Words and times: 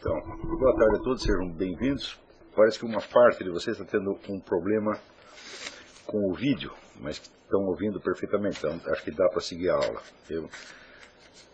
Então, 0.00 0.14
boa 0.14 0.76
tarde 0.76 0.96
a 0.96 1.02
todos, 1.02 1.22
sejam 1.22 1.50
bem-vindos. 1.50 2.16
Parece 2.54 2.78
que 2.78 2.84
uma 2.84 3.00
parte 3.00 3.42
de 3.42 3.50
vocês 3.50 3.76
está 3.76 3.98
tendo 3.98 4.16
um 4.28 4.38
problema 4.38 4.96
com 6.06 6.30
o 6.30 6.34
vídeo, 6.34 6.72
mas 7.00 7.16
estão 7.16 7.62
ouvindo 7.66 8.00
perfeitamente, 8.00 8.58
então 8.58 8.80
acho 8.92 9.02
que 9.02 9.10
dá 9.10 9.28
para 9.28 9.40
seguir 9.40 9.70
a 9.70 9.74
aula. 9.74 10.00
Eu 10.30 10.48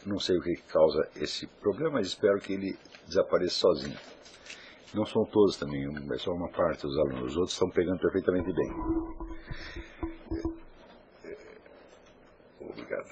não 0.05 0.19
sei 0.19 0.37
o 0.37 0.43
que 0.43 0.57
causa 0.71 1.09
esse 1.17 1.47
problema, 1.63 1.93
mas 1.93 2.09
espero 2.09 2.39
que 2.39 2.53
ele 2.53 2.79
desapareça 3.07 3.55
sozinho. 3.55 3.99
Não 4.93 5.07
são 5.07 5.25
todos 5.25 5.57
também, 5.57 5.83
é 6.13 6.19
só 6.19 6.31
uma 6.31 6.51
parte 6.51 6.83
dos 6.83 6.99
alunos, 6.99 7.31
os 7.33 7.37
outros 7.39 7.55
estão 7.55 7.71
pegando 7.71 7.99
perfeitamente 7.99 8.53
bem. 8.53 8.71
Obrigado. 12.61 13.09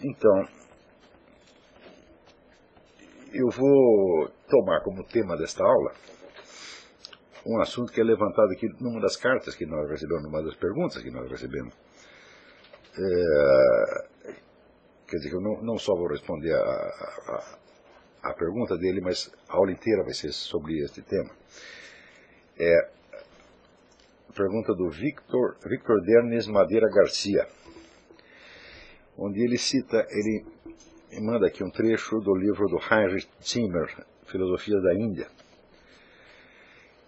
Então, 0.00 0.59
eu 3.32 3.48
vou 3.50 4.28
tomar 4.48 4.82
como 4.82 5.04
tema 5.04 5.36
desta 5.36 5.64
aula 5.64 5.92
um 7.46 7.60
assunto 7.60 7.92
que 7.92 8.00
é 8.00 8.04
levantado 8.04 8.50
aqui 8.52 8.68
numa 8.80 9.00
das 9.00 9.16
cartas 9.16 9.54
que 9.54 9.64
nós 9.64 9.88
recebemos, 9.88 10.24
numa 10.24 10.42
das 10.42 10.54
perguntas 10.56 11.02
que 11.02 11.10
nós 11.10 11.30
recebemos. 11.30 11.74
É, 12.98 14.04
quer 15.08 15.16
dizer 15.16 15.32
eu 15.32 15.40
não, 15.40 15.62
não 15.62 15.78
só 15.78 15.94
vou 15.94 16.08
responder 16.08 16.52
a, 16.52 16.60
a, 16.60 18.30
a, 18.30 18.34
pergunta 18.34 18.76
dele, 18.76 19.00
mas 19.00 19.32
a 19.48 19.56
aula 19.56 19.72
inteira 19.72 20.02
vai 20.02 20.12
ser 20.12 20.32
sobre 20.32 20.78
este 20.84 21.00
tema. 21.02 21.30
É 22.58 22.90
pergunta 24.34 24.74
do 24.74 24.90
Victor, 24.90 25.56
Victor 25.66 26.00
Dernes 26.02 26.46
Madeira 26.46 26.88
Garcia, 26.88 27.46
onde 29.16 29.42
ele 29.42 29.58
cita, 29.58 30.06
ele 30.10 30.44
manda 31.18 31.46
aqui 31.46 31.64
um 31.64 31.70
trecho 31.70 32.20
do 32.20 32.34
livro 32.34 32.68
do 32.68 32.78
Heinrich 32.78 33.28
Zimmer, 33.42 33.88
Filosofia 34.26 34.80
da 34.80 34.94
Índia, 34.94 35.26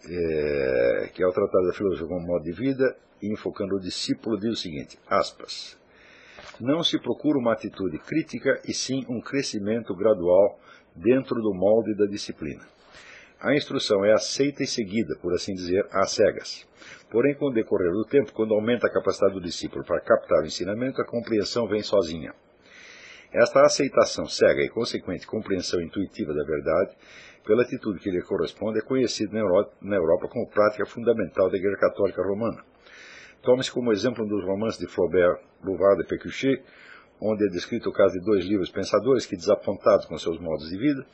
é, 0.08 1.10
que 1.14 1.22
é 1.22 1.26
o 1.26 1.32
Tratado 1.32 1.66
da 1.66 1.72
Filosofia 1.72 2.08
como 2.08 2.26
modo 2.26 2.44
de 2.44 2.52
vida, 2.52 2.96
e 3.20 3.32
enfocando 3.32 3.76
o 3.76 3.80
discípulo, 3.80 4.38
diz 4.38 4.50
o 4.50 4.56
seguinte, 4.56 4.98
aspas, 5.08 5.78
não 6.58 6.82
se 6.82 6.98
procura 6.98 7.38
uma 7.38 7.52
atitude 7.52 7.98
crítica 7.98 8.60
e 8.66 8.74
sim 8.74 9.04
um 9.08 9.20
crescimento 9.20 9.94
gradual 9.94 10.58
dentro 10.96 11.36
do 11.40 11.54
molde 11.54 11.94
da 11.94 12.06
disciplina. 12.06 12.66
A 13.40 13.54
instrução 13.54 14.04
é 14.04 14.12
aceita 14.12 14.62
e 14.62 14.66
seguida, 14.66 15.16
por 15.20 15.32
assim 15.34 15.54
dizer, 15.54 15.86
às 15.90 16.12
cegas. 16.12 16.66
Porém, 17.10 17.34
com 17.34 17.46
o 17.46 17.52
decorrer 17.52 17.92
do 17.92 18.04
tempo, 18.04 18.32
quando 18.32 18.54
aumenta 18.54 18.86
a 18.86 18.92
capacidade 18.92 19.34
do 19.34 19.40
discípulo 19.40 19.84
para 19.84 20.00
captar 20.00 20.42
o 20.42 20.46
ensinamento, 20.46 21.00
a 21.00 21.04
compreensão 21.04 21.66
vem 21.66 21.82
sozinha. 21.82 22.32
Esta 23.32 23.62
aceitação 23.62 24.26
cega 24.26 24.62
e 24.62 24.68
consequente 24.68 25.26
compreensão 25.26 25.80
intuitiva 25.80 26.34
da 26.34 26.44
verdade, 26.44 26.94
pela 27.46 27.62
atitude 27.62 27.98
que 27.98 28.10
lhe 28.10 28.20
corresponde, 28.20 28.78
é 28.78 28.82
conhecida 28.82 29.40
na 29.80 29.96
Europa 29.96 30.28
como 30.28 30.50
prática 30.50 30.84
fundamental 30.84 31.50
da 31.50 31.56
Igreja 31.56 31.78
Católica 31.78 32.22
Romana. 32.22 32.62
Tome-se 33.40 33.72
como 33.72 33.90
exemplo 33.90 34.24
um 34.24 34.28
dos 34.28 34.44
romances 34.44 34.78
de 34.78 34.86
Flaubert, 34.86 35.40
Bouvard 35.64 36.02
e 36.02 36.06
Pécuchet, 36.06 36.62
onde 37.18 37.46
é 37.46 37.48
descrito 37.48 37.88
o 37.88 37.92
caso 37.92 38.12
de 38.12 38.24
dois 38.24 38.44
livros 38.44 38.70
pensadores 38.70 39.24
que, 39.24 39.34
desapontados 39.34 40.04
com 40.04 40.18
seus 40.18 40.38
modos 40.38 40.68
de 40.68 40.76
vida, 40.76 41.06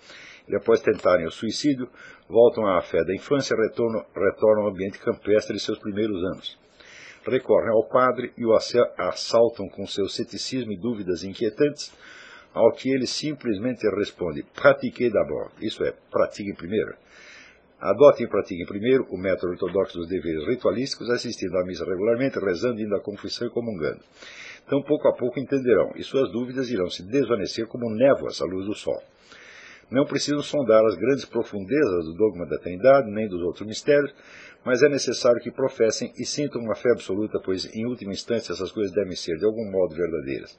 e 0.48 0.56
após 0.56 0.80
tentarem 0.80 1.27
o 1.27 1.30
suicídio, 1.30 1.88
voltam 2.28 2.66
à 2.66 2.82
fé 2.82 3.05
da 3.05 3.14
infância 3.14 3.55
e 3.55 3.60
retornam, 3.60 4.05
retornam 4.14 4.64
ao 4.64 4.70
ambiente 4.70 4.98
campestre 4.98 5.56
de 5.56 5.62
seus 5.62 5.78
primeiros 5.78 6.22
anos. 6.25 6.58
Recorrem 7.31 7.71
ao 7.71 7.87
padre 7.89 8.33
e 8.37 8.45
o 8.45 8.55
assaltam 8.55 9.69
com 9.69 9.87
seu 9.87 10.09
ceticismo 10.09 10.73
e 10.73 10.79
dúvidas 10.79 11.23
inquietantes, 11.25 11.93
ao 12.55 12.73
que 12.73 12.91
ele 12.91 13.07
simplesmente 13.07 13.87
responde: 13.91 14.45
pratiquez 14.55 15.12
d'abord, 15.12 15.53
isso 15.61 15.84
é, 15.84 15.93
pratiquem 16.11 16.55
primeiro. 16.55 16.95
Adotem 17.81 18.27
e 18.27 18.29
pratiquem 18.29 18.67
primeiro 18.67 19.06
o 19.11 19.17
método 19.17 19.53
ortodoxo 19.53 19.99
dos 19.99 20.09
deveres 20.09 20.45
ritualísticos, 20.49 21.11
assistindo 21.11 21.56
à 21.59 21.65
missa 21.65 21.84
regularmente, 21.84 22.38
rezando, 22.38 22.81
indo 22.81 22.97
à 22.97 23.00
confissão 23.00 23.47
e 23.47 23.50
comungando. 23.50 24.00
Então, 24.67 24.83
pouco 24.83 25.06
a 25.09 25.12
pouco 25.12 25.38
entenderão, 25.38 25.93
e 25.94 26.03
suas 26.03 26.31
dúvidas 26.33 26.71
irão 26.71 26.91
se 26.91 27.03
desvanecer 27.03 27.67
como 27.69 27.88
névoas 27.88 28.43
à 28.43 28.44
luz 28.47 28.67
do 28.67 28.75
sol. 28.75 29.00
Não 29.91 30.05
precisam 30.05 30.43
sondar 30.43 30.84
as 30.84 30.97
grandes 30.97 31.25
profundezas 31.25 32.05
do 32.05 32.15
dogma 32.15 32.44
da 32.47 32.59
Trindade, 32.59 33.11
nem 33.11 33.28
dos 33.28 33.41
outros 33.41 33.67
mistérios, 33.67 34.12
mas 34.64 34.82
é 34.82 34.88
necessário 34.88 35.41
que 35.41 35.50
professem 35.50 36.12
e 36.16 36.24
sintam 36.24 36.60
uma 36.60 36.74
fé 36.74 36.91
absoluta, 36.92 37.41
pois, 37.42 37.64
em 37.74 37.86
última 37.86 38.12
instância, 38.12 38.52
essas 38.52 38.72
coisas 38.72 38.92
devem 38.92 39.16
ser, 39.16 39.36
de 39.38 39.44
algum 39.44 39.70
modo, 39.70 39.94
verdadeiras 39.94 40.58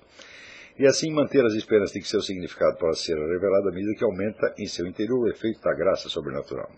e 0.79 0.87
assim 0.87 1.11
manter 1.11 1.45
as 1.45 1.53
esperanças 1.53 1.91
de 1.91 1.99
que 1.99 2.07
seu 2.07 2.21
significado 2.21 2.77
possa 2.77 3.03
ser 3.03 3.17
revelado 3.17 3.67
à 3.67 3.71
medida 3.71 3.93
que 3.95 4.03
aumenta 4.03 4.55
em 4.57 4.65
seu 4.65 4.87
interior 4.87 5.19
o 5.19 5.27
efeito 5.27 5.59
da 5.59 5.73
graça 5.73 6.07
sobrenatural. 6.07 6.71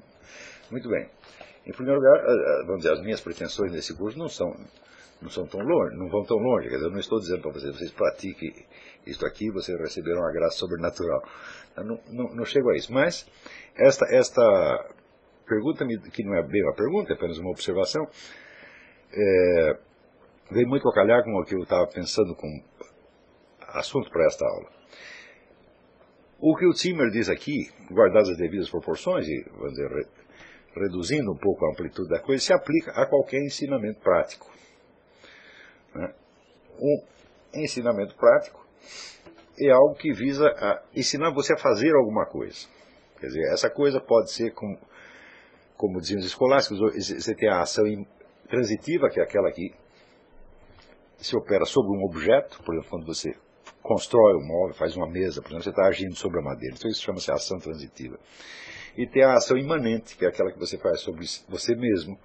Muito 0.71 0.89
bem. 0.89 1.07
Em 1.67 1.71
primeiro 1.71 1.99
lugar, 1.99 2.17
eh, 2.17 2.31
eh, 2.31 2.63
vamos 2.65 2.81
dizer, 2.81 2.93
as 2.93 3.01
minhas 3.01 3.21
pretensões 3.21 3.71
nesse 3.71 3.95
curso 3.95 4.17
não 4.17 4.27
são, 4.27 4.51
não 5.21 5.29
são 5.29 5.45
tão 5.45 5.59
longe, 5.59 5.95
não 5.95 6.09
vão 6.09 6.23
tão 6.25 6.37
longe. 6.37 6.67
Quer 6.67 6.77
dizer, 6.77 6.87
eu 6.87 6.91
não 6.91 6.99
estou 6.99 7.19
dizendo 7.19 7.43
para 7.43 7.51
vocês, 7.51 7.77
vocês 7.77 7.91
pratiquem 7.91 8.51
isto 9.05 9.23
aqui, 9.23 9.51
vocês 9.51 9.79
receberão 9.79 10.25
a 10.25 10.31
graça 10.31 10.57
sobrenatural. 10.57 11.21
Eu 11.77 11.85
não, 11.85 11.99
não, 12.09 12.35
não 12.37 12.45
chego 12.45 12.71
a 12.71 12.75
isso. 12.75 12.91
Mas 12.91 13.27
esta, 13.75 14.07
esta 14.09 14.95
pergunta, 15.51 15.85
que 16.11 16.23
não 16.23 16.33
é 16.33 16.41
bem 16.41 16.63
uma 16.63 16.73
pergunta, 16.73 17.11
é 17.11 17.15
apenas 17.15 17.37
uma 17.37 17.51
observação, 17.51 18.07
é, 19.11 19.77
veio 20.49 20.67
muito 20.67 20.87
a 20.87 20.93
calhar 20.93 21.21
com 21.25 21.31
o 21.37 21.43
que 21.43 21.55
eu 21.55 21.63
estava 21.63 21.85
pensando 21.87 22.33
com 22.35 22.47
assunto 23.67 24.09
para 24.09 24.25
esta 24.27 24.45
aula. 24.45 24.69
O 26.39 26.55
que 26.55 26.65
o 26.65 26.71
Zimmer 26.71 27.09
diz 27.11 27.29
aqui, 27.29 27.69
guardadas 27.91 28.29
as 28.29 28.37
devidas 28.37 28.69
proporções 28.69 29.27
e, 29.27 29.43
vamos 29.51 29.73
dizer, 29.73 29.89
re, 29.89 30.07
reduzindo 30.75 31.31
um 31.31 31.37
pouco 31.37 31.65
a 31.65 31.71
amplitude 31.71 32.09
da 32.09 32.19
coisa, 32.19 32.43
se 32.43 32.53
aplica 32.53 32.91
a 32.91 33.05
qualquer 33.05 33.43
ensinamento 33.43 33.99
prático. 33.99 34.49
Né? 35.93 36.13
Um 36.79 37.61
ensinamento 37.61 38.15
prático 38.15 38.65
é 39.59 39.69
algo 39.69 39.95
que 39.95 40.13
visa 40.13 40.45
ensinar 40.95 41.31
você 41.31 41.53
a 41.53 41.57
fazer 41.57 41.93
alguma 41.93 42.25
coisa. 42.25 42.67
Quer 43.19 43.27
dizer, 43.27 43.53
essa 43.53 43.69
coisa 43.69 43.99
pode 43.99 44.31
ser, 44.31 44.51
como, 44.51 44.79
como 45.81 45.99
diziam 45.99 46.19
os 46.19 46.27
escolásticos, 46.27 46.79
você 46.79 47.33
tem 47.33 47.49
a 47.49 47.61
ação 47.61 47.83
transitiva, 48.47 49.09
que 49.09 49.19
é 49.19 49.23
aquela 49.23 49.51
que 49.51 49.73
se 51.17 51.35
opera 51.35 51.65
sobre 51.65 51.97
um 51.97 52.05
objeto, 52.05 52.61
por 52.63 52.75
exemplo, 52.75 52.91
quando 52.91 53.07
você 53.07 53.33
constrói 53.81 54.35
um 54.35 54.45
móvel, 54.45 54.75
faz 54.75 54.95
uma 54.95 55.09
mesa, 55.09 55.41
por 55.41 55.47
exemplo, 55.47 55.63
você 55.63 55.69
está 55.71 55.87
agindo 55.87 56.15
sobre 56.15 56.39
a 56.39 56.43
madeira. 56.43 56.75
Então 56.77 56.89
isso 56.89 57.01
chama-se 57.01 57.31
ação 57.31 57.57
transitiva. 57.57 58.19
E 58.95 59.07
tem 59.07 59.23
a 59.23 59.33
ação 59.33 59.57
imanente, 59.57 60.15
que 60.15 60.23
é 60.23 60.27
aquela 60.27 60.51
que 60.51 60.59
você 60.59 60.77
faz 60.77 61.01
sobre 61.01 61.25
você 61.49 61.75
mesmo, 61.75 62.15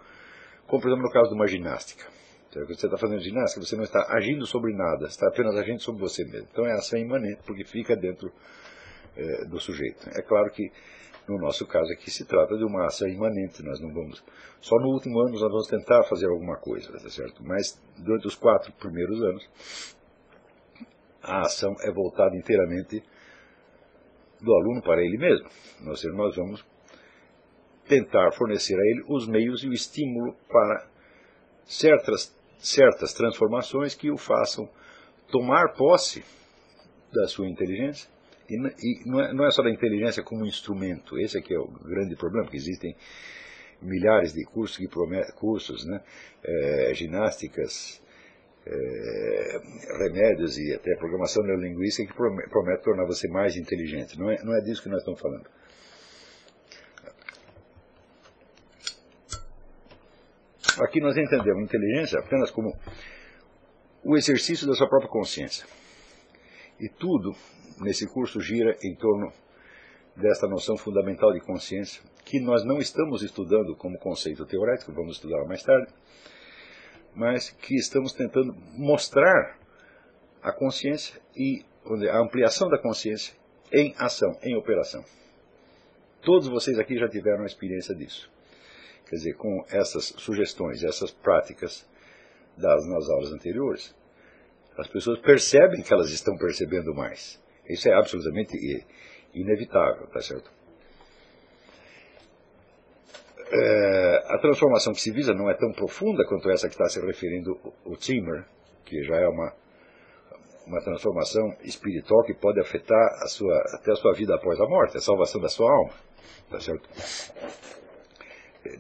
como 0.67 0.83
por 0.83 0.88
exemplo 0.88 1.06
no 1.06 1.11
caso 1.11 1.31
de 1.31 1.34
uma 1.34 1.47
ginástica. 1.47 2.05
Então, 2.50 2.62
quando 2.67 2.78
você 2.78 2.87
está 2.87 2.99
fazendo 2.99 3.21
ginástica, 3.23 3.65
você 3.65 3.77
não 3.77 3.84
está 3.84 4.06
agindo 4.11 4.44
sobre 4.44 4.75
nada, 4.75 5.06
está 5.06 5.28
apenas 5.28 5.56
agindo 5.56 5.81
sobre 5.81 6.03
você 6.03 6.25
mesmo. 6.25 6.47
Então 6.53 6.67
é 6.67 6.73
ação 6.73 6.99
imanente, 6.99 7.41
porque 7.47 7.65
fica 7.65 7.97
dentro 7.97 8.31
é, 9.17 9.47
do 9.47 9.59
sujeito. 9.59 10.11
É 10.11 10.21
claro 10.21 10.50
que 10.50 10.71
no 11.28 11.38
nosso 11.38 11.66
caso 11.66 11.92
aqui 11.92 12.10
se 12.10 12.25
trata 12.25 12.56
de 12.56 12.64
uma 12.64 12.87
ação 12.87 13.09
imanente, 13.09 13.62
nós 13.62 13.81
não 13.81 13.92
vamos. 13.92 14.22
Só 14.60 14.76
no 14.76 14.88
último 14.88 15.20
ano 15.20 15.31
nós 15.32 15.41
vamos 15.41 15.66
tentar 15.66 16.04
fazer 16.04 16.26
alguma 16.26 16.56
coisa, 16.56 16.92
tá 16.92 17.09
certo? 17.09 17.42
Mas 17.44 17.81
durante 17.98 18.26
os 18.26 18.37
quatro 18.37 18.72
primeiros 18.72 19.20
anos 19.22 19.97
a 21.22 21.41
ação 21.41 21.75
é 21.81 21.91
voltada 21.91 22.37
inteiramente 22.37 23.03
do 24.41 24.54
aluno 24.54 24.81
para 24.82 25.03
ele 25.03 25.19
mesmo. 25.19 25.48
Nós, 25.81 26.03
nós 26.04 26.37
vamos 26.37 26.64
tentar 27.88 28.32
fornecer 28.32 28.75
a 28.75 28.82
ele 28.82 29.04
os 29.08 29.26
meios 29.26 29.62
e 29.64 29.69
o 29.69 29.72
estímulo 29.72 30.34
para 30.48 30.87
certas, 31.64 32.37
certas 32.58 33.12
transformações 33.12 33.94
que 33.94 34.10
o 34.10 34.16
façam 34.16 34.69
tomar 35.28 35.75
posse 35.75 36.25
da 37.12 37.26
sua 37.26 37.48
inteligência. 37.48 38.08
E, 38.48 38.54
e 38.54 39.08
não, 39.08 39.20
é, 39.20 39.32
não, 39.32 39.46
é, 39.46 39.50
só 39.50 39.62
da 39.62 39.70
inteligência 39.70 40.22
como 40.22 40.46
instrumento, 40.46 41.19
esse 41.19 41.38
aqui 41.38 41.54
é 41.54 41.58
o 41.58 41.66
grande 41.66 42.14
problema, 42.16 42.44
porque 42.44 42.56
existem 42.56 42.96
milhares 43.82 44.32
de 44.32 44.44
cursos, 44.44 44.76
que 44.76 44.88
prometem, 44.88 45.34
cursos 45.34 45.84
né, 45.84 46.00
é, 46.44 46.94
ginásticas, 46.94 48.02
é, 48.66 49.58
remédios 49.98 50.58
e 50.58 50.75
até 50.75 50.96
programação 50.96 51.44
neurolinguística 51.44 52.10
que 52.10 52.16
promete, 52.16 52.48
promete 52.48 52.82
tornar 52.82 53.04
você 53.04 53.28
mais 53.28 53.56
inteligente. 53.56 54.19
Não 54.19 54.31
é, 54.31 54.43
não 54.43 54.56
é 54.56 54.60
disso 54.60 54.82
que 54.82 54.88
nós 54.88 54.99
estamos 54.99 55.20
falando. 55.20 55.49
Aqui 60.81 61.00
nós 61.00 61.16
entendemos 61.16 61.62
inteligência 61.62 62.19
apenas 62.19 62.50
como 62.50 62.76
o 64.04 64.16
exercício 64.16 64.66
da 64.66 64.75
sua 64.75 64.88
própria 64.88 65.10
consciência. 65.10 65.66
E 66.78 66.88
tudo 66.88 67.34
nesse 67.81 68.06
curso 68.06 68.40
gira 68.40 68.76
em 68.82 68.94
torno 68.94 69.32
desta 70.17 70.46
noção 70.46 70.76
fundamental 70.76 71.32
de 71.32 71.40
consciência, 71.40 72.02
que 72.25 72.40
nós 72.40 72.64
não 72.64 72.78
estamos 72.78 73.23
estudando 73.23 73.76
como 73.76 73.99
conceito 73.99 74.46
teórico, 74.46 74.93
vamos 74.93 75.17
estudar 75.17 75.44
mais 75.44 75.62
tarde, 75.62 75.93
mas 77.14 77.50
que 77.50 77.75
estamos 77.75 78.12
tentando 78.12 78.55
mostrar 78.76 79.58
a 80.43 80.52
consciência 80.52 81.20
e 81.37 81.64
a 82.11 82.19
ampliação 82.19 82.69
da 82.69 82.78
consciência 82.78 83.34
em 83.73 83.94
ação, 83.99 84.37
em 84.43 84.56
operação. 84.56 85.05
Todos 86.23 86.49
vocês 86.49 86.78
aqui 86.78 86.99
já 86.99 87.08
tiveram 87.08 87.43
a 87.43 87.46
experiência 87.46 87.94
disso. 87.94 88.31
Quer 89.08 89.17
dizer, 89.17 89.34
com 89.34 89.64
essas 89.69 90.06
sugestões, 90.19 90.82
essas 90.82 91.12
práticas 91.12 91.88
dadas 92.56 92.87
nas 92.87 93.08
aulas 93.08 93.32
anteriores, 93.32 93.94
as 94.76 94.88
pessoas 94.88 95.20
percebem 95.20 95.82
que 95.82 95.93
elas 95.93 96.11
estão 96.11 96.37
percebendo 96.37 96.94
mais. 96.94 97.40
Isso 97.68 97.88
é 97.88 97.94
absolutamente 97.94 98.56
inevitável, 99.34 100.06
tá 100.08 100.20
certo? 100.20 100.50
É, 103.48 104.34
a 104.34 104.38
transformação 104.38 104.92
que 104.92 105.00
se 105.00 105.12
visa 105.12 105.32
não 105.32 105.48
é 105.48 105.54
tão 105.54 105.72
profunda 105.72 106.26
quanto 106.26 106.50
essa 106.50 106.68
que 106.68 106.74
está 106.74 106.88
se 106.88 107.00
referindo 107.00 107.58
o 107.84 107.96
Timmer, 107.96 108.44
que 108.84 109.02
já 109.04 109.16
é 109.16 109.28
uma, 109.28 109.52
uma 110.66 110.80
transformação 110.80 111.56
espiritual 111.62 112.24
que 112.24 112.34
pode 112.34 112.60
afetar 112.60 113.06
a 113.22 113.26
sua, 113.28 113.56
até 113.74 113.92
a 113.92 113.96
sua 113.96 114.12
vida 114.14 114.34
após 114.34 114.60
a 114.60 114.66
morte, 114.66 114.96
a 114.96 115.00
salvação 115.00 115.40
da 115.40 115.48
sua 115.48 115.70
alma. 115.70 115.94
Tá 116.50 116.60
certo? 116.60 116.88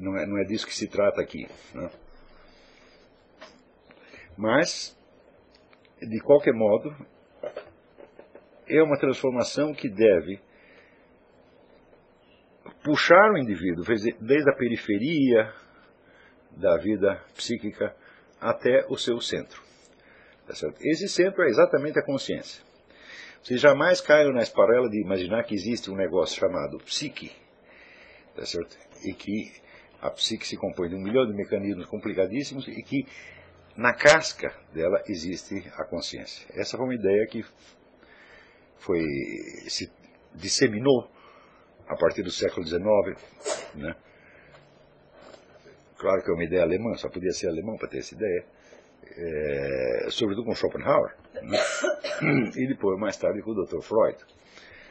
Não 0.00 0.16
é, 0.16 0.26
não 0.26 0.38
é 0.38 0.44
disso 0.44 0.66
que 0.66 0.74
se 0.74 0.88
trata 0.88 1.20
aqui. 1.20 1.46
Né? 1.72 1.88
Mas, 4.36 4.96
de 6.00 6.20
qualquer 6.20 6.52
modo, 6.52 6.94
é 8.68 8.82
uma 8.82 8.98
transformação 8.98 9.72
que 9.72 9.88
deve 9.88 10.40
puxar 12.82 13.32
o 13.32 13.38
indivíduo 13.38 13.84
desde 14.20 14.50
a 14.50 14.54
periferia 14.54 15.52
da 16.50 16.76
vida 16.76 17.22
psíquica 17.34 17.94
até 18.40 18.86
o 18.88 18.96
seu 18.96 19.20
centro. 19.20 19.62
Tá 20.46 20.54
Esse 20.80 21.08
centro 21.08 21.42
é 21.42 21.48
exatamente 21.48 21.98
a 21.98 22.04
consciência. 22.04 22.62
Vocês 23.42 23.60
jamais 23.60 24.00
caiam 24.00 24.32
na 24.32 24.42
esparela 24.42 24.88
de 24.88 25.00
imaginar 25.00 25.44
que 25.44 25.54
existe 25.54 25.90
um 25.90 25.96
negócio 25.96 26.38
chamado 26.38 26.78
psique, 26.78 27.30
tá 28.34 28.42
e 29.04 29.12
que 29.12 29.52
a 30.00 30.10
psique 30.10 30.46
se 30.46 30.56
compõe 30.56 30.88
de 30.88 30.94
um 30.94 31.00
milhão 31.00 31.26
de 31.26 31.32
mecanismos 31.32 31.86
complicadíssimos 31.86 32.66
e 32.68 32.82
que 32.82 33.06
na 33.76 33.92
casca 33.92 34.52
dela 34.72 35.02
existe 35.06 35.70
a 35.76 35.84
consciência. 35.84 36.46
Essa 36.54 36.76
foi 36.76 36.86
uma 36.86 36.94
ideia 36.94 37.26
que 37.26 37.44
foi, 38.78 39.00
se 39.68 39.90
disseminou 40.34 41.10
a 41.88 41.96
partir 41.96 42.22
do 42.22 42.30
século 42.30 42.66
XIX. 42.66 42.84
Né? 43.74 43.94
Claro 45.98 46.22
que 46.22 46.30
é 46.30 46.34
uma 46.34 46.44
ideia 46.44 46.62
alemã, 46.62 46.94
só 46.94 47.08
podia 47.08 47.32
ser 47.32 47.48
alemão 47.48 47.76
para 47.76 47.88
ter 47.88 47.98
essa 47.98 48.14
ideia. 48.14 48.44
É, 49.18 50.10
sobretudo 50.10 50.44
com 50.44 50.54
Schopenhauer. 50.54 51.16
Né? 51.34 51.58
E 52.56 52.66
depois, 52.66 52.98
mais 52.98 53.16
tarde, 53.16 53.42
com 53.42 53.50
o 53.50 53.64
Dr. 53.64 53.80
Freud. 53.80 54.16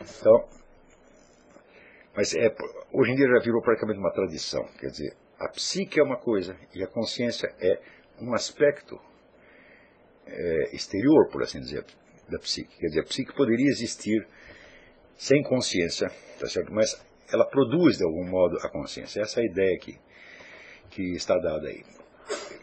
Então, 0.02 0.48
mas 2.16 2.34
é, 2.34 2.56
hoje 2.94 3.12
em 3.12 3.16
dia 3.16 3.28
já 3.28 3.40
virou 3.44 3.62
praticamente 3.62 4.00
uma 4.00 4.12
tradição. 4.12 4.64
Quer 4.80 4.88
dizer, 4.88 5.14
a 5.38 5.50
psique 5.50 6.00
é 6.00 6.04
uma 6.04 6.18
coisa 6.18 6.56
e 6.74 6.82
a 6.82 6.88
consciência 6.88 7.54
é 7.60 7.80
um 8.22 8.34
aspecto 8.34 9.00
é, 10.26 10.76
exterior, 10.76 11.30
por 11.30 11.44
assim 11.44 11.60
dizer, 11.60 11.86
da 12.30 12.40
psique. 12.40 12.78
Quer 12.78 12.88
dizer, 12.88 13.00
a 13.02 13.04
psique 13.04 13.34
poderia 13.36 13.68
existir 13.68 14.28
sem 15.18 15.42
consciência, 15.44 16.10
tá 16.40 16.48
certo? 16.48 16.74
mas 16.74 17.02
ela 17.32 17.46
produz 17.46 17.98
de 17.98 18.04
algum 18.04 18.26
modo 18.26 18.58
a 18.62 18.70
consciência. 18.70 19.22
Essa 19.22 19.40
é 19.40 19.44
a 19.44 19.46
ideia 19.46 19.78
que, 19.80 19.98
que 20.92 21.16
está 21.16 21.38
dada 21.38 21.68
aí. 21.68 21.84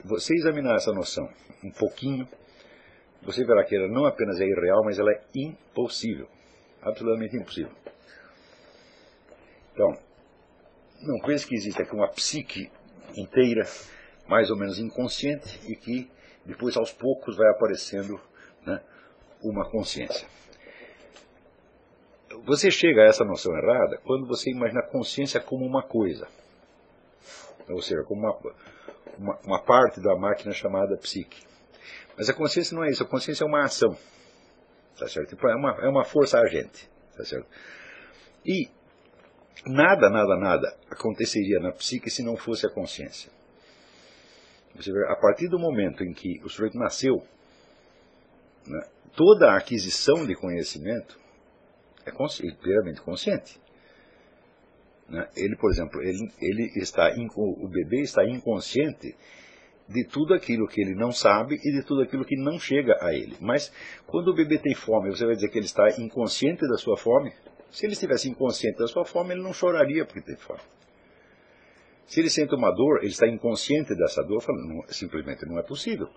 Você 0.04 0.34
examinar 0.34 0.76
essa 0.76 0.92
noção 0.92 1.28
um 1.62 1.70
pouquinho, 1.70 2.28
você 3.22 3.44
verá 3.44 3.64
que 3.64 3.76
ela 3.76 3.88
não 3.88 4.04
apenas 4.04 4.40
é 4.40 4.44
irreal, 4.44 4.82
mas 4.84 4.98
ela 4.98 5.12
é 5.12 5.20
impossível. 5.34 6.28
Absolutamente 6.80 7.36
impossível. 7.36 7.72
Então, 9.72 9.96
não 11.02 11.18
pense 11.20 11.46
que 11.46 11.54
existe 11.54 11.80
aqui 11.80 11.94
uma 11.94 12.08
psique 12.08 12.70
inteira, 13.16 13.64
mais 14.26 14.50
ou 14.50 14.56
menos 14.56 14.78
inconsciente, 14.78 15.60
e 15.70 15.76
que 15.76 16.10
depois 16.44 16.76
aos 16.76 16.92
poucos 16.92 17.36
vai 17.36 17.48
aparecendo 17.50 18.20
né, 18.66 18.80
uma 19.42 19.68
consciência. 19.68 20.26
Você 22.44 22.70
chega 22.70 23.02
a 23.02 23.06
essa 23.06 23.24
noção 23.24 23.56
errada 23.56 23.98
quando 24.04 24.26
você 24.26 24.50
imagina 24.50 24.80
a 24.80 24.86
consciência 24.86 25.40
como 25.40 25.64
uma 25.64 25.82
coisa. 25.82 26.26
Ou 27.68 27.80
seja, 27.80 28.02
como 28.02 28.20
uma, 28.20 28.38
uma, 29.18 29.38
uma 29.44 29.62
parte 29.62 30.00
da 30.00 30.16
máquina 30.16 30.52
chamada 30.52 30.96
psique. 30.96 31.42
Mas 32.16 32.28
a 32.28 32.34
consciência 32.34 32.74
não 32.74 32.84
é 32.84 32.90
isso, 32.90 33.02
a 33.02 33.06
consciência 33.06 33.44
é 33.44 33.46
uma 33.46 33.64
ação. 33.64 33.96
Tá 34.98 35.06
certo? 35.08 35.34
Então, 35.34 35.50
é 35.50 35.54
uma, 35.54 35.70
é 35.82 35.88
uma 35.88 36.04
força 36.04 36.38
agente. 36.38 36.88
Tá 37.16 37.24
certo? 37.24 37.46
E 38.44 38.68
nada, 39.66 40.10
nada, 40.10 40.36
nada 40.36 40.76
aconteceria 40.90 41.60
na 41.60 41.72
psique 41.72 42.10
se 42.10 42.22
não 42.22 42.36
fosse 42.36 42.66
a 42.66 42.70
consciência. 42.70 43.30
Você 44.74 44.92
vê, 44.92 45.06
a 45.06 45.16
partir 45.16 45.48
do 45.48 45.58
momento 45.58 46.02
em 46.02 46.12
que 46.12 46.40
o 46.44 46.48
sujeito 46.48 46.78
nasceu, 46.78 47.24
né, 48.66 48.80
toda 49.16 49.56
aquisição 49.56 50.26
de 50.26 50.34
conhecimento 50.34 51.18
é 52.04 52.10
consciente, 52.10 52.56
plenamente 52.56 53.00
consciente. 53.00 53.60
Né? 55.08 55.28
Ele, 55.36 55.56
por 55.56 55.70
exemplo, 55.70 56.00
ele, 56.02 56.32
ele 56.40 56.70
está, 56.76 57.10
o 57.36 57.68
bebê 57.68 58.00
está 58.00 58.24
inconsciente 58.24 59.14
de 59.88 60.04
tudo 60.04 60.32
aquilo 60.34 60.66
que 60.66 60.80
ele 60.80 60.94
não 60.94 61.12
sabe 61.12 61.56
e 61.56 61.72
de 61.72 61.84
tudo 61.84 62.02
aquilo 62.02 62.24
que 62.24 62.36
não 62.36 62.58
chega 62.58 62.96
a 63.00 63.12
ele. 63.12 63.36
Mas 63.40 63.72
quando 64.06 64.28
o 64.28 64.34
bebê 64.34 64.58
tem 64.58 64.74
fome, 64.74 65.10
você 65.10 65.26
vai 65.26 65.34
dizer 65.34 65.48
que 65.48 65.58
ele 65.58 65.66
está 65.66 65.86
inconsciente 65.98 66.66
da 66.66 66.76
sua 66.76 66.96
fome? 66.96 67.32
Se 67.70 67.86
ele 67.86 67.92
estivesse 67.92 68.28
inconsciente 68.28 68.78
da 68.78 68.86
sua 68.86 69.04
fome, 69.04 69.34
ele 69.34 69.42
não 69.42 69.52
choraria 69.52 70.04
porque 70.04 70.22
tem 70.22 70.36
fome. 70.36 70.60
Se 72.06 72.20
ele 72.20 72.30
sente 72.30 72.54
uma 72.54 72.70
dor, 72.70 72.98
ele 72.98 73.08
está 73.08 73.26
inconsciente 73.26 73.94
dessa 73.96 74.22
dor, 74.22 74.42
falando, 74.42 74.84
simplesmente 74.88 75.46
não 75.46 75.58
é 75.58 75.62
possível. 75.62 76.08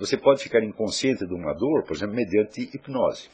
Você 0.00 0.16
pode 0.16 0.42
ficar 0.42 0.64
inconsciente 0.64 1.26
de 1.26 1.34
uma 1.34 1.52
dor, 1.52 1.84
por 1.84 1.94
exemplo, 1.94 2.16
mediante 2.16 2.62
hipnose. 2.62 3.28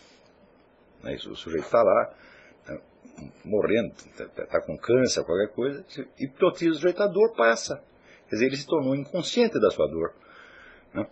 Né? 1.02 1.14
O 1.14 1.36
sujeito 1.36 1.64
está 1.64 1.80
lá, 1.82 2.14
tá 2.66 2.78
morrendo, 3.44 3.94
está 3.94 4.26
tá, 4.26 4.46
tá 4.46 4.60
com 4.60 4.76
câncer, 4.76 5.24
qualquer 5.24 5.54
coisa, 5.54 5.84
hipnotiza 6.18 6.72
o 6.72 6.74
sujeito, 6.74 7.02
a 7.02 7.06
dor 7.06 7.34
passa. 7.36 7.80
Quer 8.28 8.34
dizer, 8.34 8.46
ele 8.46 8.56
se 8.56 8.66
tornou 8.66 8.96
inconsciente 8.96 9.60
da 9.60 9.70
sua 9.70 9.86
dor. 9.86 10.12
Né? 10.92 11.06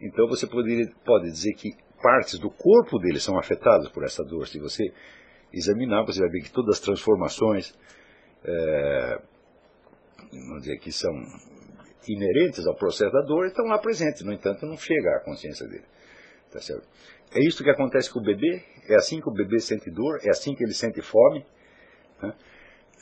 Então 0.00 0.28
você 0.28 0.46
poderia, 0.46 0.86
pode 1.04 1.30
dizer 1.30 1.54
que 1.54 1.74
partes 2.02 2.38
do 2.38 2.50
corpo 2.50 2.98
dele 2.98 3.18
são 3.18 3.38
afetadas 3.38 3.88
por 3.88 4.04
essa 4.04 4.22
dor. 4.22 4.46
Se 4.46 4.58
você 4.58 4.92
examinar, 5.50 6.04
você 6.04 6.20
vai 6.20 6.28
ver 6.28 6.42
que 6.42 6.52
todas 6.52 6.76
as 6.76 6.80
transformações 6.80 7.74
é, 8.44 9.20
vamos 10.32 10.62
dizer, 10.62 10.78
que 10.78 10.92
são 10.92 11.10
inerentes 12.08 12.66
ao 12.66 12.74
processo 12.74 13.12
da 13.12 13.22
dor 13.22 13.46
estão 13.46 13.64
lá 13.66 13.78
presentes, 13.78 14.22
no 14.22 14.32
entanto, 14.32 14.66
não 14.66 14.76
chega 14.76 15.16
à 15.16 15.24
consciência 15.24 15.66
dele. 15.66 15.84
Tá 16.52 16.60
certo? 16.60 16.86
É 17.34 17.40
isso 17.40 17.62
que 17.62 17.70
acontece 17.70 18.12
com 18.12 18.18
o 18.18 18.22
bebê? 18.22 18.62
É 18.88 18.96
assim 18.96 19.20
que 19.20 19.28
o 19.28 19.32
bebê 19.32 19.60
sente 19.60 19.90
dor? 19.90 20.18
É 20.24 20.30
assim 20.30 20.54
que 20.54 20.64
ele 20.64 20.74
sente 20.74 21.00
fome? 21.00 21.46
Né? 22.22 22.34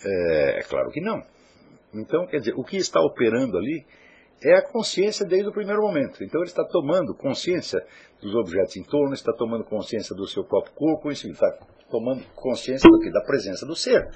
É, 0.05 0.59
é 0.59 0.63
claro 0.63 0.91
que 0.91 1.01
não. 1.01 1.23
Então, 1.95 2.27
quer 2.27 2.39
dizer, 2.39 2.55
o 2.55 2.63
que 2.63 2.77
está 2.77 3.01
operando 3.01 3.57
ali 3.57 3.87
é 4.43 4.55
a 4.55 4.63
consciência 4.63 5.27
desde 5.27 5.49
o 5.49 5.53
primeiro 5.53 5.83
momento. 5.83 6.23
Então 6.23 6.41
ele 6.41 6.49
está 6.49 6.65
tomando 6.65 7.15
consciência 7.15 7.85
dos 8.21 8.35
objetos 8.35 8.77
em 8.77 8.83
torno, 8.83 9.15
está 9.15 9.33
tomando 9.33 9.65
consciência 9.65 10.15
do 10.15 10.27
seu 10.27 10.45
próprio 10.45 10.75
corpo, 10.75 11.11
está 11.11 11.51
tomando 11.91 12.25
consciência 12.35 12.89
do 12.89 12.99
que? 13.01 13.11
Da 13.11 13.23
presença 13.23 13.67
do 13.67 13.75
ser. 13.75 14.09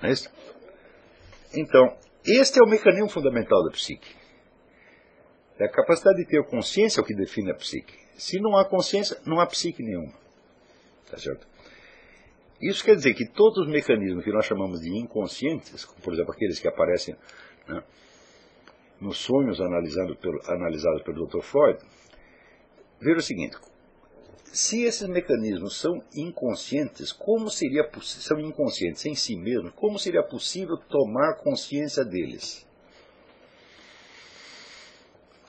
Não 0.00 0.08
é 0.08 0.12
isso? 0.12 0.30
Então, 1.54 1.96
este 2.26 2.58
é 2.58 2.62
o 2.62 2.68
mecanismo 2.68 3.08
fundamental 3.08 3.62
da 3.64 3.70
psique. 3.70 4.14
É 5.58 5.66
a 5.66 5.70
capacidade 5.70 6.18
de 6.18 6.26
ter 6.26 6.42
consciência 6.46 7.00
é 7.00 7.02
o 7.02 7.06
que 7.06 7.14
define 7.14 7.50
a 7.50 7.54
psique. 7.54 7.94
Se 8.16 8.40
não 8.40 8.56
há 8.56 8.64
consciência, 8.64 9.20
não 9.26 9.38
há 9.40 9.46
psique 9.46 9.82
nenhuma. 9.82 10.12
Tá 11.10 11.18
certo? 11.18 11.46
Isso 12.60 12.84
quer 12.84 12.96
dizer 12.96 13.14
que 13.14 13.26
todos 13.26 13.58
os 13.58 13.68
mecanismos 13.68 14.24
que 14.24 14.32
nós 14.32 14.46
chamamos 14.46 14.80
de 14.80 14.90
inconscientes, 14.96 15.84
por 15.84 16.14
exemplo, 16.14 16.32
aqueles 16.32 16.58
que 16.58 16.66
aparecem 16.66 17.14
né, 17.68 17.82
nos 19.00 19.18
sonhos 19.18 19.60
analisados 19.60 20.16
pelo, 20.16 20.40
analisados 20.46 21.02
pelo 21.02 21.26
Dr. 21.26 21.42
Freud, 21.42 21.78
veja 23.00 23.18
o 23.18 23.22
seguinte: 23.22 23.56
se 24.54 24.84
esses 24.84 25.08
mecanismos 25.08 25.80
são 25.80 26.00
inconscientes, 26.14 27.10
como 27.10 27.50
seria 27.50 27.90
são 28.02 28.38
inconscientes 28.38 29.04
em 29.04 29.14
si 29.14 29.34
mesmos, 29.34 29.72
como 29.74 29.98
seria 29.98 30.22
possível 30.22 30.76
tomar 30.88 31.38
consciência 31.42 32.04
deles? 32.04 32.64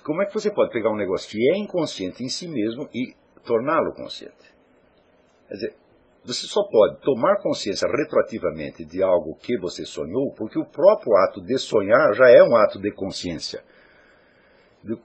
Como 0.04 0.24
é 0.24 0.26
que 0.26 0.34
você 0.34 0.52
pode 0.52 0.72
pegar 0.72 0.92
um 0.92 0.98
negócio 0.98 1.30
que 1.30 1.52
é 1.52 1.56
inconsciente 1.56 2.24
em 2.24 2.30
si 2.30 2.48
mesmo 2.48 2.90
e 2.92 3.14
torná-lo 3.46 3.94
consciente? 3.94 4.54
Quer 5.50 5.54
dizer, 5.54 5.76
você 6.24 6.48
só 6.48 6.64
pode 6.64 7.02
tomar 7.02 7.44
consciência 7.44 7.88
retroativamente 7.88 8.84
de 8.84 9.04
algo 9.04 9.36
que 9.36 9.56
você 9.60 9.86
sonhou, 9.86 10.34
porque 10.36 10.58
o 10.58 10.66
próprio 10.66 11.16
ato 11.18 11.42
de 11.42 11.60
sonhar 11.60 12.12
já 12.16 12.28
é 12.32 12.42
um 12.42 12.56
ato 12.56 12.82
de 12.82 12.92
consciência. 12.92 13.64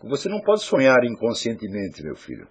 Você 0.04 0.30
não 0.30 0.40
pode 0.40 0.62
sonhar 0.62 1.04
inconscientemente, 1.04 2.02
meu 2.02 2.16
filho 2.16 2.48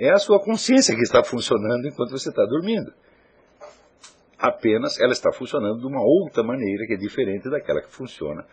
É 0.00 0.10
a 0.10 0.16
sua 0.16 0.42
consciência 0.42 0.94
que 0.94 1.02
está 1.02 1.22
funcionando 1.22 1.86
enquanto 1.86 2.12
você 2.12 2.30
está 2.30 2.42
dormindo. 2.46 2.90
Apenas 4.38 4.98
ela 4.98 5.12
está 5.12 5.30
funcionando 5.30 5.78
de 5.78 5.86
uma 5.86 6.00
outra 6.00 6.42
maneira 6.42 6.86
que 6.86 6.94
é 6.94 6.96
diferente 6.96 7.50
daquela 7.50 7.82
que 7.82 7.92
funciona 7.92 8.46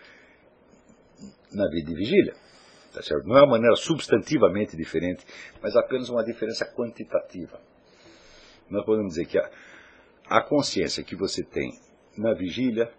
na 1.54 1.70
vida 1.70 1.90
de 1.90 1.96
vigília. 1.96 2.36
Tá 2.94 3.02
certo? 3.02 3.26
Não 3.26 3.38
é 3.38 3.44
uma 3.44 3.52
maneira 3.52 3.78
substantivamente 3.78 4.76
diferente, 4.76 5.26
mas 5.62 5.74
apenas 5.78 6.10
uma 6.10 6.22
diferença 6.22 6.66
quantitativa. 6.66 7.58
Nós 8.70 8.84
podemos 8.84 9.14
dizer 9.14 9.28
que 9.28 9.40
a, 9.40 9.50
a 10.30 10.42
consciência 10.42 11.02
que 11.02 11.16
você 11.16 11.44
tem 11.44 11.80
na 12.18 12.34
vigília, 12.34 12.92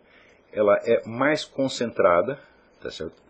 ela 0.50 0.75
é 0.85 1.07
mais 1.07 1.45
concentrada, 1.45 2.38
tá 2.81 2.90
certo? 2.90 3.23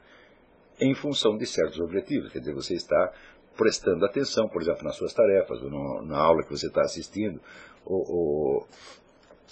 Em 0.81 0.95
função 0.95 1.37
de 1.37 1.45
certos 1.45 1.81
objetivos. 1.81 2.31
Quer 2.31 2.39
dizer, 2.39 2.55
você 2.55 2.75
está 2.75 3.13
prestando 3.59 4.07
atenção, 4.07 4.49
por 4.49 4.63
exemplo, 4.63 4.85
nas 4.85 4.95
suas 4.95 5.13
tarefas, 5.13 5.61
ou 5.61 5.69
no, 5.69 6.03
na 6.03 6.17
aula 6.17 6.45
que 6.45 6.51
você 6.51 6.69
está 6.69 6.83
assistindo, 6.83 7.41
ou, 7.85 8.05
ou 8.09 8.69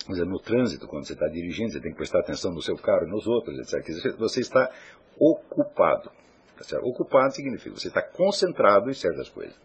dizer, 0.09 0.25
no 0.25 0.39
trânsito, 0.39 0.87
quando 0.87 1.05
você 1.05 1.15
está 1.15 1.27
dirigindo, 1.27 1.73
você 1.73 1.81
tem 1.81 1.91
que 1.91 1.97
prestar 1.97 2.21
atenção 2.21 2.53
no 2.53 2.63
seu 2.63 2.77
carro 2.77 3.07
e 3.07 3.11
nos 3.11 3.27
outros, 3.27 3.59
etc. 3.59 4.17
Você 4.17 4.41
está 4.41 4.71
ocupado. 5.19 6.11
Tá 6.57 6.79
ocupado 6.81 7.35
significa 7.35 7.75
você 7.75 7.89
está 7.89 8.01
concentrado 8.01 8.89
em 8.89 8.95
certas 8.95 9.29
coisas. 9.29 9.59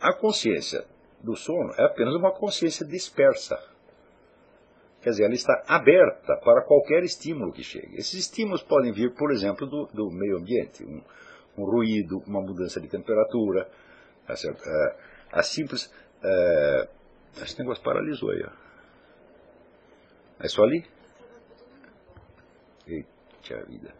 A 0.00 0.12
consciência 0.12 0.84
do 1.22 1.36
sono 1.36 1.72
é 1.78 1.84
apenas 1.84 2.14
uma 2.14 2.32
consciência 2.32 2.84
dispersa. 2.84 3.58
Quer 5.02 5.10
dizer, 5.10 5.24
ela 5.24 5.34
está 5.34 5.62
aberta 5.66 6.36
para 6.44 6.62
qualquer 6.62 7.02
estímulo 7.04 7.52
que 7.52 7.62
chegue. 7.62 7.96
Esses 7.96 8.14
estímulos 8.14 8.62
podem 8.62 8.92
vir, 8.92 9.14
por 9.14 9.30
exemplo, 9.30 9.66
do, 9.66 9.86
do 9.86 10.10
meio 10.10 10.36
ambiente. 10.36 10.84
Um, 10.84 11.02
um, 11.60 11.64
ruído, 11.64 12.22
uma 12.26 12.40
mudança 12.40 12.80
de 12.80 12.88
temperatura. 12.88 13.70
Tá 14.26 14.36
certo? 14.36 14.62
É, 14.64 14.96
a 15.32 15.42
simples. 15.42 15.92
É, 16.22 16.88
esse 17.42 17.58
negócio 17.58 17.82
paralisou 17.82 18.30
aí. 18.30 18.42
Ó. 18.44 18.50
É 20.40 20.48
só 20.48 20.64
ali? 20.64 20.84
Eita 22.86 23.64
vida. 23.66 23.94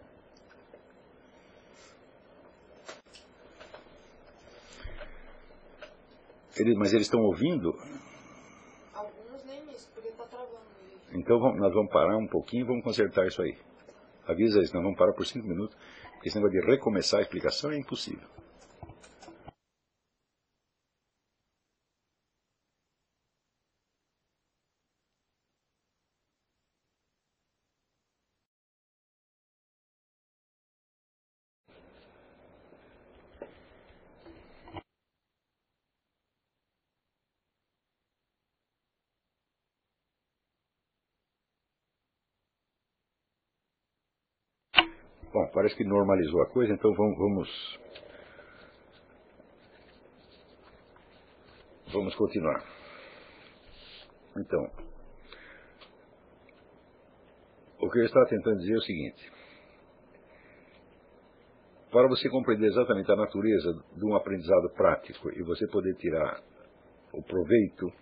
Eles, 6.56 6.76
mas 6.76 6.92
eles 6.92 7.06
estão 7.06 7.22
ouvindo? 7.22 7.74
Alguns 8.92 9.44
nem 9.46 9.62
isso, 9.70 9.88
porque 9.94 10.08
está 10.08 10.24
travando. 10.24 10.60
Então 11.12 11.38
vamos, 11.38 11.58
nós 11.58 11.72
vamos 11.72 11.90
parar 11.90 12.16
um 12.16 12.26
pouquinho 12.26 12.64
e 12.64 12.66
vamos 12.66 12.84
consertar 12.84 13.26
isso 13.26 13.40
aí. 13.40 13.56
Avisa 14.26 14.58
eles, 14.58 14.72
nós 14.72 14.82
vamos 14.82 14.98
parar 14.98 15.12
por 15.12 15.26
cinco 15.26 15.48
minutos, 15.48 15.76
porque 16.20 16.28
esse 16.28 16.36
negócio 16.38 16.60
de 16.60 16.66
recomeçar 16.66 17.18
a 17.20 17.22
explicação 17.22 17.70
é 17.72 17.78
impossível. 17.78 18.28
Bom, 45.32 45.46
parece 45.60 45.76
que 45.76 45.84
normalizou 45.84 46.40
a 46.40 46.46
coisa, 46.46 46.72
então 46.72 46.90
vamos, 46.94 47.18
vamos, 47.18 47.78
vamos 51.92 52.14
continuar. 52.14 52.64
Então, 54.38 54.70
o 57.78 57.90
que 57.90 57.98
eu 57.98 58.06
estava 58.06 58.24
tentando 58.24 58.56
dizer 58.60 58.72
é 58.72 58.78
o 58.78 58.80
seguinte. 58.80 59.32
Para 61.90 62.08
você 62.08 62.30
compreender 62.30 62.68
exatamente 62.68 63.12
a 63.12 63.16
natureza 63.16 63.84
de 63.96 64.06
um 64.06 64.16
aprendizado 64.16 64.70
prático 64.70 65.30
e 65.30 65.42
você 65.42 65.66
poder 65.66 65.94
tirar 65.96 66.42
o 67.12 67.22
proveito 67.22 67.92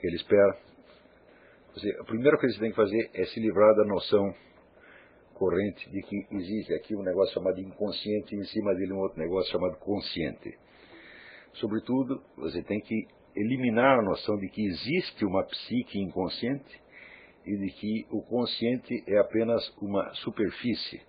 que 0.00 0.06
ele 0.08 0.16
espera, 0.16 0.58
a 2.00 2.04
primeira 2.06 2.36
coisa 2.36 2.52
que 2.52 2.58
você 2.58 2.64
tem 2.64 2.70
que 2.70 2.76
fazer 2.76 3.08
é 3.14 3.24
se 3.26 3.38
livrar 3.38 3.72
da 3.76 3.84
noção 3.84 4.34
corrente 5.40 5.88
de 5.88 6.02
que 6.02 6.26
existe 6.32 6.74
aqui 6.74 6.94
um 6.94 7.02
negócio 7.02 7.32
chamado 7.32 7.58
inconsciente 7.58 8.36
e 8.36 8.38
em 8.38 8.44
cima 8.44 8.74
dele 8.74 8.92
um 8.92 8.98
outro 8.98 9.18
negócio 9.18 9.50
chamado 9.50 9.78
consciente. 9.78 10.54
Sobretudo, 11.54 12.22
você 12.36 12.62
tem 12.62 12.78
que 12.82 13.08
eliminar 13.34 14.00
a 14.00 14.02
noção 14.02 14.36
de 14.36 14.50
que 14.50 14.66
existe 14.66 15.24
uma 15.24 15.42
psique 15.44 15.98
inconsciente 15.98 16.82
e 17.46 17.56
de 17.56 17.70
que 17.70 18.06
o 18.10 18.20
consciente 18.20 19.02
é 19.06 19.16
apenas 19.16 19.66
uma 19.78 20.12
superfície, 20.16 21.00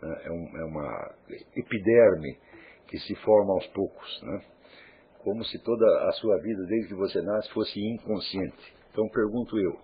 né? 0.00 0.20
é, 0.24 0.30
um, 0.30 0.56
é, 0.56 0.64
uma 0.64 1.14
epiderme 1.56 2.38
que 2.86 2.96
se 3.00 3.14
forma 3.16 3.54
aos 3.54 3.66
poucos, 3.68 4.22
né? 4.22 4.40
como 5.24 5.44
se 5.44 5.58
toda 5.64 6.08
a 6.08 6.12
sua 6.12 6.38
vida, 6.38 6.64
desde 6.64 6.88
que 6.90 6.94
você 6.94 7.20
nasce, 7.20 7.50
fosse 7.50 7.80
inconsciente. 7.80 8.72
Então 8.92 9.08
pergunto 9.08 9.58
eu, 9.58 9.80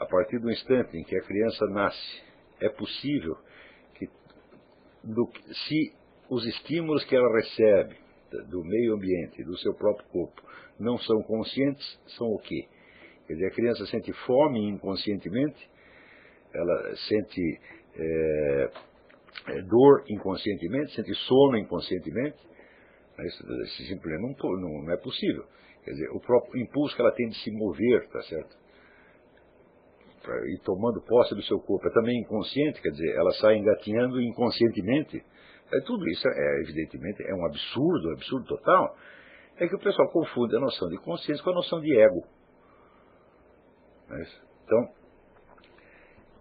a 0.00 0.06
partir 0.06 0.38
do 0.38 0.50
instante 0.50 0.96
em 0.96 1.04
que 1.04 1.14
a 1.14 1.22
criança 1.22 1.66
nasce, 1.66 2.33
é 2.64 2.68
possível 2.70 3.36
que, 3.94 4.08
do, 5.02 5.30
se 5.68 5.92
os 6.30 6.46
estímulos 6.46 7.04
que 7.04 7.14
ela 7.14 7.36
recebe 7.36 7.96
do 8.48 8.64
meio 8.64 8.94
ambiente, 8.94 9.44
do 9.44 9.56
seu 9.58 9.74
próprio 9.74 10.08
corpo, 10.08 10.42
não 10.78 10.98
são 10.98 11.22
conscientes, 11.22 11.86
são 12.16 12.26
o 12.28 12.38
quê? 12.38 12.66
Quer 13.26 13.34
dizer, 13.34 13.46
a 13.46 13.50
criança 13.50 13.86
sente 13.86 14.12
fome 14.26 14.68
inconscientemente, 14.68 15.70
ela 16.52 16.96
sente 17.08 17.60
é, 17.96 18.70
dor 19.62 20.04
inconscientemente, 20.08 20.94
sente 20.94 21.14
sono 21.26 21.56
inconscientemente. 21.56 22.36
Isso, 23.18 23.62
isso 23.62 23.82
simplesmente 23.84 24.42
não, 24.42 24.82
não, 24.82 24.92
é 24.92 24.96
possível. 24.96 25.44
Quer 25.84 25.92
dizer, 25.92 26.10
o 26.10 26.20
próprio 26.20 26.60
impulso 26.60 26.94
que 26.96 27.02
ela 27.02 27.12
tem 27.12 27.28
de 27.28 27.36
se 27.42 27.50
mover, 27.52 28.08
tá 28.08 28.22
certo? 28.22 28.56
E 30.46 30.58
tomando 30.64 31.02
posse 31.02 31.34
do 31.34 31.42
seu 31.42 31.58
corpo 31.60 31.86
é 31.86 31.92
também 31.92 32.20
inconsciente, 32.20 32.80
quer 32.80 32.90
dizer, 32.90 33.14
ela 33.14 33.30
sai 33.32 33.56
engatinhando 33.56 34.20
inconscientemente. 34.20 35.22
É, 35.72 35.80
tudo 35.80 36.08
isso, 36.08 36.26
é, 36.28 36.60
evidentemente, 36.62 37.22
é 37.22 37.34
um 37.34 37.44
absurdo, 37.46 38.08
um 38.08 38.12
absurdo 38.12 38.46
total. 38.46 38.96
É 39.56 39.68
que 39.68 39.74
o 39.74 39.78
pessoal 39.78 40.10
confunde 40.10 40.56
a 40.56 40.60
noção 40.60 40.88
de 40.88 40.96
consciência 40.98 41.42
com 41.42 41.50
a 41.50 41.54
noção 41.54 41.80
de 41.80 41.98
ego. 41.98 42.24
Então, 44.64 44.88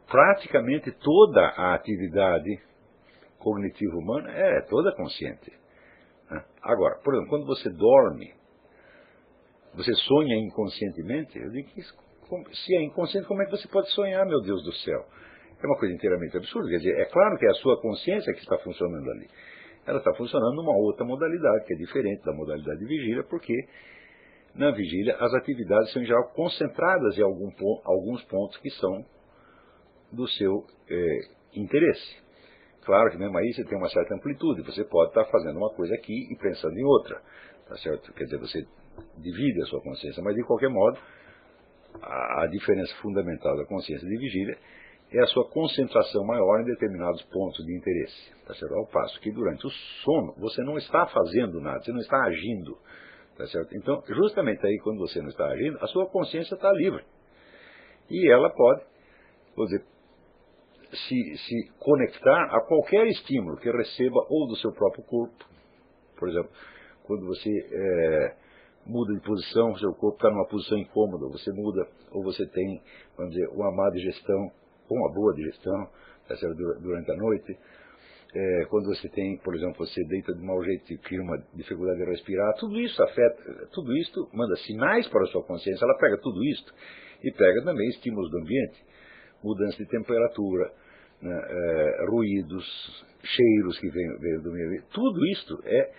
praticamente 0.08 0.92
toda 0.92 1.42
a 1.42 1.75
atividade 1.75 2.60
cognitiva 3.40 3.96
humana 3.96 4.32
é 4.32 4.62
toda 4.62 4.96
consciente. 4.96 5.52
Né? 6.30 6.44
Agora, 6.62 7.00
por 7.04 7.13
exemplo, 7.13 7.30
quando 7.30 7.46
você 7.46 7.70
dorme, 7.70 8.34
você 9.74 9.94
sonha 9.94 10.36
inconscientemente, 10.38 11.38
eu 11.38 11.50
digo 11.50 11.70
que 11.70 11.80
isso 11.80 11.96
se 12.52 12.75
é 12.75 12.82
inconsciente, 12.84 13.28
como 13.28 13.42
é 13.42 13.46
que 13.46 13.52
você 13.52 13.68
pode 13.68 13.90
sonhar, 13.92 14.25
meu 14.25 14.42
Deus 14.42 14.63
do 14.63 14.74
céu? 14.74 15.06
É 15.62 15.66
uma 15.66 15.78
coisa 15.78 15.94
inteiramente 15.94 16.36
absurda. 16.36 16.70
Quer 16.70 16.78
dizer, 16.78 17.00
é 17.00 17.06
claro 17.06 17.38
que 17.38 17.46
é 17.46 17.50
a 17.50 17.56
sua 17.56 17.80
consciência 17.82 18.34
que 18.34 18.40
está 18.40 18.58
funcionando 18.60 19.10
ali. 19.12 19.28
Ela 19.86 20.00
está 20.00 20.13
funcionando 20.13 20.56
numa 20.56 20.75
outra 20.75 21.06
modalidade, 21.06 21.66
que 21.66 21.74
é 21.74 21.78
diferente 21.78 22.24
da 22.24 22.34
modalidade 22.34 22.80
de 22.80 22.86
vigília, 22.86 23.24
porque 23.24 23.54
na 24.56 24.72
vigília 24.72 25.16
as 25.20 25.34
atividades 25.34 25.92
são 25.92 26.02
em 26.02 26.06
geral 26.06 26.30
concentradas 26.34 27.18
em 27.18 27.22
algum, 27.22 27.50
alguns 27.84 28.24
pontos 28.25 28.58
que 28.58 28.70
são 28.72 29.06
do 30.12 30.28
seu 30.28 30.66
é, 30.90 31.20
interesse. 31.56 32.24
Claro 32.86 33.12
que 33.12 33.18
mesmo 33.18 33.38
aí 33.38 33.54
você 33.54 33.63
tem 33.63 33.78
uma 33.78 33.90
certa 33.90 34.13
amplitude, 34.16 34.62
você 34.62 34.84
pode 34.84 35.10
estar 35.10 35.25
fazendo 35.25 35.58
uma 35.58 35.70
coisa 35.74 35.94
aqui 35.96 36.28
e 36.32 36.36
pensando 36.38 36.78
em 36.78 36.84
outra, 36.84 37.22
tá 37.68 37.78
certo? 37.78 38.13
Quer 38.13 38.25
dizer, 38.25 38.38
você 38.38 38.66
divide 39.18 39.62
a 39.62 39.66
sua 39.66 39.82
consciência, 39.82 40.22
mas 40.22 40.36
de 40.36 40.44
qualquer 40.44 40.70
modo, 40.70 41.00
a, 42.02 42.48
diferença 42.48 42.94
fundamental 43.02 43.56
da 43.58 43.66
consciência 43.66 44.08
de 44.08 44.18
vigília 44.18 44.58
é 45.12 45.22
a 45.22 45.28
sua 45.28 45.48
concentração 45.50 46.26
maior 46.26 46.62
em 46.62 46.66
determinados 46.66 47.22
pontos 47.24 47.64
de 47.66 47.76
interesse. 47.78 48.34
Tá 48.46 48.54
certo? 48.56 48.74
Ao 48.76 48.88
passo 48.88 49.20
que 49.22 49.32
durante 49.32 49.66
o 49.66 49.70
sono 50.04 50.34
você 50.38 50.64
não 50.64 50.78
está 50.78 51.06
fazendo 51.08 51.62
nada, 51.62 51.82
você 51.82 51.92
não 51.92 52.00
está 52.00 52.24
agindo. 52.24 52.78
Tá 53.38 53.46
certo? 53.48 53.76
Então, 53.76 54.02
justamente 54.08 54.66
aí, 54.66 54.78
quando 54.84 55.00
você 55.00 55.20
não 55.20 55.30
está 55.30 55.46
agindo, 55.46 55.78
a 55.82 55.88
sua 55.88 56.08
consciência 56.08 56.56
está 56.56 56.72
livre. 56.72 57.04
E 58.10 58.32
ela 58.32 58.50
pode, 58.50 58.84
dizer, 59.58 59.84
se, 60.92 61.38
se 61.38 61.72
conectar 61.80 62.56
a 62.56 62.62
qualquer 62.62 63.08
estímulo 63.08 63.58
que 63.58 63.72
receba 63.72 64.20
ou 64.30 64.48
do 64.48 64.56
seu 64.58 64.72
próprio 64.72 65.04
corpo. 65.06 65.46
Por 66.18 66.30
exemplo, 66.30 66.52
quando 67.06 67.26
você 67.26 67.50
é, 67.50 68.36
muda 68.86 69.13
de 69.13 69.22
posição, 69.22 69.75
seu 69.78 69.94
corpo 69.94 70.18
está 70.18 70.30
numa 70.30 70.48
posição 70.48 70.78
incômoda, 70.78 71.28
você 71.28 71.52
muda, 71.52 71.88
ou 72.12 72.24
você 72.24 72.46
tem, 72.48 72.82
vamos 73.18 73.34
dizer, 73.34 73.48
uma 73.50 73.72
má 73.72 73.90
digestão, 73.92 74.52
ou 74.90 74.98
uma 74.98 75.13
boa 75.13 75.34
digestão, 75.34 75.88
tá 76.28 76.36
durante 76.82 77.12
a 77.12 77.16
noite. 77.16 77.58
é, 78.36 78.66
quando 78.66 78.88
você 78.88 79.08
tem, 79.10 79.38
por 79.38 79.56
exemplo, 79.56 79.86
você 79.86 80.04
deita 80.06 80.34
de 80.34 80.42
mau 80.42 80.62
jeito 80.63 80.92
e 80.92 80.98
cria 80.98 81.22
uma 81.22 81.38
dificuldade 81.54 82.00
de 82.00 82.06
respirar, 82.06 82.54
tudo 82.56 82.80
isso 82.80 83.02
afeta, 83.04 83.68
tudo 83.72 83.96
isso 83.96 84.28
manda 84.34 84.56
sinais 84.58 85.08
para 85.08 85.22
a 85.24 85.28
sua 85.28 85.44
consciência. 85.44 85.86
Ela 85.86 85.98
pega 86.00 86.18
tudo 86.18 86.44
isso 86.44 86.66
e 87.24 87.32
pega 87.32 87.63
também 87.63 87.88
estímulos 87.90 88.32
do 88.32 88.40
ambiente, 88.40 88.84
mudança 89.44 89.78
de 89.78 89.88
temperatura, 89.88 90.72
né, 91.22 91.42
é, 91.48 92.06
ruídos, 92.10 93.06
cheiros 93.24 93.80
que 93.80 93.90
vêm 93.90 94.42
do 94.42 94.52
meio 94.52 94.68
ambiente. 94.68 94.88
Tudo 94.92 95.25
isso 95.28 95.60
é 95.66 95.92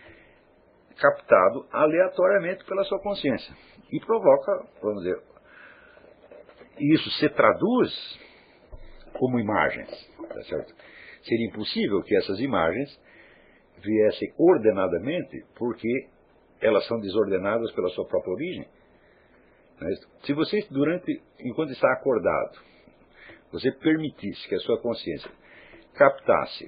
captado 0.97 1.67
aleatoriamente 1.73 2.65
pela 2.65 2.85
sua 2.85 3.01
consciência 3.01 3.55
e 3.91 4.01
provoca, 4.01 4.67
vamos 4.83 5.03
dizer, 5.03 5.21
isso 6.79 7.11
se 7.13 7.29
traduz 7.31 7.93
como 9.13 9.39
imagens, 9.39 9.89
tá 10.29 10.43
certo? 10.45 10.75
Seria 11.23 11.47
impossível 11.47 12.03
que 12.03 12.17
essas 12.17 12.39
imagens 12.41 13.01
viessem 13.79 14.33
ordenadamente, 14.39 15.45
porque 15.57 16.09
elas 16.61 16.87
são 16.87 16.99
desordenadas 17.01 17.71
pela 17.73 17.89
sua 17.91 18.07
própria 18.07 18.33
origem. 18.33 18.69
Né? 19.81 19.91
Se 20.25 20.33
você, 20.33 20.67
durante, 20.71 21.23
enquanto 21.41 21.71
está 21.71 21.93
acordado, 21.93 22.59
você 23.53 23.71
permitisse 23.73 24.49
que 24.49 24.55
a 24.55 24.61
sua 24.61 24.81
consciência 24.81 25.31
captasse 25.95 26.67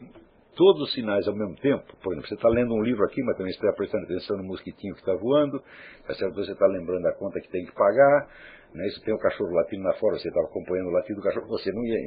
todos 0.57 0.89
os 0.89 0.95
sinais 0.95 1.29
ao 1.29 1.37
mesmo 1.37 1.55
tempo, 1.57 1.85
por 2.03 2.13
exemplo, 2.13 2.29
você 2.29 2.35
está 2.35 2.49
lendo 2.49 2.75
um 2.75 2.83
livro 2.83 3.05
aqui, 3.05 3.23
mas 3.23 3.37
também 3.37 3.53
está 3.53 3.71
prestando 3.73 4.05
atenção 4.05 4.39
no 4.39 4.45
mosquitinho 4.45 4.95
que 4.95 5.01
está 5.01 5.15
voando, 5.15 5.63
tá 6.07 6.15
certo? 6.15 6.35
você 6.35 6.53
está 6.53 6.67
lembrando 6.67 7.03
da 7.03 7.13
conta 7.13 7.39
que 7.41 7.49
tem 7.49 7.65
que 7.65 7.73
pagar, 7.73 8.29
né? 8.75 8.89
se 8.89 9.05
tem 9.05 9.15
o 9.15 9.19
cachorro 9.19 9.51
latindo 9.53 9.85
lá 9.85 9.93
fora, 9.95 10.19
você 10.19 10.29
está 10.29 10.41
acompanhando 10.41 10.89
o 10.89 10.93
latido 10.93 11.21
do 11.21 11.23
cachorro, 11.23 11.47
você 11.47 11.71
não 11.71 11.85
ia, 11.85 11.99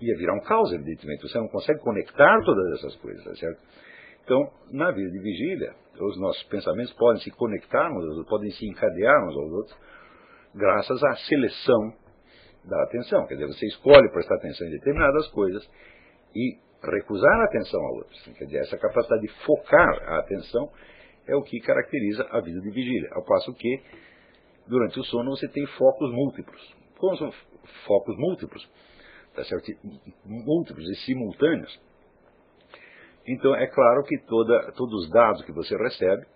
ia 0.00 0.16
virar 0.16 0.34
um 0.34 0.40
caos, 0.40 0.72
evidentemente, 0.72 1.22
você 1.22 1.38
não 1.38 1.48
consegue 1.48 1.80
conectar 1.80 2.40
todas 2.42 2.78
essas 2.78 2.96
coisas, 2.96 3.22
tá 3.22 3.34
certo? 3.36 3.60
Então, 4.24 4.50
na 4.70 4.90
vida 4.90 5.10
de 5.10 5.18
vigília, 5.18 5.74
os 6.00 6.18
nossos 6.18 6.42
pensamentos 6.44 6.92
podem 6.94 7.20
se 7.22 7.30
conectar 7.32 7.90
uns 7.90 8.04
aos 8.04 8.16
outros, 8.16 8.28
podem 8.28 8.50
se 8.52 8.66
encadear 8.66 9.28
uns 9.28 9.36
aos 9.36 9.52
outros, 9.52 9.76
graças 10.54 11.02
à 11.04 11.16
seleção 11.28 11.92
da 12.64 12.82
atenção. 12.84 13.26
Quer 13.26 13.34
dizer, 13.34 13.48
você 13.48 13.66
escolhe 13.66 14.10
prestar 14.12 14.36
atenção 14.36 14.66
em 14.66 14.70
determinadas 14.70 15.28
coisas 15.28 15.68
e 16.34 16.56
recusar 16.82 17.40
a 17.40 17.44
atenção 17.44 17.80
a 17.80 17.90
outras. 17.92 18.22
Quer 18.36 18.44
dizer, 18.44 18.58
essa 18.58 18.76
capacidade 18.76 19.22
de 19.22 19.32
focar 19.44 20.02
a 20.08 20.18
atenção 20.18 20.70
é 21.26 21.36
o 21.36 21.42
que 21.42 21.60
caracteriza 21.60 22.26
a 22.30 22.40
vida 22.40 22.60
de 22.60 22.70
vigília. 22.70 23.08
Ao 23.12 23.24
passo 23.24 23.52
que, 23.54 23.80
durante 24.66 24.98
o 24.98 25.04
sono, 25.04 25.30
você 25.30 25.48
tem 25.48 25.64
focos 25.78 26.10
múltiplos. 26.12 26.74
Como 26.98 27.16
são 27.16 27.32
focos 27.86 28.16
múltiplos? 28.18 28.68
Tá 29.34 29.44
certo? 29.44 29.72
Múltiplos 30.24 30.88
e 30.90 30.94
simultâneos. 31.06 31.80
Então, 33.26 33.54
é 33.54 33.66
claro 33.68 34.02
que 34.02 34.18
toda, 34.26 34.72
todos 34.72 35.04
os 35.04 35.10
dados 35.10 35.44
que 35.44 35.52
você 35.52 35.76
recebe, 35.76 36.26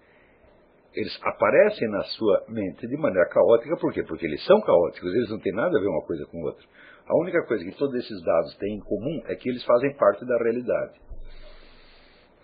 eles 0.94 1.18
aparecem 1.22 1.88
na 1.90 2.02
sua 2.04 2.44
mente 2.48 2.86
de 2.86 2.96
maneira 2.96 3.28
caótica. 3.28 3.76
Por 3.76 3.92
quê? 3.92 4.02
Porque 4.04 4.24
eles 4.24 4.42
são 4.44 4.60
caóticos, 4.60 5.12
eles 5.14 5.28
não 5.28 5.38
têm 5.38 5.52
nada 5.52 5.76
a 5.76 5.80
ver 5.80 5.88
uma 5.88 6.06
coisa 6.06 6.24
com 6.26 6.40
outra. 6.42 6.64
A 7.08 7.16
única 7.16 7.40
coisa 7.46 7.64
que 7.64 7.76
todos 7.78 7.94
esses 7.94 8.22
dados 8.22 8.56
têm 8.56 8.74
em 8.74 8.80
comum 8.80 9.22
é 9.26 9.36
que 9.36 9.48
eles 9.48 9.64
fazem 9.64 9.94
parte 9.94 10.24
da 10.24 10.36
realidade. 10.38 11.00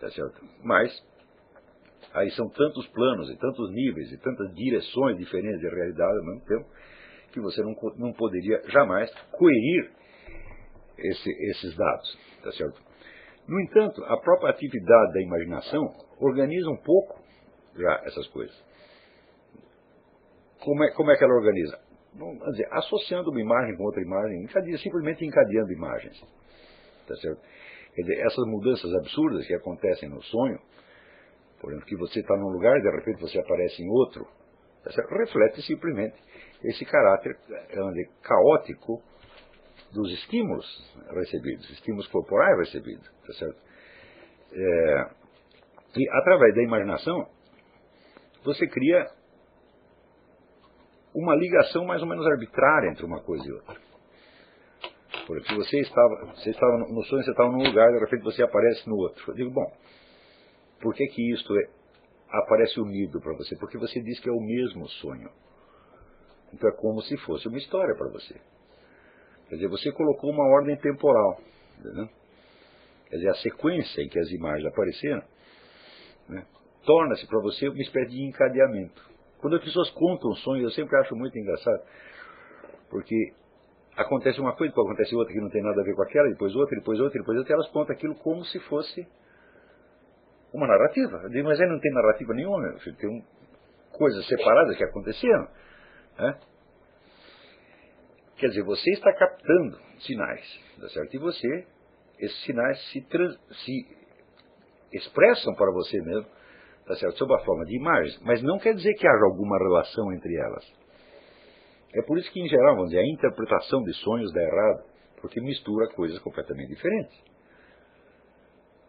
Tá 0.00 0.08
certo? 0.10 0.40
Mas, 0.62 0.92
aí 2.14 2.30
são 2.32 2.48
tantos 2.48 2.86
planos 2.88 3.28
e 3.30 3.36
tantos 3.38 3.70
níveis 3.72 4.12
e 4.12 4.18
tantas 4.18 4.54
direções 4.54 5.18
diferentes 5.18 5.60
de 5.60 5.68
realidade 5.68 6.18
ao 6.18 6.24
mesmo 6.24 6.44
tempo, 6.46 6.66
que 7.32 7.40
você 7.40 7.60
não, 7.62 7.74
não 7.96 8.12
poderia 8.12 8.62
jamais 8.68 9.12
coerir 9.32 9.90
esse, 10.98 11.30
esses 11.50 11.76
dados. 11.76 12.18
Tá 12.44 12.52
certo? 12.52 12.80
No 13.48 13.60
entanto, 13.60 14.04
a 14.04 14.16
própria 14.18 14.50
atividade 14.50 15.12
da 15.12 15.22
imaginação 15.22 15.92
organiza 16.20 16.70
um 16.70 16.76
pouco 16.76 17.20
já 17.76 18.02
essas 18.04 18.28
coisas. 18.28 18.56
Como 20.60 20.84
é, 20.84 20.92
como 20.92 21.10
é 21.10 21.16
que 21.16 21.24
ela 21.24 21.34
organiza? 21.34 21.81
Vamos 22.14 22.38
dizer, 22.52 22.68
associando 22.72 23.30
uma 23.30 23.40
imagem 23.40 23.76
com 23.76 23.84
outra 23.84 24.02
imagem, 24.02 24.46
simplesmente 24.78 25.24
encadeando 25.24 25.72
imagens. 25.72 26.20
Tá 27.06 27.16
certo? 27.16 27.40
Quer 27.94 28.02
dizer, 28.02 28.20
essas 28.26 28.46
mudanças 28.46 28.92
absurdas 28.94 29.46
que 29.46 29.54
acontecem 29.54 30.08
no 30.08 30.22
sonho, 30.22 30.58
por 31.60 31.70
exemplo, 31.70 31.86
que 31.86 31.96
você 31.96 32.20
está 32.20 32.36
num 32.36 32.48
lugar 32.48 32.76
e 32.78 32.82
de 32.82 32.90
repente 32.90 33.20
você 33.20 33.38
aparece 33.38 33.82
em 33.82 33.88
outro, 33.88 34.26
tá 34.82 34.90
reflete 35.18 35.62
simplesmente 35.62 36.16
esse 36.64 36.84
caráter 36.84 37.36
dizer, 37.46 38.10
caótico 38.22 39.02
dos 39.92 40.10
estímulos 40.12 40.66
recebidos, 41.10 41.68
estímulos 41.70 42.06
corporais 42.08 42.58
recebidos. 42.58 43.06
Tá 43.26 43.32
certo? 43.34 43.60
É, 44.54 45.10
e 45.96 46.08
através 46.10 46.54
da 46.54 46.62
imaginação, 46.62 47.28
você 48.44 48.66
cria 48.66 49.06
uma 51.14 51.34
ligação 51.34 51.84
mais 51.84 52.02
ou 52.02 52.08
menos 52.08 52.26
arbitrária 52.26 52.90
entre 52.90 53.04
uma 53.04 53.20
coisa 53.20 53.46
e 53.46 53.52
outra. 53.52 53.76
Porque 55.26 55.54
você 55.54 55.80
estava, 55.80 56.26
você 56.34 56.50
estava 56.50 56.78
no 56.78 57.02
sonho, 57.04 57.22
você 57.22 57.30
estava 57.30 57.50
num 57.50 57.62
lugar, 57.62 57.92
de 57.92 57.98
repente 57.98 58.22
você 58.22 58.42
aparece 58.42 58.88
no 58.88 58.96
outro. 58.96 59.30
Eu 59.30 59.34
digo, 59.34 59.50
bom, 59.50 59.70
por 60.80 60.94
que 60.94 61.06
que 61.06 61.32
isto 61.32 61.56
é, 61.56 61.68
aparece 62.30 62.80
unido 62.80 63.20
para 63.20 63.34
você? 63.34 63.56
Porque 63.56 63.78
você 63.78 64.00
diz 64.00 64.18
que 64.20 64.28
é 64.28 64.32
o 64.32 64.40
mesmo 64.40 64.88
sonho. 64.88 65.30
Então 66.52 66.68
é 66.68 66.72
como 66.72 67.00
se 67.02 67.16
fosse 67.18 67.46
uma 67.48 67.58
história 67.58 67.94
para 67.94 68.08
você. 68.08 68.34
Quer 69.48 69.56
dizer, 69.56 69.68
você 69.68 69.92
colocou 69.92 70.30
uma 70.30 70.44
ordem 70.44 70.76
temporal. 70.76 71.40
Entendeu? 71.78 72.08
Quer 73.08 73.16
dizer, 73.16 73.28
a 73.28 73.34
sequência 73.34 74.02
em 74.02 74.08
que 74.08 74.18
as 74.18 74.30
imagens 74.30 74.66
apareceram 74.66 75.22
né, 76.28 76.46
torna-se 76.84 77.26
para 77.26 77.40
você 77.40 77.68
uma 77.68 77.82
espécie 77.82 78.10
de 78.10 78.22
encadeamento. 78.22 79.11
Quando 79.42 79.56
as 79.56 79.64
pessoas 79.64 79.90
contam 79.90 80.32
sonhos, 80.36 80.62
eu 80.62 80.70
sempre 80.70 80.96
acho 81.00 81.16
muito 81.16 81.36
engraçado, 81.36 81.82
porque 82.88 83.34
acontece 83.96 84.40
uma 84.40 84.54
coisa, 84.54 84.70
depois 84.70 84.86
acontece 84.86 85.16
outra 85.16 85.34
que 85.34 85.40
não 85.40 85.50
tem 85.50 85.60
nada 85.60 85.80
a 85.80 85.84
ver 85.84 85.96
com 85.96 86.02
aquela, 86.02 86.28
depois 86.28 86.54
outra, 86.54 86.78
depois 86.78 87.00
outra, 87.00 87.18
depois 87.18 87.36
outra, 87.36 87.52
e 87.52 87.54
elas 87.54 87.68
contam 87.70 87.96
aquilo 87.96 88.14
como 88.14 88.44
se 88.44 88.60
fosse 88.60 89.04
uma 90.54 90.68
narrativa. 90.68 91.22
Eu 91.24 91.30
digo, 91.30 91.48
mas 91.48 91.60
aí 91.60 91.66
não 91.66 91.80
tem 91.80 91.92
narrativa 91.92 92.32
nenhuma, 92.32 92.78
tem 93.00 93.10
um, 93.10 93.20
coisas 93.90 94.24
separadas 94.28 94.76
que 94.76 94.84
aconteceram. 94.84 95.48
Né? 96.18 96.38
Quer 98.36 98.46
dizer, 98.46 98.62
você 98.62 98.90
está 98.92 99.12
captando 99.12 99.76
sinais, 100.06 100.60
tá 100.80 100.88
certo? 100.88 101.14
E 101.14 101.18
você, 101.18 101.66
esses 102.20 102.44
sinais 102.44 102.78
se, 102.92 103.00
trans, 103.08 103.36
se 103.64 103.96
expressam 104.92 105.52
para 105.56 105.72
você 105.72 106.00
mesmo 106.00 106.26
tá 106.86 106.96
certo? 106.96 107.16
sob 107.18 107.34
a 107.34 107.44
forma 107.44 107.64
de 107.64 107.76
imagens, 107.76 108.20
mas 108.22 108.42
não 108.42 108.58
quer 108.58 108.74
dizer 108.74 108.94
que 108.94 109.06
haja 109.06 109.24
alguma 109.24 109.58
relação 109.58 110.12
entre 110.12 110.34
elas. 110.36 110.64
É 111.94 112.02
por 112.02 112.18
isso 112.18 112.30
que, 112.32 112.40
em 112.40 112.48
geral, 112.48 112.74
vamos 112.74 112.90
dizer, 112.90 113.02
a 113.02 113.06
interpretação 113.06 113.82
de 113.82 113.92
sonhos 113.94 114.32
dá 114.32 114.42
errado, 114.42 114.84
porque 115.20 115.40
mistura 115.40 115.88
coisas 115.94 116.18
completamente 116.20 116.68
diferentes. 116.68 117.22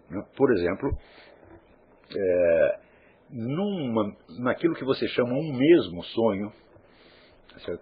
Né? 0.09 0.23
Por 0.35 0.51
exemplo, 0.53 0.89
é, 2.15 2.79
numa, 3.29 4.15
naquilo 4.39 4.75
que 4.75 4.85
você 4.85 5.07
chama 5.09 5.33
um 5.33 5.53
mesmo 5.53 6.03
sonho, 6.03 6.51
tá 7.49 7.77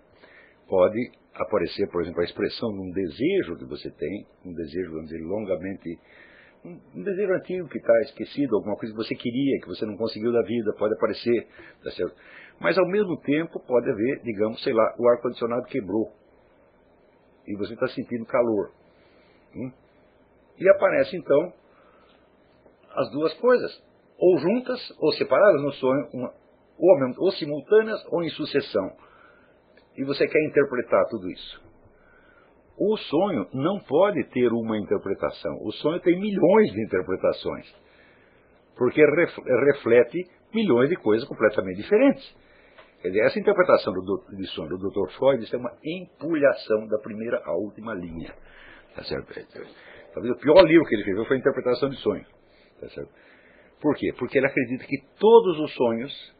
pode 0.67 1.11
aparecer, 1.35 1.89
por 1.91 2.01
exemplo, 2.01 2.21
a 2.21 2.25
expressão 2.25 2.71
de 2.71 2.79
um 2.79 2.91
desejo 2.91 3.57
que 3.57 3.65
você 3.65 3.91
tem, 3.91 4.25
um 4.45 4.53
desejo, 4.53 4.91
vamos 4.91 5.09
dizer, 5.09 5.23
longamente 5.23 5.99
um 6.63 7.03
desejo 7.03 7.33
antigo 7.33 7.67
que 7.67 7.77
está 7.77 8.01
esquecido, 8.01 8.55
alguma 8.55 8.75
coisa 8.75 8.93
que 8.93 9.03
você 9.03 9.15
queria, 9.15 9.59
que 9.61 9.67
você 9.67 9.85
não 9.85 9.97
conseguiu 9.97 10.31
da 10.31 10.43
vida, 10.43 10.73
pode 10.77 10.93
aparecer, 10.93 11.47
tá 11.83 11.91
certo? 11.91 12.15
Mas 12.59 12.77
ao 12.77 12.87
mesmo 12.87 13.17
tempo 13.21 13.59
pode 13.65 13.89
haver, 13.89 14.21
digamos, 14.23 14.61
sei 14.63 14.73
lá, 14.73 14.95
o 14.99 15.09
ar-condicionado 15.09 15.65
quebrou 15.65 16.11
e 17.47 17.55
você 17.57 17.73
está 17.73 17.87
sentindo 17.87 18.25
calor. 18.25 18.71
Hum? 19.55 19.71
E 20.59 20.69
aparece 20.69 21.17
então 21.17 21.53
as 22.91 23.09
duas 23.11 23.33
coisas, 23.35 23.83
ou 24.17 24.37
juntas 24.37 24.79
ou 24.99 25.11
separadas 25.13 25.61
no 25.63 25.71
sonho, 25.73 26.09
uma, 26.13 26.33
ou, 26.77 27.25
ou 27.25 27.31
simultâneas 27.31 28.05
ou 28.09 28.23
em 28.23 28.29
sucessão. 28.29 28.95
E 29.97 30.03
você 30.03 30.27
quer 30.27 30.45
interpretar 30.45 31.07
tudo 31.09 31.29
isso. 31.29 31.70
O 32.77 32.97
sonho 32.97 33.47
não 33.53 33.79
pode 33.79 34.23
ter 34.29 34.51
uma 34.51 34.77
interpretação. 34.77 35.57
O 35.61 35.71
sonho 35.73 35.99
tem 35.99 36.19
milhões 36.19 36.71
de 36.71 36.83
interpretações. 36.83 37.75
Porque 38.75 39.01
reflete 39.73 40.25
milhões 40.53 40.89
de 40.89 40.95
coisas 40.95 41.27
completamente 41.27 41.77
diferentes. 41.77 42.35
Essa 43.03 43.39
interpretação 43.39 43.93
do, 43.93 44.23
de 44.35 44.47
sonho 44.47 44.69
do 44.77 44.89
Dr. 44.89 45.11
Freud 45.17 45.47
é 45.51 45.57
uma 45.57 45.75
empulhação 45.83 46.87
da 46.87 46.99
primeira 46.99 47.41
à 47.43 47.51
última 47.53 47.93
linha. 47.93 48.33
Tá 48.95 49.03
certo? 49.03 49.33
Talvez 50.13 50.35
o 50.35 50.39
pior 50.39 50.63
livro 50.63 50.85
que 50.85 50.95
ele 50.95 51.01
escreveu 51.01 51.25
foi 51.25 51.37
a 51.37 51.39
interpretação 51.39 51.89
de 51.89 51.97
sonho. 51.97 52.25
Tá 52.79 52.89
certo? 52.89 53.11
Por 53.81 53.95
quê? 53.95 54.13
Porque 54.17 54.37
ele 54.37 54.45
acredita 54.45 54.85
que 54.85 54.97
todos 55.19 55.59
os 55.59 55.73
sonhos 55.73 56.35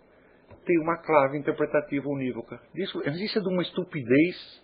têm 0.66 0.80
uma 0.80 0.98
clave 0.98 1.38
interpretativa 1.38 2.08
unívoca. 2.08 2.60
Isso, 2.76 3.02
isso 3.08 3.40
é 3.40 3.42
de 3.42 3.48
uma 3.48 3.64
estupidez 3.64 4.62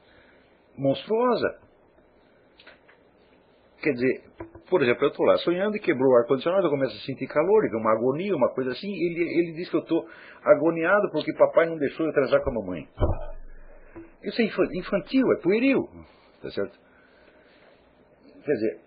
monstruosa. 0.78 1.60
quer 3.82 3.94
dizer, 3.94 4.24
por 4.70 4.82
exemplo, 4.82 5.06
eu 5.06 5.10
estou 5.10 5.26
lá 5.26 5.38
sonhando 5.38 5.78
e 5.78 5.80
quebrou 5.80 6.12
o 6.12 6.18
ar-condicionado, 6.18 6.68
eu 6.68 6.72
começo 6.72 6.96
a 6.96 7.06
sentir 7.06 7.28
calor, 7.28 7.64
uma 7.74 7.94
agonia, 7.94 8.36
uma 8.36 8.54
coisa 8.54 8.72
assim, 8.72 8.92
ele, 8.92 9.22
ele 9.40 9.54
diz 9.54 9.70
que 9.70 9.76
eu 9.76 9.82
estou 9.82 10.08
agoniado 10.44 11.10
porque 11.12 11.34
papai 11.34 11.68
não 11.68 11.78
deixou 11.78 12.06
eu 12.06 12.14
transar 12.14 12.44
com 12.44 12.50
a 12.50 12.54
mamãe. 12.54 12.88
Isso 14.24 14.42
é 14.42 14.46
infantil, 14.46 15.26
é 15.34 15.42
pueril. 15.42 15.88
Tá 16.42 16.50
certo? 16.52 16.78
Quer 18.44 18.54
dizer, 18.54 18.80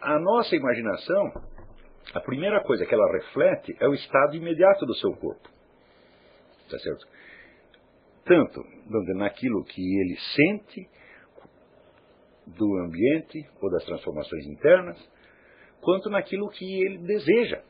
a 0.00 0.18
nossa 0.18 0.54
imaginação, 0.54 1.32
a 2.14 2.20
primeira 2.20 2.62
coisa 2.62 2.84
que 2.84 2.94
ela 2.94 3.12
reflete 3.12 3.76
é 3.80 3.88
o 3.88 3.94
estado 3.94 4.36
imediato 4.36 4.84
do 4.86 4.94
seu 4.94 5.12
corpo. 5.12 5.48
Tá 6.70 6.78
certo? 6.78 7.06
Tanto 8.24 8.62
naquilo 9.16 9.64
que 9.64 9.80
ele 9.80 10.16
sente 10.34 10.88
do 12.56 12.76
ambiente 12.78 13.46
ou 13.60 13.70
das 13.70 13.84
transformações 13.84 14.46
internas, 14.46 14.98
quanto 15.80 16.08
naquilo 16.10 16.48
que 16.50 16.82
ele 16.82 16.98
deseja, 16.98 17.62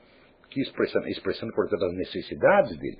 que 0.51 0.61
expressando, 0.61 1.09
expressando 1.09 1.53
portanto, 1.53 1.85
as 1.85 1.95
necessidades 1.95 2.79
dele. 2.79 2.99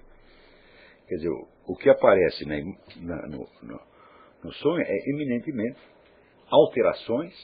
Quer 1.07 1.15
dizer, 1.17 1.31
o, 1.67 1.77
que 1.77 1.89
aparece 1.89 2.45
na, 2.45 2.57
na, 2.97 3.27
no, 3.29 3.49
no, 3.63 3.81
no 4.45 4.53
sonho 4.55 4.83
é 4.83 5.11
eminentemente 5.11 5.79
alterações 6.51 7.35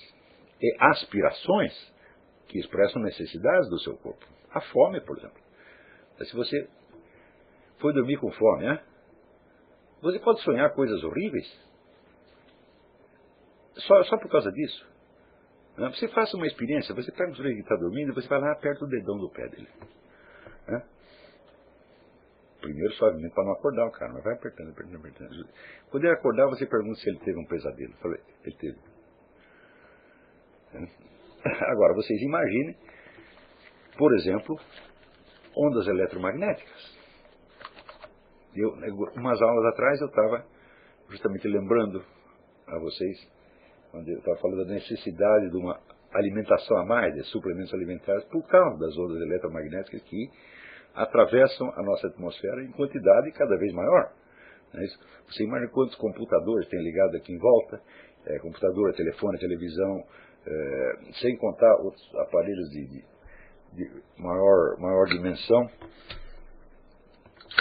e 0.60 0.76
aspirações 0.80 1.72
que 2.48 2.58
expressam 2.58 3.02
necessidades 3.02 3.68
do 3.70 3.78
seu 3.80 3.96
corpo. 3.96 4.24
A 4.50 4.60
fome, 4.60 5.00
por 5.00 5.16
exemplo. 5.16 5.42
Se 6.18 6.36
você 6.36 6.68
foi 7.78 7.92
dormir 7.92 8.18
com 8.18 8.30
fome, 8.30 8.64
né? 8.64 8.82
Você 10.02 10.18
pode 10.18 10.42
sonhar 10.42 10.72
coisas 10.74 11.02
horríveis 11.02 11.64
só, 13.76 14.02
só 14.04 14.18
por 14.18 14.30
causa 14.30 14.50
disso. 14.52 14.86
Né? 15.76 15.88
Você 15.90 16.08
faça 16.08 16.36
uma 16.36 16.46
experiência, 16.46 16.94
você 16.94 17.10
pega 17.12 17.30
o 17.30 17.34
sujeito 17.34 17.56
que 17.56 17.62
está 17.62 17.76
dormindo 17.76 18.12
e 18.12 18.14
você 18.14 18.28
vai 18.28 18.40
lá 18.40 18.52
aperta 18.52 18.84
o 18.84 18.88
dedão 18.88 19.18
do 19.18 19.30
pé 19.30 19.48
dele. 19.48 19.68
Né? 20.68 20.82
Primeiro 22.60 22.94
suavemente 22.94 23.34
para 23.34 23.44
não 23.44 23.52
acordar 23.52 23.86
o 23.86 23.90
cara, 23.90 24.12
mas 24.12 24.24
vai 24.24 24.34
apertando, 24.34 24.70
apertando, 24.70 24.96
apertando. 24.96 25.48
Quando 25.90 26.04
ele 26.04 26.14
acordar, 26.14 26.46
você 26.46 26.66
pergunta 26.66 26.98
se 26.98 27.10
ele 27.10 27.18
teve 27.18 27.38
um 27.38 27.46
pesadelo. 27.46 27.92
Falei, 28.00 28.20
ele 28.44 28.56
teve. 28.56 28.78
Agora, 31.44 31.94
vocês 31.94 32.22
imaginem, 32.22 32.76
por 33.98 34.14
exemplo, 34.14 34.58
ondas 35.56 35.86
eletromagnéticas. 35.86 36.94
Eu, 38.54 38.70
umas 39.16 39.42
aulas 39.42 39.72
atrás 39.72 40.00
eu 40.00 40.06
estava 40.06 40.46
justamente 41.10 41.46
lembrando 41.48 42.02
a 42.66 42.78
vocês, 42.78 43.30
eu 44.06 44.18
estava 44.18 44.36
falando 44.38 44.66
da 44.66 44.74
necessidade 44.74 45.50
de 45.50 45.56
uma 45.56 45.78
alimentação 46.12 46.78
a 46.78 46.84
mais, 46.84 47.14
de 47.14 47.22
suplementos 47.24 47.72
alimentares, 47.74 48.24
por 48.24 48.46
causa 48.46 48.78
das 48.78 48.96
ondas 48.96 49.20
eletromagnéticas 49.20 50.02
que 50.02 50.30
atravessam 50.94 51.72
a 51.76 51.82
nossa 51.82 52.06
atmosfera 52.06 52.62
em 52.62 52.70
quantidade 52.70 53.32
cada 53.32 53.56
vez 53.56 53.72
maior. 53.72 54.12
É 54.74 54.86
Você 55.28 55.44
imagina 55.44 55.70
quantos 55.70 55.94
computadores 55.96 56.68
tem 56.68 56.82
ligado 56.82 57.16
aqui 57.16 57.32
em 57.32 57.38
volta, 57.38 57.80
é, 58.26 58.38
computador, 58.38 58.92
telefone, 58.94 59.38
televisão, 59.38 60.04
é, 60.46 61.12
sem 61.20 61.36
contar 61.36 61.74
outros 61.76 62.14
aparelhos 62.16 62.68
de, 62.70 62.86
de, 62.86 63.04
de 63.72 64.02
maior, 64.18 64.78
maior 64.78 65.06
dimensão 65.06 65.68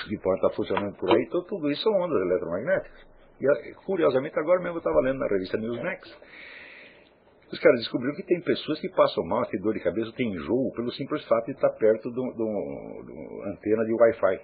que 0.08 0.17
podem 0.17 0.36
estar 0.36 0.56
funcionando 0.56 0.96
por 0.98 1.10
aí, 1.10 1.24
então 1.24 1.43
tudo 1.43 1.69
isso 1.72 1.84
são 1.84 1.93
ondas 1.93 2.22
eletromagnéticas. 2.22 3.12
E 3.43 3.73
curiosamente 3.86 4.38
agora 4.39 4.60
mesmo 4.62 4.75
eu 4.75 4.79
estava 4.79 4.99
lendo 5.01 5.19
na 5.19 5.27
revista 5.27 5.58
Newsmax, 5.58 6.17
os 7.51 7.60
caras 7.60 7.79
descobriram 7.79 8.15
que 8.15 8.23
tem 8.23 8.41
pessoas 8.41 8.79
que 8.79 8.89
passam 8.89 9.23
mal, 9.25 9.45
têm 9.45 9.62
dor 9.62 9.73
de 9.73 9.79
cabeça, 9.79 10.12
têm 10.13 10.34
enjoo, 10.34 10.71
pelo 10.73 10.91
simples 10.93 11.23
fato 11.27 11.45
de 11.45 11.51
estar 11.51 11.69
perto 11.71 12.12
de 12.12 12.19
uma 12.19 13.51
antena 13.51 13.86
de 13.86 13.93
Wi-Fi. 13.93 14.41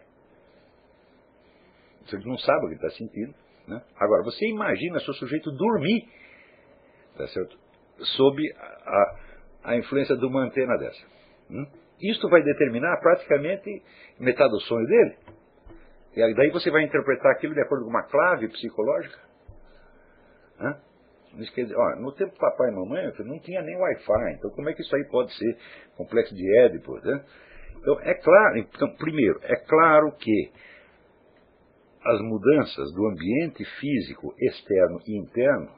Você 2.05 2.17
não 2.19 2.38
sabe 2.38 2.65
o 2.65 2.69
que 2.69 2.75
está 2.75 2.89
sentindo. 2.91 3.33
Né? 3.67 3.81
Agora, 3.97 4.23
você 4.23 4.45
imagina 4.47 4.99
se 4.99 5.09
o 5.09 5.13
sujeito 5.13 5.51
dormir, 5.51 6.07
tá 7.17 7.27
certo? 7.27 7.57
sob 8.01 8.41
a, 8.55 9.15
a 9.71 9.77
influência 9.77 10.15
de 10.15 10.25
uma 10.25 10.43
antena 10.43 10.77
dessa. 10.77 11.05
Hum? 11.49 11.65
Isto 12.01 12.29
vai 12.29 12.41
determinar 12.41 12.97
praticamente 12.97 13.83
metade 14.19 14.51
do 14.51 14.59
sonho 14.62 14.85
dele. 14.88 15.17
E 16.15 16.34
daí 16.34 16.50
você 16.50 16.72
vai 16.72 16.84
interpretar 16.84 17.32
aquilo 17.32 17.54
de 17.54 17.62
acordo 17.62 17.84
com 17.84 17.89
uma 17.89 18.04
clave 18.04 18.48
psicológica. 18.50 19.19
Hã? 20.60 20.78
Ó, 21.76 21.95
no 22.02 22.12
tempo 22.13 22.34
do 22.34 22.39
papai 22.39 22.72
e 22.72 22.76
mamãe 22.76 23.13
não 23.19 23.39
tinha 23.39 23.62
nem 23.62 23.78
Wi-Fi, 23.78 24.34
então 24.34 24.50
como 24.52 24.67
é 24.69 24.74
que 24.74 24.82
isso 24.82 24.95
aí 24.95 25.04
pode 25.06 25.32
ser 25.36 25.58
complexo 25.95 26.34
de 26.34 26.60
Édipo? 26.60 26.95
Né? 26.95 27.24
Então, 27.78 28.00
é 28.02 28.13
claro, 28.15 28.58
então, 28.58 28.95
primeiro, 28.95 29.39
é 29.43 29.56
claro 29.56 30.12
que 30.13 30.52
as 32.04 32.22
mudanças 32.22 32.91
do 32.93 33.08
ambiente 33.08 33.63
físico 33.80 34.34
externo 34.39 35.00
e 35.06 35.17
interno 35.17 35.69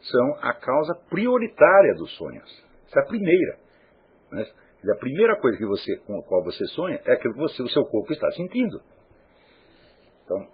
são 0.00 0.38
a 0.40 0.54
causa 0.54 0.94
prioritária 1.10 1.94
dos 1.94 2.16
sonhos. 2.16 2.64
Essa 2.88 3.00
é 3.00 3.02
a 3.02 3.06
primeira. 3.06 3.58
Né? 4.32 4.46
A 4.90 4.98
primeira 4.98 5.36
coisa 5.36 5.58
que 5.58 5.66
você, 5.66 5.96
com 5.98 6.18
a 6.18 6.22
qual 6.22 6.42
você 6.44 6.64
sonha 6.68 7.00
é 7.04 7.12
aquilo 7.12 7.34
que 7.34 7.40
você, 7.40 7.62
o 7.62 7.68
seu 7.68 7.84
corpo 7.84 8.12
está 8.12 8.30
sentindo. 8.32 8.80
Então, 10.26 10.46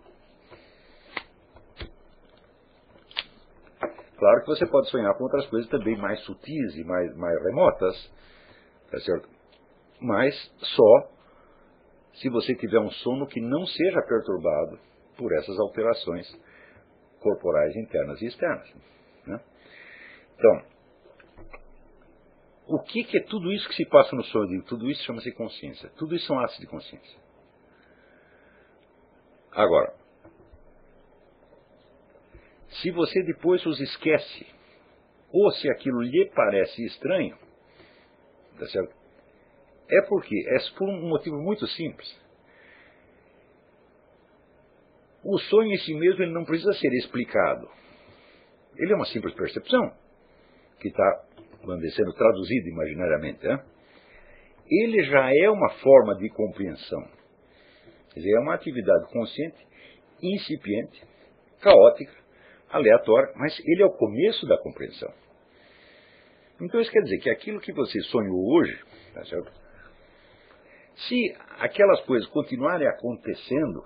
claro 4.19 4.41
que 4.43 4.47
você 4.47 4.67
pode 4.67 4.89
sonhar 4.91 5.17
com 5.17 5.25
outras 5.25 5.47
coisas 5.47 5.69
também 5.69 5.97
mais 5.97 6.21
sutis 6.21 6.77
e 6.77 6.85
mais, 6.85 7.17
mais 7.17 7.43
remotas, 7.43 8.13
tá 8.91 9.01
certo? 9.01 9.29
mas 10.03 10.35
só 10.59 11.11
se 12.15 12.29
você 12.29 12.55
tiver 12.55 12.81
um 12.81 12.91
sono 12.91 13.27
que 13.27 13.41
não 13.41 13.65
seja 13.67 14.03
perturbado 14.03 14.79
por 15.17 15.33
essas 15.33 15.59
alterações 15.59 16.27
corporais 17.21 17.75
internas 17.77 18.21
e 18.21 18.27
externas. 18.27 18.69
Né? 19.27 19.41
Então, 20.35 20.63
o 22.67 22.83
que, 22.83 23.05
que, 23.05 23.19
é 23.19 23.23
tudo 23.23 23.53
isso 23.53 23.69
que 23.69 23.75
se 23.77 23.87
passa 23.87 24.15
no 24.15 24.25
sonho? 24.25 24.63
Tudo 24.65 24.91
isso 24.91 25.03
chama-se 25.05 25.33
consciência. 25.33 25.91
Tudo 25.97 26.15
isso 26.15 26.27
são 26.27 26.39
atos 26.41 26.59
de 26.59 26.67
consciência. 26.67 27.19
Agora, 29.53 29.95
se 32.81 32.91
você 32.91 33.23
depois 33.23 33.65
os 33.67 33.81
esquece, 33.81 34.47
ou 35.31 35.51
se 35.53 35.71
aquilo 35.71 36.03
lhe 36.03 36.31
parece 36.35 36.85
estranho, 36.85 37.37
tá 38.59 38.67
certo? 38.67 38.95
É 39.91 40.03
porque 40.09 40.35
é 40.49 40.77
por 40.77 40.89
um 40.89 41.09
motivo 41.09 41.37
muito 41.37 41.67
simples. 41.67 42.21
O 45.25 45.39
sonho 45.39 45.73
em 45.73 45.79
si 45.79 45.95
mesmo 45.95 46.23
ele 46.23 46.33
não 46.33 46.45
precisa 46.45 46.73
ser 46.73 46.93
explicado. 46.95 47.69
Ele 48.77 48.93
é 48.93 48.97
uma 48.97 49.07
simples 49.07 49.35
percepção 49.35 49.93
que 50.81 50.89
está 50.89 51.25
sendo 51.95 52.13
traduzido 52.15 52.69
imaginariamente. 52.69 53.47
Né? 53.47 53.65
Ele 54.69 55.05
já 55.05 55.31
é 55.31 55.51
uma 55.51 55.71
forma 55.75 56.17
de 56.17 56.29
compreensão. 56.31 57.22
Quer 58.13 58.21
dizer, 58.21 58.37
é 58.37 58.41
uma 58.41 58.55
atividade 58.55 59.11
consciente, 59.13 59.67
incipiente, 60.23 61.03
caótica, 61.61 62.13
aleatória, 62.71 63.33
mas 63.37 63.59
ele 63.65 63.83
é 63.83 63.87
o 63.87 63.97
começo 63.97 64.47
da 64.47 64.59
compreensão. 64.59 65.13
Então 66.61 66.81
isso 66.81 66.91
quer 66.91 67.03
dizer 67.03 67.19
que 67.19 67.31
aquilo 67.31 67.61
que 67.61 67.73
você 67.73 68.01
sonhou 68.03 68.55
hoje, 68.55 68.79
tá 69.15 69.23
se 71.09 71.35
aquelas 71.59 72.01
coisas 72.03 72.29
continuarem 72.29 72.87
acontecendo, 72.87 73.85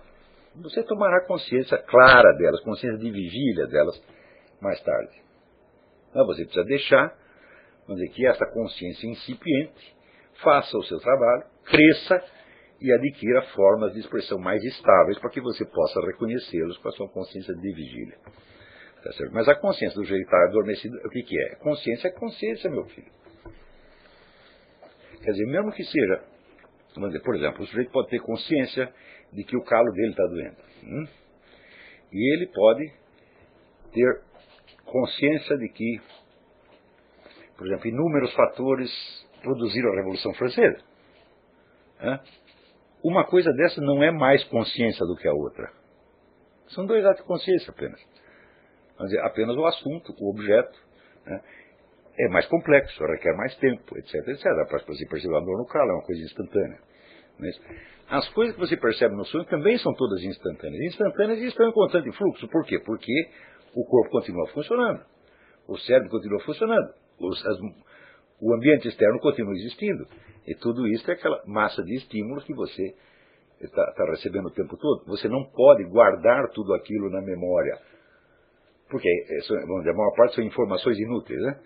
você 0.56 0.82
tomará 0.82 1.24
consciência 1.26 1.78
clara 1.78 2.32
delas, 2.36 2.60
consciência 2.62 2.98
de 2.98 3.10
vigília 3.10 3.66
delas 3.66 4.02
mais 4.60 4.80
tarde. 4.82 5.22
Você 6.12 6.44
precisa 6.44 6.64
deixar, 6.64 7.16
vamos 7.86 8.02
dizer, 8.02 8.14
que 8.14 8.26
essa 8.26 8.46
consciência 8.46 9.06
incipiente 9.06 9.96
faça 10.42 10.76
o 10.76 10.82
seu 10.84 10.98
trabalho, 10.98 11.44
cresça 11.64 12.24
e 12.80 12.92
adquira 12.92 13.42
formas 13.54 13.92
de 13.92 14.00
expressão 14.00 14.38
mais 14.38 14.62
estáveis 14.62 15.18
para 15.18 15.30
que 15.30 15.40
você 15.40 15.64
possa 15.64 16.00
reconhecê-los 16.06 16.76
com 16.78 16.88
a 16.88 16.92
sua 16.92 17.08
consciência 17.08 17.54
de 17.54 17.74
vigília. 17.74 18.18
Tá 19.02 19.10
Mas 19.32 19.48
a 19.48 19.54
consciência 19.54 20.00
do 20.00 20.04
está 20.04 20.44
adormecido, 20.48 20.96
o 21.04 21.10
que, 21.10 21.22
que 21.22 21.40
é? 21.40 21.54
Consciência 21.56 22.08
é 22.08 22.10
consciência, 22.10 22.70
meu 22.70 22.84
filho. 22.86 23.10
Quer 25.22 25.30
dizer, 25.30 25.46
mesmo 25.46 25.72
que 25.72 25.84
seja, 25.84 26.24
por 27.24 27.36
exemplo, 27.36 27.62
o 27.62 27.66
sujeito 27.66 27.90
pode 27.92 28.08
ter 28.08 28.20
consciência 28.20 28.92
de 29.32 29.44
que 29.44 29.56
o 29.56 29.62
calo 29.62 29.90
dele 29.92 30.10
está 30.10 30.26
doendo. 30.26 30.56
Hum? 30.84 31.06
E 32.12 32.34
ele 32.34 32.46
pode 32.48 32.92
ter 33.92 34.22
consciência 34.84 35.56
de 35.56 35.68
que, 35.68 36.00
por 37.56 37.66
exemplo, 37.66 37.88
inúmeros 37.88 38.32
fatores 38.34 38.90
produziram 39.42 39.92
a 39.92 39.96
Revolução 39.96 40.34
Francesa. 40.34 40.78
Uma 43.08 43.24
coisa 43.24 43.52
dessa 43.52 43.80
não 43.80 44.02
é 44.02 44.10
mais 44.10 44.42
consciência 44.44 45.06
do 45.06 45.14
que 45.14 45.28
a 45.28 45.32
outra. 45.32 45.70
São 46.70 46.84
dois 46.84 47.04
atos 47.04 47.22
de 47.22 47.28
consciência 47.28 47.70
apenas. 47.70 48.00
Dizer, 48.98 49.20
apenas 49.20 49.56
o 49.56 49.64
assunto, 49.64 50.12
o 50.18 50.28
objeto, 50.28 50.76
né, 51.24 51.40
é 52.18 52.28
mais 52.30 52.46
complexo, 52.46 53.04
requer 53.04 53.32
mais 53.36 53.54
tempo, 53.58 53.96
etc, 53.96 54.14
etc. 54.26 54.42
Para 54.68 54.82
você 54.88 55.06
perceber 55.06 55.36
a 55.36 55.40
dor 55.40 55.56
no 55.56 55.66
calo 55.66 55.88
é 55.88 55.94
uma 55.94 56.02
coisa 56.02 56.20
instantânea. 56.20 56.80
Mas 57.38 57.60
as 58.08 58.28
coisas 58.30 58.56
que 58.56 58.60
você 58.60 58.76
percebe 58.76 59.14
no 59.14 59.24
sonho 59.26 59.44
também 59.44 59.78
são 59.78 59.94
todas 59.94 60.20
instantâneas. 60.24 60.82
Instantâneas 60.86 61.38
e 61.38 61.46
estão 61.46 61.68
em 61.68 61.72
constante 61.72 62.10
fluxo. 62.10 62.48
Por 62.48 62.66
quê? 62.66 62.80
Porque 62.84 63.12
o 63.72 63.84
corpo 63.84 64.10
continua 64.10 64.48
funcionando, 64.48 65.04
o 65.68 65.78
cérebro 65.78 66.10
continua 66.10 66.40
funcionando, 66.40 66.92
os, 67.20 67.46
as, 67.46 67.58
o 68.40 68.54
ambiente 68.54 68.88
externo 68.88 69.18
continua 69.20 69.54
existindo. 69.54 70.06
E 70.46 70.54
tudo 70.54 70.86
isso 70.86 71.10
é 71.10 71.14
aquela 71.14 71.42
massa 71.46 71.82
de 71.82 71.94
estímulos 71.94 72.44
que 72.44 72.54
você 72.54 72.94
está 73.60 73.92
tá 73.92 74.04
recebendo 74.10 74.46
o 74.46 74.52
tempo 74.52 74.76
todo. 74.76 75.04
Você 75.06 75.28
não 75.28 75.44
pode 75.44 75.84
guardar 75.84 76.48
tudo 76.50 76.74
aquilo 76.74 77.10
na 77.10 77.20
memória. 77.20 77.78
Porque 78.88 79.08
vamos 79.66 79.78
dizer, 79.78 79.90
a 79.90 79.96
maior 79.96 80.14
parte 80.14 80.36
são 80.36 80.44
informações 80.44 80.98
inúteis, 80.98 81.40
né? 81.40 81.60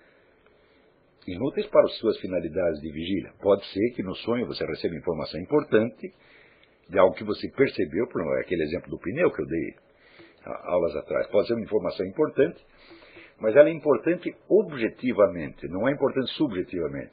Inúteis 1.26 1.66
para 1.66 1.84
as 1.84 1.98
suas 1.98 2.18
finalidades 2.18 2.80
de 2.80 2.90
vigília. 2.90 3.32
Pode 3.42 3.64
ser 3.66 3.90
que 3.90 4.02
no 4.02 4.14
sonho 4.16 4.46
você 4.46 4.64
receba 4.64 4.94
informação 4.94 5.38
importante 5.38 6.12
de 6.88 6.98
algo 6.98 7.14
que 7.14 7.24
você 7.24 7.48
percebeu, 7.50 8.06
por 8.08 8.22
aquele 8.38 8.62
exemplo 8.64 8.90
do 8.90 8.98
pneu 8.98 9.30
que 9.30 9.42
eu 9.42 9.46
dei 9.46 9.74
aulas 10.64 10.96
atrás. 10.96 11.26
Pode 11.28 11.46
ser 11.46 11.54
uma 11.54 11.62
informação 11.62 12.06
importante, 12.06 12.58
mas 13.40 13.56
ela 13.56 13.68
é 13.68 13.72
importante 13.72 14.34
objetivamente, 14.48 15.66
não 15.68 15.88
é 15.88 15.92
importante 15.92 16.30
subjetivamente. 16.32 17.12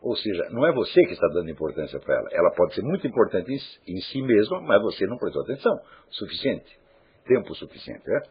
Ou 0.00 0.16
seja, 0.16 0.48
não 0.50 0.66
é 0.66 0.72
você 0.72 1.00
que 1.04 1.12
está 1.12 1.28
dando 1.28 1.48
importância 1.48 1.98
para 2.00 2.16
ela. 2.16 2.28
Ela 2.32 2.50
pode 2.50 2.74
ser 2.74 2.82
muito 2.82 3.06
importante 3.06 3.52
em, 3.86 4.00
si 4.00 4.20
mesma, 4.20 4.60
mas 4.60 4.82
você 4.82 5.06
não 5.06 5.16
prestou 5.16 5.42
atenção 5.42 5.72
suficiente, 6.10 6.76
tempo 7.24 7.54
suficiente. 7.54 8.02
Né? 8.04 8.22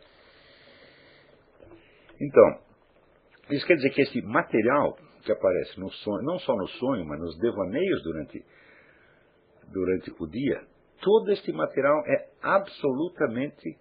Então, 2.19 2.59
isso 3.51 3.65
quer 3.65 3.75
dizer 3.75 3.89
que 3.91 4.01
esse 4.01 4.21
material 4.21 4.97
que 5.23 5.31
aparece 5.31 5.79
no 5.79 5.89
sonho, 5.89 6.23
não 6.23 6.39
só 6.39 6.53
no 6.55 6.67
sonho, 6.67 7.05
mas 7.05 7.19
nos 7.19 7.37
devaneios 7.39 8.03
durante, 8.03 8.45
durante 9.71 10.13
o 10.19 10.27
dia, 10.27 10.61
todo 10.99 11.31
este 11.31 11.53
material 11.53 12.03
é 12.05 12.27
absolutamente 12.41 13.77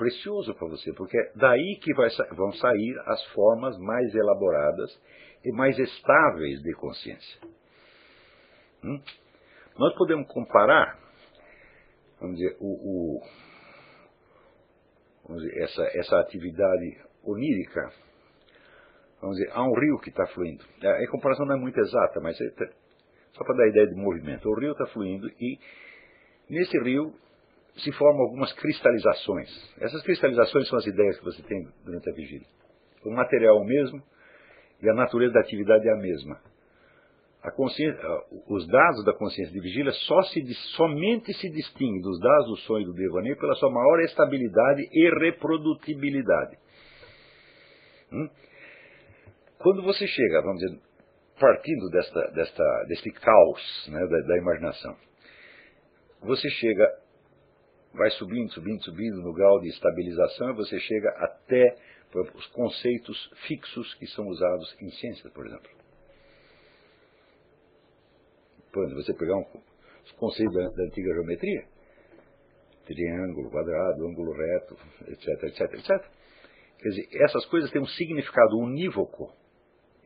precioso 0.00 0.54
para 0.54 0.66
você, 0.66 0.94
porque 0.94 1.14
é 1.14 1.32
daí 1.36 1.78
que 1.82 1.92
vai, 1.92 2.08
vão 2.34 2.50
sair 2.52 2.98
as 3.04 3.22
formas 3.34 3.76
mais 3.78 4.14
elaboradas 4.14 4.98
e 5.44 5.52
mais 5.52 5.78
estáveis 5.78 6.62
de 6.62 6.72
consciência. 6.72 7.40
Hum? 8.82 8.98
Nós 9.78 9.94
podemos 9.96 10.26
comparar, 10.26 10.98
vamos 12.18 12.38
dizer, 12.38 12.56
o, 12.60 13.18
o 13.18 13.22
vamos 15.28 15.42
dizer, 15.42 15.62
essa, 15.64 15.82
essa 15.98 16.18
atividade 16.20 16.98
onírica, 17.22 17.92
vamos 19.20 19.36
dizer, 19.36 19.50
a 19.52 19.62
um 19.62 19.78
rio 19.78 19.98
que 19.98 20.08
está 20.08 20.26
fluindo. 20.28 20.64
A, 20.82 21.10
comparação 21.10 21.44
não 21.44 21.56
é 21.56 21.58
muito 21.58 21.78
exata, 21.78 22.20
mas 22.22 22.40
é, 22.40 22.48
só 23.34 23.44
para 23.44 23.54
dar 23.54 23.64
a 23.64 23.68
ideia 23.68 23.86
de 23.86 23.96
movimento. 23.96 24.48
O 24.48 24.58
rio 24.58 24.72
está 24.72 24.86
fluindo 24.86 25.28
e 25.28 25.58
nesse 26.48 26.78
rio 26.78 27.14
se 27.76 27.92
formam 27.92 28.22
algumas 28.22 28.52
cristalizações. 28.54 29.48
Essas 29.80 30.02
cristalizações 30.02 30.68
são 30.68 30.78
as 30.78 30.86
ideias 30.86 31.18
que 31.18 31.24
você 31.24 31.42
tem 31.42 31.68
durante 31.84 32.10
a 32.10 32.12
vigília. 32.12 32.46
O 33.04 33.10
material 33.10 33.56
é 33.56 33.60
o 33.60 33.64
mesmo, 33.64 34.02
e 34.82 34.88
a 34.88 34.94
natureza 34.94 35.32
da 35.32 35.40
atividade 35.40 35.88
é 35.88 35.92
a 35.92 35.96
mesma. 35.96 36.40
A 37.42 37.50
os 38.48 38.66
dados 38.66 39.04
da 39.04 39.14
consciência 39.14 39.52
de 39.52 39.60
vigília 39.60 39.92
só 39.92 40.22
se, 40.24 40.54
somente 40.76 41.32
se 41.32 41.50
distinguem 41.50 42.02
dos 42.02 42.20
dados 42.20 42.46
do 42.48 42.56
sonho 42.58 42.82
e 42.82 42.86
do 42.86 42.92
devaneio 42.92 43.38
pela 43.38 43.54
sua 43.54 43.70
maior 43.70 44.00
estabilidade 44.00 44.86
e 44.92 45.10
reprodutibilidade. 45.18 46.58
Hum? 48.12 48.28
Quando 49.58 49.82
você 49.82 50.06
chega, 50.06 50.42
vamos 50.42 50.60
dizer, 50.60 50.80
partindo 51.38 51.88
desta, 51.88 52.30
desta, 52.32 53.10
caos 53.22 53.88
né, 53.90 54.00
da, 54.00 54.20
da 54.26 54.38
imaginação, 54.38 54.96
você 56.22 56.48
chega, 56.50 56.86
vai 57.92 58.10
subindo, 58.12 58.52
subindo, 58.52 58.82
subindo 58.84 59.16
no 59.22 59.32
grau 59.32 59.60
de 59.60 59.68
estabilização 59.68 60.50
e 60.50 60.54
você 60.54 60.78
chega 60.78 61.10
até 61.18 61.76
os 62.34 62.46
conceitos 62.48 63.30
fixos 63.46 63.94
que 63.94 64.06
são 64.08 64.26
usados 64.26 64.76
em 64.80 64.90
ciências, 64.90 65.32
por 65.32 65.46
exemplo. 65.46 65.70
Quando 68.72 68.94
você 68.94 69.12
pegar 69.14 69.36
um, 69.36 69.44
os 70.04 70.12
conceitos 70.12 70.54
da, 70.54 70.68
da 70.70 70.82
antiga 70.84 71.12
geometria, 71.14 71.66
triângulo, 72.86 73.50
quadrado, 73.50 74.06
ângulo 74.06 74.32
reto, 74.32 74.76
etc, 75.08 75.44
etc, 75.44 75.60
etc. 75.74 76.10
Quer 76.78 76.88
dizer, 76.88 77.08
essas 77.24 77.44
coisas 77.46 77.70
têm 77.70 77.82
um 77.82 77.86
significado 77.86 78.58
unívoco 78.58 79.32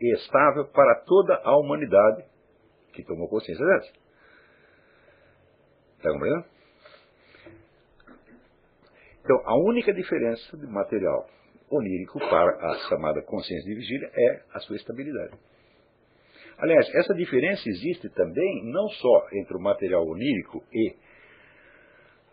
e 0.00 0.14
estável 0.14 0.66
para 0.66 1.02
toda 1.06 1.36
a 1.44 1.56
humanidade 1.56 2.24
que 2.92 3.04
tomou 3.04 3.28
consciência 3.28 3.64
dessa. 3.64 3.92
Está 5.98 6.10
compreendendo? 6.10 6.53
Então, 9.24 9.40
a 9.46 9.56
única 9.56 9.92
diferença 9.92 10.56
de 10.56 10.66
material 10.66 11.26
onírico 11.70 12.18
para 12.18 12.70
a 12.70 12.78
chamada 12.88 13.22
consciência 13.22 13.64
de 13.64 13.74
vigília 13.74 14.10
é 14.14 14.42
a 14.52 14.60
sua 14.60 14.76
estabilidade. 14.76 15.32
Aliás, 16.58 16.88
essa 16.94 17.14
diferença 17.14 17.68
existe 17.68 18.08
também 18.10 18.64
não 18.64 18.86
só 18.88 19.26
entre 19.32 19.56
o 19.56 19.60
material 19.60 20.06
onírico 20.06 20.62
e 20.72 20.94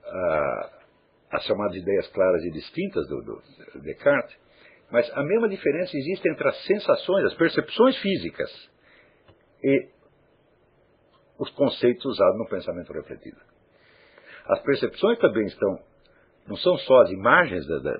ah, 0.06 0.70
as 1.32 1.44
chamadas 1.46 1.76
ideias 1.76 2.08
claras 2.10 2.44
e 2.44 2.52
distintas 2.52 3.08
do, 3.08 3.22
do 3.22 3.82
Descartes, 3.82 4.38
mas 4.92 5.10
a 5.16 5.24
mesma 5.24 5.48
diferença 5.48 5.96
existe 5.96 6.28
entre 6.28 6.48
as 6.48 6.66
sensações, 6.66 7.26
as 7.26 7.34
percepções 7.36 7.98
físicas 8.00 8.70
e 9.64 9.90
os 11.40 11.50
conceitos 11.52 12.06
usados 12.06 12.38
no 12.38 12.48
pensamento 12.48 12.92
refletido. 12.92 13.40
As 14.46 14.62
percepções 14.62 15.18
também 15.20 15.46
estão, 15.46 15.80
não 16.48 16.56
são 16.58 16.78
só 16.80 17.02
as 17.02 17.12
imagens 17.12 17.66
da, 17.68 17.80
da, 17.80 17.98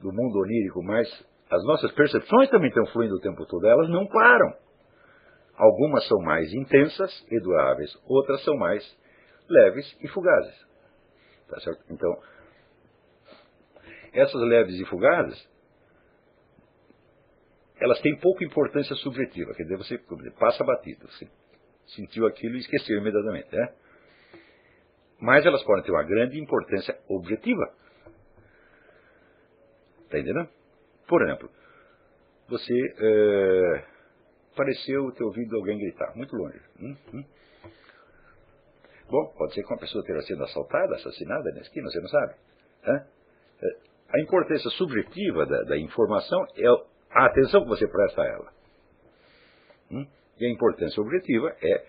do 0.00 0.12
mundo 0.12 0.38
onírico, 0.40 0.82
mas 0.82 1.08
as 1.50 1.64
nossas 1.64 1.92
percepções 1.92 2.48
também 2.50 2.68
estão 2.68 2.86
fluindo 2.86 3.16
o 3.16 3.20
tempo 3.20 3.44
todo, 3.46 3.66
elas 3.66 3.88
não 3.88 4.06
param. 4.06 4.54
Algumas 5.56 6.06
são 6.06 6.18
mais 6.20 6.52
intensas 6.52 7.26
e 7.30 7.40
duráveis, 7.40 7.94
outras 8.06 8.42
são 8.44 8.56
mais 8.56 8.98
leves 9.48 9.96
e 10.00 10.08
fugazes. 10.08 10.54
Tá 11.48 11.58
então, 11.90 12.16
essas 14.12 14.40
leves 14.40 14.78
e 14.80 14.84
fugazes, 14.86 15.48
elas 17.80 18.00
têm 18.00 18.16
pouca 18.20 18.44
importância 18.44 18.94
subjetiva, 18.96 19.54
quer 19.54 19.64
dizer, 19.64 19.76
você 19.76 19.98
passa 20.38 20.62
batido, 20.64 21.06
você 21.08 21.28
sentiu 21.96 22.26
aquilo 22.26 22.56
e 22.56 22.60
esqueceu 22.60 22.98
imediatamente, 22.98 23.54
né? 23.54 23.74
Mas 25.20 25.44
elas 25.44 25.62
podem 25.64 25.84
ter 25.84 25.92
uma 25.92 26.02
grande 26.02 26.40
importância 26.40 26.98
objetiva. 27.08 27.72
Está 30.04 30.18
entendendo? 30.18 30.48
Por 31.06 31.22
exemplo, 31.22 31.50
você 32.48 32.74
é, 32.98 33.84
pareceu 34.56 35.12
ter 35.12 35.24
ouvido 35.24 35.56
alguém 35.56 35.78
gritar, 35.78 36.16
muito 36.16 36.34
longe. 36.34 36.60
Hum, 36.80 36.96
hum. 37.14 37.24
Bom, 39.08 39.26
pode 39.36 39.54
ser 39.54 39.62
que 39.62 39.72
uma 39.72 39.78
pessoa 39.78 40.04
tenha 40.04 40.20
sido 40.22 40.42
assaltada, 40.44 40.94
assassinada 40.94 41.50
na 41.52 41.60
esquina, 41.60 41.88
você 41.88 42.00
não 42.00 42.08
sabe. 42.08 42.34
É? 42.84 43.20
A 44.12 44.20
importância 44.20 44.70
subjetiva 44.70 45.46
da, 45.46 45.62
da, 45.62 45.76
informação 45.76 46.44
é 46.56 46.66
a 47.10 47.26
atenção 47.26 47.62
que 47.62 47.68
você 47.68 47.86
presta 47.86 48.22
a 48.22 48.26
ela. 48.26 48.52
Hum? 49.90 50.06
E 50.38 50.46
a 50.46 50.50
importância 50.50 51.00
objetiva 51.00 51.54
é 51.62 51.86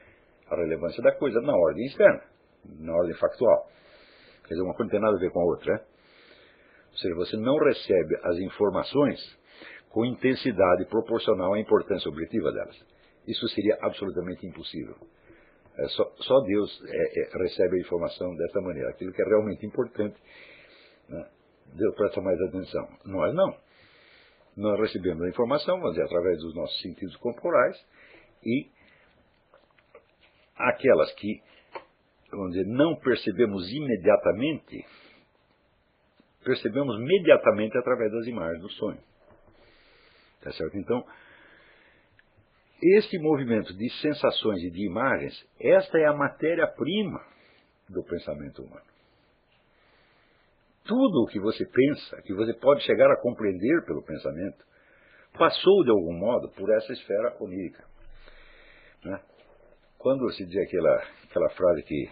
a 0.48 0.56
relevância 0.56 1.02
da 1.02 1.12
coisa 1.14 1.40
na 1.42 1.56
ordem 1.56 1.86
externa, 1.86 2.24
na 2.66 2.94
ordem 2.94 3.16
factual. 3.16 3.68
Quer 4.44 4.56
dizer, 4.56 4.62
uma 4.64 4.74
coisa 4.74 4.84
não 4.84 4.90
tem 4.92 5.00
nada 5.00 5.18
a 5.18 5.20
ver 5.20 5.32
com 5.32 5.42
a 5.42 5.46
outra. 5.46 5.74
É? 5.74 5.78
Ou 6.92 6.98
seja, 6.98 7.16
você 7.16 7.38
não 7.38 7.58
recebe 7.58 8.16
as 8.24 8.38
informações 8.38 9.40
com 9.90 10.06
intensidade 10.06 10.86
proporcional 10.86 11.54
à 11.54 11.60
importância 11.60 12.10
objetiva 12.10 12.52
delas. 12.52 12.78
Isso 13.28 13.48
seria 13.50 13.78
absolutamente 13.82 14.46
impossível. 14.46 14.96
É 15.78 15.88
só, 15.88 16.12
só, 16.18 16.40
Deus 16.42 16.84
é, 16.86 17.22
é, 17.22 17.38
recebe 17.44 17.78
a 17.78 17.80
informação 17.80 18.36
dessa 18.36 18.62
maneira. 18.62 18.90
Aquilo 18.90 19.14
que 19.14 19.22
é 19.22 19.26
realmente 19.26 19.66
importante, 19.66 20.18
né? 21.08 21.30
Deus 21.74 21.96
presta 21.96 22.22
mais 22.22 22.40
atenção. 22.42 22.88
Nós 23.06 23.34
não. 23.34 23.56
Nós 24.58 24.80
recebemos 24.80 25.24
a 25.24 25.30
informação, 25.30 25.78
vamos 25.78 25.94
dizer, 25.94 26.06
através 26.06 26.38
dos 26.40 26.54
nossos 26.54 26.82
sentidos 26.82 27.16
corporais 27.18 27.78
e 28.44 28.70
aquelas 30.58 31.12
que, 31.14 31.42
vamos 32.32 32.54
dizer, 32.54 32.66
não 32.68 32.96
percebemos 32.96 33.70
imediatamente, 33.72 34.86
percebemos 36.44 36.96
imediatamente 36.96 37.78
através 37.78 38.12
das 38.12 38.28
imagens 38.28 38.62
do 38.62 38.70
sonho. 38.72 39.02
Tá 40.42 40.52
certo? 40.54 40.78
Então, 40.78 41.06
este 42.82 43.20
movimento 43.20 43.74
de 43.76 43.90
sensações 44.02 44.64
e 44.64 44.72
de 44.72 44.86
imagens, 44.86 45.34
esta 45.60 46.00
é 46.00 46.06
a 46.06 46.14
matéria-prima 46.14 47.24
do 47.88 48.04
pensamento 48.04 48.64
humano. 48.64 48.86
Tudo 50.84 51.24
o 51.24 51.28
que 51.28 51.40
você 51.40 51.64
pensa, 51.66 52.22
que 52.24 52.34
você 52.34 52.54
pode 52.56 52.82
chegar 52.84 53.12
a 53.12 53.22
compreender 53.22 53.86
pelo 53.86 54.02
pensamento, 54.04 54.66
passou 55.38 55.84
de 55.84 55.92
algum 55.92 56.14
modo 56.14 56.50
por 56.50 56.70
essa 56.72 56.92
esfera 56.92 57.38
onírica. 57.40 57.84
Né? 59.06 59.22
Quando 60.00 60.32
se 60.32 60.44
diz 60.46 60.58
aquela, 60.58 61.04
aquela 61.30 61.50
frase 61.52 61.84
que 61.84 62.10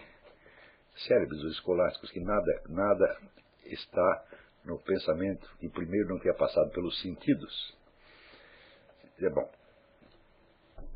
cérebros 1.06 1.42
escolásticos, 1.52 2.10
que 2.10 2.20
nada, 2.20 2.62
nada 2.68 3.18
está 3.64 4.24
no 4.64 4.78
pensamento 4.78 5.48
que 5.58 5.68
primeiro 5.68 6.08
não 6.08 6.18
tenha 6.18 6.34
passado 6.34 6.70
pelos 6.70 7.00
sentidos. 7.00 7.76
É 9.18 9.30
bom. 9.30 9.50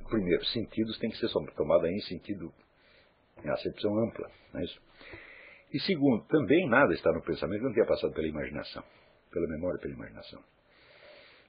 Primeiro, 0.08 0.44
sentidos 0.46 0.98
tem 0.98 1.10
que 1.10 1.16
ser 1.18 1.28
tomada 1.56 1.90
em 1.90 2.00
sentido, 2.02 2.52
em 3.42 3.48
acepção 3.48 3.98
ampla. 3.98 4.30
Não 4.52 4.60
é 4.60 4.64
isso? 4.64 4.80
E 5.72 5.80
segundo, 5.80 6.24
também 6.26 6.68
nada 6.68 6.94
está 6.94 7.10
no 7.12 7.22
pensamento 7.22 7.60
que 7.60 7.66
não 7.66 7.74
tenha 7.74 7.86
passado 7.86 8.12
pela 8.12 8.28
imaginação, 8.28 8.84
pela 9.30 9.48
memória, 9.48 9.80
pela 9.80 9.94
imaginação. 9.94 10.42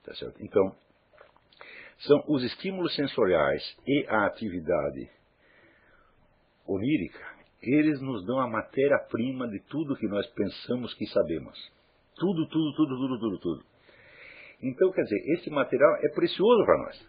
Tá 0.03 0.15
certo? 0.15 0.41
Então, 0.43 0.75
são 1.99 2.23
os 2.27 2.43
estímulos 2.43 2.95
sensoriais 2.95 3.77
e 3.85 4.05
a 4.07 4.25
atividade 4.25 5.09
onírica, 6.65 7.34
eles 7.61 7.99
nos 8.01 8.25
dão 8.25 8.39
a 8.39 8.47
matéria-prima 8.47 9.47
de 9.47 9.59
tudo 9.67 9.95
que 9.95 10.07
nós 10.07 10.25
pensamos 10.33 10.93
que 10.93 11.05
sabemos. 11.07 11.57
Tudo, 12.15 12.47
tudo, 12.47 12.73
tudo, 12.75 12.97
tudo, 12.97 13.19
tudo, 13.19 13.39
tudo. 13.39 13.65
Então, 14.61 14.91
quer 14.91 15.03
dizer, 15.03 15.33
esse 15.33 15.49
material 15.49 15.95
é 15.97 16.09
precioso 16.13 16.65
para 16.65 16.77
nós. 16.77 17.07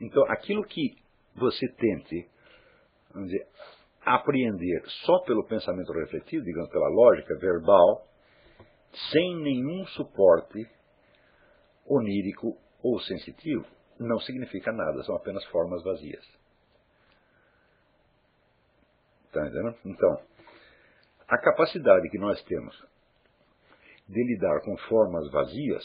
Então, 0.00 0.24
aquilo 0.30 0.64
que 0.64 0.96
você 1.34 1.68
tente, 1.68 2.28
vamos 3.12 3.30
dizer, 3.30 3.46
apreender 4.02 4.82
só 5.04 5.18
pelo 5.20 5.46
pensamento 5.46 5.92
refletido, 5.92 6.44
digamos, 6.44 6.70
pela 6.70 6.88
lógica 6.88 7.36
verbal, 7.38 8.06
sem 9.12 9.36
nenhum 9.36 9.86
suporte 9.88 10.66
onírico 11.86 12.56
ou 12.82 13.00
sensitivo, 13.00 13.64
não 13.98 14.18
significa 14.20 14.72
nada, 14.72 15.02
são 15.02 15.16
apenas 15.16 15.44
formas 15.46 15.82
vazias. 15.82 16.37
Entendendo? 19.46 19.74
Então, 19.84 20.20
a 21.28 21.38
capacidade 21.38 22.08
que 22.10 22.18
nós 22.18 22.42
temos 22.44 22.74
de 24.08 24.24
lidar 24.24 24.60
com 24.62 24.76
formas 24.88 25.30
vazias 25.30 25.84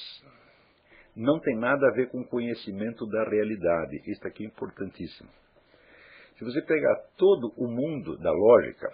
não 1.16 1.40
tem 1.40 1.56
nada 1.58 1.88
a 1.88 1.92
ver 1.92 2.10
com 2.10 2.24
conhecimento 2.24 3.06
da 3.08 3.24
realidade. 3.30 4.02
Isso 4.08 4.26
aqui 4.26 4.44
é 4.44 4.48
importantíssimo. 4.48 5.30
Se 6.38 6.44
você 6.44 6.62
pegar 6.62 6.96
todo 7.18 7.54
o 7.58 7.68
mundo 7.68 8.18
da 8.18 8.32
lógica, 8.32 8.92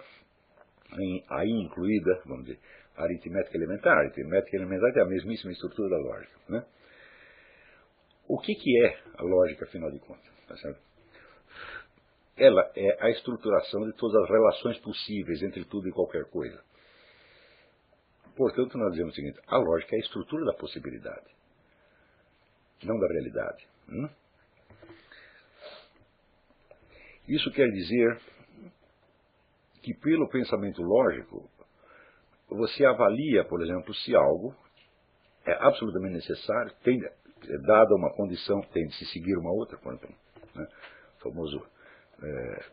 aí 1.30 1.50
incluída, 1.50 2.20
vamos 2.26 2.44
dizer, 2.44 2.58
a 2.96 3.04
aritmética 3.04 3.56
elementar, 3.56 3.96
a 3.96 4.00
aritmética 4.00 4.56
elementar 4.56 4.96
é 4.96 5.00
a 5.00 5.06
mesmíssima 5.06 5.52
estrutura 5.52 5.88
da 5.88 5.96
lógica. 5.96 6.38
Né? 6.48 6.64
O 8.28 8.38
que, 8.38 8.54
que 8.54 8.84
é 8.84 8.98
a 9.16 9.22
lógica, 9.22 9.64
afinal 9.64 9.90
de 9.90 9.98
contas? 10.00 10.30
Tá 10.46 10.56
Ela 12.40 12.72
é 12.74 13.04
a 13.04 13.10
estruturação 13.10 13.82
de 13.84 13.92
todas 13.92 14.22
as 14.22 14.30
relações 14.30 14.78
possíveis 14.78 15.42
entre 15.42 15.62
tudo 15.66 15.86
e 15.86 15.92
qualquer 15.92 16.24
coisa. 16.30 16.58
Portanto, 18.34 18.78
nós 18.78 18.92
dizemos 18.92 19.12
o 19.12 19.14
seguinte: 19.14 19.38
a 19.46 19.58
lógica 19.58 19.94
é 19.94 19.98
a 19.98 20.00
estrutura 20.00 20.46
da 20.46 20.54
possibilidade, 20.54 21.26
não 22.82 22.98
da 22.98 23.06
realidade. 23.08 23.68
Hum? 23.90 24.08
Isso 27.28 27.50
quer 27.52 27.68
dizer 27.68 28.18
que, 29.82 29.92
pelo 30.00 30.26
pensamento 30.30 30.82
lógico, 30.82 31.46
você 32.48 32.86
avalia, 32.86 33.44
por 33.44 33.62
exemplo, 33.62 33.94
se 33.94 34.16
algo 34.16 34.56
é 35.44 35.52
absolutamente 35.52 36.14
necessário, 36.14 36.72
tem, 36.82 36.98
é 37.04 37.58
dada 37.58 37.94
uma 37.94 38.14
condição, 38.14 38.62
tem 38.72 38.86
de 38.86 38.96
se 38.96 39.04
seguir 39.12 39.36
uma 39.36 39.52
outra, 39.52 39.76
por 39.76 39.92
exemplo. 39.92 40.16
Né? 40.54 40.66
Famoso 41.22 41.62
é, 42.22 42.64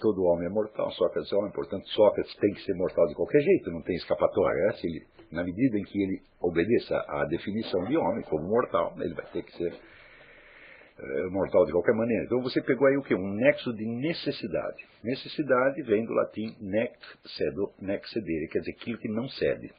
todo 0.00 0.24
homem 0.24 0.46
é 0.46 0.50
mortal, 0.50 0.90
Sócrates 0.92 1.32
é 1.32 1.36
homem, 1.36 1.52
portanto 1.52 1.86
Sócrates 1.88 2.34
tem 2.36 2.52
que 2.54 2.62
ser 2.62 2.74
mortal 2.74 3.06
de 3.06 3.14
qualquer 3.14 3.40
jeito, 3.40 3.70
não 3.70 3.82
tem 3.82 3.96
escapatória. 3.96 4.68
É, 4.68 4.72
se 4.72 4.86
ele, 4.86 5.06
na 5.30 5.44
medida 5.44 5.78
em 5.78 5.84
que 5.84 6.02
ele 6.02 6.22
obedeça 6.40 6.96
à 7.08 7.24
definição 7.26 7.84
de 7.84 7.96
homem 7.96 8.22
como 8.24 8.48
mortal, 8.48 8.94
ele 8.98 9.14
vai 9.14 9.26
ter 9.26 9.42
que 9.42 9.56
ser 9.56 9.74
é, 10.98 11.26
mortal 11.30 11.64
de 11.66 11.72
qualquer 11.72 11.94
maneira. 11.94 12.24
Então 12.24 12.42
você 12.42 12.60
pegou 12.62 12.86
aí 12.86 12.96
o 12.96 13.02
que? 13.02 13.14
Um 13.14 13.34
nexo 13.34 13.72
de 13.74 13.86
necessidade. 13.86 14.84
Necessidade 15.04 15.82
vem 15.82 16.04
do 16.04 16.12
latim 16.12 16.56
nec 16.60 16.94
cedo, 17.36 17.72
nec 17.80 18.06
cedere, 18.08 18.48
quer 18.48 18.60
dizer 18.60 18.72
aquilo 18.72 18.98
que 18.98 19.08
não 19.08 19.28
cede. 19.28 19.72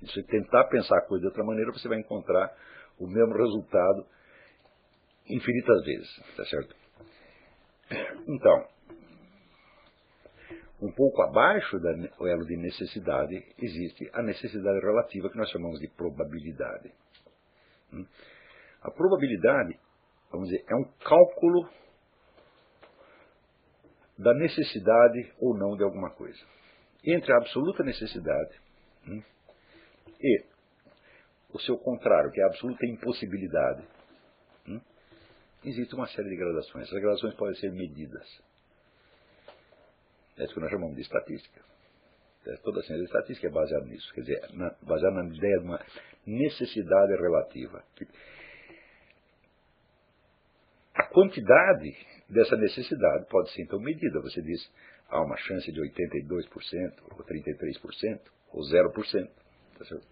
Se 0.00 0.12
você 0.12 0.22
tentar 0.24 0.64
pensar 0.64 0.98
a 0.98 1.06
coisa 1.06 1.22
de 1.22 1.28
outra 1.28 1.42
maneira, 1.42 1.72
você 1.72 1.88
vai 1.88 1.98
encontrar 1.98 2.52
o 2.98 3.06
mesmo 3.06 3.34
resultado 3.34 4.06
infinitas 5.28 5.84
vezes, 5.84 6.36
tá 6.36 6.44
certo? 6.44 6.85
Então, 8.28 8.68
um 10.80 10.92
pouco 10.92 11.22
abaixo 11.22 11.78
do 11.78 12.26
elo 12.26 12.44
de 12.44 12.56
necessidade 12.56 13.44
existe 13.58 14.10
a 14.12 14.22
necessidade 14.22 14.78
relativa 14.80 15.30
que 15.30 15.38
nós 15.38 15.48
chamamos 15.50 15.80
de 15.80 15.88
probabilidade. 15.88 16.92
Hum? 17.92 18.06
A 18.82 18.90
probabilidade, 18.90 19.78
vamos 20.30 20.48
dizer, 20.48 20.64
é 20.68 20.74
um 20.74 20.84
cálculo 21.04 21.68
da 24.18 24.34
necessidade 24.34 25.32
ou 25.40 25.56
não 25.56 25.76
de 25.76 25.84
alguma 25.84 26.10
coisa. 26.10 26.38
Entre 27.04 27.32
a 27.32 27.36
absoluta 27.36 27.82
necessidade 27.82 28.60
hum, 29.06 29.22
e 30.20 30.44
o 31.52 31.60
seu 31.60 31.78
contrário, 31.78 32.30
que 32.30 32.40
é 32.40 32.44
a 32.44 32.48
absoluta 32.48 32.84
impossibilidade, 32.86 33.86
existe 35.64 35.94
uma 35.94 36.06
série 36.08 36.28
de 36.28 36.36
gradações. 36.36 36.86
Essas 36.86 37.00
gradações 37.00 37.34
podem 37.34 37.54
ser 37.56 37.72
medidas. 37.72 38.26
É 40.38 40.44
isso 40.44 40.54
que 40.54 40.60
nós 40.60 40.70
chamamos 40.70 40.94
de 40.96 41.02
estatística. 41.02 41.60
É, 42.46 42.56
toda 42.58 42.80
a 42.80 42.82
ciência 42.82 42.98
de 42.98 43.04
estatística 43.04 43.48
é 43.48 43.50
baseada 43.50 43.84
nisso, 43.86 44.12
quer 44.14 44.20
dizer, 44.20 44.48
na, 44.52 44.70
baseada 44.82 45.22
na 45.22 45.34
ideia 45.34 45.58
de 45.58 45.64
uma 45.64 45.84
necessidade 46.26 47.12
relativa. 47.16 47.82
A 50.94 51.02
quantidade 51.04 51.96
dessa 52.28 52.56
necessidade 52.56 53.26
pode 53.28 53.50
ser 53.52 53.62
então 53.62 53.80
medida. 53.80 54.20
Você 54.20 54.40
diz, 54.42 54.70
há 55.08 55.20
uma 55.22 55.36
chance 55.38 55.70
de 55.72 55.80
82%, 55.80 57.02
ou 57.10 57.24
33%, 57.24 58.20
ou 58.52 58.62
0%. 58.62 59.30
Tá 59.78 59.84
certo? 59.84 60.06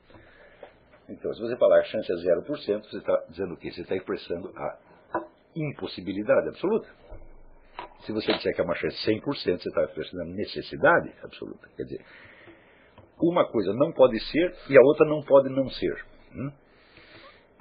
Então, 1.09 1.33
se 1.35 1.41
você 1.41 1.57
falar 1.57 1.81
a 1.81 1.85
chance 1.85 2.11
é 2.11 2.15
0%, 2.17 2.83
você 2.83 2.97
está 2.97 3.25
dizendo 3.29 3.55
o 3.55 3.57
quê? 3.57 3.71
Você 3.71 3.83
está 3.83 3.95
expressando 3.95 4.53
a 4.57 4.79
impossibilidade 5.55 6.49
absoluta. 6.49 6.89
Se 8.05 8.13
você 8.13 8.33
disser 8.33 8.55
que 8.55 8.61
é 8.61 8.65
uma 8.65 8.75
chance 8.75 8.97
100%, 9.07 9.23
você 9.25 9.69
está 9.69 9.85
expressando 9.85 10.23
a 10.23 10.27
necessidade 10.27 11.13
absoluta. 11.23 11.69
Quer 11.77 11.85
dizer, 11.85 12.05
uma 13.21 13.47
coisa 13.47 13.73
não 13.73 13.93
pode 13.93 14.21
ser 14.31 14.55
e 14.69 14.77
a 14.77 14.83
outra 14.83 15.07
não 15.07 15.23
pode 15.23 15.49
não 15.49 15.69
ser. 15.71 16.05
Hum? 16.35 16.53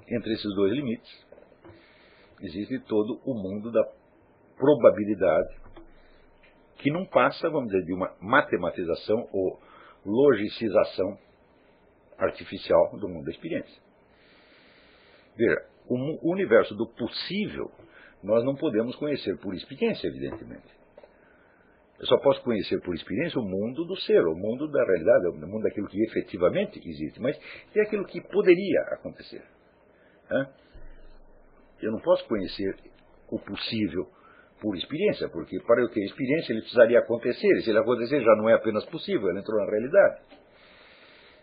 Entre 0.09 0.33
esses 0.33 0.53
dois 0.55 0.73
limites, 0.73 1.25
existe 2.41 2.79
todo 2.79 3.21
o 3.25 3.33
mundo 3.33 3.71
da 3.71 3.83
probabilidade, 4.57 5.55
que 6.77 6.91
não 6.91 7.05
passa, 7.05 7.49
vamos 7.49 7.71
dizer, 7.71 7.85
de 7.85 7.93
uma 7.93 8.13
matematização 8.19 9.29
ou 9.31 9.59
logicização 10.05 11.17
artificial 12.17 12.97
do 12.99 13.07
mundo 13.07 13.25
da 13.25 13.31
experiência. 13.31 13.81
Veja, 15.35 15.65
o 15.87 16.31
universo 16.31 16.75
do 16.75 16.87
possível 16.87 17.71
nós 18.23 18.43
não 18.45 18.55
podemos 18.55 18.95
conhecer 18.95 19.37
por 19.37 19.53
experiência, 19.53 20.07
evidentemente. 20.07 20.67
Eu 21.99 22.05
só 22.07 22.17
posso 22.17 22.41
conhecer 22.41 22.81
por 22.81 22.95
experiência 22.95 23.39
o 23.39 23.43
mundo 23.43 23.85
do 23.85 23.95
ser, 23.97 24.25
o 24.25 24.35
mundo 24.35 24.67
da 24.69 24.83
realidade, 24.83 25.27
o 25.27 25.47
mundo 25.47 25.63
daquilo 25.63 25.87
que 25.87 26.01
efetivamente 26.03 26.79
existe, 26.85 27.19
mas 27.21 27.37
é 27.75 27.81
aquilo 27.81 28.05
que 28.05 28.21
poderia 28.21 28.81
acontecer. 28.91 29.43
Eu 31.81 31.91
não 31.91 31.99
posso 31.99 32.25
conhecer 32.27 32.75
o 33.29 33.39
possível 33.39 34.07
por 34.61 34.75
experiência, 34.77 35.27
porque 35.29 35.59
para 35.61 35.81
eu 35.81 35.89
ter 35.89 36.03
experiência 36.05 36.53
ele 36.53 36.61
precisaria 36.61 36.99
acontecer, 36.99 37.51
e 37.57 37.61
se 37.61 37.69
ele 37.69 37.79
acontecer 37.79 38.21
já 38.21 38.35
não 38.37 38.49
é 38.49 38.53
apenas 38.53 38.85
possível, 38.85 39.29
ele 39.29 39.39
entrou 39.39 39.59
na 39.59 39.69
realidade. 39.69 40.21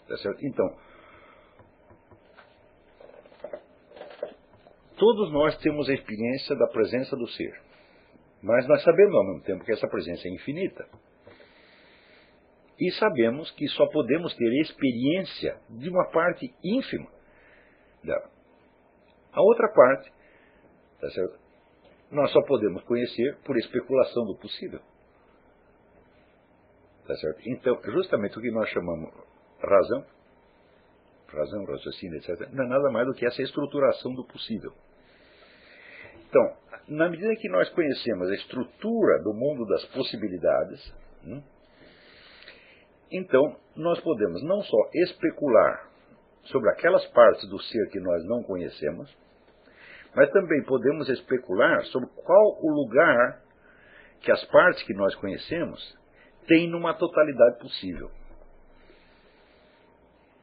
Tá 0.08 0.16
então, 0.42 0.76
todos 5.01 5.32
nós 5.32 5.57
temos 5.59 5.88
a 5.88 5.94
experiência 5.94 6.55
da 6.57 6.66
presença 6.66 7.16
do 7.16 7.26
ser. 7.28 7.59
Mas 8.42 8.68
nós 8.68 8.82
sabemos 8.84 9.14
ao 9.14 9.24
mesmo 9.24 9.42
tempo 9.44 9.64
que 9.64 9.72
essa 9.72 9.88
presença 9.88 10.28
é 10.28 10.30
infinita. 10.30 10.86
E 12.78 12.90
sabemos 12.92 13.51
que 13.53 13.66
só 13.68 13.86
podemos 13.86 14.34
ter 14.36 14.61
experiência 14.61 15.59
de 15.70 15.88
uma 15.88 16.11
parte 16.11 16.55
ínfima 16.62 17.11
dela. 18.05 18.30
A 19.32 19.40
outra 19.40 19.72
parte, 19.72 20.12
tá 21.01 21.09
nós 22.11 22.30
só 22.32 22.42
podemos 22.42 22.82
conhecer 22.84 23.38
por 23.44 23.57
especulação 23.57 24.26
do 24.26 24.36
possível. 24.36 24.80
Tá? 27.07 27.14
Então, 27.46 27.80
justamente 27.84 28.38
o 28.38 28.42
que 28.42 28.51
nós 28.51 28.68
chamamos 28.68 29.11
razão, 29.62 30.05
razão, 31.28 31.64
raciocínio, 31.64 32.18
etc., 32.18 32.51
não 32.53 32.64
é 32.64 32.68
nada 32.68 32.90
mais 32.90 33.07
do 33.07 33.14
que 33.14 33.24
essa 33.24 33.40
estruturação 33.40 34.12
do 34.14 34.26
possível. 34.26 34.74
Então, 36.30 36.56
na 36.86 37.08
medida 37.08 37.34
que 37.36 37.48
nós 37.48 37.68
conhecemos 37.70 38.30
a 38.30 38.34
estrutura 38.34 39.22
do 39.24 39.34
mundo 39.34 39.66
das 39.66 39.84
possibilidades, 39.86 40.94
hum, 41.24 41.42
então 43.10 43.56
nós 43.74 44.00
podemos 44.00 44.40
não 44.44 44.62
só 44.62 44.78
especular 44.94 45.90
sobre 46.44 46.70
aquelas 46.70 47.04
partes 47.08 47.48
do 47.48 47.60
ser 47.60 47.90
que 47.90 47.98
nós 47.98 48.24
não 48.26 48.44
conhecemos, 48.44 49.12
mas 50.14 50.30
também 50.30 50.62
podemos 50.64 51.08
especular 51.08 51.84
sobre 51.86 52.08
qual 52.24 52.58
o 52.62 52.70
lugar 52.70 53.42
que 54.20 54.30
as 54.30 54.44
partes 54.46 54.82
que 54.84 54.94
nós 54.94 55.12
conhecemos 55.16 55.98
têm 56.46 56.70
numa 56.70 56.94
totalidade 56.94 57.58
possível. 57.58 58.08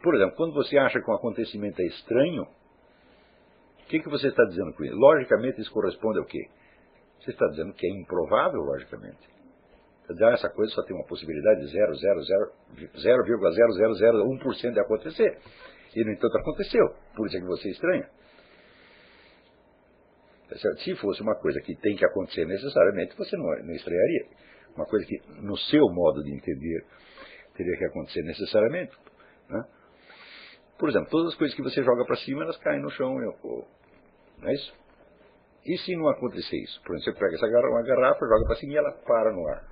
Por 0.02 0.16
exemplo, 0.16 0.36
quando 0.36 0.54
você 0.54 0.78
acha 0.78 1.00
que 1.00 1.10
um 1.10 1.16
acontecimento 1.16 1.82
é 1.82 1.86
estranho, 1.86 2.46
o 3.88 3.90
que, 3.90 4.02
que 4.02 4.10
você 4.10 4.28
está 4.28 4.44
dizendo 4.44 4.74
com 4.74 4.84
isso? 4.84 4.98
Logicamente, 4.98 5.62
isso 5.62 5.72
corresponde 5.72 6.20
ao 6.20 6.26
quê? 6.26 6.50
Você 7.22 7.32
está 7.32 7.48
dizendo 7.48 7.72
que 7.74 7.88
é 7.88 7.90
improvável, 7.90 8.60
logicamente. 8.60 9.26
Dizendo, 10.10 10.26
ah, 10.26 10.34
essa 10.34 10.50
coisa 10.50 10.74
só 10.74 10.84
tem 10.84 10.94
uma 10.94 11.08
possibilidade 11.08 11.62
de 11.62 11.68
0,0001% 11.74 14.74
de 14.74 14.80
acontecer. 14.82 15.40
E, 15.96 16.04
no 16.04 16.12
entanto, 16.12 16.38
aconteceu. 16.38 16.86
Por 17.16 17.28
isso 17.28 17.38
é 17.38 17.40
que 17.40 17.46
você 17.46 17.70
estranha. 17.70 18.10
Se 20.84 20.94
fosse 20.98 21.22
uma 21.22 21.36
coisa 21.36 21.62
que 21.62 21.74
tem 21.78 21.96
que 21.96 22.04
acontecer 22.06 22.46
necessariamente, 22.46 23.16
você 23.16 23.38
não, 23.38 23.46
não 23.46 23.74
estranharia. 23.74 24.26
Uma 24.76 24.86
coisa 24.86 25.06
que, 25.06 25.18
no 25.42 25.56
seu 25.56 25.86
modo 25.94 26.26
de 26.26 26.36
entender, 26.36 26.86
teria 27.56 27.78
que 27.78 27.86
acontecer 27.86 28.22
necessariamente. 28.24 28.92
Né? 29.50 29.64
Por 30.78 30.90
exemplo, 30.90 31.10
todas 31.10 31.30
as 31.30 31.36
coisas 31.36 31.56
que 31.56 31.64
você 31.64 31.82
joga 31.84 32.04
para 32.06 32.18
cima, 32.18 32.44
elas 32.44 32.58
caem 32.58 32.82
no 32.82 32.92
chão. 32.92 33.16
Não 34.40 34.50
é 34.50 34.54
isso? 34.54 34.74
E 35.66 35.78
se 35.80 35.96
não 35.96 36.08
acontecer 36.08 36.58
isso? 36.58 36.82
Por 36.84 36.96
exemplo, 36.96 37.14
você 37.14 37.20
pega 37.20 37.36
essa 37.36 37.48
garrafa, 37.48 37.74
uma 37.74 37.84
garrafa, 37.84 38.26
joga 38.26 38.46
para 38.46 38.56
cima 38.56 38.74
e 38.74 38.78
ela 38.78 38.92
para 39.06 39.32
no 39.34 39.48
ar. 39.48 39.64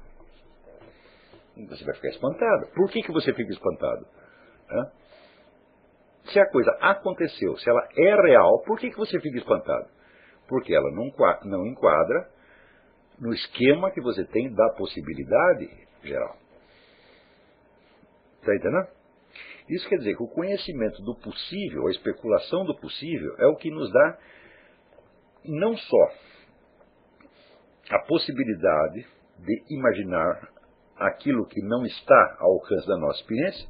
Você 1.69 1.85
vai 1.85 1.95
ficar 1.95 2.09
espantado. 2.09 2.67
Por 2.75 2.89
que, 2.91 3.01
que 3.01 3.11
você 3.11 3.33
fica 3.33 3.51
espantado? 3.53 4.05
Hã? 4.69 4.91
Se 6.25 6.39
a 6.39 6.49
coisa 6.49 6.71
aconteceu, 6.81 7.55
se 7.57 7.69
ela 7.69 7.87
é 7.95 8.15
real, 8.27 8.61
por 8.63 8.77
que, 8.77 8.89
que 8.89 8.97
você 8.97 9.19
fica 9.21 9.37
espantado? 9.37 9.87
Porque 10.49 10.73
ela 10.73 10.91
não, 10.91 11.11
não 11.45 11.65
enquadra 11.65 12.29
no 13.19 13.33
esquema 13.33 13.91
que 13.91 14.01
você 14.01 14.25
tem 14.25 14.53
da 14.53 14.69
possibilidade 14.71 15.69
geral. 16.03 16.35
Está 18.41 18.55
entendendo? 18.55 18.87
Isso 19.69 19.87
quer 19.87 19.97
dizer 19.97 20.15
que 20.15 20.23
o 20.23 20.27
conhecimento 20.27 21.01
do 21.01 21.15
possível, 21.15 21.87
a 21.87 21.91
especulação 21.91 22.65
do 22.65 22.75
possível, 22.75 23.35
é 23.39 23.47
o 23.47 23.55
que 23.55 23.71
nos 23.71 23.91
dá 23.91 24.17
não 25.47 25.75
só 25.77 26.11
a 27.89 27.99
possibilidade 27.99 29.05
de 29.39 29.63
imaginar 29.69 30.49
aquilo 30.97 31.45
que 31.45 31.61
não 31.61 31.85
está 31.85 32.37
ao 32.39 32.53
alcance 32.53 32.87
da 32.87 32.97
nossa 32.97 33.19
experiência, 33.19 33.69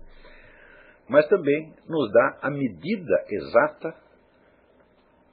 mas 1.07 1.27
também 1.27 1.73
nos 1.87 2.11
dá 2.11 2.39
a 2.41 2.49
medida 2.49 3.25
exata 3.29 3.95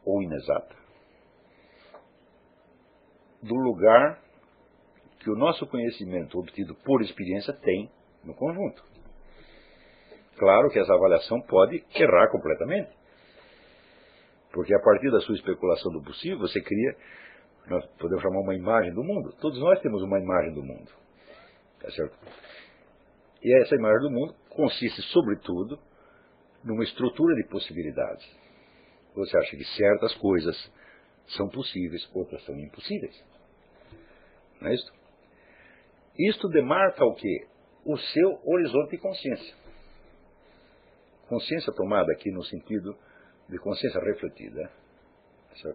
ou 0.05 0.22
inexata 0.22 0.82
do 3.43 3.55
lugar 3.57 4.20
que 5.18 5.30
o 5.30 5.36
nosso 5.36 5.66
conhecimento 5.66 6.38
obtido 6.38 6.74
por 6.84 7.03
experiência 7.03 7.53
tem 7.53 7.90
no 8.24 8.34
conjunto. 8.34 8.84
Claro 10.36 10.70
que 10.70 10.78
essa 10.78 10.95
avaliação 10.95 11.40
pode 11.43 11.84
errar 11.95 12.28
completamente. 12.30 12.90
Porque 14.53 14.74
a 14.74 14.80
partir 14.80 15.11
da 15.11 15.20
sua 15.20 15.34
especulação 15.34 15.92
do 15.92 16.03
possível, 16.03 16.38
você 16.38 16.61
cria, 16.61 16.96
nós 17.68 17.84
podemos 17.98 18.22
chamar 18.22 18.40
uma 18.40 18.55
imagem 18.55 18.92
do 18.92 19.03
mundo. 19.03 19.32
Todos 19.40 19.59
nós 19.61 19.80
temos 19.80 20.03
uma 20.03 20.18
imagem 20.18 20.53
do 20.53 20.62
mundo. 20.62 20.90
Tá 21.80 21.90
certo? 21.90 22.16
E 23.42 23.62
essa 23.62 23.74
imagem 23.74 24.00
do 24.03 24.11
mundo 24.11 24.34
consiste, 24.50 25.00
sobretudo, 25.11 25.78
numa 26.62 26.84
estrutura 26.84 27.34
de 27.34 27.48
possibilidades. 27.48 28.24
Você 29.14 29.36
acha 29.36 29.57
que 29.57 29.64
certas 29.64 30.14
coisas 30.16 30.72
são 31.36 31.48
possíveis, 31.48 32.09
outras 32.14 32.44
são 32.44 32.59
impossíveis. 32.59 33.24
Não 34.61 34.68
é 34.68 34.74
isso? 34.74 34.92
Isto 36.18 36.48
demarca 36.48 37.05
o 37.05 37.14
que? 37.14 37.46
O 37.84 37.96
seu 37.96 38.40
horizonte 38.44 38.90
de 38.92 38.98
consciência. 38.98 39.55
Consciência 41.28 41.72
tomada 41.72 42.12
aqui 42.12 42.30
no 42.30 42.44
sentido 42.44 42.96
de 43.53 43.59
consciência 43.59 44.00
refletida. 44.00 44.70
Quer 45.62 45.74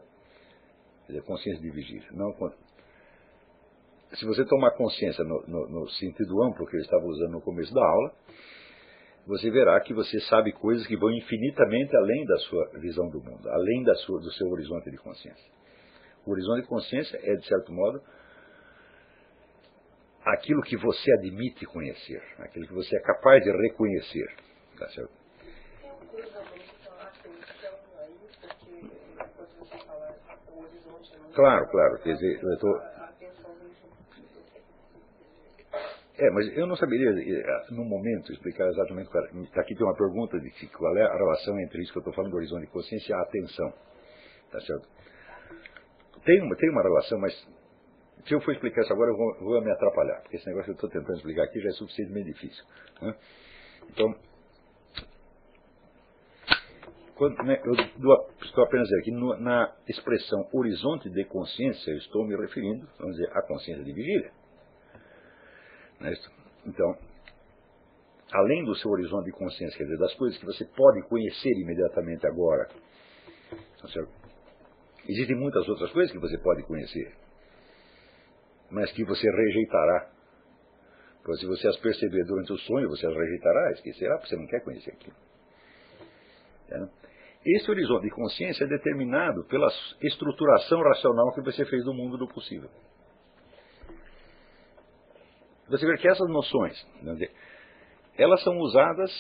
dizer, 1.08 1.24
consciência 1.24 1.62
de 1.62 1.70
vigília. 1.70 2.10
Não, 2.12 2.34
se 4.16 4.26
você 4.26 4.44
tomar 4.46 4.72
consciência 4.72 5.24
no, 5.24 5.46
no, 5.48 5.68
no, 5.70 5.90
sentido 5.92 6.44
amplo 6.44 6.66
que 6.66 6.76
eu 6.76 6.82
estava 6.82 7.06
usando 7.06 7.34
no 7.34 7.42
começo 7.42 7.74
da 7.74 7.86
aula, 7.86 8.14
você 9.28 9.52
verá 9.52 9.80
que 9.82 9.94
você 9.94 10.20
sabe 10.22 10.52
coisas 10.54 10.88
que 10.88 10.98
vão 10.98 11.12
infinitamente 11.12 11.96
além 11.96 12.26
da 12.26 12.38
sua 12.38 12.70
visão 12.80 13.10
do 13.10 13.22
mundo, 13.22 13.48
além 13.50 13.84
da 13.84 13.94
sua, 13.96 14.20
do 14.20 14.32
seu 14.32 14.48
horizonte 14.48 14.90
de 14.90 14.98
consciência. 14.98 15.52
O 16.26 16.32
horizonte 16.32 16.62
de 16.62 16.68
consciência 16.68 17.20
é, 17.22 17.36
de 17.36 17.46
certo 17.46 17.72
modo, 17.72 18.02
aquilo 20.26 20.62
que 20.64 20.78
você 20.78 21.14
admite 21.20 21.66
conhecer, 21.66 22.22
aquilo 22.40 22.68
que 22.68 22.74
você 22.74 22.98
é 22.98 23.02
capaz 23.02 23.44
de 23.44 23.52
reconhecer. 23.52 24.28
Tá 24.80 24.88
certo? 24.90 25.12
Claro, 31.38 31.70
claro. 31.70 32.00
Quer 32.02 32.16
dizer, 32.16 32.42
eu 32.42 32.54
estou 32.54 32.82
É, 36.18 36.32
mas 36.32 36.48
eu 36.58 36.66
não 36.66 36.76
saberia, 36.76 37.12
eh, 37.12 37.66
no 37.70 37.86
momento, 37.86 38.34
explicar 38.34 38.68
exatamente 38.70 39.08
é. 39.16 39.60
Aqui 39.60 39.76
tem 39.76 39.86
uma 39.86 39.96
pergunta 39.96 40.40
de 40.40 40.50
qual 40.70 40.98
é 40.98 41.04
a 41.04 41.16
relação 41.16 41.60
entre 41.60 41.84
isso 41.84 41.92
que 41.92 42.00
eu 42.00 42.02
estou 42.02 42.14
falando 42.16 42.32
do 42.32 42.38
horizonte 42.38 42.62
de 42.66 42.72
consciência 42.72 43.12
e 43.12 43.14
a 43.14 43.22
atenção. 43.22 43.72
Tá 44.52 44.60
certo? 44.62 44.88
Tem 46.26 46.42
uma, 46.42 46.56
tem 46.56 46.72
uma 46.72 46.82
relação, 46.82 47.20
mas 47.20 47.34
se 48.26 48.34
eu 48.34 48.42
for 48.42 48.52
explicar 48.54 48.82
isso 48.82 48.94
agora, 48.94 49.12
eu 49.12 49.16
vou, 49.16 49.40
vou 49.42 49.62
me 49.62 49.72
atrapalhar, 49.72 50.20
porque 50.22 50.38
esse 50.38 50.48
negócio 50.48 50.66
que 50.66 50.72
eu 50.72 50.88
estou 50.88 50.90
tentando 50.90 51.18
explicar 51.18 51.44
aqui 51.44 51.60
já 51.60 51.70
é 51.70 51.74
suficientemente 51.74 52.34
difícil. 52.34 52.66
Né? 53.00 53.16
Então, 53.92 54.16
quando, 57.18 57.36
né, 57.44 57.60
eu 57.66 57.76
dou, 57.98 58.30
estou 58.44 58.64
apenas 58.64 58.88
aqui 58.94 59.12
no, 59.12 59.36
na 59.38 59.76
expressão 59.88 60.48
horizonte 60.54 61.10
de 61.10 61.26
consciência, 61.26 61.92
eu 61.92 61.98
estou 61.98 62.24
me 62.26 62.36
referindo, 62.36 62.88
vamos 63.00 63.16
dizer, 63.16 63.36
à 63.36 63.42
consciência 63.42 63.84
de 63.84 63.92
vigília. 63.92 64.32
Né? 66.00 66.14
Então, 66.66 66.96
além 68.32 68.64
do 68.64 68.76
seu 68.76 68.92
horizonte 68.92 69.26
de 69.26 69.32
consciência, 69.32 69.76
quer 69.78 69.86
dizer, 69.86 69.98
das 69.98 70.14
coisas 70.14 70.38
que 70.40 70.46
você 70.46 70.64
pode 70.66 71.02
conhecer 71.08 71.52
imediatamente 71.54 72.28
agora, 72.28 72.68
tá 72.68 73.88
existem 75.08 75.36
muitas 75.36 75.68
outras 75.68 75.92
coisas 75.92 76.12
que 76.12 76.20
você 76.20 76.38
pode 76.38 76.62
conhecer, 76.64 77.16
mas 78.70 78.92
que 78.92 79.04
você 79.04 79.28
rejeitará. 79.30 80.12
Porque 81.24 81.42
se 81.42 81.48
você 81.48 81.68
as 81.68 81.78
perceber 81.78 82.24
durante 82.26 82.54
o 82.54 82.58
sonho, 82.60 82.88
você 82.90 83.08
as 83.08 83.14
rejeitará, 83.14 83.72
esquecerá, 83.72 84.18
porque 84.18 84.30
você 84.30 84.36
não 84.38 84.48
quer 84.48 84.64
conhecer 84.64 84.92
aquilo. 84.92 85.16
É, 86.70 87.07
Esse 87.56 87.72
horizonte 87.72 88.04
de 88.04 88.10
consciência 88.10 88.66
é 88.66 88.68
determinado 88.68 89.46
pela 89.46 89.70
estruturação 90.02 90.82
racional 90.82 91.34
que 91.34 91.42
você 91.42 91.66
fez 91.66 91.82
do 91.86 91.94
mundo 91.94 92.18
do 92.18 92.28
possível. 92.28 92.70
Você 95.70 95.86
vê 95.86 95.96
que 95.98 96.10
essas 96.10 96.28
noções, 96.30 96.76
elas 98.18 98.44
são 98.44 98.58
usadas 98.58 99.12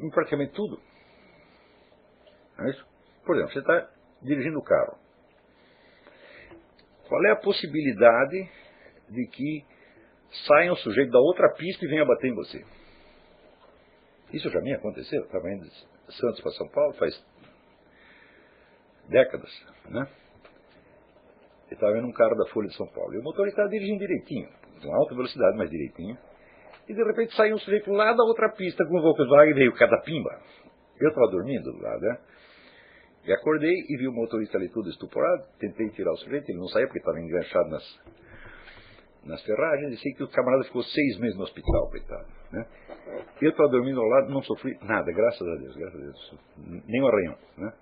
em 0.00 0.10
praticamente 0.10 0.52
tudo. 0.54 0.80
É 2.58 2.72
Por 3.24 3.36
exemplo, 3.36 3.52
você 3.52 3.60
está 3.60 3.90
dirigindo 4.22 4.58
o 4.58 4.64
carro. 4.64 4.98
Qual 7.06 7.24
é 7.26 7.30
a 7.30 7.36
possibilidade 7.36 8.50
de 9.08 9.26
que 9.28 9.64
saia 10.48 10.72
um 10.72 10.76
sujeito 10.76 11.12
da 11.12 11.20
outra 11.20 11.48
pista 11.54 11.84
e 11.84 11.88
venha 11.88 12.04
bater 12.04 12.28
em 12.28 12.34
você? 12.34 12.64
Isso 14.32 14.50
já 14.50 14.60
me 14.60 14.74
aconteceu. 14.74 15.22
Indo 15.22 15.64
de 15.64 15.91
Santos 16.16 16.40
para 16.40 16.52
São 16.52 16.68
Paulo 16.68 16.92
faz 16.94 17.14
décadas, 19.08 19.50
né? 19.88 20.08
Eu 21.70 21.74
estava 21.74 21.92
vendo 21.92 22.06
um 22.06 22.12
carro 22.12 22.34
da 22.36 22.46
Folha 22.52 22.68
de 22.68 22.76
São 22.76 22.86
Paulo. 22.88 23.14
E 23.14 23.18
o 23.18 23.22
motorista 23.22 23.62
estava 23.62 23.70
dirigindo 23.70 24.00
direitinho, 24.00 24.48
com 24.82 24.94
alta 24.94 25.14
velocidade, 25.14 25.56
mas 25.56 25.70
direitinho. 25.70 26.18
E 26.88 26.94
de 26.94 27.02
repente 27.02 27.34
saiu 27.34 27.54
um 27.54 27.58
sujeito 27.58 27.90
lá 27.90 28.12
da 28.12 28.24
outra 28.24 28.50
pista 28.50 28.84
com 28.84 28.98
o 28.98 29.02
Volkswagen 29.02 29.52
e 29.52 29.54
veio 29.54 29.74
cada 29.74 29.98
pimba. 30.02 30.38
Eu 31.00 31.08
estava 31.08 31.30
dormindo 31.30 31.72
lá, 31.80 31.98
né? 31.98 32.18
E 33.24 33.32
acordei 33.32 33.72
e 33.88 33.96
vi 33.96 34.08
o 34.08 34.12
motorista 34.12 34.58
ali 34.58 34.68
todo 34.68 34.88
estuporado. 34.90 35.44
Tentei 35.58 35.88
tirar 35.90 36.12
o 36.12 36.16
sujeito, 36.16 36.50
ele 36.50 36.58
não 36.58 36.66
saía 36.68 36.86
porque 36.86 36.98
estava 36.98 37.20
enganchado 37.20 37.68
nas, 37.70 38.00
nas 39.24 39.42
ferragens, 39.42 39.92
e 39.92 39.96
sei 39.98 40.12
que 40.14 40.22
o 40.24 40.28
camarada 40.28 40.64
ficou 40.64 40.82
seis 40.82 41.18
meses 41.18 41.36
no 41.36 41.44
hospital, 41.44 41.88
coitado. 41.90 42.26
Né? 42.50 42.66
Eu 43.40 43.50
estava 43.50 43.68
dormindo 43.70 44.00
ao 44.00 44.06
lado, 44.06 44.30
não 44.30 44.42
sofri 44.42 44.76
nada, 44.82 45.12
graças 45.12 45.46
a 45.46 45.56
Deus, 45.56 45.76
graças 45.76 46.00
a 46.00 46.04
Deus. 46.04 46.38
Nem 46.86 47.02
um 47.02 47.06
arranhão. 47.06 47.38
Né? 47.56 47.72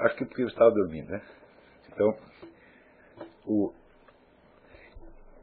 Acho 0.00 0.16
que 0.16 0.24
porque 0.26 0.42
eu 0.42 0.48
estava 0.48 0.70
dormindo. 0.70 1.08
Né? 1.08 1.22
Então, 1.92 2.16
o, 3.46 3.72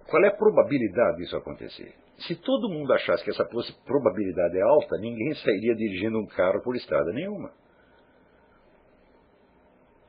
qual 0.10 0.24
é 0.24 0.28
a 0.28 0.36
probabilidade 0.36 1.18
disso 1.18 1.38
acontecer? 1.38 1.93
Se 2.28 2.36
todo 2.36 2.70
mundo 2.70 2.91
achasse 2.91 3.24
que 3.24 3.30
essa 3.30 3.45
probabilidade 3.86 4.57
é 4.57 4.62
alta, 4.62 4.97
ninguém 4.97 5.34
sairia 5.36 5.74
dirigindo 5.76 6.20
um 6.20 6.28
carro 6.28 6.62
por 6.62 6.76
estrada 6.76 7.14
nenhuma. 7.14 7.53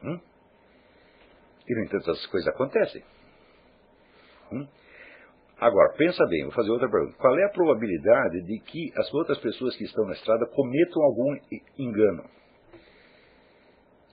Hum? 0.02 0.20
E, 1.68 1.74
no 1.74 1.84
entanto, 1.84 2.10
essas 2.10 2.26
coisas 2.26 2.48
acontecem. 2.48 3.04
Hum? 4.52 4.66
Agora, 5.58 5.92
pensa 5.96 6.24
bem, 6.26 6.44
vou 6.44 6.52
fazer 6.52 6.70
outra 6.70 6.90
pergunta. 6.90 7.18
Qual 7.18 7.38
é 7.38 7.44
a 7.44 7.50
probabilidade 7.50 8.42
de 8.46 8.60
que 8.60 8.92
as 8.96 9.12
outras 9.12 9.38
pessoas 9.40 9.76
que 9.76 9.84
estão 9.84 10.06
na 10.06 10.14
estrada 10.14 10.46
cometam 10.46 11.02
algum 11.02 11.36
engano? 11.78 12.24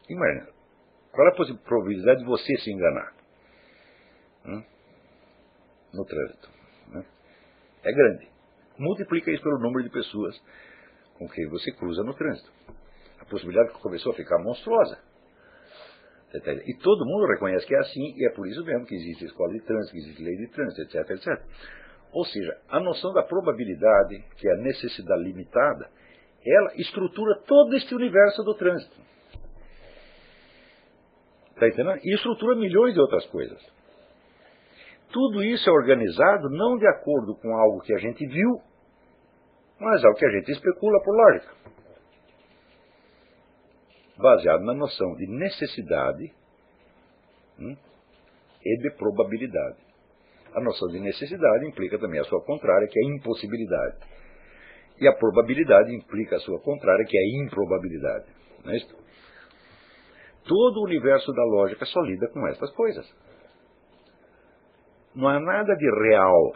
Imagina, 0.09 0.47
qual 1.11 1.27
é 1.27 1.31
a 1.31 1.57
probabilidade 1.63 2.19
de 2.19 2.25
você 2.25 2.53
se 2.57 2.71
enganar? 2.71 3.13
Hum? 4.45 4.63
No 5.93 6.05
trânsito. 6.05 6.49
Né? 6.89 7.05
É 7.83 7.91
grande. 7.91 8.27
Multiplica 8.77 9.31
isso 9.31 9.41
pelo 9.41 9.59
número 9.59 9.83
de 9.83 9.89
pessoas 9.89 10.35
com 11.17 11.27
quem 11.29 11.47
você 11.49 11.71
cruza 11.71 12.03
no 12.03 12.13
trânsito. 12.13 12.51
A 13.19 13.25
possibilidade 13.25 13.71
começou 13.79 14.11
a 14.11 14.15
ficar 14.15 14.38
monstruosa. 14.39 14.99
E 16.34 16.78
todo 16.80 17.05
mundo 17.05 17.25
reconhece 17.25 17.65
que 17.65 17.73
é 17.73 17.80
assim, 17.80 18.13
e 18.17 18.28
é 18.28 18.30
por 18.32 18.47
isso 18.47 18.63
mesmo 18.63 18.86
que 18.86 18.95
existe 18.95 19.25
escola 19.25 19.53
de 19.53 19.61
trânsito, 19.61 19.93
que 19.93 19.99
existe 19.99 20.23
lei 20.23 20.36
de 20.36 20.47
trânsito, 20.47 20.82
etc, 20.82 21.09
etc. 21.11 21.41
Ou 22.11 22.25
seja, 22.25 22.57
a 22.69 22.80
noção 22.80 23.13
da 23.13 23.23
probabilidade, 23.23 24.23
que 24.36 24.47
é 24.47 24.53
a 24.53 24.57
necessidade 24.57 25.23
limitada, 25.23 25.89
ela 26.45 26.75
estrutura 26.75 27.41
todo 27.47 27.75
este 27.75 27.95
universo 27.95 28.43
do 28.43 28.53
trânsito. 28.55 28.95
Está 31.53 31.67
entendendo? 31.67 31.99
E 32.03 32.13
estrutura 32.13 32.55
milhões 32.55 32.93
de 32.93 32.99
outras 32.99 33.25
coisas. 33.28 33.59
Tudo 35.11 35.43
isso 35.43 35.69
é 35.69 35.73
organizado 35.73 36.49
não 36.49 36.78
de 36.78 36.88
acordo 36.88 37.36
com 37.36 37.55
algo 37.55 37.82
que 37.82 37.93
a 37.93 37.97
gente 37.97 38.25
viu, 38.28 38.61
mas 39.80 40.03
algo 40.03 40.17
que 40.17 40.25
a 40.25 40.32
gente 40.32 40.51
especula 40.51 41.01
por 41.03 41.15
lógica 41.15 41.57
baseado 44.18 44.61
na 44.61 44.74
noção 44.74 45.15
de 45.15 45.28
necessidade 45.28 46.34
hum, 47.59 47.76
e 48.63 48.78
de 48.82 48.91
probabilidade. 48.97 49.78
A 50.53 50.61
noção 50.61 50.88
de 50.89 50.99
necessidade 50.99 51.68
implica 51.68 51.99
também 51.99 52.20
a 52.20 52.24
sua 52.24 52.43
contrária, 52.43 52.88
que 52.88 52.99
é 52.99 53.03
a 53.03 53.15
impossibilidade. 53.15 53.97
E 54.99 55.07
a 55.07 55.13
probabilidade 55.13 55.93
implica 55.93 56.38
a 56.38 56.39
sua 56.39 56.59
contrária, 56.61 57.05
que 57.05 57.18
é 57.18 57.22
a 57.22 57.45
improbabilidade. 57.45 58.26
Não 58.65 58.72
é 58.72 58.78
isso? 58.78 59.07
Todo 60.45 60.80
o 60.80 60.86
universo 60.86 61.32
da 61.34 61.43
lógica 61.43 61.86
só 61.86 62.01
lida 62.01 62.28
com 62.30 62.47
estas 62.47 62.72
coisas. 62.72 63.05
Não 65.13 65.28
há 65.28 65.39
nada 65.39 65.76
de 65.76 66.09
real. 66.09 66.55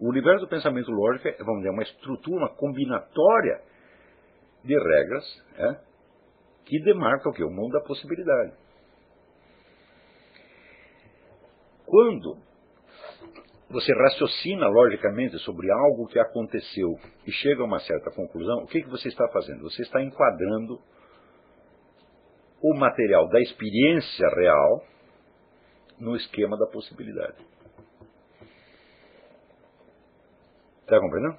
O 0.00 0.08
universo 0.08 0.46
do 0.46 0.48
pensamento 0.48 0.90
lógico 0.90 1.28
é, 1.28 1.36
vamos 1.38 1.58
dizer, 1.58 1.70
uma 1.70 1.82
estrutura, 1.82 2.38
uma 2.38 2.56
combinatória 2.56 3.60
de 4.64 4.74
regras, 4.74 5.24
é, 5.56 5.89
que 6.70 6.78
demarca 6.78 7.28
o 7.28 7.32
que? 7.32 7.42
O 7.42 7.50
mundo 7.50 7.72
da 7.72 7.80
possibilidade. 7.80 8.52
Quando 11.84 12.38
você 13.68 13.92
raciocina 13.92 14.68
logicamente 14.68 15.36
sobre 15.40 15.68
algo 15.68 16.06
que 16.06 16.20
aconteceu 16.20 16.96
e 17.26 17.32
chega 17.32 17.62
a 17.62 17.66
uma 17.66 17.80
certa 17.80 18.12
conclusão, 18.12 18.62
o 18.62 18.66
que, 18.68 18.82
que 18.82 18.88
você 18.88 19.08
está 19.08 19.26
fazendo? 19.32 19.62
Você 19.62 19.82
está 19.82 20.00
enquadrando 20.00 20.80
o 22.62 22.74
material 22.78 23.28
da 23.28 23.40
experiência 23.40 24.28
real 24.28 24.84
no 25.98 26.14
esquema 26.14 26.56
da 26.56 26.66
possibilidade. 26.66 27.44
Está 30.82 31.00
compreendendo? 31.00 31.36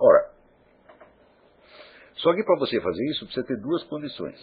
Ora, 0.00 0.39
só 2.22 2.34
que 2.34 2.44
para 2.44 2.58
você 2.58 2.80
fazer 2.80 3.04
isso, 3.10 3.24
precisa 3.24 3.46
ter 3.46 3.56
duas 3.60 3.82
condições. 3.84 4.36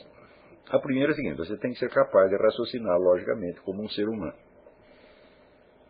A 0.69 0.79
primeira 0.79 1.11
é 1.11 1.13
a 1.13 1.15
seguinte: 1.15 1.37
você 1.37 1.57
tem 1.57 1.73
que 1.73 1.79
ser 1.79 1.89
capaz 1.89 2.29
de 2.29 2.35
raciocinar 2.35 2.97
logicamente 2.97 3.61
como 3.61 3.83
um 3.83 3.89
ser 3.89 4.07
humano. 4.07 4.37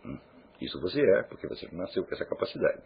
Hum, 0.06 0.20
isso 0.62 0.80
você 0.82 1.02
é, 1.02 1.24
porque 1.24 1.48
você 1.48 1.68
nasceu 1.72 2.04
com 2.06 2.14
essa 2.14 2.26
capacidade. 2.26 2.82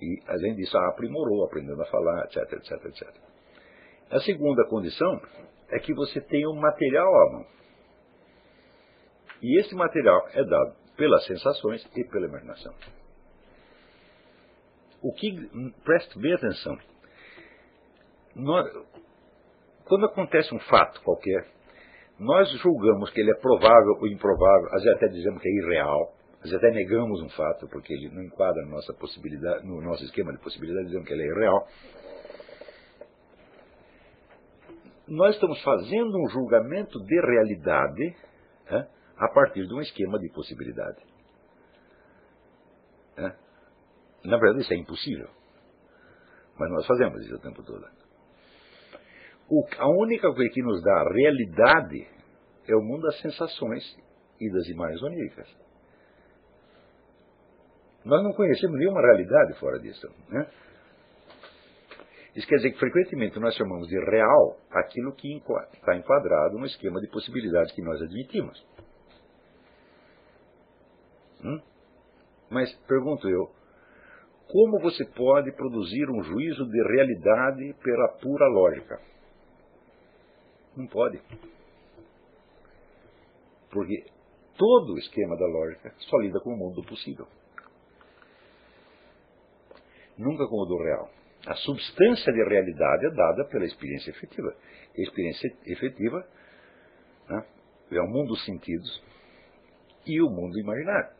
E, 0.00 0.22
além 0.26 0.54
disso, 0.54 0.76
aprimorou, 0.76 1.44
aprendendo 1.44 1.80
a 1.80 1.86
falar, 1.86 2.24
etc, 2.24 2.52
etc, 2.52 2.84
etc. 2.86 3.08
A 4.10 4.20
segunda 4.20 4.64
condição 4.68 5.20
é 5.68 5.78
que 5.78 5.94
você 5.94 6.20
tenha 6.20 6.48
um 6.48 6.60
material 6.60 7.08
à 7.08 7.32
mão. 7.32 7.46
E 9.40 9.60
esse 9.60 9.74
material 9.74 10.28
é 10.32 10.44
dado 10.44 10.76
pelas 10.96 11.24
sensações 11.26 11.84
e 11.96 12.04
pela 12.04 12.26
imaginação. 12.26 12.74
O 15.02 15.12
que, 15.14 15.32
preste 15.84 16.18
bem 16.18 16.32
atenção, 16.34 16.78
nós, 18.34 18.66
quando 19.84 20.06
acontece 20.06 20.54
um 20.54 20.60
fato 20.60 21.00
qualquer, 21.02 21.46
nós 22.18 22.48
julgamos 22.60 23.10
que 23.10 23.20
ele 23.20 23.30
é 23.30 23.40
provável 23.40 23.98
ou 24.00 24.06
improvável, 24.06 24.68
às 24.72 24.82
vezes 24.82 24.96
até 24.96 25.08
dizemos 25.08 25.42
que 25.42 25.48
é 25.48 25.52
irreal, 25.52 26.14
às 26.36 26.50
vezes 26.50 26.56
até 26.56 26.70
negamos 26.70 27.20
um 27.22 27.28
fato 27.30 27.68
porque 27.68 27.92
ele 27.92 28.08
não 28.10 28.22
enquadra 28.22 28.64
nossa 28.66 28.92
possibilidade, 28.94 29.66
no 29.66 29.80
nosso 29.80 30.04
esquema 30.04 30.32
de 30.32 30.38
possibilidade, 30.38 30.86
dizendo 30.86 31.04
que 31.04 31.12
ele 31.12 31.22
é 31.22 31.26
irreal. 31.26 31.68
Nós 35.08 35.34
estamos 35.34 35.60
fazendo 35.62 36.16
um 36.16 36.28
julgamento 36.30 36.98
de 37.04 37.20
realidade 37.20 38.16
é, 38.68 38.86
a 39.16 39.28
partir 39.28 39.66
de 39.66 39.74
um 39.74 39.80
esquema 39.80 40.18
de 40.18 40.30
possibilidade. 40.30 41.02
É. 43.16 43.34
Na 44.24 44.38
verdade, 44.38 44.62
isso 44.62 44.72
é 44.72 44.76
impossível. 44.76 45.28
Mas 46.58 46.70
nós 46.70 46.86
fazemos 46.86 47.20
isso 47.24 47.34
o 47.34 47.40
tempo 47.40 47.62
todo. 47.62 47.84
O, 49.48 49.66
a 49.78 49.88
única 49.88 50.32
coisa 50.32 50.50
que 50.52 50.62
nos 50.62 50.82
dá 50.82 51.04
realidade 51.12 52.06
é 52.66 52.76
o 52.76 52.82
mundo 52.82 53.02
das 53.02 53.20
sensações 53.20 53.82
e 54.40 54.50
das 54.50 54.66
imagens 54.68 55.02
oníricas. 55.02 55.48
Nós 58.04 58.22
não 58.22 58.32
conhecemos 58.32 58.78
nenhuma 58.78 59.00
realidade 59.00 59.58
fora 59.58 59.78
disso. 59.78 60.08
Né? 60.28 60.46
Isso 62.34 62.46
quer 62.48 62.56
dizer 62.56 62.72
que 62.72 62.78
frequentemente 62.78 63.38
nós 63.38 63.54
chamamos 63.54 63.88
de 63.88 63.98
real 63.98 64.56
aquilo 64.70 65.12
que 65.14 65.36
está 65.74 65.96
enquadrado 65.96 66.58
no 66.58 66.66
esquema 66.66 67.00
de 67.00 67.08
possibilidades 67.08 67.72
que 67.72 67.82
nós 67.82 68.00
admitimos. 68.00 68.66
Hum? 71.44 71.60
Mas 72.50 72.72
pergunto 72.86 73.28
eu, 73.28 73.50
como 74.48 74.80
você 74.80 75.04
pode 75.04 75.52
produzir 75.52 76.10
um 76.10 76.22
juízo 76.22 76.66
de 76.66 76.82
realidade 76.94 77.74
pela 77.82 78.08
pura 78.20 78.46
lógica? 78.48 79.00
Não 80.76 80.86
pode. 80.86 81.20
Porque 83.70 84.04
todo 84.56 84.94
o 84.94 84.98
esquema 84.98 85.36
da 85.36 85.46
lógica 85.46 85.94
só 85.98 86.18
lida 86.18 86.40
com 86.40 86.54
o 86.54 86.56
mundo 86.56 86.80
do 86.80 86.86
possível. 86.86 87.26
Nunca 90.16 90.46
com 90.46 90.56
o 90.56 90.66
do 90.66 90.76
real. 90.82 91.10
A 91.46 91.54
substância 91.56 92.32
de 92.32 92.44
realidade 92.44 93.06
é 93.06 93.10
dada 93.10 93.44
pela 93.46 93.64
experiência 93.64 94.10
efetiva. 94.10 94.54
A 94.96 95.00
experiência 95.00 95.56
efetiva 95.66 96.28
né, 97.28 97.46
é 97.90 98.00
o 98.00 98.06
mundo 98.06 98.28
dos 98.28 98.44
sentidos 98.44 99.02
e 100.06 100.20
o 100.22 100.30
mundo 100.30 100.58
imaginário. 100.58 101.10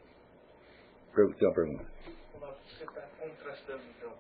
Tem 1.15 1.49
uma 1.49 1.55
pergunta. 1.55 1.85
Você 2.69 2.85
está 2.85 3.03
contrastando, 3.19 3.83
então, 3.97 4.13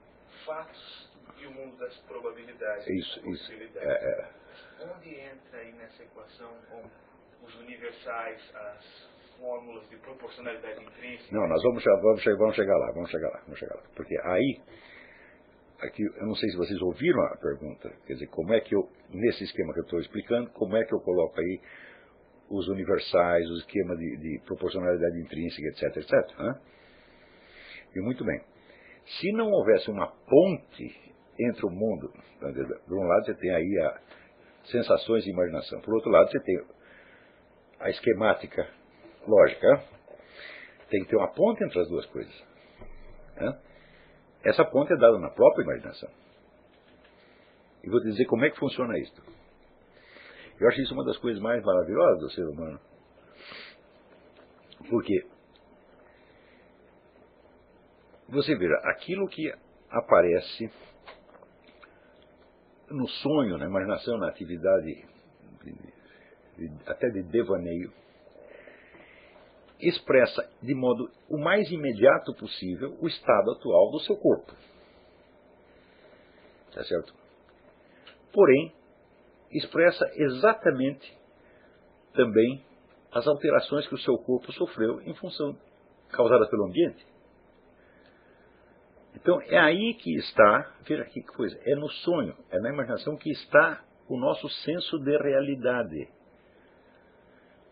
fatos 0.45 1.11
e 1.39 1.47
o 1.47 1.53
mundo 1.53 1.77
das 1.79 1.97
probabilidades. 2.01 2.87
Isso, 2.89 3.29
isso. 3.29 3.53
É, 3.77 3.89
é 3.89 4.42
onde 4.81 5.11
entra 5.15 5.59
aí 5.59 5.73
nessa 5.73 6.03
equação 6.03 6.53
com 6.71 6.83
os 7.45 7.55
universais, 7.61 8.41
as 8.55 9.11
fórmulas 9.39 9.89
de 9.89 9.97
proporcionalidade 9.97 10.83
intrínseca? 10.83 11.35
Não, 11.35 11.47
nós 11.49 11.63
vamos, 11.63 11.85
vamos, 11.85 12.25
vamos 12.25 12.55
chegar 12.55 12.77
lá, 12.77 12.93
vamos 12.93 13.11
chegar 13.11 13.29
lá, 13.29 13.41
vamos 13.45 13.59
chegar 13.59 13.75
lá. 13.75 13.83
Porque 13.95 14.17
aí, 14.25 14.61
aqui, 15.81 16.03
eu 16.03 16.27
não 16.27 16.35
sei 16.35 16.51
se 16.51 16.57
vocês 16.57 16.81
ouviram 16.81 17.23
a 17.27 17.37
pergunta, 17.37 17.91
quer 18.07 18.15
dizer, 18.15 18.29
como 18.29 18.53
é 18.53 18.61
que 18.61 18.75
eu, 18.75 18.89
nesse 19.11 19.45
esquema 19.45 19.73
que 19.73 19.81
eu 19.81 19.85
estou 19.85 20.01
explicando, 20.01 20.51
como 20.51 20.77
é 20.77 20.85
que 20.85 20.95
eu 20.95 21.01
coloco 21.01 21.39
aí 21.41 21.61
os 22.51 22.69
universais, 22.69 23.49
o 23.51 23.57
esquema 23.57 23.97
de, 23.97 24.17
de 24.19 24.41
proporcionalidade 24.45 25.21
intrínseca, 25.21 25.69
etc, 25.69 25.97
etc. 25.97 26.39
Né? 26.39 26.61
E 27.97 28.01
muito 28.01 28.25
bem. 28.25 28.41
Se 29.21 29.33
não 29.33 29.51
houvesse 29.51 29.91
uma 29.91 30.07
ponte 30.07 31.15
entre 31.41 31.67
o 31.67 31.71
mundo, 31.71 32.13
de 32.87 32.95
um 32.95 33.03
lado 33.03 33.25
você 33.25 33.35
tem 33.35 33.51
aí 33.51 33.79
a, 33.81 34.01
sensações 34.65 35.27
e 35.27 35.31
imaginação. 35.31 35.81
Por 35.81 35.95
outro 35.95 36.11
lado, 36.11 36.31
você 36.31 36.41
tem 36.41 36.65
a 37.81 37.91
esquemática 37.91 38.69
lógica, 39.27 39.85
tem 40.89 41.03
que 41.03 41.11
ter 41.11 41.17
uma 41.17 41.33
ponte 41.33 41.65
entre 41.65 41.81
as 41.81 41.89
duas 41.89 42.07
coisas. 42.07 42.35
Né? 43.37 43.59
Essa 44.45 44.65
ponte 44.65 44.93
é 44.93 44.97
dada 44.97 45.19
na 45.19 45.31
própria 45.31 45.63
imaginação. 45.65 46.11
E 47.83 47.91
vou 47.91 48.01
te 48.01 48.11
dizer 48.11 48.27
como 48.27 48.45
é 48.45 48.51
que 48.51 48.59
funciona 48.59 48.99
isso. 48.99 49.23
Eu 50.61 50.69
acho 50.69 50.81
isso 50.81 50.95
uma 50.95 51.05
das 51.05 51.17
coisas 51.19 51.43
mais 51.43 51.63
maravilhosas 51.65 52.21
do 52.21 52.31
ser 52.31 52.45
humano. 52.47 52.81
Porque 54.89 55.27
você 58.29 58.55
veja, 58.57 58.75
aquilo 58.85 59.29
que 59.29 59.53
aparece 59.91 60.71
no 62.93 63.09
sonho, 63.09 63.59
na 63.59 63.67
imaginação, 63.67 64.19
na 64.19 64.29
atividade 64.29 65.05
até 66.87 67.09
de 67.09 67.23
devaneio, 67.23 67.93
expressa 69.81 70.49
de 70.63 70.75
modo 70.75 71.11
o 71.29 71.39
mais 71.39 71.71
imediato 71.71 72.35
possível 72.35 72.97
o 73.01 73.09
estado 73.09 73.51
atual 73.53 73.91
do 73.91 74.01
seu 74.01 74.17
corpo. 74.17 74.53
Tá 76.73 76.85
certo? 76.85 77.15
Porém, 78.33 78.73
expressa 79.51 80.11
exatamente 80.15 81.13
também 82.15 82.65
as 83.11 83.27
alterações 83.27 83.87
que 83.89 83.95
o 83.95 83.99
seu 83.99 84.17
corpo 84.19 84.53
sofreu 84.53 85.01
em 85.03 85.15
função 85.15 85.57
causadas 86.11 86.49
pelo 86.49 86.67
ambiente. 86.67 87.12
Então 89.15 89.41
é 89.43 89.59
aí 89.59 89.95
que 89.95 90.15
está, 90.17 90.75
veja 90.87 91.05
que 91.05 91.23
coisa, 91.23 91.59
é 91.65 91.75
no 91.75 91.89
sonho, 91.89 92.37
é 92.51 92.59
na 92.59 92.71
imaginação 92.71 93.17
que 93.17 93.31
está 93.31 93.85
o 94.09 94.19
nosso 94.19 94.49
senso 94.49 94.99
de 94.99 95.17
realidade. 95.17 96.09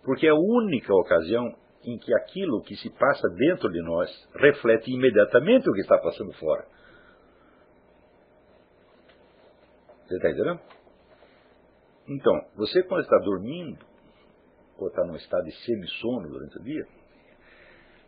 Porque 0.04 0.26
é 0.26 0.30
a 0.30 0.34
única 0.34 0.94
ocasião 0.94 1.54
em 1.84 1.98
que 1.98 2.14
aquilo 2.14 2.62
que 2.62 2.76
se 2.76 2.90
passa 2.90 3.28
dentro 3.36 3.70
de 3.70 3.80
nós 3.82 4.10
reflete 4.34 4.90
imediatamente 4.90 5.68
o 5.68 5.72
que 5.72 5.80
está 5.80 5.98
passando 5.98 6.32
fora. 6.34 6.66
Você 10.06 10.16
está 10.16 10.30
entendendo? 10.30 10.60
Então, 12.08 12.34
você 12.56 12.82
quando 12.82 13.02
está 13.02 13.18
dormindo, 13.18 13.86
ou 14.76 14.88
está 14.88 15.04
num 15.04 15.16
estado 15.16 15.44
de 15.44 15.52
semissono 15.64 16.28
durante 16.28 16.58
o 16.58 16.62
dia, 16.62 16.86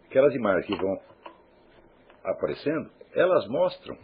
aquelas 0.07 0.35
imagens 0.35 0.67
que 0.67 0.75
vão 0.75 1.01
aparecendo, 2.25 2.91
elas 3.15 3.47
mostram 3.49 3.97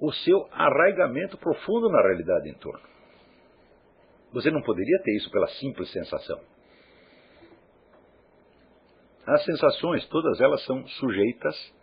o 0.00 0.12
seu 0.12 0.46
arraigamento 0.52 1.36
profundo 1.38 1.88
na 1.88 2.02
realidade 2.02 2.48
em 2.48 2.54
torno. 2.54 2.86
Você 4.32 4.50
não 4.50 4.62
poderia 4.62 5.02
ter 5.02 5.16
isso 5.16 5.30
pela 5.30 5.48
simples 5.48 5.90
sensação. 5.90 6.40
As 9.26 9.44
sensações, 9.44 10.06
todas 10.08 10.40
elas 10.40 10.64
são 10.64 10.86
sujeitas, 10.86 11.74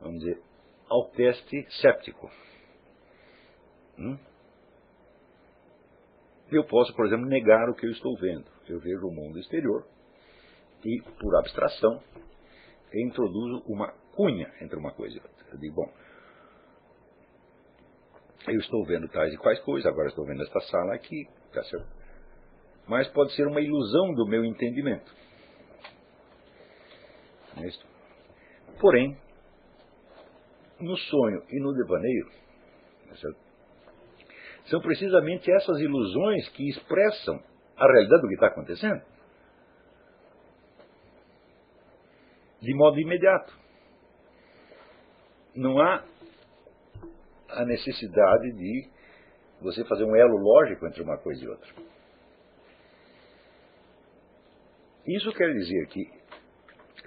vamos 0.00 0.18
dizer, 0.18 0.40
ao 0.88 1.08
teste 1.10 1.66
séptico. 1.80 2.30
Hum? 3.98 4.18
Eu 6.50 6.64
posso, 6.64 6.94
por 6.94 7.06
exemplo, 7.06 7.26
negar 7.26 7.68
o 7.68 7.74
que 7.74 7.86
eu 7.86 7.90
estou 7.90 8.16
vendo. 8.18 8.46
Eu 8.68 8.78
vejo 8.80 9.06
o 9.06 9.14
mundo 9.14 9.38
exterior 9.38 9.86
e, 10.84 11.02
por 11.18 11.36
abstração, 11.36 12.02
introduzo 12.94 13.62
uma 13.66 13.92
cunha 14.16 14.50
entre 14.60 14.78
uma 14.78 14.92
coisa 14.92 15.16
e 15.16 15.20
outra. 15.20 15.46
Eu 15.52 15.58
digo, 15.58 15.74
bom, 15.76 15.92
eu 18.48 18.58
estou 18.58 18.84
vendo 18.86 19.08
tais 19.08 19.32
e 19.32 19.36
quais 19.36 19.60
coisas, 19.60 19.86
agora 19.90 20.08
estou 20.08 20.24
vendo 20.24 20.42
esta 20.42 20.60
sala 20.60 20.94
aqui, 20.94 21.28
tá 21.52 21.62
certo? 21.64 21.86
Mas 22.88 23.08
pode 23.08 23.34
ser 23.34 23.46
uma 23.46 23.60
ilusão 23.60 24.14
do 24.14 24.26
meu 24.26 24.44
entendimento. 24.44 25.14
É 27.56 27.68
Porém, 28.80 29.16
no 30.78 30.96
sonho 30.96 31.42
e 31.48 31.60
no 31.60 31.72
devaneio, 31.72 32.26
tá 33.08 33.46
são 34.66 34.80
precisamente 34.80 35.50
essas 35.50 35.78
ilusões 35.78 36.48
que 36.50 36.68
expressam 36.68 37.42
a 37.76 37.86
realidade 37.86 38.22
do 38.22 38.28
que 38.28 38.34
está 38.34 38.48
acontecendo. 38.48 39.02
De 42.60 42.74
modo 42.74 42.98
imediato 42.98 43.65
não 45.56 45.80
há 45.80 46.04
a 47.48 47.64
necessidade 47.64 48.52
de 48.52 48.88
você 49.60 49.84
fazer 49.84 50.04
um 50.04 50.14
elo 50.14 50.36
lógico 50.36 50.86
entre 50.86 51.02
uma 51.02 51.16
coisa 51.18 51.42
e 51.42 51.48
outra. 51.48 51.72
Isso 55.06 55.32
quer 55.32 55.52
dizer 55.52 55.86
que 55.86 56.10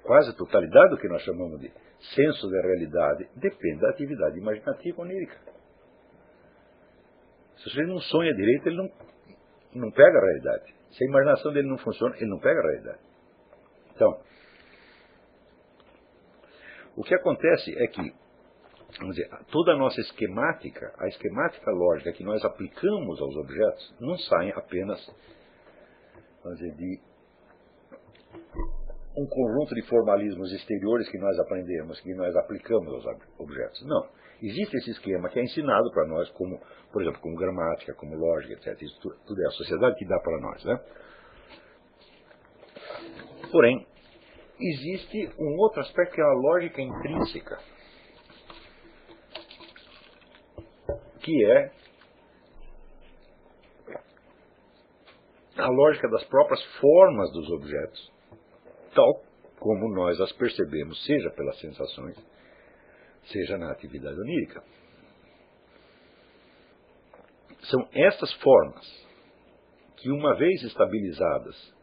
quase 0.01 0.29
a 0.31 0.33
totalidade 0.33 0.89
do 0.91 0.97
que 0.97 1.07
nós 1.07 1.21
chamamos 1.21 1.59
de 1.59 1.71
senso 2.15 2.49
da 2.49 2.61
realidade 2.61 3.29
depende 3.35 3.81
da 3.81 3.89
atividade 3.89 4.39
imaginativa 4.39 5.01
onírica. 5.01 5.37
Se 7.57 7.63
sujeito 7.63 7.89
não 7.89 7.99
sonha 7.99 8.33
direito, 8.33 8.67
ele 8.67 8.77
não, 8.77 8.91
não 9.75 9.91
pega 9.91 10.17
a 10.17 10.21
realidade. 10.21 10.73
Se 10.91 11.03
a 11.03 11.07
imaginação 11.07 11.51
dele 11.51 11.67
não 11.67 11.77
funciona, 11.77 12.15
ele 12.15 12.29
não 12.29 12.39
pega 12.39 12.57
a 12.57 12.63
realidade. 12.63 12.99
Então, 13.93 14.21
o 16.95 17.03
que 17.03 17.13
acontece 17.13 17.77
é 17.77 17.87
que 17.87 18.13
vamos 18.99 19.15
dizer, 19.15 19.29
toda 19.51 19.73
a 19.73 19.77
nossa 19.77 19.99
esquemática, 20.01 20.93
a 20.97 21.07
esquemática 21.07 21.71
lógica 21.71 22.11
que 22.11 22.23
nós 22.23 22.43
aplicamos 22.43 23.19
aos 23.21 23.35
objetos, 23.37 23.95
não 23.99 24.17
sai 24.17 24.51
apenas 24.51 24.99
vamos 26.43 26.59
dizer, 26.59 26.75
de 26.75 26.99
um 29.17 29.25
conjunto 29.25 29.73
de 29.73 29.81
formalismos 29.87 30.51
exteriores 30.53 31.09
que 31.09 31.17
nós 31.17 31.37
aprendemos, 31.39 31.99
que 32.01 32.13
nós 32.13 32.35
aplicamos 32.35 32.93
aos 32.93 33.05
objetos. 33.37 33.85
Não. 33.85 34.07
Existe 34.41 34.77
esse 34.77 34.91
esquema 34.91 35.29
que 35.29 35.39
é 35.39 35.43
ensinado 35.43 35.91
para 35.91 36.07
nós, 36.07 36.29
como, 36.31 36.61
por 36.93 37.01
exemplo, 37.01 37.19
como 37.19 37.35
gramática, 37.35 37.93
como 37.95 38.15
lógica, 38.15 38.53
etc. 38.53 38.81
Isso 38.81 38.97
tudo 39.01 39.41
é 39.41 39.47
a 39.47 39.51
sociedade 39.51 39.95
que 39.97 40.05
dá 40.05 40.17
para 40.19 40.39
nós. 40.39 40.63
Né? 40.63 40.79
Porém, 43.51 43.85
existe 44.57 45.33
um 45.37 45.57
outro 45.57 45.81
aspecto 45.81 46.13
que 46.13 46.21
é 46.21 46.23
a 46.23 46.33
lógica 46.33 46.81
intrínseca 46.81 47.59
que 51.29 51.45
é 51.45 51.71
a 55.57 55.67
lógica 55.67 56.09
das 56.09 56.23
próprias 56.23 56.63
formas 56.79 57.31
dos 57.33 57.51
objetos, 57.51 58.11
tal 58.95 59.23
como 59.59 59.93
nós 59.93 60.19
as 60.21 60.31
percebemos, 60.31 61.05
seja 61.05 61.29
pelas 61.31 61.59
sensações, 61.59 62.17
seja 63.25 63.59
na 63.59 63.71
atividade 63.71 64.19
onírica. 64.19 64.63
São 67.69 67.87
estas 67.93 68.33
formas 68.41 69.07
que, 69.97 70.09
uma 70.09 70.35
vez 70.35 70.63
estabilizadas, 70.63 71.75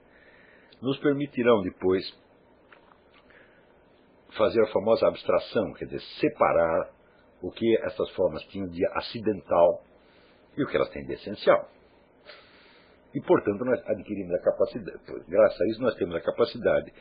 nos 0.82 0.98
permitirão 0.98 1.62
depois 1.62 2.04
fazer 4.36 4.60
a 4.64 4.72
famosa 4.72 5.06
abstração, 5.06 5.72
quer 5.74 5.84
dizer, 5.84 6.00
separar 6.20 6.95
o 7.46 7.50
que 7.52 7.76
essas 7.84 8.10
formas 8.10 8.42
tinham 8.44 8.68
de 8.68 8.84
acidental 8.86 9.82
e 10.56 10.64
o 10.64 10.66
que 10.66 10.76
elas 10.76 10.90
têm 10.90 11.04
de 11.04 11.12
essencial. 11.12 11.68
E, 13.14 13.20
portanto, 13.20 13.64
nós 13.64 13.80
adquirimos 13.86 14.34
a 14.34 14.38
capacidade, 14.40 14.98
graças 15.28 15.60
a 15.60 15.66
isso, 15.68 15.80
nós 15.80 15.94
temos 15.94 16.14
a 16.16 16.20
capacidade 16.20 16.92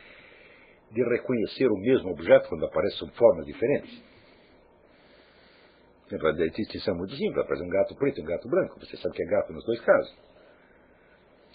de 0.91 1.03
reconhecer 1.03 1.67
o 1.67 1.77
mesmo 1.77 2.11
objeto 2.11 2.47
quando 2.47 2.65
aparecem 2.65 3.09
formas 3.11 3.45
diferentes. 3.45 4.03
A 6.11 6.31
distinção 6.31 6.93
é 6.93 6.97
muito 6.97 7.15
simples, 7.15 7.39
aparece 7.39 7.63
um 7.63 7.69
gato 7.69 7.95
preto 7.95 8.19
e 8.19 8.21
um 8.21 8.25
gato 8.25 8.47
branco. 8.47 8.79
Você 8.79 8.95
sabe 8.97 9.15
que 9.15 9.23
é 9.23 9.25
gato 9.25 9.51
nos 9.51 9.65
dois 9.65 9.81
casos. 9.81 10.15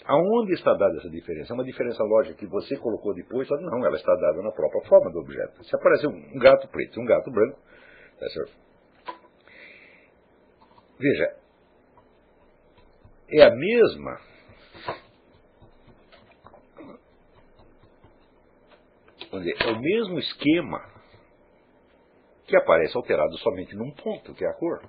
Aonde 0.03 0.53
está 0.53 0.73
dada 0.73 0.97
essa 0.97 1.09
diferença? 1.09 1.53
É 1.53 1.55
uma 1.55 1.63
diferença 1.63 2.03
lógica 2.03 2.35
que 2.35 2.45
você 2.47 2.75
colocou 2.75 3.13
depois? 3.13 3.47
Não, 3.49 3.85
ela 3.85 3.95
está 3.95 4.13
dada 4.13 4.41
na 4.41 4.51
própria 4.51 4.81
forma 4.89 5.09
do 5.11 5.19
objeto. 5.19 5.63
Se 5.63 5.73
aparecer 5.73 6.07
um 6.07 6.37
gato 6.37 6.67
preto 6.67 6.99
e 6.99 7.01
um 7.01 7.05
gato 7.05 7.31
branco, 7.31 7.57
tá? 8.19 8.27
Veja, 11.01 11.35
é 13.31 13.43
a 13.43 13.55
mesma 13.55 14.21
dizer, 19.39 19.55
é 19.63 19.71
o 19.71 19.81
mesmo 19.81 20.19
esquema 20.19 20.79
que 22.45 22.55
aparece 22.55 22.95
alterado 22.95 23.35
somente 23.39 23.75
num 23.75 23.89
ponto, 23.95 24.35
que 24.35 24.45
é 24.45 24.47
a 24.47 24.53
cor. 24.53 24.87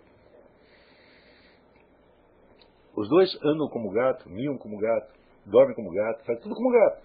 Os 2.94 3.08
dois 3.08 3.34
andam 3.42 3.70
como 3.70 3.90
gato, 3.90 4.28
miam 4.28 4.58
como 4.58 4.78
gato, 4.78 5.14
dormem 5.46 5.74
como 5.74 5.90
gato, 5.92 6.26
fazem 6.26 6.42
tudo 6.42 6.54
como 6.54 6.72
gato. 6.72 7.02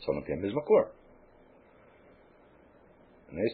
Só 0.00 0.12
não 0.12 0.22
tem 0.22 0.36
a 0.36 0.40
mesma 0.42 0.62
cor. 0.62 0.92
É 3.32 3.46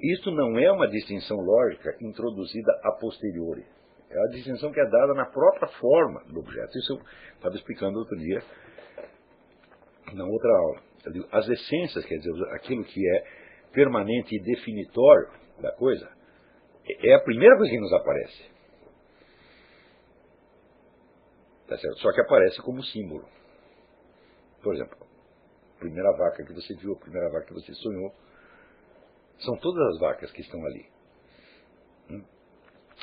isso? 0.00 0.30
Não 0.30 0.56
é 0.60 0.70
uma 0.70 0.86
distinção 0.86 1.38
lógica 1.38 1.96
introduzida 2.00 2.70
a 2.84 2.92
posteriori. 2.92 3.66
É 4.12 4.18
a 4.18 4.30
distinção 4.30 4.70
que 4.70 4.80
é 4.80 4.84
dada 4.84 5.14
na 5.14 5.24
própria 5.24 5.68
forma 5.78 6.22
do 6.24 6.40
objeto. 6.40 6.78
Isso 6.78 6.92
eu 6.92 7.00
estava 7.34 7.54
explicando 7.54 7.98
outro 7.98 8.16
dia 8.18 8.42
na 10.12 10.24
outra 10.26 10.50
aula. 10.50 10.82
As 11.32 11.48
essências, 11.48 12.04
quer 12.04 12.16
dizer, 12.16 12.30
aquilo 12.54 12.84
que 12.84 13.00
é 13.16 13.24
permanente 13.72 14.36
e 14.36 14.42
definitório 14.42 15.30
da 15.60 15.72
coisa, 15.72 16.06
é 16.84 17.14
a 17.14 17.20
primeira 17.20 17.56
coisa 17.56 17.72
que 17.72 17.80
nos 17.80 17.92
aparece. 17.94 18.52
Tá 21.66 21.76
Só 21.96 22.12
que 22.12 22.20
aparece 22.20 22.60
como 22.60 22.82
símbolo. 22.84 23.26
Por 24.62 24.74
exemplo, 24.74 24.98
a 25.76 25.78
primeira 25.78 26.12
vaca 26.12 26.44
que 26.44 26.52
você 26.52 26.74
viu, 26.76 26.92
a 26.92 27.00
primeira 27.00 27.30
vaca 27.30 27.46
que 27.46 27.54
você 27.54 27.72
sonhou, 27.72 28.12
são 29.38 29.56
todas 29.56 29.94
as 29.94 30.00
vacas 30.00 30.30
que 30.32 30.42
estão 30.42 30.62
ali. 30.66 30.86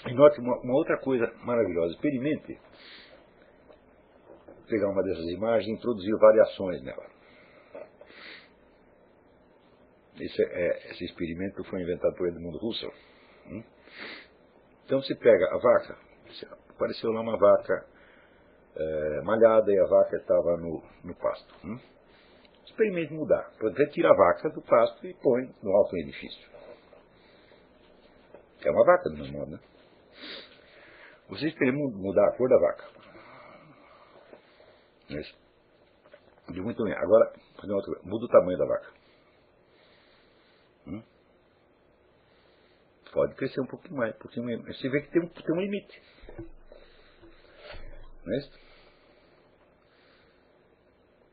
E 0.08 0.14
note 0.14 0.40
uma, 0.40 0.58
uma 0.60 0.76
outra 0.76 0.98
coisa 0.98 1.32
maravilhosa. 1.44 1.94
Experimente 1.94 2.60
pegar 4.68 4.90
uma 4.90 5.04
dessas 5.04 5.26
imagens 5.26 5.68
e 5.68 5.72
introduzir 5.72 6.16
variações 6.18 6.82
nela. 6.84 7.06
Esse, 10.20 10.44
é, 10.44 10.92
esse 10.92 11.06
experimento 11.06 11.64
foi 11.66 11.82
inventado 11.82 12.16
por 12.16 12.28
Edmund 12.28 12.58
Russell. 12.58 12.94
Hum? 13.48 13.64
Então 14.86 15.02
você 15.02 15.16
pega 15.16 15.46
a 15.54 15.58
vaca, 15.58 15.98
apareceu 16.70 17.12
lá 17.12 17.22
uma 17.22 17.38
vaca 17.38 17.86
é, 18.76 19.22
malhada 19.22 19.72
e 19.72 19.80
a 19.80 19.86
vaca 19.86 20.18
estava 20.18 20.58
no, 20.58 20.84
no 21.04 21.16
pasto. 21.16 21.56
Hum? 21.64 21.80
Experimente 22.66 23.14
mudar. 23.14 23.52
Retira 23.76 24.12
a 24.12 24.16
vaca 24.16 24.50
do 24.50 24.62
pasto 24.62 25.06
e 25.08 25.14
põe 25.16 25.54
no 25.64 25.72
alto 25.72 25.98
edifício. 25.98 26.50
É 28.62 28.72
uma 28.72 28.86
vaca 28.86 29.10
do 29.10 29.18
mesmo 29.18 29.38
modo, 29.40 29.52
né? 29.52 29.60
Você 31.30 31.48
experimenta 31.48 31.96
mudar 31.96 32.28
a 32.28 32.36
cor 32.36 32.50
da 32.50 32.58
vaca. 32.58 32.86
Isso. 35.10 35.38
Muito 36.50 36.84
bem. 36.84 36.94
Agora, 36.94 37.34
muda 38.04 38.26
o 38.26 38.30
tamanho 38.30 38.58
da 38.58 38.66
vaca. 38.66 38.94
Hum? 40.88 41.04
Pode 43.12 43.36
crescer 43.36 43.62
um 43.62 43.68
pouquinho 43.68 43.98
mais, 43.98 44.16
um 44.16 44.20
pouquinho 44.20 44.46
mais. 44.46 44.78
Você 44.78 44.90
vê 44.90 45.02
que 45.02 45.12
tem 45.12 45.22
um, 45.22 45.28
tem 45.28 45.56
um 45.56 45.62
limite. 45.62 46.02
Não 48.26 48.34
é 48.34 48.38
isso? 48.38 48.60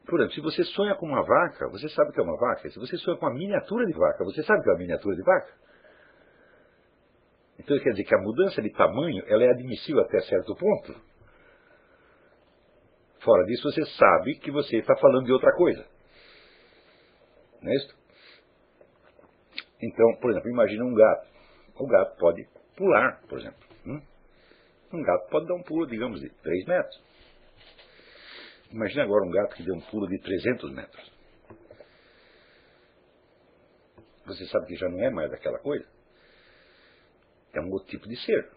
Por 0.07 0.21
exemplo, 0.21 0.35
se 0.35 0.41
você 0.41 0.65
sonha 0.73 0.95
com 0.95 1.07
uma 1.07 1.23
vaca, 1.23 1.69
você 1.69 1.89
sabe 1.89 2.13
que 2.13 2.21
é 2.21 2.23
uma 2.23 2.37
vaca. 2.37 2.71
Se 2.71 2.79
você 2.79 2.97
sonha 2.99 3.17
com 3.19 3.27
uma 3.27 3.35
miniatura 3.35 3.87
de 3.87 3.93
vaca, 3.93 4.25
você 4.25 4.43
sabe 4.45 4.63
que 4.63 4.69
é 4.69 4.73
uma 4.73 4.79
miniatura 4.79 5.17
de 5.17 5.23
vaca. 5.23 5.53
Então 7.59 7.79
quer 7.79 7.91
dizer 7.91 8.05
que 8.05 8.15
a 8.15 8.21
mudança 8.21 8.61
de 8.61 8.71
tamanho 8.71 9.25
ela 9.27 9.45
é 9.45 9.51
admissível 9.51 10.03
até 10.03 10.21
certo 10.21 10.55
ponto. 10.55 10.95
Fora 13.21 13.45
disso, 13.45 13.71
você 13.71 13.85
sabe 13.97 14.39
que 14.39 14.51
você 14.51 14.77
está 14.77 14.95
falando 14.97 15.27
de 15.27 15.33
outra 15.33 15.53
coisa. 15.57 15.85
Não 17.61 17.73
é 17.73 17.75
isso? 17.75 17.97
Então, 19.83 20.15
por 20.21 20.31
exemplo, 20.31 20.51
imagina 20.51 20.85
um 20.85 20.95
gato. 20.95 21.29
O 21.79 21.87
gato 21.87 22.17
pode 22.19 22.47
pular, 22.77 23.21
por 23.29 23.39
exemplo. 23.39 23.59
Hum? 23.85 24.01
Um 24.93 25.03
gato 25.03 25.29
pode 25.29 25.47
dar 25.47 25.55
um 25.55 25.63
pulo, 25.63 25.87
digamos, 25.87 26.21
de 26.21 26.31
3 26.31 26.67
metros. 26.67 27.03
Imagina 28.71 29.03
agora 29.03 29.25
um 29.25 29.31
gato 29.31 29.55
que 29.57 29.65
deu 29.65 29.75
um 29.75 29.81
pulo 29.81 30.07
de 30.09 30.19
300 30.19 30.73
metros. 30.73 31.13
Você 34.27 34.47
sabe 34.47 34.67
que 34.67 34.77
já 34.77 34.89
não 34.89 35.01
é 35.01 35.11
mais 35.11 35.33
aquela 35.33 35.59
coisa. 35.59 35.87
É 37.57 37.61
um 37.61 37.71
outro 37.71 37.89
tipo 37.89 38.09
de 38.09 38.17
ser. 38.17 38.49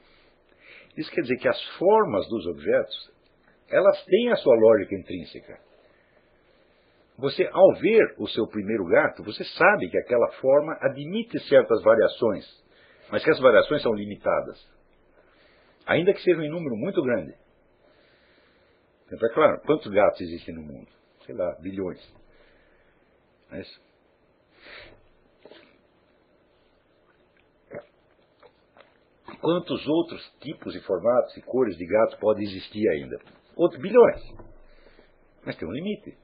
Isso 0.98 1.12
quer 1.12 1.22
dizer 1.22 1.38
que 1.38 1.48
as 1.48 1.64
formas 1.78 2.28
dos 2.28 2.46
objetos, 2.48 3.12
elas 3.70 4.04
têm 4.06 4.32
a 4.32 4.36
sua 4.36 4.56
lógica 4.56 4.96
intrínseca. 4.96 5.60
Você, 7.18 7.48
ao 7.52 7.74
ver 7.80 8.16
o 8.18 8.28
seu 8.28 8.48
primeiro 8.48 8.86
gato, 8.86 9.24
você 9.24 9.44
sabe 9.44 9.90
que 9.90 9.98
aquela 9.98 10.32
forma 10.34 10.78
admite 10.82 11.40
certas 11.48 11.82
variações, 11.84 12.46
mas 13.12 13.24
que 13.24 13.30
as 13.30 13.40
variações 13.40 13.82
são 13.82 13.94
limitadas. 13.94 14.58
Ainda 15.86 16.14
que 16.14 16.22
seja 16.22 16.40
um 16.40 16.50
número 16.50 16.76
muito 16.76 17.02
grande. 17.02 17.34
É 19.12 19.34
claro, 19.34 19.60
quantos 19.66 19.92
gatos 19.92 20.22
existem 20.22 20.56
no 20.56 20.62
mundo? 20.62 20.88
Sei 21.26 21.36
lá, 21.36 21.56
bilhões. 21.62 22.00
É 23.52 23.62
isso? 23.62 23.90
Quantos 29.50 29.88
outros 29.88 30.22
tipos 30.42 30.76
e 30.76 30.80
formatos 30.82 31.36
e 31.36 31.42
cores 31.42 31.76
de 31.76 31.84
gatos 31.84 32.14
podem 32.20 32.44
existir 32.44 32.88
ainda? 32.88 33.20
Outros 33.56 33.82
bilhões. 33.82 34.22
Mas 35.44 35.58
tem 35.58 35.68
um 35.68 35.72
limite. 35.72 36.16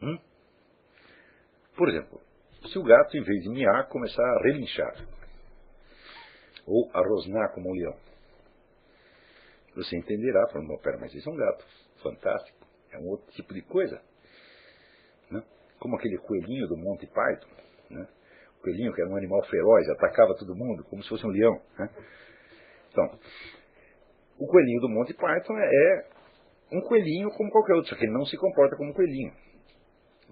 Hum? 0.00 0.16
Por 1.76 1.88
exemplo, 1.88 2.20
se 2.68 2.78
o 2.78 2.84
gato, 2.84 3.16
em 3.16 3.24
vez 3.24 3.42
de 3.42 3.48
miar, 3.48 3.88
começar 3.88 4.22
a 4.22 4.42
relinchar, 4.44 4.94
ou 6.68 6.88
a 6.94 7.00
rosnar 7.00 7.52
como 7.52 7.70
um 7.70 7.74
leão, 7.74 7.98
você 9.74 9.96
entenderá, 9.96 10.46
falando, 10.52 10.78
pera, 10.82 10.98
mas 11.00 11.12
isso 11.12 11.28
é 11.28 11.32
um 11.32 11.36
gato 11.36 11.66
fantástico, 12.00 12.64
é 12.92 12.98
um 12.98 13.08
outro 13.08 13.28
tipo 13.32 13.52
de 13.52 13.62
coisa. 13.62 14.00
Né? 15.32 15.42
Como 15.80 15.96
aquele 15.96 16.18
coelhinho 16.18 16.68
do 16.68 16.76
Monte 16.76 17.08
Python, 17.08 17.50
né? 17.90 18.06
Coelhinho 18.62 18.92
que 18.92 19.00
era 19.00 19.10
um 19.10 19.16
animal 19.16 19.42
feroz, 19.44 19.88
atacava 19.90 20.34
todo 20.38 20.54
mundo, 20.54 20.84
como 20.84 21.02
se 21.02 21.08
fosse 21.08 21.26
um 21.26 21.30
leão. 21.30 21.60
Né? 21.78 21.88
Então, 22.90 23.18
o 24.38 24.46
coelhinho 24.46 24.80
do 24.80 24.88
Monte 24.88 25.12
Python 25.14 25.58
é 25.58 26.06
um 26.72 26.80
coelhinho 26.80 27.30
como 27.30 27.50
qualquer 27.50 27.74
outro, 27.74 27.90
só 27.90 27.96
que 27.96 28.04
ele 28.04 28.12
não 28.12 28.24
se 28.24 28.36
comporta 28.36 28.76
como 28.76 28.90
um 28.90 28.94
coelhinho. 28.94 29.32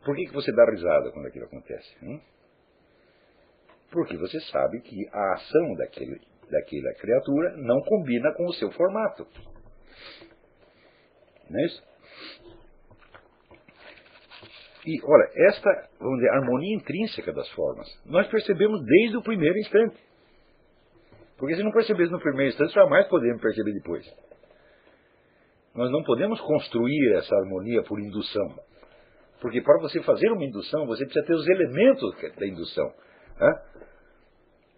Por 0.05 0.17
que, 0.17 0.27
que 0.27 0.33
você 0.33 0.51
dá 0.53 0.65
risada 0.65 1.13
quando 1.13 1.27
aquilo 1.27 1.45
acontece? 1.45 1.97
Hein? 2.03 2.23
Porque 3.91 4.17
você 4.17 4.41
sabe 4.53 4.81
que 4.81 5.09
a 5.13 5.35
ação 5.35 5.75
daquele, 5.75 6.21
daquela 6.51 6.95
criatura 6.95 7.57
não 7.57 7.81
combina 7.83 8.33
com 8.35 8.47
o 8.47 8.55
seu 8.55 8.71
formato. 8.73 9.27
Não 11.51 11.61
é 11.61 11.67
isso? 11.67 11.90
E, 14.87 14.99
olha, 15.05 15.31
esta, 15.49 15.89
vamos 15.99 16.17
dizer, 16.17 16.31
harmonia 16.31 16.77
intrínseca 16.77 17.33
das 17.33 17.49
formas, 17.51 17.87
nós 18.07 18.27
percebemos 18.29 18.81
desde 18.85 19.17
o 19.17 19.23
primeiro 19.23 19.59
instante. 19.59 19.97
Porque 21.37 21.55
se 21.55 21.63
não 21.63 21.71
percebesse 21.71 22.11
no 22.11 22.21
primeiro 22.21 22.51
instante, 22.51 22.73
jamais 22.73 23.07
podemos 23.09 23.41
perceber 23.41 23.73
depois. 23.73 24.07
Nós 25.75 25.91
não 25.91 26.03
podemos 26.03 26.41
construir 26.41 27.17
essa 27.17 27.35
harmonia 27.37 27.83
por 27.83 28.01
indução. 28.01 28.59
Porque 29.41 29.63
para 29.63 29.81
você 29.81 30.03
fazer 30.03 30.31
uma 30.31 30.45
indução, 30.45 30.87
você 30.87 31.05
precisa 31.05 31.27
ter 31.27 31.35
os 31.35 31.49
elementos 31.49 32.15
da 32.37 32.47
indução. 32.47 32.93
Né? 33.39 33.63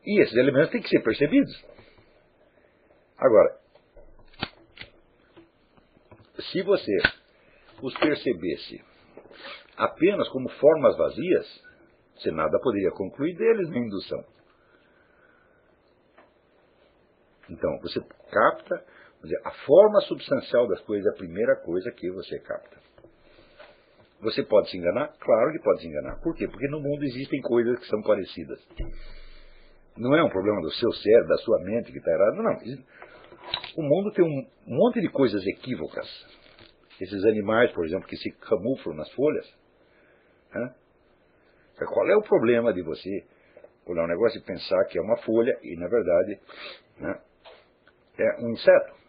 E 0.04 0.22
esses 0.22 0.36
elementos 0.36 0.70
têm 0.70 0.82
que 0.82 0.88
ser 0.88 1.00
percebidos. 1.00 1.64
Agora, 3.18 3.56
se 6.38 6.62
você 6.62 6.96
os 7.80 7.96
percebesse 7.98 8.84
apenas 9.76 10.28
como 10.28 10.48
formas 10.50 10.96
vazias, 10.96 11.62
você 12.16 12.30
nada 12.30 12.58
poderia 12.60 12.90
concluir 12.90 13.36
deles 13.36 13.68
na 13.70 13.78
indução. 13.78 14.24
Então, 17.50 17.78
você 17.80 18.00
capta, 18.30 18.84
a 19.44 19.50
forma 19.66 20.00
substancial 20.02 20.66
das 20.68 20.80
coisas 20.82 21.06
é 21.06 21.10
a 21.10 21.18
primeira 21.18 21.56
coisa 21.56 21.90
que 21.90 22.10
você 22.10 22.38
capta. 22.40 22.80
Você 24.20 24.42
pode 24.44 24.70
se 24.70 24.78
enganar? 24.78 25.08
Claro 25.18 25.52
que 25.52 25.58
pode 25.58 25.80
se 25.80 25.88
enganar. 25.88 26.20
Por 26.20 26.34
quê? 26.36 26.46
Porque 26.46 26.68
no 26.68 26.80
mundo 26.80 27.02
existem 27.02 27.40
coisas 27.42 27.78
que 27.80 27.86
são 27.86 28.00
parecidas. 28.02 28.60
Não 29.96 30.14
é 30.14 30.22
um 30.22 30.28
problema 30.28 30.60
do 30.62 30.70
seu 30.70 30.92
cérebro, 30.92 31.28
da 31.28 31.36
sua 31.38 31.58
mente 31.64 31.90
que 31.90 31.98
está 31.98 32.10
errado. 32.10 32.36
Não. 32.36 32.52
O 33.76 33.82
mundo 33.82 34.12
tem 34.12 34.24
um 34.24 34.46
monte 34.66 35.00
de 35.00 35.08
coisas 35.08 35.44
equívocas. 35.44 36.06
Esses 37.00 37.24
animais, 37.24 37.72
por 37.72 37.84
exemplo, 37.84 38.06
que 38.06 38.16
se 38.16 38.30
camuflam 38.30 38.96
nas 38.96 39.10
folhas. 39.10 39.61
Né? 40.54 40.74
Qual 41.86 42.08
é 42.08 42.16
o 42.16 42.22
problema 42.22 42.72
de 42.72 42.82
você 42.82 43.24
olhar 43.86 44.04
um 44.04 44.08
negócio 44.08 44.38
e 44.38 44.44
pensar 44.44 44.84
que 44.84 44.98
é 44.98 45.02
uma 45.02 45.16
folha 45.18 45.58
e, 45.62 45.76
na 45.76 45.88
verdade, 45.88 46.40
né, 46.98 47.20
é 48.18 48.44
um 48.44 48.50
inseto? 48.50 49.02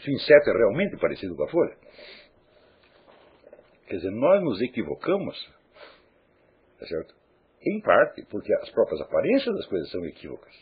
Se 0.00 0.10
o 0.10 0.14
inseto 0.14 0.50
é 0.50 0.52
realmente 0.56 0.96
parecido 0.98 1.34
com 1.34 1.42
a 1.42 1.48
folha? 1.48 1.76
Quer 3.88 3.96
dizer, 3.96 4.10
nós 4.10 4.42
nos 4.42 4.60
equivocamos, 4.60 5.36
tá 6.78 6.86
certo? 6.86 7.14
Em 7.66 7.80
parte, 7.80 8.24
porque 8.26 8.54
as 8.54 8.70
próprias 8.70 9.00
aparências 9.00 9.54
das 9.56 9.66
coisas 9.66 9.90
são 9.90 10.04
equívocas. 10.04 10.54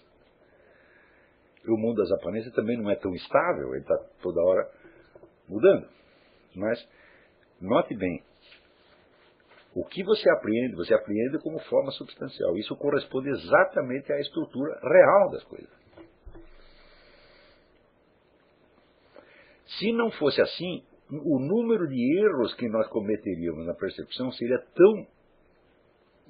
E 1.64 1.70
o 1.70 1.76
mundo 1.76 1.96
das 1.96 2.12
aparências 2.12 2.54
também 2.54 2.78
não 2.78 2.90
é 2.90 2.96
tão 2.96 3.14
estável, 3.14 3.74
ele 3.74 3.82
está 3.82 3.96
toda 4.22 4.40
hora 4.40 4.70
mudando. 5.48 5.88
Mas, 6.54 6.88
note 7.60 7.94
bem, 7.94 8.22
o 9.76 9.84
que 9.84 10.02
você 10.02 10.30
apreende, 10.30 10.74
você 10.74 10.94
apreende 10.94 11.38
como 11.40 11.58
forma 11.58 11.90
substancial. 11.90 12.56
Isso 12.56 12.74
corresponde 12.76 13.28
exatamente 13.28 14.10
à 14.10 14.18
estrutura 14.18 14.80
real 14.82 15.30
das 15.30 15.44
coisas. 15.44 15.68
Se 19.78 19.92
não 19.92 20.10
fosse 20.12 20.40
assim, 20.40 20.82
o 21.10 21.38
número 21.38 21.86
de 21.86 22.18
erros 22.24 22.54
que 22.54 22.66
nós 22.70 22.88
cometeríamos 22.88 23.66
na 23.66 23.74
percepção 23.74 24.32
seria 24.32 24.58
tão 24.74 25.06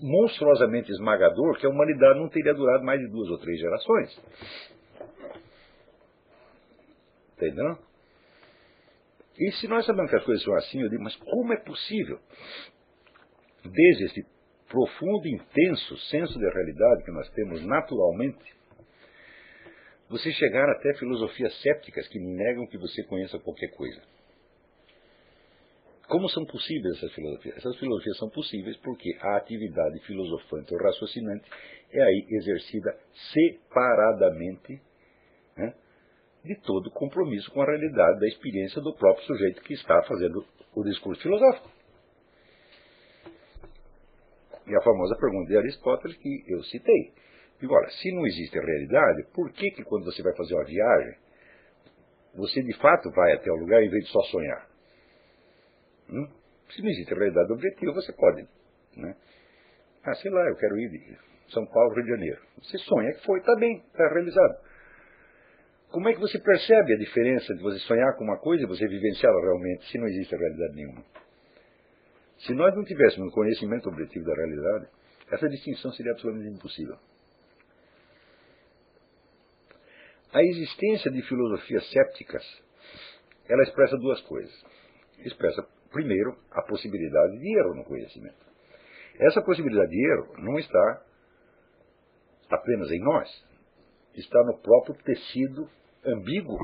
monstruosamente 0.02 0.90
esmagador 0.90 1.56
que 1.60 1.66
a 1.66 1.70
humanidade 1.70 2.18
não 2.18 2.28
teria 2.28 2.52
durado 2.52 2.84
mais 2.84 3.00
de 3.00 3.06
duas 3.06 3.30
ou 3.30 3.38
três 3.38 3.60
gerações. 3.60 4.20
Entendeu? 7.36 7.78
E 9.38 9.52
se 9.52 9.68
nós 9.68 9.86
sabemos 9.86 10.10
que 10.10 10.16
as 10.16 10.24
coisas 10.24 10.42
são 10.42 10.54
assim, 10.56 10.82
eu 10.82 10.88
digo, 10.88 11.04
mas 11.04 11.14
como 11.14 11.52
é 11.52 11.58
possível, 11.58 12.18
desde 13.66 14.04
esse 14.04 14.26
profundo 14.68 15.26
e 15.26 15.34
intenso 15.34 15.96
senso 16.10 16.38
de 16.38 16.48
realidade 16.48 17.04
que 17.04 17.12
nós 17.12 17.28
temos 17.30 17.64
naturalmente, 17.64 18.54
você 20.08 20.30
chegar 20.32 20.68
até 20.70 20.94
filosofias 20.94 21.52
sépticas 21.62 22.06
que 22.08 22.18
negam 22.18 22.66
que 22.66 22.78
você 22.78 23.02
conheça 23.04 23.38
qualquer 23.38 23.68
coisa? 23.72 24.00
Como 26.08 26.28
são 26.28 26.44
possíveis 26.44 26.96
essas 26.96 27.12
filosofias? 27.12 27.56
Essas 27.56 27.76
filosofias 27.78 28.16
são 28.18 28.30
possíveis 28.30 28.76
porque 28.76 29.16
a 29.20 29.36
atividade 29.38 29.98
filosofante 30.06 30.72
ou 30.72 30.80
raciocinante 30.80 31.50
é 31.90 32.00
aí 32.00 32.26
exercida 32.30 32.96
separadamente 33.32 34.80
né, 35.56 35.74
de 36.44 36.54
todo 36.60 36.92
compromisso 36.92 37.50
com 37.50 37.60
a 37.60 37.66
realidade 37.66 38.20
da 38.20 38.28
experiência 38.28 38.80
do 38.80 38.94
próprio 38.94 39.26
sujeito 39.26 39.62
que 39.62 39.74
está 39.74 40.00
fazendo 40.04 40.46
o 40.76 40.84
discurso 40.84 41.20
filosófico. 41.22 41.75
E 44.66 44.74
a 44.74 44.80
famosa 44.82 45.16
pergunta 45.16 45.48
de 45.48 45.56
Aristóteles 45.56 46.16
que 46.18 46.44
eu 46.48 46.62
citei. 46.64 47.12
Agora, 47.62 47.88
se 47.90 48.12
não 48.12 48.26
existe 48.26 48.58
realidade, 48.58 49.24
por 49.32 49.50
que, 49.52 49.70
que 49.70 49.84
quando 49.84 50.04
você 50.04 50.22
vai 50.22 50.34
fazer 50.36 50.54
uma 50.54 50.64
viagem, 50.64 51.16
você 52.34 52.62
de 52.62 52.76
fato 52.78 53.10
vai 53.10 53.32
até 53.32 53.50
o 53.50 53.56
lugar 53.56 53.82
em 53.82 53.88
vez 53.88 54.04
de 54.04 54.10
só 54.10 54.20
sonhar? 54.24 54.68
Hum? 56.10 56.28
Se 56.70 56.82
não 56.82 56.90
existe 56.90 57.14
realidade 57.14 57.52
objetiva, 57.52 57.92
você 57.92 58.12
pode. 58.12 58.46
Né? 58.96 59.16
Ah, 60.04 60.14
sei 60.14 60.30
lá, 60.30 60.46
eu 60.48 60.56
quero 60.56 60.78
ir 60.78 60.90
de 60.90 61.18
São 61.52 61.64
Paulo, 61.66 61.94
Rio 61.94 62.04
de 62.04 62.10
Janeiro. 62.10 62.40
Você 62.62 62.78
sonha 62.78 63.12
que 63.14 63.24
foi, 63.24 63.38
está 63.38 63.54
bem, 63.56 63.78
está 63.78 64.08
realizado. 64.08 64.58
Como 65.90 66.08
é 66.08 66.12
que 66.12 66.20
você 66.20 66.38
percebe 66.38 66.92
a 66.92 66.98
diferença 66.98 67.54
de 67.54 67.62
você 67.62 67.78
sonhar 67.80 68.16
com 68.16 68.24
uma 68.24 68.38
coisa 68.38 68.64
e 68.64 68.66
você 68.66 68.86
vivenciá-la 68.86 69.40
realmente, 69.40 69.90
se 69.90 69.98
não 69.98 70.06
existe 70.06 70.34
realidade 70.36 70.74
nenhuma? 70.74 71.04
Se 72.38 72.54
nós 72.54 72.74
não 72.74 72.84
tivéssemos 72.84 73.28
um 73.28 73.34
conhecimento 73.34 73.88
objetivo 73.88 74.24
da 74.26 74.34
realidade, 74.34 74.88
essa 75.30 75.48
distinção 75.48 75.90
seria 75.92 76.12
absolutamente 76.12 76.56
impossível. 76.56 76.96
A 80.32 80.42
existência 80.42 81.10
de 81.10 81.22
filosofias 81.22 81.88
sépticas, 81.90 82.44
ela 83.48 83.62
expressa 83.62 83.96
duas 83.96 84.20
coisas. 84.22 84.52
Expressa 85.20 85.66
primeiro, 85.90 86.36
a 86.50 86.62
possibilidade 86.62 87.38
de 87.38 87.58
erro 87.58 87.74
no 87.74 87.84
conhecimento. 87.84 88.46
Essa 89.18 89.40
possibilidade 89.42 89.90
de 89.90 90.12
erro 90.12 90.34
não 90.38 90.58
está 90.58 91.02
apenas 92.50 92.90
em 92.90 93.00
nós, 93.00 93.44
está 94.14 94.38
no 94.44 94.58
próprio 94.58 94.94
tecido 95.04 95.68
ambíguo 96.04 96.58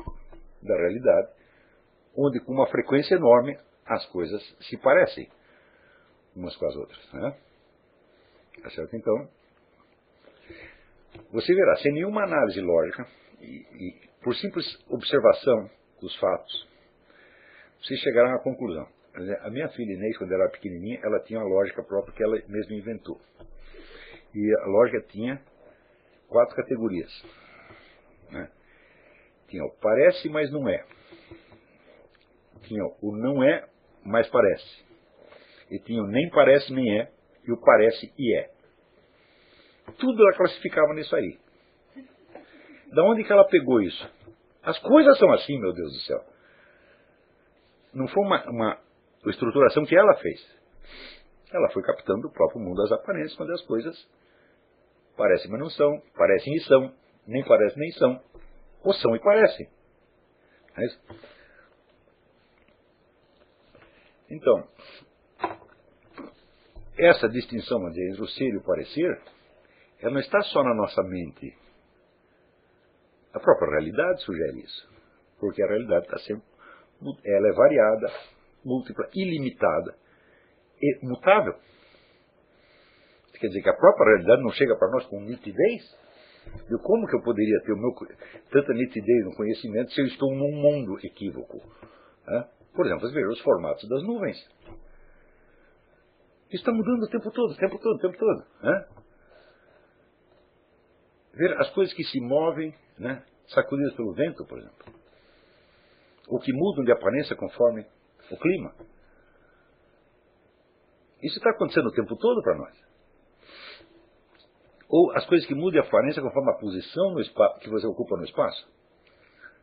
da 0.61 0.75
realidade, 0.75 1.29
onde 2.15 2.39
com 2.41 2.53
uma 2.53 2.67
frequência 2.67 3.15
enorme 3.15 3.57
as 3.85 4.05
coisas 4.07 4.41
se 4.69 4.77
parecem 4.77 5.27
umas 6.35 6.55
com 6.55 6.65
as 6.65 6.75
outras. 6.75 7.13
Né? 7.13 7.37
Tá 8.61 8.69
certo? 8.71 8.95
Então, 8.95 9.29
você 11.31 11.53
verá, 11.53 11.75
sem 11.77 11.93
nenhuma 11.93 12.23
análise 12.23 12.59
lógica, 12.61 13.07
e, 13.41 13.65
e 13.73 14.09
por 14.23 14.35
simples 14.35 14.65
observação 14.89 15.69
dos 16.01 16.15
fatos, 16.17 16.67
vocês 17.81 17.99
chegarão 17.99 18.35
à 18.35 18.39
conclusão 18.39 18.87
a 19.41 19.49
minha 19.49 19.69
filha 19.69 19.93
Inês, 19.93 20.17
quando 20.17 20.33
era 20.33 20.49
pequenininha, 20.49 20.99
ela 21.03 21.19
tinha 21.19 21.39
uma 21.39 21.47
lógica 21.47 21.83
própria 21.83 22.13
que 22.15 22.23
ela 22.23 22.41
mesma 22.47 22.75
inventou. 22.75 23.21
E 24.33 24.55
a 24.61 24.65
lógica 24.65 25.01
tinha 25.09 25.39
quatro 26.27 26.55
categorias. 26.55 27.11
Né? 28.31 28.49
Tinha 29.49 29.63
o 29.63 29.71
parece, 29.79 30.29
mas 30.29 30.51
não 30.51 30.67
é. 30.67 30.83
Tinha 32.63 32.83
o 33.01 33.15
não 33.15 33.43
é, 33.43 33.67
mas 34.03 34.27
parece. 34.29 34.83
E 35.69 35.79
tinha 35.79 36.03
o 36.03 36.07
nem 36.07 36.29
parece, 36.29 36.71
nem 36.73 36.99
é. 36.99 37.11
E 37.45 37.51
o 37.51 37.57
parece 37.57 38.13
e 38.17 38.35
é. 38.37 38.49
Tudo 39.97 40.21
ela 40.21 40.37
classificava 40.37 40.93
nisso 40.93 41.15
aí. 41.15 41.37
Da 42.93 43.03
onde 43.03 43.23
que 43.23 43.31
ela 43.31 43.45
pegou 43.45 43.81
isso? 43.81 44.09
As 44.61 44.77
coisas 44.79 45.17
são 45.17 45.31
assim, 45.33 45.59
meu 45.59 45.73
Deus 45.73 45.91
do 45.91 45.99
céu. 45.99 46.23
Não 47.93 48.07
foi 48.07 48.23
uma, 48.23 48.49
uma 48.49 48.79
estruturação 49.25 49.85
que 49.85 49.95
ela 49.95 50.15
fez. 50.15 50.39
Ela 51.51 51.69
foi 51.71 51.83
captando 51.83 52.27
o 52.27 52.31
próprio 52.31 52.61
mundo 52.61 52.81
das 52.81 52.91
aparências, 52.91 53.35
quando 53.35 53.51
as 53.51 53.61
coisas 53.63 53.95
parecem, 55.17 55.51
mas 55.51 55.59
não 55.59 55.69
são, 55.69 56.01
parecem 56.15 56.55
e 56.55 56.61
são, 56.61 56.93
nem 57.27 57.43
parecem 57.43 57.79
nem 57.79 57.91
são, 57.91 58.21
ou 58.83 58.93
são 58.93 59.15
e 59.15 59.19
parecem. 59.19 59.69
É 60.75 60.85
então, 64.29 64.67
essa 66.97 67.27
distinção 67.29 67.87
entre 67.89 68.21
o 68.21 68.27
ser 68.27 68.53
e 68.53 68.57
o 68.57 68.63
parecer, 68.63 69.21
ela 69.99 70.13
não 70.13 70.19
está 70.19 70.41
só 70.41 70.63
na 70.63 70.75
nossa 70.75 71.01
mente. 71.03 71.55
A 73.33 73.39
própria 73.39 73.71
realidade 73.71 74.21
sugere 74.23 74.59
isso. 74.59 74.93
Porque 75.39 75.63
a 75.63 75.67
realidade 75.67 76.05
está 76.05 76.17
sempre. 76.19 76.43
Ela 77.25 77.49
é 77.49 77.53
variada, 77.53 78.11
múltipla, 78.63 79.09
ilimitada 79.13 79.95
e 80.81 81.05
mutável. 81.05 81.55
Quer 83.39 83.47
dizer 83.47 83.61
que 83.61 83.69
a 83.69 83.75
própria 83.75 84.13
realidade 84.13 84.41
não 84.41 84.51
chega 84.51 84.77
para 84.77 84.89
nós 84.89 85.05
com 85.07 85.19
nitidez? 85.19 85.97
E 86.45 86.77
como 86.81 87.07
que 87.07 87.15
eu 87.15 87.21
poderia 87.23 87.59
ter 87.61 87.75
meu, 87.75 87.93
tanta 88.51 88.73
nitidez 88.73 89.25
no 89.25 89.35
conhecimento 89.35 89.91
se 89.91 90.01
eu 90.01 90.07
estou 90.07 90.33
num 90.33 90.51
mundo 90.51 90.97
equívoco? 91.03 91.59
Por 92.73 92.85
exemplo, 92.85 93.11
veja 93.11 93.27
os 93.27 93.41
formatos 93.41 93.87
das 93.89 94.03
nuvens. 94.03 94.37
Isso 96.53 96.61
está 96.61 96.71
mudando 96.71 97.01
o 97.01 97.09
tempo 97.09 97.31
todo, 97.31 97.51
o 97.51 97.57
tempo 97.57 97.79
todo, 97.79 97.95
o 97.95 97.99
tempo 97.99 98.15
todo. 98.15 98.45
Né? 98.61 98.87
Ver 101.33 101.59
as 101.59 101.67
coisas 101.71 101.91
que 101.95 102.03
se 102.03 102.21
movem, 102.21 102.75
né, 102.99 103.25
sacudidas 103.47 103.95
pelo 103.95 104.13
vento, 104.13 104.45
por 104.45 104.59
exemplo. 104.59 104.93
Ou 106.27 106.39
que 106.39 106.53
mudam 106.53 106.83
de 106.83 106.91
aparência 106.91 107.35
conforme 107.35 107.83
o 108.29 108.37
clima. 108.37 108.75
Isso 111.23 111.39
está 111.39 111.49
acontecendo 111.49 111.87
o 111.87 111.91
tempo 111.91 112.15
todo 112.15 112.43
para 112.43 112.55
nós. 112.55 112.83
Ou 114.87 115.11
as 115.13 115.25
coisas 115.25 115.47
que 115.47 115.55
mudam 115.55 115.81
de 115.81 115.87
aparência 115.87 116.21
conforme 116.21 116.51
a 116.51 116.59
posição 116.59 117.15
que 117.61 117.69
você 117.69 117.87
ocupa 117.87 118.15
no 118.15 118.25
espaço, 118.25 118.71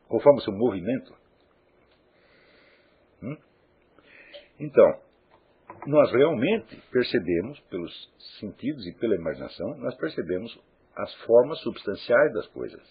conforme 0.08 0.40
o 0.40 0.42
seu 0.42 0.52
movimento. 0.52 1.14
Hum? 3.22 3.36
Então, 4.58 5.09
nós 5.86 6.10
realmente 6.12 6.76
percebemos, 6.90 7.58
pelos 7.70 7.92
sentidos 8.38 8.86
e 8.86 8.92
pela 8.94 9.14
imaginação, 9.14 9.76
nós 9.78 9.94
percebemos 9.96 10.58
as 10.96 11.14
formas 11.24 11.58
substanciais 11.60 12.32
das 12.34 12.46
coisas. 12.48 12.82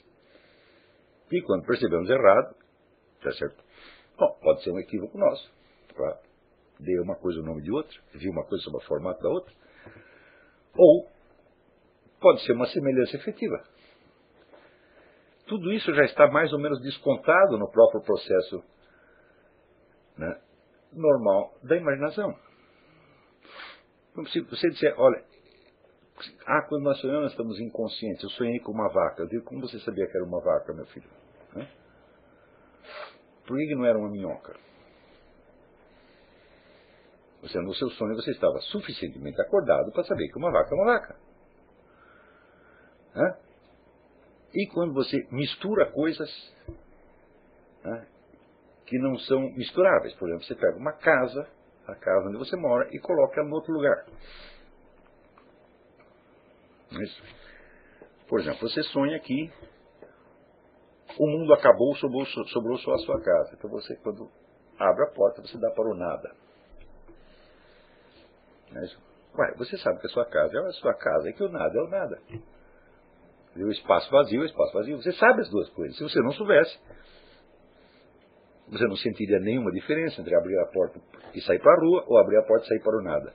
E 1.32 1.42
quando 1.44 1.66
percebemos 1.66 2.10
errado, 2.10 2.56
tá 3.22 3.32
certo? 3.34 3.64
Bom, 4.18 4.38
pode 4.42 4.64
ser 4.64 4.72
um 4.72 4.80
equívoco 4.80 5.18
nosso 5.18 5.52
para 5.94 6.20
dei 6.80 6.98
uma 7.00 7.16
coisa 7.16 7.40
o 7.42 7.44
nome 7.44 7.62
de 7.62 7.72
outra, 7.72 7.96
vi 8.14 8.30
uma 8.30 8.46
coisa 8.46 8.64
sobre 8.64 8.80
o 8.80 8.88
formato 8.88 9.22
da 9.22 9.30
outra. 9.30 9.54
Ou 10.76 11.10
pode 12.22 12.42
ser 12.46 12.54
uma 12.54 12.68
semelhança 12.68 13.18
efetiva. 13.18 13.64
Tudo 15.46 15.74
isso 15.74 15.94
já 15.94 16.06
está 16.06 16.28
mais 16.28 16.54
ou 16.54 16.60
menos 16.60 16.82
descontado 16.82 17.58
no 17.58 17.70
próprio 17.70 18.02
processo 18.02 18.64
né, 20.18 20.42
normal 20.94 21.54
da 21.64 21.76
imaginação. 21.76 22.49
Se 24.32 24.42
você 24.42 24.70
disser, 24.70 24.94
olha, 25.00 25.24
ah, 26.46 26.62
quando 26.68 26.84
nós 26.84 27.00
sonhamos 27.00 27.32
estamos 27.32 27.60
inconscientes, 27.60 28.24
eu 28.24 28.30
sonhei 28.32 28.60
com 28.60 28.72
uma 28.72 28.90
vaca. 28.90 29.22
Eu 29.22 29.28
digo, 29.28 29.46
como 29.46 29.62
você 29.62 29.80
sabia 29.80 30.06
que 30.08 30.18
era 30.18 30.26
uma 30.26 30.42
vaca, 30.42 30.74
meu 30.74 30.86
filho? 30.88 31.10
Por 33.48 33.58
que 33.58 33.76
não 33.76 33.86
era 33.86 33.98
uma 33.98 34.10
minhoca? 34.10 34.56
Você, 37.42 37.60
no 37.60 37.74
seu 37.74 37.90
sonho 37.92 38.16
você 38.16 38.32
estava 38.32 38.60
suficientemente 38.60 39.42
acordado 39.42 39.92
para 39.92 40.04
saber 40.04 40.28
que 40.28 40.38
uma 40.38 40.52
vaca 40.52 40.70
é 40.70 40.78
uma 40.78 40.86
vaca. 40.86 41.16
Hã? 43.16 43.38
E 44.54 44.68
quando 44.68 44.94
você 44.94 45.28
mistura 45.32 45.92
coisas 45.92 46.30
hã, 47.86 48.06
que 48.86 49.00
não 49.00 49.18
são 49.20 49.40
misturáveis, 49.54 50.14
por 50.16 50.28
exemplo, 50.28 50.46
você 50.46 50.56
pega 50.56 50.78
uma 50.78 50.94
casa, 50.94 51.48
a 51.92 51.96
casa 51.96 52.28
onde 52.28 52.38
você 52.38 52.56
mora, 52.56 52.88
e 52.92 53.00
coloca 53.00 53.40
ela 53.40 53.50
em 53.50 53.54
outro 53.54 53.74
lugar. 53.74 54.06
Isso. 56.92 57.24
Por 58.28 58.40
exemplo, 58.40 58.68
você 58.68 58.84
sonha 58.84 59.20
que 59.20 59.52
o 61.20 61.28
mundo 61.28 61.54
acabou, 61.54 61.96
sobrou, 61.96 62.26
sobrou 62.26 62.78
só 62.78 62.94
a 62.94 63.00
sua 63.00 63.22
casa. 63.22 63.56
Então 63.58 63.70
você, 63.70 63.96
quando 63.98 64.30
abre 64.78 65.04
a 65.04 65.12
porta, 65.14 65.42
você 65.42 65.58
dá 65.58 65.70
para 65.72 65.90
o 65.90 65.96
nada. 65.96 66.36
Não 68.72 68.82
é? 68.82 68.86
Ué, 69.38 69.56
você 69.58 69.78
sabe 69.78 70.00
que 70.00 70.08
a 70.08 70.10
sua 70.10 70.26
casa 70.26 70.58
é 70.58 70.60
a 70.60 70.72
sua 70.72 70.94
casa 70.94 71.30
e 71.30 71.34
que 71.34 71.44
o 71.44 71.50
nada 71.50 71.78
é 71.78 71.82
o 71.82 71.88
nada. 71.88 72.22
E 73.56 73.64
o 73.64 73.72
espaço 73.72 74.10
vazio 74.12 74.42
é 74.42 74.44
o 74.44 74.46
espaço 74.46 74.74
vazio. 74.74 74.98
Você 74.98 75.12
sabe 75.14 75.42
as 75.42 75.50
duas 75.50 75.70
coisas. 75.70 75.98
Se 75.98 76.04
você 76.04 76.20
não 76.22 76.32
soubesse, 76.32 76.80
você 78.70 78.86
não 78.86 78.96
sentiria 78.96 79.40
nenhuma 79.40 79.72
diferença 79.72 80.22
entre 80.22 80.36
abrir 80.36 80.58
a 80.60 80.68
porta 80.68 81.00
e 81.34 81.42
sair 81.42 81.60
para 81.60 81.74
a 81.74 81.80
rua 81.80 82.04
ou 82.08 82.18
abrir 82.20 82.38
a 82.38 82.44
porta 82.44 82.66
e 82.66 82.68
sair 82.70 82.82
para 82.82 82.98
o 82.98 83.02
nada. 83.02 83.34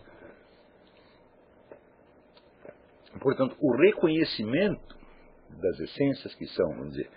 Portanto, 3.21 3.57
o 3.61 3.77
reconhecimento 3.77 4.95
das 5.51 5.79
essências 5.81 6.35
que 6.35 6.47
são, 6.49 6.69
vamos 6.71 6.91
dizer, 6.91 7.11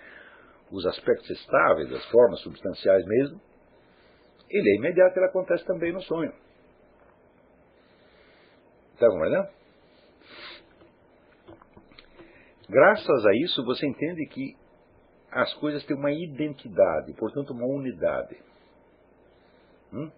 os 0.72 0.86
aspectos 0.86 1.30
estáveis, 1.30 1.92
as 1.92 2.06
formas 2.10 2.40
substanciais 2.42 3.06
mesmo, 3.06 3.42
ele 4.50 4.70
é 4.70 4.76
imediato, 4.76 5.18
ele 5.18 5.26
acontece 5.26 5.66
também 5.66 5.92
no 5.92 6.02
sonho. 6.02 6.34
Está 8.94 9.08
compreendendo? 9.10 9.50
Graças 12.70 13.26
a 13.26 13.36
isso, 13.44 13.64
você 13.64 13.86
entende 13.86 14.26
que 14.28 14.56
as 15.32 15.54
coisas 15.56 15.86
têm 15.86 15.98
uma 15.98 16.12
identidade, 16.12 17.14
portanto, 17.14 17.52
uma 17.52 17.66
unidade. 17.66 18.38
Hum? 19.94 20.12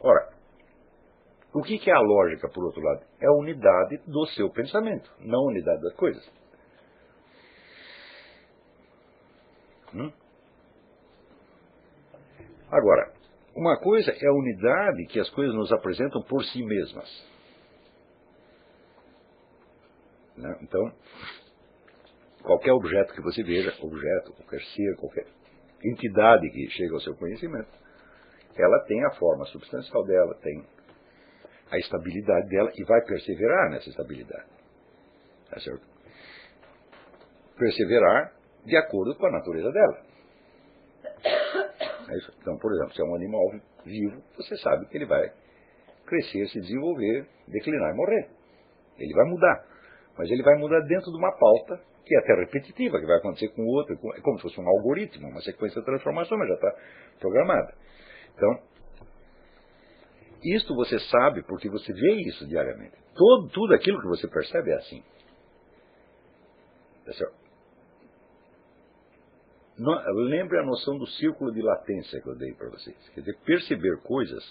Ora, 0.00 0.32
o 1.52 1.62
que, 1.62 1.90
é 1.90 1.92
a 1.92 2.00
lógica, 2.00 2.48
por 2.48 2.64
outro 2.64 2.82
lado? 2.82 3.04
É 3.20 3.26
a 3.26 3.32
unidade 3.32 3.98
do 4.06 4.26
seu 4.26 4.50
pensamento, 4.50 5.10
não 5.20 5.40
a 5.40 5.50
unidade 5.50 5.82
das 5.82 5.94
coisas. 5.94 6.30
Hum? 9.94 10.12
Agora, 12.70 13.12
uma 13.54 13.78
coisa 13.78 14.10
é 14.10 14.26
a 14.28 14.34
unidade 14.34 15.06
que 15.06 15.18
as 15.18 15.30
coisas 15.30 15.54
nos 15.54 15.72
apresentam 15.72 16.22
por 16.22 16.44
si 16.44 16.62
mesmas. 16.62 17.26
Né? 20.36 20.58
Então, 20.60 20.92
qualquer 22.46 22.72
objeto 22.72 23.12
que 23.12 23.20
você 23.20 23.42
veja, 23.42 23.74
objeto, 23.82 24.32
qualquer 24.34 24.60
ser, 24.60 24.96
qualquer 24.96 25.26
entidade 25.84 26.48
que 26.50 26.70
chega 26.70 26.94
ao 26.94 27.00
seu 27.00 27.14
conhecimento, 27.16 27.68
ela 28.56 28.78
tem 28.86 29.04
a 29.04 29.10
forma 29.16 29.44
substancial 29.46 30.04
dela, 30.06 30.32
tem 30.40 30.64
a 31.70 31.78
estabilidade 31.78 32.48
dela 32.48 32.70
e 32.74 32.84
vai 32.84 33.02
perseverar 33.04 33.70
nessa 33.70 33.88
estabilidade. 33.90 34.46
Tá 35.50 35.58
certo? 35.58 35.82
Perseverar 37.58 38.32
de 38.64 38.76
acordo 38.76 39.16
com 39.16 39.26
a 39.26 39.32
natureza 39.32 39.72
dela. 39.72 40.06
É 42.08 42.16
então, 42.40 42.56
por 42.58 42.72
exemplo, 42.72 42.94
se 42.94 43.02
é 43.02 43.04
um 43.04 43.16
animal 43.16 43.42
vivo, 43.84 44.22
você 44.36 44.56
sabe 44.58 44.86
que 44.86 44.96
ele 44.96 45.06
vai 45.06 45.32
crescer, 46.06 46.46
se 46.48 46.60
desenvolver, 46.60 47.26
declinar 47.48 47.92
e 47.92 47.96
morrer. 47.96 48.30
Ele 48.98 49.12
vai 49.12 49.24
mudar. 49.24 49.66
Mas 50.16 50.30
ele 50.30 50.42
vai 50.44 50.56
mudar 50.58 50.80
dentro 50.86 51.10
de 51.10 51.18
uma 51.18 51.32
pauta 51.36 51.95
que 52.06 52.14
é 52.14 52.18
até 52.20 52.34
repetitiva, 52.34 53.00
que 53.00 53.06
vai 53.06 53.18
acontecer 53.18 53.48
com 53.48 53.66
outro, 53.66 53.94
é 54.14 54.20
como 54.20 54.36
se 54.38 54.42
fosse 54.42 54.60
um 54.60 54.68
algoritmo, 54.68 55.28
uma 55.28 55.40
sequência 55.40 55.80
de 55.80 55.84
transformação, 55.84 56.38
mas 56.38 56.48
já 56.48 56.54
está 56.54 56.74
programada. 57.18 57.74
Então, 58.34 58.62
isto 60.44 60.72
você 60.76 61.00
sabe 61.00 61.42
porque 61.42 61.68
você 61.68 61.92
vê 61.92 62.14
isso 62.28 62.46
diariamente. 62.46 62.96
Todo, 63.12 63.48
tudo 63.48 63.74
aquilo 63.74 64.00
que 64.00 64.06
você 64.06 64.28
percebe 64.28 64.70
é 64.70 64.74
assim. 64.74 65.02
lembre 70.28 70.58
a 70.60 70.62
noção 70.62 70.96
do 70.98 71.06
círculo 71.08 71.52
de 71.52 71.60
latência 71.60 72.20
que 72.22 72.28
eu 72.28 72.36
dei 72.36 72.54
para 72.54 72.70
vocês. 72.70 72.96
Quer 73.14 73.20
dizer, 73.20 73.36
perceber 73.44 74.00
coisas 74.02 74.42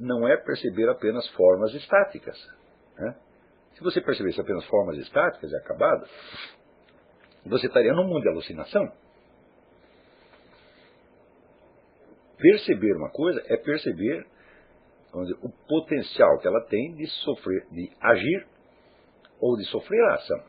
não 0.00 0.26
é 0.26 0.36
perceber 0.36 0.88
apenas 0.88 1.28
formas 1.30 1.72
estáticas. 1.74 2.36
Né? 2.98 3.14
Se 3.74 3.84
você 3.84 4.00
percebesse 4.00 4.40
apenas 4.40 4.64
formas 4.66 4.98
estáticas 4.98 5.50
e 5.50 5.56
acabadas, 5.56 6.10
você 7.44 7.66
estaria 7.66 7.92
num 7.92 8.04
mundo 8.04 8.22
de 8.22 8.28
alucinação. 8.28 8.92
Perceber 12.38 12.96
uma 12.96 13.10
coisa 13.10 13.42
é 13.46 13.56
perceber 13.56 14.26
dizer, 15.20 15.36
o 15.42 15.50
potencial 15.68 16.38
que 16.38 16.48
ela 16.48 16.60
tem 16.66 16.94
de 16.94 17.06
sofrer, 17.06 17.66
de 17.70 17.90
agir 18.00 18.46
ou 19.40 19.56
de 19.56 19.64
sofrer 19.66 20.02
a 20.04 20.14
ação. 20.14 20.44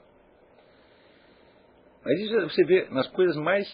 Mas 2.06 2.20
isso 2.20 2.42
você 2.42 2.64
vê 2.66 2.88
nas 2.90 3.08
coisas 3.10 3.36
mais, 3.38 3.68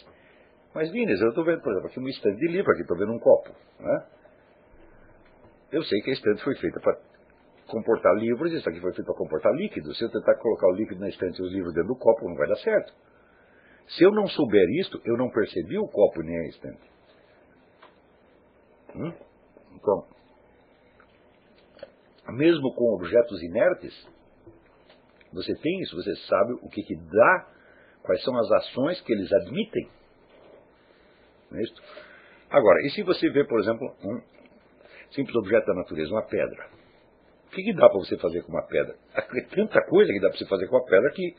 mais 0.74 0.90
lindas. 0.92 1.20
Eu 1.20 1.30
estou 1.30 1.44
vendo, 1.44 1.62
por 1.62 1.72
exemplo, 1.72 1.90
aqui 1.90 2.00
um 2.00 2.08
estante 2.08 2.40
de 2.40 2.48
livro, 2.48 2.72
aqui 2.72 2.82
estou 2.82 2.98
vendo 2.98 3.12
um 3.12 3.20
copo. 3.20 3.50
Né? 3.80 4.06
Eu 5.72 5.84
sei 5.84 6.00
que 6.02 6.12
a 6.12 6.14
estante 6.14 6.44
foi 6.44 6.56
feita 6.56 6.80
para 6.80 7.00
comportar 7.68 8.16
livros, 8.16 8.52
isso 8.54 8.68
aqui 8.68 8.80
foi 8.80 8.94
feito 8.94 9.06
para 9.06 9.16
comportar 9.16 9.54
líquidos. 9.54 9.98
Se 9.98 10.04
eu 10.04 10.12
tentar 10.12 10.36
colocar 10.36 10.68
o 10.68 10.74
líquido 10.74 11.00
na 11.00 11.10
estante 11.10 11.40
e 11.40 11.44
os 11.44 11.52
livros 11.52 11.74
dentro 11.74 11.90
do 11.90 12.00
copo, 12.00 12.28
não 12.28 12.36
vai 12.36 12.48
dar 12.48 12.58
certo. 12.58 12.94
Se 13.90 14.04
eu 14.04 14.12
não 14.12 14.28
souber 14.28 14.68
isto, 14.80 15.02
eu 15.04 15.18
não 15.18 15.30
percebi 15.30 15.78
o 15.78 15.88
copo 15.88 16.22
nem 16.22 16.38
a 16.38 16.48
estante. 16.48 16.90
Então, 19.76 20.06
mesmo 22.34 22.74
com 22.74 22.94
objetos 22.94 23.42
inertes, 23.42 24.08
você 25.34 25.56
tem 25.56 25.82
isso, 25.82 25.96
você 25.96 26.16
sabe 26.28 26.54
o 26.54 26.70
que, 26.70 26.84
que 26.84 26.96
dá, 26.96 27.48
quais 28.04 28.24
são 28.24 28.36
as 28.38 28.52
ações 28.52 29.02
que 29.02 29.14
eles 29.14 29.32
admitem. 29.32 29.90
É 31.54 31.62
isso? 31.62 31.82
Agora, 32.50 32.80
e 32.86 32.90
se 32.92 33.04
você 33.04 33.30
vê, 33.30 33.44
por 33.46 33.60
exemplo, 33.60 33.96
um 34.04 34.22
simples 35.12 35.36
objeto 35.36 35.68
da 35.68 35.74
natureza, 35.76 36.12
uma 36.12 36.26
pedra? 36.26 36.70
O 37.48 37.52
que, 37.52 37.64
que 37.64 37.74
dá 37.74 37.90
para 37.90 37.98
você 37.98 38.18
fazer 38.18 38.44
com 38.44 38.52
uma 38.52 38.66
pedra? 38.68 38.96
É 39.36 39.42
tanta 39.56 39.82
coisa 39.86 40.12
que 40.12 40.20
dá 40.20 40.30
para 40.30 40.38
você 40.38 40.46
fazer 40.46 40.68
com 40.68 40.78
a 40.78 40.86
pedra 40.86 41.12
que 41.12 41.36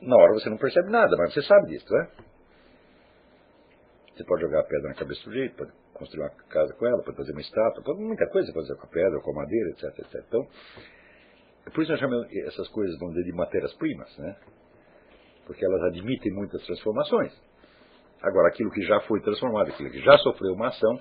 na 0.00 0.16
hora 0.16 0.32
você 0.34 0.50
não 0.50 0.56
percebe 0.56 0.90
nada, 0.90 1.16
mas 1.16 1.32
você 1.32 1.42
sabe 1.42 1.68
disso, 1.68 1.86
né? 1.92 2.08
Você 4.14 4.24
pode 4.24 4.42
jogar 4.42 4.60
a 4.60 4.64
pedra 4.64 4.88
na 4.88 4.94
cabeça 4.94 5.24
do 5.24 5.32
jeito, 5.32 5.56
pode 5.56 5.72
construir 5.92 6.22
uma 6.22 6.30
casa 6.48 6.72
com 6.74 6.86
ela, 6.86 7.02
pode 7.02 7.16
fazer 7.16 7.32
uma 7.32 7.40
estátua, 7.40 7.82
pode 7.82 8.00
muita 8.00 8.28
coisa 8.28 8.52
fazer 8.52 8.76
com 8.76 8.86
a 8.86 8.90
pedra, 8.90 9.20
com 9.20 9.30
a 9.30 9.34
madeira, 9.34 9.70
etc, 9.70 9.98
etc. 9.98 10.24
Então, 10.28 10.48
é 11.66 11.70
por 11.70 11.82
isso 11.82 11.90
nós 11.90 12.00
chamamos 12.00 12.26
essas 12.46 12.68
coisas, 12.68 12.96
vamos 12.98 13.14
dizer, 13.14 13.30
de 13.30 13.36
matérias-primas, 13.36 14.18
né? 14.18 14.36
Porque 15.46 15.64
elas 15.64 15.82
admitem 15.82 16.32
muitas 16.32 16.64
transformações. 16.64 17.32
Agora, 18.22 18.48
aquilo 18.48 18.70
que 18.70 18.82
já 18.82 19.00
foi 19.00 19.20
transformado, 19.20 19.68
aquilo 19.68 19.90
que 19.90 20.00
já 20.00 20.16
sofreu 20.18 20.52
uma 20.54 20.68
ação, 20.68 20.98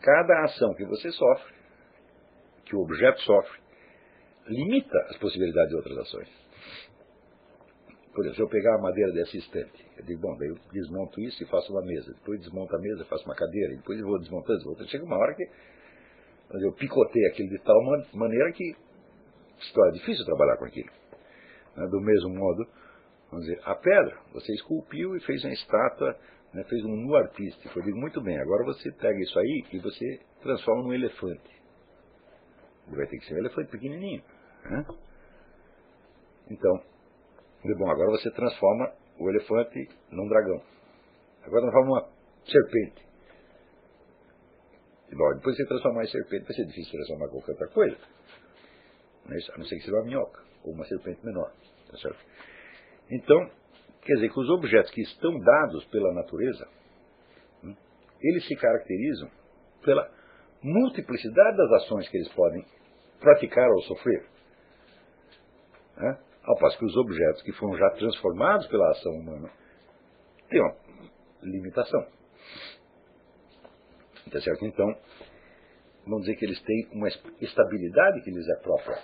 cada 0.00 0.44
ação 0.44 0.74
que 0.74 0.84
você 0.84 1.10
sofre, 1.12 1.54
que 2.66 2.76
o 2.76 2.80
objeto 2.80 3.20
sofre, 3.22 3.60
limita 4.46 4.98
as 5.10 5.16
possibilidades 5.18 5.70
de 5.70 5.76
outras 5.76 5.98
ações. 5.98 6.47
Por 8.18 8.24
exemplo, 8.24 8.34
se 8.34 8.42
eu 8.42 8.48
pegar 8.48 8.74
a 8.74 8.82
madeira 8.82 9.12
dessa 9.12 9.36
estante, 9.36 9.86
eu 9.96 10.04
digo, 10.04 10.20
bom, 10.20 10.36
daí 10.36 10.48
eu 10.48 10.58
desmonto 10.72 11.20
isso 11.20 11.40
e 11.40 11.46
faço 11.46 11.70
uma 11.70 11.82
mesa. 11.82 12.12
Depois 12.14 12.40
desmonto 12.40 12.74
a 12.74 12.78
mesa, 12.80 13.04
faço 13.04 13.24
uma 13.24 13.36
cadeira. 13.36 13.76
Depois 13.76 13.96
eu 13.96 14.06
vou 14.08 14.18
desmontando, 14.18 14.58
desmontando. 14.58 14.88
Chega 14.88 15.04
uma 15.04 15.16
hora 15.16 15.36
que 15.36 15.48
eu 16.50 16.72
picotei 16.72 17.26
aquilo 17.26 17.48
de 17.48 17.58
tal 17.62 17.80
maneira 18.14 18.50
que 18.50 18.74
é 18.74 19.90
difícil 19.92 20.24
trabalhar 20.24 20.56
com 20.56 20.64
aquilo. 20.64 20.90
Né? 21.76 21.86
Do 21.86 22.00
mesmo 22.00 22.30
modo, 22.30 22.66
vamos 23.30 23.46
dizer, 23.46 23.60
a 23.62 23.76
pedra, 23.76 24.18
você 24.32 24.52
esculpiu 24.52 25.14
e 25.14 25.20
fez 25.20 25.44
uma 25.44 25.52
estátua, 25.52 26.18
né? 26.52 26.64
fez 26.64 26.84
um 26.84 26.96
nu 26.96 27.14
artístico. 27.14 27.78
Eu 27.78 27.84
digo, 27.84 27.98
muito 27.98 28.20
bem, 28.20 28.36
agora 28.40 28.64
você 28.64 28.90
pega 28.94 29.16
isso 29.20 29.38
aí 29.38 29.64
e 29.74 29.78
você 29.78 30.20
transforma 30.42 30.82
num 30.82 30.92
elefante. 30.92 31.62
Ele 32.88 32.96
vai 32.96 33.06
ter 33.06 33.16
que 33.16 33.26
ser 33.26 33.34
um 33.34 33.38
elefante 33.38 33.70
pequenininho. 33.70 34.24
Né? 34.64 34.84
Então, 36.50 36.82
bom, 37.64 37.90
agora 37.90 38.10
você 38.10 38.30
transforma 38.30 38.92
o 39.18 39.28
elefante 39.28 39.88
num 40.10 40.28
dragão. 40.28 40.62
Agora 41.42 41.62
transforma 41.62 41.90
uma 41.90 42.08
serpente. 42.46 43.08
Bom, 45.12 45.34
depois 45.34 45.56
você 45.56 45.66
transformar 45.66 46.04
em 46.04 46.08
serpente, 46.08 46.44
vai 46.44 46.54
ser 46.54 46.66
difícil 46.66 46.92
transformar 46.92 47.28
qualquer 47.28 47.52
outra 47.52 47.68
coisa. 47.68 47.96
Isso? 49.30 49.52
A 49.52 49.58
não 49.58 49.64
ser 49.64 49.76
que 49.76 49.82
seja 49.82 49.96
uma 49.96 50.04
minhoca, 50.04 50.42
ou 50.64 50.72
uma 50.72 50.84
serpente 50.86 51.24
menor. 51.24 51.50
Tá 51.90 51.96
certo? 51.98 52.18
Então, 53.10 53.50
quer 54.02 54.14
dizer 54.14 54.30
que 54.30 54.40
os 54.40 54.50
objetos 54.50 54.90
que 54.90 55.00
estão 55.00 55.38
dados 55.38 55.84
pela 55.86 56.12
natureza, 56.12 56.68
hum, 57.64 57.74
eles 58.20 58.46
se 58.46 58.54
caracterizam 58.56 59.30
pela 59.82 60.10
multiplicidade 60.62 61.56
das 61.56 61.82
ações 61.82 62.08
que 62.08 62.16
eles 62.16 62.28
podem 62.32 62.64
praticar 63.20 63.68
ou 63.70 63.82
sofrer. 63.82 64.26
Né? 65.96 66.18
Ao 66.48 66.56
passo 66.56 66.78
que 66.78 66.84
os 66.86 66.96
objetos 66.96 67.42
que 67.42 67.52
foram 67.52 67.76
já 67.76 67.90
transformados 67.90 68.66
pela 68.68 68.90
ação 68.92 69.12
humana 69.12 69.50
têm 70.48 70.62
uma 70.62 70.74
limitação. 71.42 72.06
Tá 74.32 74.40
certo? 74.40 74.64
Então, 74.64 74.96
vamos 76.06 76.22
dizer 76.22 76.36
que 76.36 76.46
eles 76.46 76.58
têm 76.62 76.88
uma 76.92 77.08
estabilidade 77.38 78.22
que 78.22 78.30
lhes 78.30 78.48
é 78.48 78.62
própria. 78.62 78.98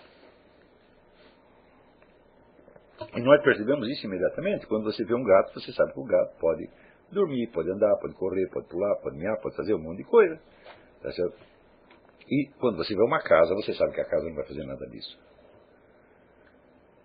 E 3.14 3.20
nós 3.20 3.42
percebemos 3.42 3.90
isso 3.90 4.06
imediatamente. 4.06 4.66
Quando 4.66 4.84
você 4.84 5.04
vê 5.04 5.14
um 5.14 5.22
gato, 5.22 5.52
você 5.52 5.70
sabe 5.72 5.92
que 5.92 6.00
o 6.00 6.04
gato 6.04 6.38
pode 6.38 6.66
dormir, 7.12 7.48
pode 7.48 7.70
andar, 7.70 7.94
pode 8.00 8.14
correr, 8.14 8.48
pode 8.48 8.68
pular, 8.68 8.96
pode 9.02 9.18
mear, 9.18 9.38
pode 9.42 9.54
fazer 9.54 9.74
um 9.74 9.82
monte 9.82 9.98
de 9.98 10.04
coisa. 10.04 10.40
Tá 11.02 11.12
certo? 11.12 11.36
E 12.26 12.48
quando 12.58 12.78
você 12.78 12.94
vê 12.94 13.02
uma 13.02 13.20
casa, 13.20 13.54
você 13.54 13.74
sabe 13.74 13.92
que 13.92 14.00
a 14.00 14.08
casa 14.08 14.24
não 14.24 14.34
vai 14.34 14.46
fazer 14.46 14.64
nada 14.64 14.86
disso. 14.86 15.33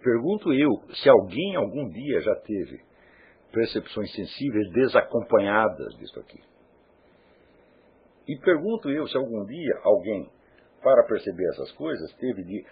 Pergunto 0.01 0.53
eu 0.53 0.69
se 0.93 1.09
alguém 1.09 1.55
algum 1.55 1.89
dia 1.89 2.21
já 2.21 2.35
teve 2.35 2.81
percepções 3.51 4.13
sensíveis 4.13 4.71
desacompanhadas 4.71 5.95
disso 5.97 6.19
aqui. 6.19 6.39
E 8.27 8.37
pergunto 8.37 8.89
eu 8.89 9.07
se 9.07 9.17
algum 9.17 9.45
dia 9.45 9.79
alguém, 9.83 10.29
para 10.81 11.03
perceber 11.03 11.49
essas 11.49 11.71
coisas, 11.73 12.13
teve 12.13 12.43
de 12.43 12.65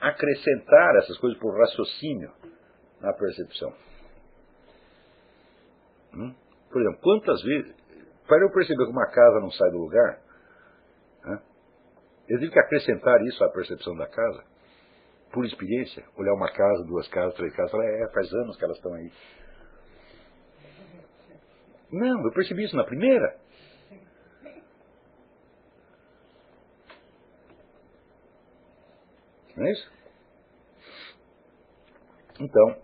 acrescentar 0.00 0.96
essas 0.96 1.16
coisas 1.18 1.38
por 1.38 1.56
raciocínio 1.56 2.32
na 3.00 3.12
percepção. 3.12 3.72
Hum? 6.14 6.34
Por 6.70 6.80
exemplo, 6.80 7.00
quantas 7.02 7.42
vezes, 7.42 7.74
para 8.26 8.42
eu 8.42 8.50
perceber 8.50 8.84
que 8.84 8.90
uma 8.90 9.10
casa 9.10 9.40
não 9.40 9.50
sai 9.50 9.70
do 9.70 9.78
lugar, 9.78 10.22
né, 11.24 11.42
eu 12.28 12.38
tive 12.38 12.50
que 12.50 12.58
acrescentar 12.58 13.20
isso 13.26 13.44
à 13.44 13.50
percepção 13.50 13.94
da 13.96 14.08
casa, 14.08 14.44
por 15.32 15.44
experiência, 15.46 16.04
olhar 16.16 16.34
uma 16.34 16.50
casa, 16.52 16.84
duas 16.84 17.08
casas, 17.08 17.34
três 17.34 17.54
casas, 17.54 17.70
falar, 17.70 17.86
é, 17.86 18.08
faz 18.12 18.32
anos 18.32 18.56
que 18.56 18.64
elas 18.64 18.76
estão 18.76 18.94
aí. 18.94 19.10
Não, 21.90 22.24
eu 22.24 22.32
percebi 22.32 22.64
isso 22.64 22.76
na 22.76 22.84
primeira. 22.84 23.38
Não 29.56 29.66
é 29.66 29.72
isso? 29.72 29.92
Então, 32.40 32.76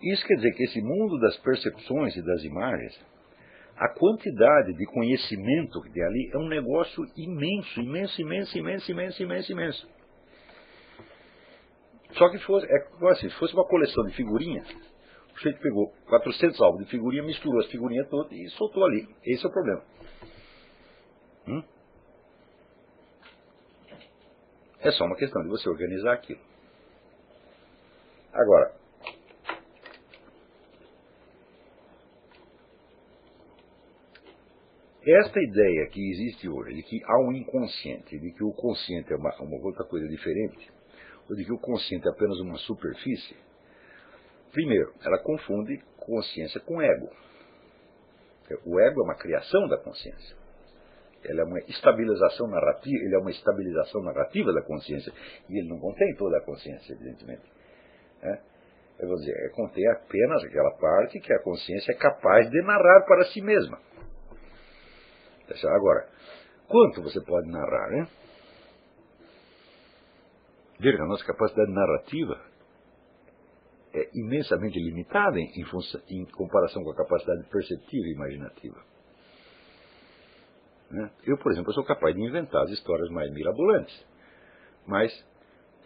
isso 0.00 0.26
quer 0.26 0.36
dizer 0.36 0.52
que 0.52 0.62
esse 0.62 0.80
mundo 0.80 1.18
das 1.18 1.36
percepções 1.38 2.16
e 2.16 2.22
das 2.22 2.42
imagens, 2.44 2.98
a 3.76 3.88
quantidade 3.90 4.72
de 4.72 4.86
conhecimento 4.86 5.82
que 5.82 5.90
tem 5.90 6.02
ali 6.02 6.30
é 6.32 6.38
um 6.38 6.48
negócio 6.48 7.04
imenso, 7.14 7.80
imenso, 7.80 8.20
imenso, 8.20 8.58
imenso, 8.58 8.90
imenso, 8.90 9.22
imenso, 9.22 9.52
imenso. 9.52 9.88
Só 12.12 12.30
que 12.30 12.38
fosse, 12.38 12.66
é, 12.66 13.08
assim, 13.10 13.28
se 13.28 13.36
fosse 13.36 13.52
uma 13.52 13.66
coleção 13.66 14.04
de 14.04 14.14
figurinhas, 14.14 14.66
o 15.34 15.38
sujeito 15.38 15.60
pegou 15.60 15.92
400 16.08 16.58
álbuns 16.62 16.84
de 16.84 16.90
figurinha, 16.90 17.22
misturou 17.22 17.60
as 17.60 17.66
figurinhas 17.66 18.08
todas 18.08 18.32
e 18.32 18.48
soltou 18.50 18.82
ali. 18.86 19.06
Esse 19.22 19.44
é 19.44 19.48
o 19.48 19.52
problema. 19.52 19.82
Hum? 21.46 21.62
É 24.80 24.90
só 24.92 25.04
uma 25.04 25.16
questão 25.16 25.42
de 25.42 25.48
você 25.48 25.68
organizar 25.68 26.14
aquilo. 26.14 26.40
Agora, 28.32 28.74
esta 35.06 35.40
ideia 35.40 35.86
que 35.88 36.10
existe 36.10 36.48
hoje, 36.48 36.74
de 36.74 36.82
que 36.82 37.00
há 37.04 37.18
um 37.20 37.32
inconsciente, 37.32 38.18
de 38.18 38.32
que 38.32 38.44
o 38.44 38.52
consciente 38.52 39.12
é 39.12 39.16
uma, 39.16 39.34
uma 39.40 39.64
outra 39.64 39.84
coisa 39.84 40.08
diferente, 40.08 40.70
ou 41.28 41.36
de 41.36 41.44
que 41.44 41.52
o 41.52 41.58
consciente 41.58 42.06
é 42.06 42.10
apenas 42.10 42.38
uma 42.40 42.56
superfície, 42.58 43.36
Primeiro, 44.56 44.90
ela 45.04 45.18
confunde 45.18 45.78
consciência 45.98 46.58
com 46.60 46.80
ego. 46.80 47.10
O 48.64 48.80
ego 48.80 49.00
é 49.02 49.04
uma 49.04 49.14
criação 49.14 49.68
da 49.68 49.76
consciência. 49.76 50.34
Ele 51.22 51.38
é 51.42 51.44
uma 51.44 51.58
estabilização 51.58 52.48
narrativa, 52.48 53.04
ele 53.04 53.14
é 53.14 53.18
uma 53.18 53.30
estabilização 53.30 54.02
narrativa 54.02 54.50
da 54.54 54.62
consciência. 54.62 55.12
E 55.50 55.58
ele 55.58 55.68
não 55.68 55.78
contém 55.78 56.14
toda 56.16 56.38
a 56.38 56.40
consciência, 56.40 56.94
evidentemente. 56.94 57.42
É? 58.22 58.38
Eu 59.00 59.08
vou 59.08 59.16
dizer, 59.18 59.36
é, 59.36 59.50
contém 59.50 59.86
apenas 59.88 60.42
aquela 60.42 60.70
parte 60.78 61.20
que 61.20 61.34
a 61.34 61.42
consciência 61.42 61.92
é 61.92 61.94
capaz 61.94 62.48
de 62.48 62.62
narrar 62.62 63.04
para 63.04 63.26
si 63.26 63.42
mesma. 63.42 63.78
Agora, 65.68 66.08
quanto 66.68 67.02
você 67.02 67.20
pode 67.20 67.48
narrar, 67.48 67.90
né? 67.90 68.08
Veja, 70.78 71.02
a 71.02 71.06
nossa 71.06 71.24
capacidade 71.24 71.72
narrativa 71.72 72.40
é 73.94 74.10
imensamente 74.14 74.78
limitada 74.78 75.38
em, 75.38 75.46
em, 75.46 75.64
em, 76.10 76.24
comparação 76.26 76.84
com 76.84 76.90
a 76.90 76.96
capacidade 76.96 77.44
perceptiva 77.48 78.06
e 78.06 78.12
imaginativa. 78.12 78.84
Né? 80.90 81.10
Eu, 81.24 81.38
por 81.38 81.52
exemplo, 81.52 81.72
sou 81.72 81.84
capaz 81.84 82.14
de 82.14 82.20
inventar 82.20 82.62
as 82.62 82.70
histórias 82.70 83.08
mais 83.10 83.32
mirabolantes. 83.32 84.06
Mas 84.86 85.10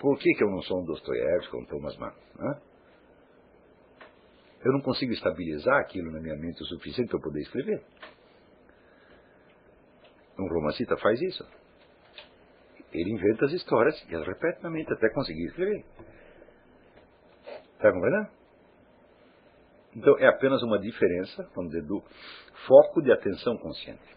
por 0.01 0.19
que, 0.19 0.35
que 0.35 0.43
eu 0.43 0.51
não 0.51 0.61
sou 0.63 0.83
um 0.83 0.85
Dostoiévski 0.85 1.55
ou 1.55 1.63
um 1.63 1.67
Thomas 1.67 1.97
Mann? 1.99 2.13
Né? 2.37 2.61
Eu 4.65 4.73
não 4.73 4.81
consigo 4.81 5.13
estabilizar 5.13 5.81
aquilo 5.81 6.11
na 6.11 6.21
minha 6.21 6.37
mente 6.37 6.63
o 6.63 6.67
suficiente 6.67 7.11
para 7.11 7.21
poder 7.21 7.41
escrever. 7.41 7.83
Um 10.41 10.49
romancista 10.49 10.97
faz 10.97 11.21
isso. 11.21 11.47
Ele 12.93 13.13
inventa 13.13 13.45
as 13.45 13.53
histórias 13.53 13.95
e 14.09 14.17
as 14.17 14.27
repete 14.27 14.63
na 14.63 14.71
mente 14.71 14.93
até 14.93 15.09
conseguir 15.11 15.45
escrever. 15.47 15.85
Está 17.75 17.93
compreendendo? 17.93 18.29
Então 19.95 20.19
é 20.19 20.27
apenas 20.27 20.63
uma 20.63 20.79
diferença, 20.79 21.49
vamos 21.55 21.73
dizer, 21.73 21.87
do 21.87 22.03
foco 22.67 23.03
de 23.03 23.13
atenção 23.13 23.57
consciente. 23.59 24.17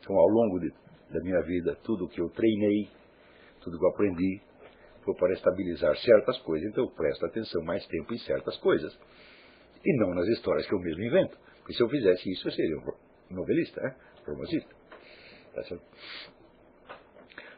Então, 0.00 0.16
ao 0.16 0.28
longo 0.28 0.58
de, 0.58 0.70
da 1.10 1.20
minha 1.22 1.40
vida, 1.42 1.76
tudo 1.84 2.08
que 2.08 2.20
eu 2.20 2.28
treinei, 2.30 2.90
tudo 3.60 3.78
que 3.78 3.84
eu 3.84 3.90
aprendi, 3.90 4.42
foi 5.04 5.14
para 5.14 5.32
estabilizar 5.32 5.96
certas 5.96 6.38
coisas, 6.38 6.68
então 6.68 6.84
eu 6.84 6.90
presto 6.90 7.24
atenção 7.26 7.62
mais 7.64 7.86
tempo 7.86 8.12
em 8.12 8.18
certas 8.18 8.56
coisas. 8.58 8.92
E 9.84 9.96
não 9.98 10.14
nas 10.14 10.26
histórias 10.28 10.66
que 10.66 10.74
eu 10.74 10.80
mesmo 10.80 11.02
invento. 11.02 11.36
Porque 11.58 11.74
se 11.74 11.82
eu 11.82 11.88
fizesse 11.88 12.30
isso, 12.30 12.48
eu 12.48 12.52
seria 12.52 12.76
um 12.76 13.34
novelista, 13.34 13.80
né? 13.80 13.96
Romancista. 14.26 14.74
Tá 15.54 15.62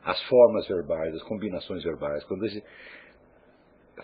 as 0.04 0.22
formas 0.24 0.68
verbais, 0.68 1.14
as 1.14 1.22
combinações 1.22 1.82
verbais, 1.82 2.22
quando 2.24 2.44
esse, 2.44 2.62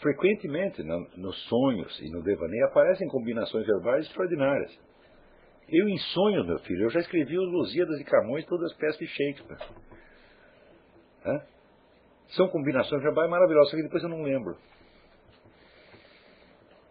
frequentemente 0.00 0.82
no, 0.82 1.06
nos 1.16 1.36
sonhos 1.48 2.00
e 2.00 2.10
no 2.10 2.22
devaneio 2.22 2.66
aparecem 2.66 3.06
combinações 3.08 3.66
verbais 3.66 4.06
extraordinárias. 4.06 4.72
Eu 5.68 5.88
em 5.88 5.98
sonhos, 5.98 6.46
meu 6.46 6.58
filho, 6.60 6.84
eu 6.84 6.90
já 6.90 7.00
escrevi 7.00 7.38
os 7.38 7.52
Lusíadas 7.52 8.00
e 8.00 8.04
Camões, 8.04 8.44
todas 8.46 8.72
as 8.72 8.76
peças 8.76 8.98
de 8.98 9.06
Shakespeare. 9.06 9.58
Hã? 11.24 11.42
São 12.30 12.48
combinações 12.48 13.02
verbais 13.02 13.30
maravilhosas, 13.30 13.74
que 13.74 13.82
depois 13.82 14.02
eu 14.02 14.08
não 14.08 14.22
lembro. 14.22 14.56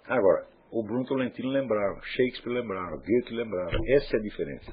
Agora, 0.05 0.47
o 0.71 0.83
Bruno 0.83 1.05
Tolentino 1.05 1.49
lembrava, 1.49 1.99
Shakespeare 2.03 2.53
lembrava, 2.53 2.95
Goethe 2.97 3.33
lembrava. 3.33 3.71
Essa 3.87 4.15
é 4.15 4.19
a 4.19 4.21
diferença. 4.21 4.71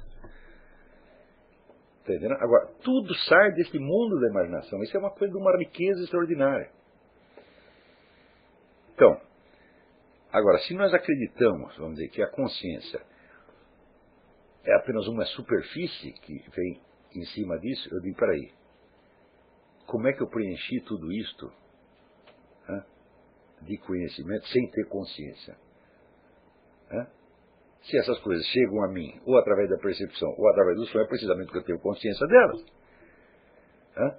Tá? 2.06 2.12
Agora, 2.40 2.66
tudo 2.82 3.12
sai 3.28 3.52
desse 3.52 3.78
mundo 3.78 4.20
da 4.20 4.28
imaginação. 4.28 4.82
Isso 4.82 4.96
é 4.96 5.00
uma 5.00 5.10
coisa 5.10 5.32
de 5.32 5.38
uma 5.38 5.56
riqueza 5.58 6.02
extraordinária. 6.02 6.70
Então, 8.94 9.20
agora, 10.32 10.58
se 10.60 10.74
nós 10.74 10.94
acreditamos, 10.94 11.76
vamos 11.76 11.96
dizer, 11.96 12.08
que 12.08 12.22
a 12.22 12.28
consciência 12.28 13.02
é 14.64 14.74
apenas 14.74 15.06
uma 15.08 15.24
superfície 15.26 16.12
que 16.12 16.44
vem 16.54 16.80
em 17.14 17.24
cima 17.26 17.58
disso, 17.58 17.88
eu 17.92 18.00
digo, 18.00 18.16
peraí, 18.16 18.52
como 19.86 20.06
é 20.08 20.12
que 20.12 20.22
eu 20.22 20.28
preenchi 20.28 20.80
tudo 20.80 21.12
isto 21.12 21.52
hein, 22.68 22.82
de 23.62 23.78
conhecimento 23.78 24.46
sem 24.48 24.70
ter 24.70 24.88
consciência? 24.88 25.65
Se 27.88 27.98
essas 27.98 28.18
coisas 28.20 28.44
chegam 28.46 28.82
a 28.84 28.88
mim, 28.88 29.20
ou 29.24 29.38
através 29.38 29.70
da 29.70 29.78
percepção, 29.78 30.34
ou 30.36 30.48
através 30.48 30.76
do 30.76 30.86
sonho, 30.86 31.04
é 31.04 31.08
precisamente 31.08 31.46
porque 31.46 31.58
eu 31.58 31.64
tenho 31.64 31.78
consciência 31.80 32.26
delas. 32.26 32.64
Hein? 33.96 34.14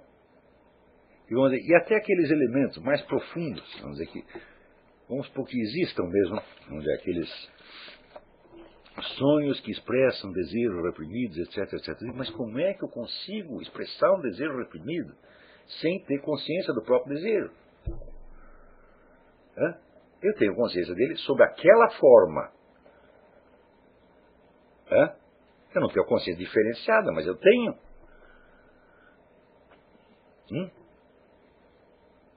E, 1.30 1.34
vamos 1.34 1.50
dizer, 1.50 1.68
e 1.68 1.74
até 1.76 1.96
aqueles 1.96 2.30
elementos 2.30 2.78
mais 2.82 3.02
profundos, 3.02 3.78
vamos 3.82 3.98
dizer 3.98 4.10
que 4.10 4.24
vamos 5.08 5.26
supor 5.26 5.46
que 5.46 5.60
existam 5.60 6.04
mesmo, 6.04 6.40
onde 6.72 6.90
é 6.90 6.94
aqueles 6.94 7.28
sonhos 9.18 9.60
que 9.60 9.70
expressam 9.70 10.32
desejos 10.32 10.82
reprimidos, 10.84 11.38
etc, 11.38 11.72
etc. 11.74 12.00
Mas 12.14 12.30
como 12.30 12.58
é 12.58 12.74
que 12.74 12.84
eu 12.84 12.88
consigo 12.88 13.60
expressar 13.60 14.12
um 14.14 14.20
desejo 14.20 14.56
reprimido 14.56 15.14
sem 15.80 16.02
ter 16.04 16.20
consciência 16.20 16.72
do 16.72 16.82
próprio 16.82 17.14
desejo? 17.14 17.50
Hã? 19.56 19.78
Eu 20.22 20.34
tenho 20.36 20.54
consciência 20.54 20.94
dele 20.94 21.16
sob 21.18 21.42
aquela 21.42 21.90
forma. 21.90 22.50
Hã? 24.90 25.14
Eu 25.74 25.80
não 25.80 25.88
tenho 25.88 26.06
consciência 26.06 26.42
diferenciada, 26.44 27.12
mas 27.12 27.26
eu 27.26 27.36
tenho. 27.36 27.78
Hum? 30.50 30.70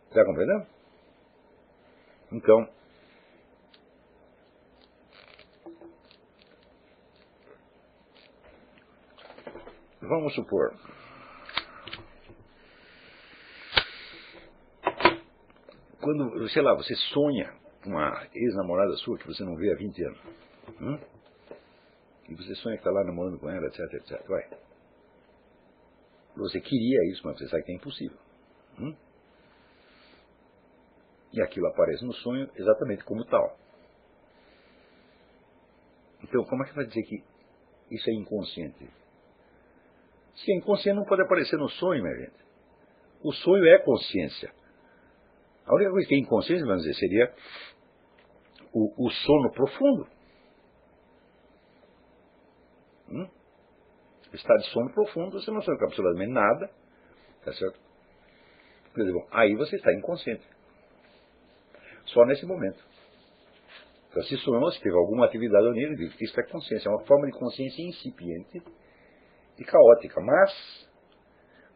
Está 0.09 0.25
compreendendo? 0.25 0.67
Então, 2.33 2.67
vamos 10.01 10.33
supor, 10.35 10.73
quando, 16.01 16.49
sei 16.49 16.61
lá, 16.61 16.73
você 16.73 16.95
sonha 17.13 17.53
uma 17.85 18.27
ex-namorada 18.33 18.93
sua 18.97 19.17
que 19.17 19.27
você 19.27 19.43
não 19.43 19.55
vê 19.55 19.71
há 19.71 19.75
20 19.75 20.03
anos. 20.03 20.19
Hum? 20.81 21.20
E 22.31 22.35
você 22.35 22.55
sonha 22.55 22.77
que 22.77 22.81
está 22.81 22.91
lá 22.91 23.03
namorando 23.03 23.37
com 23.37 23.49
ela, 23.49 23.67
etc, 23.67 23.93
etc. 23.93 24.25
Vai. 24.25 24.49
Você 26.37 26.61
queria 26.61 27.11
isso, 27.11 27.21
mas 27.25 27.37
você 27.37 27.45
sabe 27.49 27.63
que 27.63 27.73
é 27.73 27.75
impossível. 27.75 28.17
Hum? 28.79 28.95
E 31.33 31.41
aquilo 31.41 31.67
aparece 31.67 32.05
no 32.05 32.13
sonho 32.13 32.49
exatamente 32.55 33.03
como 33.03 33.25
tal. 33.25 33.57
Então, 36.23 36.45
como 36.45 36.63
é 36.63 36.69
que 36.69 36.75
vai 36.75 36.85
dizer 36.85 37.03
que 37.03 37.21
isso 37.91 38.09
é 38.09 38.13
inconsciente? 38.13 38.89
Se 40.35 40.53
é 40.53 40.55
inconsciente, 40.55 40.97
não 40.97 41.05
pode 41.05 41.23
aparecer 41.23 41.57
no 41.57 41.67
sonho, 41.67 42.01
minha 42.01 42.15
gente. 42.15 42.45
O 43.23 43.33
sonho 43.33 43.67
é 43.67 43.77
consciência. 43.79 44.53
A 45.65 45.75
única 45.75 45.91
coisa 45.91 46.07
que 46.07 46.15
é 46.15 46.19
inconsciente, 46.19 46.63
vamos 46.63 46.83
dizer, 46.83 46.93
seria 46.93 47.33
o, 48.71 49.05
o 49.05 49.09
sono 49.09 49.51
profundo. 49.51 50.20
Hum? 53.11 53.27
Está 54.33 54.55
de 54.55 54.65
sono 54.67 54.91
profundo, 54.93 55.39
você 55.39 55.51
não 55.51 55.61
sabe 55.61 55.83
absolutamente 55.83 56.31
nada. 56.31 56.69
Tá 57.43 57.51
certo? 57.53 57.79
Quer 58.93 59.01
dizer, 59.01 59.13
bom, 59.13 59.27
aí 59.31 59.55
você 59.55 59.75
está 59.75 59.93
inconsciente. 59.93 60.45
Só 62.05 62.25
nesse 62.25 62.45
momento. 62.45 62.83
Então, 64.09 64.23
se 64.23 64.37
sonhou, 64.37 64.71
se 64.71 64.81
teve 64.81 64.95
alguma 64.95 65.25
atividade 65.25 65.65
onírica, 65.65 66.03
isso 66.21 66.39
é 66.39 66.43
consciência, 66.43 66.89
é 66.89 66.91
uma 66.91 67.05
forma 67.05 67.27
de 67.27 67.37
consciência 67.37 67.81
incipiente 67.81 68.61
e 69.57 69.63
caótica. 69.63 70.19
Mas 70.19 70.89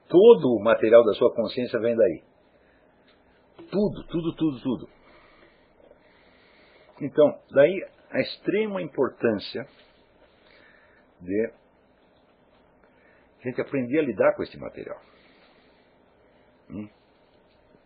todo 0.10 0.56
o 0.56 0.62
material 0.62 1.04
da 1.04 1.14
sua 1.14 1.34
consciência 1.34 1.80
vem 1.80 1.96
daí. 1.96 2.24
Tudo, 3.72 4.04
tudo, 4.08 4.36
tudo, 4.36 4.62
tudo. 4.62 4.90
Então, 7.02 7.40
daí 7.52 7.88
a 8.12 8.20
extrema 8.20 8.82
importância 8.82 9.66
de 11.22 11.52
a 13.42 13.48
gente 13.48 13.62
aprender 13.62 14.00
a 14.00 14.04
lidar 14.04 14.36
com 14.36 14.44
esse 14.44 14.58
material. 14.58 15.00
Hum? 16.70 16.90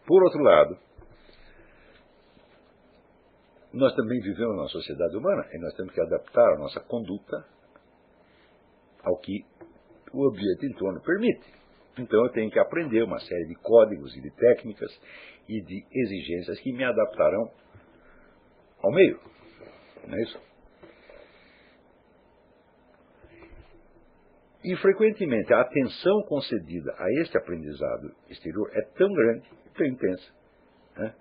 Por 0.06 0.23
outro 0.23 0.41
lado, 0.41 0.77
nós 3.73 3.93
também 3.95 4.19
vivemos 4.22 4.56
numa 4.56 4.69
sociedade 4.69 5.15
humana 5.15 5.47
e 5.53 5.60
nós 5.60 5.73
temos 5.76 5.93
que 5.93 6.01
adaptar 6.01 6.53
a 6.53 6.57
nossa 6.57 6.80
conduta 6.80 7.45
ao 9.03 9.18
que 9.18 9.45
o 10.14 10.27
ambiente 10.27 10.65
em 10.65 10.73
torno 10.73 11.01
permite. 11.01 11.45
Então 11.97 12.23
eu 12.26 12.31
tenho 12.31 12.49
que 12.49 12.60
aprender 12.60 13.03
uma 13.03 13.19
série 13.19 13.45
de 13.45 13.56
códigos 13.56 14.15
e 14.15 14.22
de 14.22 14.31
técnicas 14.31 14.91
e 15.47 15.61
de 15.61 15.85
exigências 15.91 16.60
que 16.61 16.72
me 16.72 16.84
adaptarão 16.84 17.51
ao 18.81 18.91
meio. 18.91 19.19
Não 20.07 20.18
é 20.18 20.22
isso? 20.23 20.48
E 24.64 24.76
frequentemente 24.77 25.53
a 25.53 25.61
atenção 25.61 26.22
concedida 26.23 26.94
a 26.98 27.22
este 27.22 27.38
aprendizado 27.38 28.14
exterior 28.30 28.69
é 28.73 28.81
tão 28.98 29.07
grande, 29.07 29.49
tão 29.76 29.86
intensa, 29.86 30.34
né, 30.98 31.15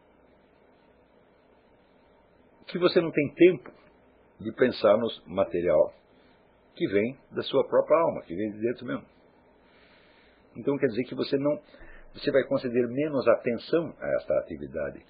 que 2.66 2.78
você 2.78 3.01
não 3.01 3.10
tem 3.10 3.35
tempo 3.35 3.73
de 4.40 4.52
pensar 4.52 4.97
no 4.97 5.09
material 5.27 5.94
que 6.74 6.86
vem 6.89 7.19
da 7.32 7.43
sua 7.43 7.66
própria 7.66 7.98
alma, 7.98 8.23
que 8.23 8.35
vem 8.35 8.52
de 8.52 8.60
dentro 8.60 8.86
mesmo. 8.86 9.06
Então 10.56 10.77
quer 10.77 10.86
dizer 10.86 11.05
que 11.05 11.15
você 11.15 11.36
não, 11.36 11.60
você 12.15 12.31
vai 12.31 12.43
conceder 12.44 12.86
menos 12.89 13.27
atenção 13.28 13.94
a 14.01 14.09
esta 14.16 14.39
atividade 14.40 15.05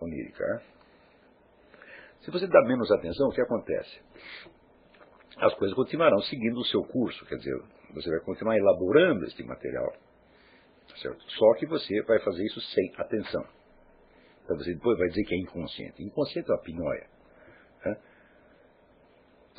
onírica. 0.00 0.44
Né? 0.46 0.62
Se 2.20 2.30
você 2.30 2.46
dá 2.46 2.62
menos 2.62 2.90
atenção, 2.92 3.28
o 3.28 3.32
que 3.32 3.40
acontece? 3.40 4.00
As 5.36 5.54
coisas 5.54 5.74
continuarão 5.74 6.20
seguindo 6.22 6.58
o 6.58 6.64
seu 6.64 6.82
curso, 6.82 7.24
quer 7.26 7.36
dizer, 7.36 7.60
você 7.94 8.10
vai 8.10 8.20
continuar 8.20 8.56
elaborando 8.56 9.24
este 9.24 9.42
material, 9.42 9.92
certo? 11.00 11.22
Só 11.30 11.54
que 11.54 11.66
você 11.66 12.02
vai 12.02 12.18
fazer 12.20 12.44
isso 12.44 12.60
sem 12.60 12.92
atenção. 12.96 13.44
Então 14.44 14.56
você 14.56 14.74
depois 14.74 14.98
vai 14.98 15.08
dizer 15.08 15.24
que 15.24 15.34
é 15.34 15.38
inconsciente. 15.38 16.02
Inconsciente 16.02 16.50
é 16.50 16.54
uma 16.54 16.60
pinóia. 16.60 17.06
Né? 17.84 17.96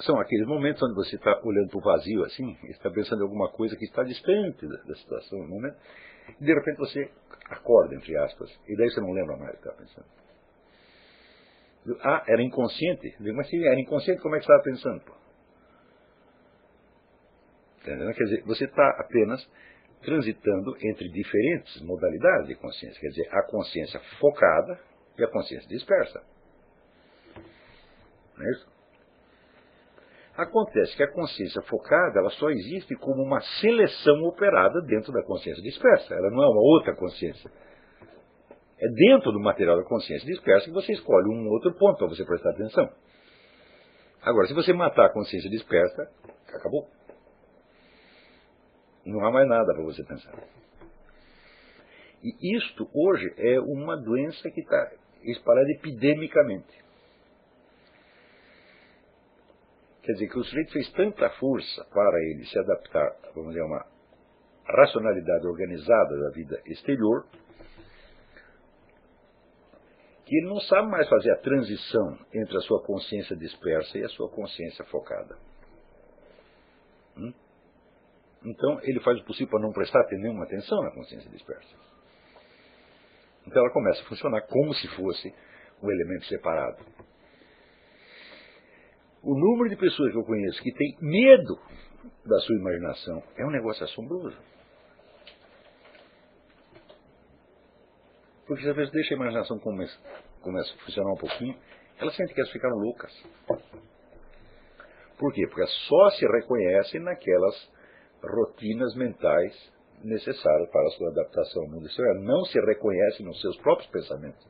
São 0.01 0.19
aqueles 0.19 0.47
momentos 0.47 0.81
onde 0.83 0.95
você 0.95 1.15
está 1.15 1.39
olhando 1.43 1.69
para 1.69 1.77
o 1.77 1.81
vazio 1.81 2.23
assim, 2.25 2.57
está 2.63 2.89
pensando 2.89 3.19
em 3.19 3.23
alguma 3.23 3.49
coisa 3.49 3.75
que 3.75 3.85
está 3.85 4.03
distante 4.03 4.67
da, 4.67 4.77
da 4.83 4.95
situação, 4.95 5.39
no 5.39 5.47
momento, 5.47 5.77
e 6.39 6.43
de 6.43 6.53
repente 6.53 6.77
você 6.77 7.09
acorda, 7.49 7.95
entre 7.95 8.15
aspas, 8.17 8.49
e 8.67 8.75
daí 8.75 8.89
você 8.89 9.01
não 9.01 9.11
lembra 9.11 9.37
mais 9.37 9.49
o 9.49 9.61
que 9.61 9.67
está 9.67 9.73
pensando. 9.73 10.05
Ah, 12.03 12.23
era 12.27 12.41
inconsciente? 12.43 13.15
Mas 13.19 13.49
se 13.49 13.65
era 13.65 13.79
inconsciente, 13.79 14.21
como 14.21 14.35
é 14.35 14.39
que 14.39 14.45
você 14.45 14.51
estava 14.51 14.63
pensando? 14.63 15.03
Pô? 15.03 15.13
Entendeu? 17.81 18.13
Quer 18.13 18.23
dizer, 18.25 18.43
você 18.43 18.65
está 18.65 18.87
apenas 18.99 19.45
transitando 20.03 20.75
entre 20.81 21.09
diferentes 21.09 21.81
modalidades 21.81 22.47
de 22.47 22.55
consciência. 22.55 22.99
Quer 22.99 23.09
dizer, 23.09 23.29
a 23.31 23.43
consciência 23.43 23.99
focada 24.19 24.79
e 25.17 25.23
a 25.23 25.27
consciência 25.27 25.67
dispersa. 25.67 26.21
Não 28.37 28.45
é 28.45 28.51
isso? 28.51 28.71
Acontece 30.37 30.95
que 30.95 31.03
a 31.03 31.11
consciência 31.11 31.61
focada 31.63 32.19
ela 32.19 32.29
só 32.31 32.49
existe 32.49 32.95
como 32.95 33.21
uma 33.21 33.41
seleção 33.59 34.23
operada 34.23 34.81
dentro 34.81 35.11
da 35.11 35.23
consciência 35.23 35.61
dispersa. 35.61 36.13
Ela 36.13 36.31
não 36.31 36.43
é 36.43 36.47
uma 36.47 36.61
outra 36.61 36.95
consciência. 36.95 37.51
É 38.79 38.87
dentro 38.87 39.31
do 39.31 39.39
material 39.39 39.77
da 39.77 39.83
consciência 39.83 40.25
dispersa 40.25 40.65
que 40.65 40.71
você 40.71 40.93
escolhe 40.93 41.27
um 41.27 41.47
outro 41.49 41.73
ponto 41.73 41.97
para 41.97 42.07
você 42.07 42.25
prestar 42.25 42.51
atenção. 42.51 42.89
Agora, 44.23 44.47
se 44.47 44.53
você 44.53 44.71
matar 44.73 45.05
a 45.05 45.13
consciência 45.13 45.49
dispersa, 45.49 46.09
acabou. 46.47 46.87
Não 49.05 49.25
há 49.25 49.31
mais 49.31 49.47
nada 49.47 49.73
para 49.73 49.83
você 49.83 50.03
pensar. 50.03 50.33
E 52.23 52.55
isto 52.55 52.87
hoje 52.93 53.33
é 53.37 53.59
uma 53.59 53.97
doença 53.97 54.49
que 54.51 54.61
está 54.61 54.91
espalhada 55.23 55.71
epidemicamente. 55.71 56.81
Quer 60.03 60.13
dizer 60.13 60.29
que 60.29 60.39
o 60.39 60.43
sujeito 60.43 60.73
fez 60.73 60.91
tanta 60.93 61.29
força 61.31 61.85
para 61.85 62.19
ele 62.19 62.45
se 62.45 62.57
adaptar, 62.57 63.15
vamos 63.35 63.49
dizer, 63.49 63.61
a 63.61 63.65
uma 63.65 63.85
racionalidade 64.65 65.45
organizada 65.45 66.19
da 66.19 66.29
vida 66.31 66.61
exterior, 66.65 67.25
que 70.25 70.37
ele 70.37 70.47
não 70.47 70.59
sabe 70.61 70.89
mais 70.89 71.07
fazer 71.09 71.31
a 71.31 71.37
transição 71.37 72.17
entre 72.33 72.57
a 72.57 72.61
sua 72.61 72.81
consciência 72.83 73.35
dispersa 73.35 73.97
e 73.97 74.03
a 74.03 74.09
sua 74.09 74.29
consciência 74.29 74.85
focada. 74.85 75.37
Hum? 77.17 77.33
Então, 78.43 78.79
ele 78.81 78.99
faz 79.01 79.19
o 79.19 79.25
possível 79.25 79.49
para 79.49 79.61
não 79.61 79.71
prestar 79.71 80.03
nenhuma 80.11 80.45
atenção 80.45 80.81
na 80.81 80.91
consciência 80.91 81.29
dispersa. 81.29 81.75
Então, 83.45 83.61
ela 83.61 83.73
começa 83.73 84.01
a 84.01 84.05
funcionar 84.05 84.41
como 84.47 84.73
se 84.73 84.87
fosse 84.95 85.33
um 85.81 85.91
elemento 85.91 86.25
separado. 86.25 86.83
O 89.23 89.35
número 89.35 89.69
de 89.69 89.75
pessoas 89.75 90.11
que 90.11 90.17
eu 90.17 90.23
conheço 90.23 90.61
que 90.63 90.73
tem 90.73 90.97
medo 91.01 91.55
da 92.25 92.39
sua 92.39 92.55
imaginação 92.55 93.23
é 93.37 93.45
um 93.45 93.51
negócio 93.51 93.83
assombroso. 93.83 94.37
Porque 98.47 98.67
a 98.67 98.73
pessoa 98.73 98.91
deixa 98.91 99.13
a 99.13 99.17
imaginação 99.17 99.59
começa, 99.59 99.97
começa 100.41 100.73
a 100.73 100.77
funcionar 100.83 101.11
um 101.11 101.17
pouquinho, 101.17 101.55
ela 101.99 102.11
sente 102.11 102.33
que 102.33 102.41
elas 102.41 102.51
ficaram 102.51 102.75
loucas. 102.75 103.13
Por 105.17 105.31
quê? 105.33 105.45
Porque 105.47 105.67
só 105.67 106.09
se 106.11 106.25
reconhecem 106.25 106.99
naquelas 106.99 107.71
rotinas 108.23 108.95
mentais 108.95 109.53
necessárias 110.03 110.69
para 110.69 110.87
a 110.87 110.91
sua 110.91 111.09
adaptação 111.09 111.63
ao 111.63 111.69
mundo 111.69 111.87
exterior. 111.87 112.19
Não 112.21 112.43
se 112.45 112.59
reconhece 112.59 113.23
nos 113.23 113.39
seus 113.41 113.57
próprios 113.57 113.89
pensamentos, 113.91 114.47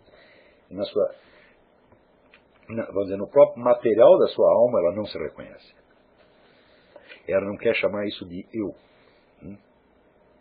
na 0.69 0.83
sua, 0.85 1.15
na, 2.69 2.85
vamos 2.85 3.05
dizer, 3.05 3.17
no 3.17 3.29
próprio 3.29 3.63
material 3.63 4.17
da 4.19 4.27
sua 4.27 4.51
alma, 4.53 4.79
ela 4.79 4.95
não 4.95 5.05
se 5.05 5.17
reconhece. 5.17 5.73
Ela 7.27 7.45
não 7.45 7.57
quer 7.57 7.75
chamar 7.75 8.05
isso 8.07 8.25
de 8.25 8.45
eu. 8.53 8.75
Hum? 9.43 9.57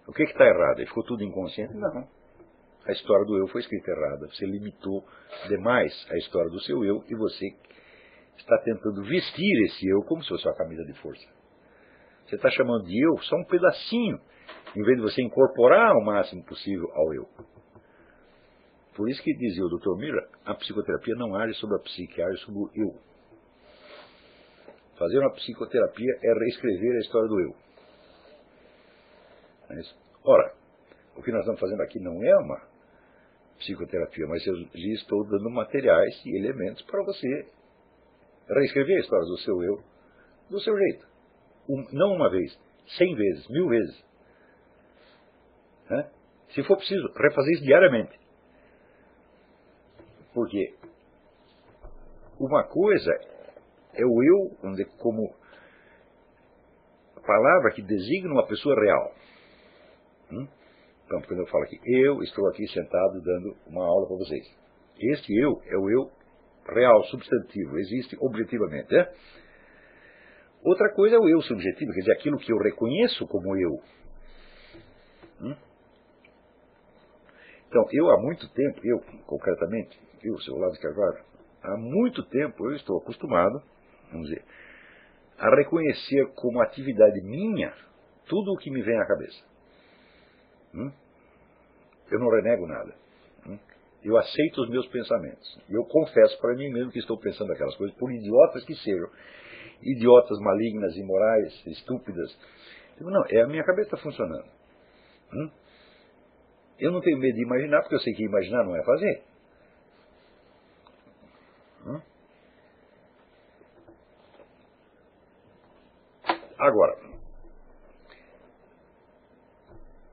O 0.07 0.13
que 0.13 0.23
está 0.23 0.47
errado? 0.47 0.79
Ficou 0.79 1.05
tudo 1.05 1.23
inconsciente? 1.23 1.75
Não. 1.75 2.09
A 2.87 2.93
história 2.93 3.25
do 3.27 3.37
eu 3.37 3.47
foi 3.49 3.61
escrita 3.61 3.91
errada. 3.91 4.27
Você 4.29 4.47
limitou 4.47 5.05
demais 5.49 5.93
a 6.11 6.17
história 6.17 6.51
do 6.51 6.61
seu 6.63 6.85
eu 6.85 7.05
e 7.09 7.15
você 7.15 7.55
está 8.39 8.59
tentando 8.59 9.03
vestir 9.03 9.65
esse 9.67 9.87
eu 9.87 10.03
como 10.03 10.23
se 10.23 10.31
fosse 10.31 10.47
uma 10.47 10.57
camisa 10.57 10.85
de 10.85 10.95
força. 10.95 11.40
Você 12.31 12.37
está 12.37 12.49
chamando 12.51 12.85
de 12.85 12.97
eu 12.97 13.19
só 13.25 13.35
um 13.35 13.45
pedacinho, 13.45 14.21
em 14.77 14.83
vez 14.85 14.97
de 14.99 15.03
você 15.03 15.21
incorporar 15.21 15.97
o 15.97 16.05
máximo 16.05 16.45
possível 16.45 16.89
ao 16.95 17.13
eu. 17.13 17.29
Por 18.95 19.11
isso 19.11 19.21
que 19.21 19.35
dizia 19.35 19.65
o 19.65 19.69
Dr. 19.69 19.99
Mira, 19.99 20.29
a 20.45 20.55
psicoterapia 20.55 21.17
não 21.17 21.35
age 21.35 21.55
sobre 21.55 21.75
a 21.75 21.81
psique, 21.81 22.23
age 22.23 22.39
sobre 22.45 22.61
o 22.61 22.71
eu. 22.77 22.95
Fazer 24.97 25.19
uma 25.19 25.33
psicoterapia 25.33 26.13
é 26.23 26.33
reescrever 26.33 26.97
a 26.97 27.01
história 27.01 27.29
do 27.29 27.41
eu. 27.41 27.57
É 29.71 29.81
Ora, 30.23 30.55
o 31.17 31.23
que 31.23 31.33
nós 31.33 31.41
estamos 31.41 31.59
fazendo 31.59 31.83
aqui 31.83 31.99
não 31.99 32.23
é 32.23 32.37
uma 32.45 32.63
psicoterapia, 33.59 34.27
mas 34.29 34.47
eu 34.47 34.55
lhe 34.55 34.93
estou 34.95 35.27
dando 35.27 35.51
materiais 35.51 36.23
e 36.25 36.37
elementos 36.37 36.83
para 36.83 37.03
você 37.03 37.49
reescrever 38.49 38.99
a 38.99 39.01
história 39.01 39.25
do 39.25 39.39
seu 39.39 39.63
eu 39.65 39.83
do 40.49 40.61
seu 40.61 40.77
jeito. 40.77 41.10
Um, 41.69 41.87
não 41.93 42.15
uma 42.15 42.31
vez, 42.31 42.59
cem 42.97 43.15
vezes, 43.15 43.49
mil 43.49 43.69
vezes. 43.69 44.05
Né? 45.89 46.11
Se 46.55 46.63
for 46.65 46.77
preciso, 46.77 47.07
refazer 47.17 47.55
isso 47.55 47.65
diariamente. 47.65 48.19
Porque 50.35 50.75
uma 52.39 52.65
coisa 52.65 53.13
é 53.95 54.05
o 54.05 54.23
eu, 54.23 54.71
dizer, 54.71 54.87
como 54.99 55.35
palavra 57.31 57.71
que 57.73 57.83
designa 57.83 58.33
uma 58.33 58.47
pessoa 58.47 58.75
real. 58.75 59.15
Hum? 60.33 60.49
Então, 61.05 61.23
quando 61.23 61.41
eu 61.41 61.47
falo 61.47 61.65
aqui, 61.65 61.79
eu 61.85 62.23
estou 62.23 62.49
aqui 62.49 62.67
sentado 62.69 63.21
dando 63.21 63.57
uma 63.67 63.85
aula 63.85 64.07
para 64.07 64.17
vocês. 64.17 64.47
Este 64.99 65.33
eu 65.37 65.61
é 65.67 65.77
o 65.77 65.91
eu 65.91 66.11
real, 66.73 67.03
substantivo, 67.05 67.79
existe 67.79 68.17
objetivamente. 68.21 68.93
Né? 68.93 69.13
Outra 70.63 70.93
coisa 70.95 71.17
é 71.17 71.19
o 71.19 71.29
eu 71.29 71.41
subjetivo, 71.43 71.93
quer 71.93 72.01
dizer, 72.01 72.13
aquilo 72.13 72.39
que 72.39 72.53
eu 72.53 72.59
reconheço 72.59 73.27
como 73.27 73.57
eu. 73.57 73.81
Hum? 75.41 75.57
Então, 77.69 77.87
eu 77.93 78.11
há 78.11 78.21
muito 78.21 78.49
tempo, 78.53 78.81
eu 78.85 79.01
concretamente, 79.27 79.99
eu, 80.23 80.39
seu 80.41 80.57
Lado 80.57 80.73
de 80.73 80.81
Carvalho, 80.81 81.25
há 81.63 81.77
muito 81.77 82.23
tempo 82.25 82.67
eu 82.67 82.77
estou 82.77 82.99
acostumado, 82.99 83.63
vamos 84.11 84.29
dizer, 84.29 84.45
a 85.39 85.55
reconhecer 85.57 86.27
como 86.35 86.61
atividade 86.61 87.23
minha 87.23 87.73
tudo 88.27 88.53
o 88.53 88.57
que 88.59 88.71
me 88.71 88.83
vem 88.83 88.99
à 88.99 89.07
cabeça. 89.07 89.45
Hum? 90.75 90.93
Eu 92.11 92.19
não 92.19 92.29
renego 92.29 92.67
nada. 92.67 92.95
Hum? 93.47 93.59
Eu 94.03 94.17
aceito 94.17 94.63
os 94.63 94.69
meus 94.69 94.87
pensamentos. 94.89 95.59
Eu 95.69 95.85
confesso 95.85 96.39
para 96.41 96.55
mim 96.55 96.71
mesmo 96.71 96.91
que 96.93 96.99
estou 96.99 97.19
pensando 97.19 97.53
aquelas 97.53 97.77
coisas, 97.77 97.97
por 97.97 98.13
idiotas 98.13 98.65
que 98.65 98.75
sejam. 98.75 99.11
Idiotas, 99.83 100.39
malignas, 100.41 100.97
imorais, 100.97 101.67
estúpidas. 101.67 102.37
Digo, 102.97 103.11
não, 103.11 103.25
é 103.29 103.43
a 103.43 103.47
minha 103.47 103.65
cabeça 103.65 103.95
está 103.95 103.97
funcionando. 103.97 104.49
Hum? 105.33 105.51
Eu 106.79 106.93
não 106.93 107.01
tenho 107.01 107.19
medo 107.19 107.35
de 107.35 107.43
imaginar, 107.43 107.81
porque 107.81 107.95
eu 107.95 108.01
sei 108.01 108.15
que 108.15 108.25
imaginar 108.25 108.65
não 108.65 108.77
é 108.77 108.85
fazer. 108.85 109.23
Hum? 111.87 112.01
Agora, 116.59 116.99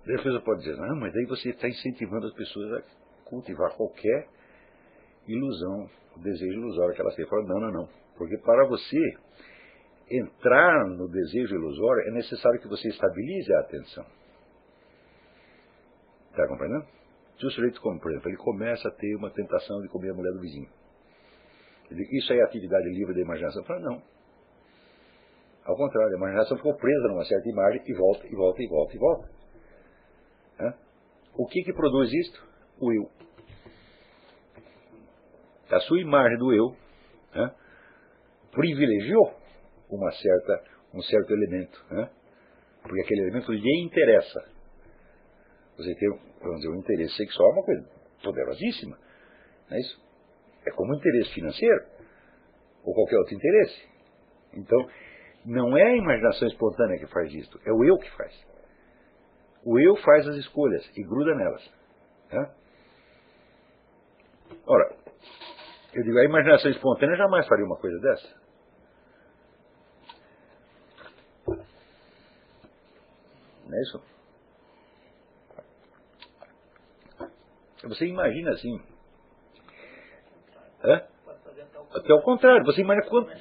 a 0.04 0.08
defesa 0.08 0.40
pode 0.40 0.62
dizer, 0.62 0.78
não, 0.78 0.96
mas 0.96 1.14
aí 1.14 1.26
você 1.26 1.50
está 1.50 1.68
incentivando 1.68 2.28
as 2.28 2.34
pessoas 2.34 2.72
a 2.74 2.84
cultivar 3.26 3.76
qualquer 3.76 4.30
ilusão, 5.28 5.90
desejo 6.18 6.54
ilusório 6.54 6.96
que 6.96 7.02
elas 7.02 7.16
têm. 7.16 7.28
Fala, 7.28 7.44
não, 7.44 7.60
não, 7.60 7.72
não. 7.72 7.90
Porque 8.18 8.38
para 8.38 8.66
você 8.66 8.98
entrar 10.10 10.88
no 10.88 11.08
desejo 11.10 11.56
ilusório 11.56 12.08
é 12.08 12.12
necessário 12.12 12.60
que 12.62 12.68
você 12.68 12.88
estabilize 12.90 13.54
a 13.54 13.60
atenção. 13.60 14.06
Está 16.32 16.48
compreendendo? 16.48 16.86
Se 17.40 17.46
o 17.46 17.52
sujeito, 17.52 17.82
como, 17.82 18.00
por 18.00 18.12
exemplo, 18.12 18.30
ele 18.30 18.38
começa 18.38 18.88
a 18.88 18.92
ter 18.92 19.16
uma 19.16 19.30
tentação 19.32 19.82
de 19.82 19.90
comer 19.90 20.12
a 20.12 20.14
mulher 20.14 20.34
do 20.34 20.40
vizinho. 20.40 20.70
Isso 21.92 22.34
é 22.34 22.42
atividade 22.42 22.90
livre 22.90 23.14
da 23.14 23.22
imaginação? 23.22 23.64
Fala, 23.64 23.80
não. 23.80 24.02
Ao 25.64 25.76
contrário, 25.76 26.14
a 26.14 26.18
imaginação 26.18 26.58
ficou 26.58 26.76
presa 26.76 27.08
numa 27.10 27.26
certa 27.26 27.48
imagem 27.50 27.82
e 27.86 27.94
volta, 27.94 28.28
e 28.28 28.36
volta, 28.36 28.64
e 28.64 28.68
volta, 28.68 28.96
e 28.96 29.00
volta. 29.00 29.38
O 31.38 31.46
que, 31.46 31.62
que 31.64 31.72
produz 31.72 32.12
isto? 32.12 32.44
O 32.80 32.92
eu. 32.92 33.10
A 35.70 35.80
sua 35.82 36.02
imagem 36.02 36.38
do 36.38 36.52
eu 36.52 36.76
privilegiou 38.52 39.36
uma 39.90 40.12
certa, 40.12 40.64
um 40.94 41.02
certo 41.02 41.32
elemento. 41.32 41.86
Porque 42.82 43.02
aquele 43.02 43.22
elemento 43.22 43.52
lhe 43.52 43.84
interessa. 43.84 44.46
Você 45.78 45.94
tem, 45.96 46.10
vamos 46.42 46.58
dizer, 46.58 46.70
um 46.70 46.80
interesse 46.80 47.16
sexual 47.16 47.50
é 47.50 47.54
uma 47.54 47.64
coisa 47.64 47.90
poderosíssima. 48.24 48.98
Não 49.70 49.78
é 49.78 49.80
isso? 49.80 50.02
É 50.66 50.72
como 50.72 50.94
um 50.94 50.98
interesse 50.98 51.34
financeiro 51.34 51.86
ou 52.84 52.94
qualquer 52.94 53.18
outro 53.18 53.36
interesse. 53.36 53.88
Então, 54.54 54.90
não 55.46 55.78
é 55.78 55.84
a 55.84 55.96
imaginação 55.96 56.48
espontânea 56.48 57.00
que 57.00 57.08
faz 57.08 57.34
isto, 57.34 57.60
é 57.66 57.72
o 57.72 57.84
eu 57.84 57.98
que 57.98 58.10
faz. 58.16 58.34
O 59.64 59.80
eu 59.80 59.96
faz 59.98 60.28
as 60.28 60.36
escolhas 60.38 60.90
e 60.96 61.04
gruda 61.04 61.36
nelas. 61.36 61.72
Né? 62.32 62.52
Ora, 64.66 64.96
eu 65.94 66.04
digo, 66.04 66.18
a 66.18 66.26
imaginação 66.26 66.72
espontânea 66.72 67.16
jamais 67.18 67.48
faria 67.48 67.66
uma 67.66 67.78
coisa 67.78 68.00
dessa. 68.00 68.47
Não 73.68 73.78
é 73.78 73.82
isso? 73.82 74.02
Você 77.84 78.06
imagina 78.08 78.52
assim. 78.52 78.82
Hã? 80.84 81.04
Até 81.94 82.14
o 82.14 82.22
contrário, 82.22 82.66
você 82.66 82.82
imagina 82.82 83.08
quanto. 83.08 83.32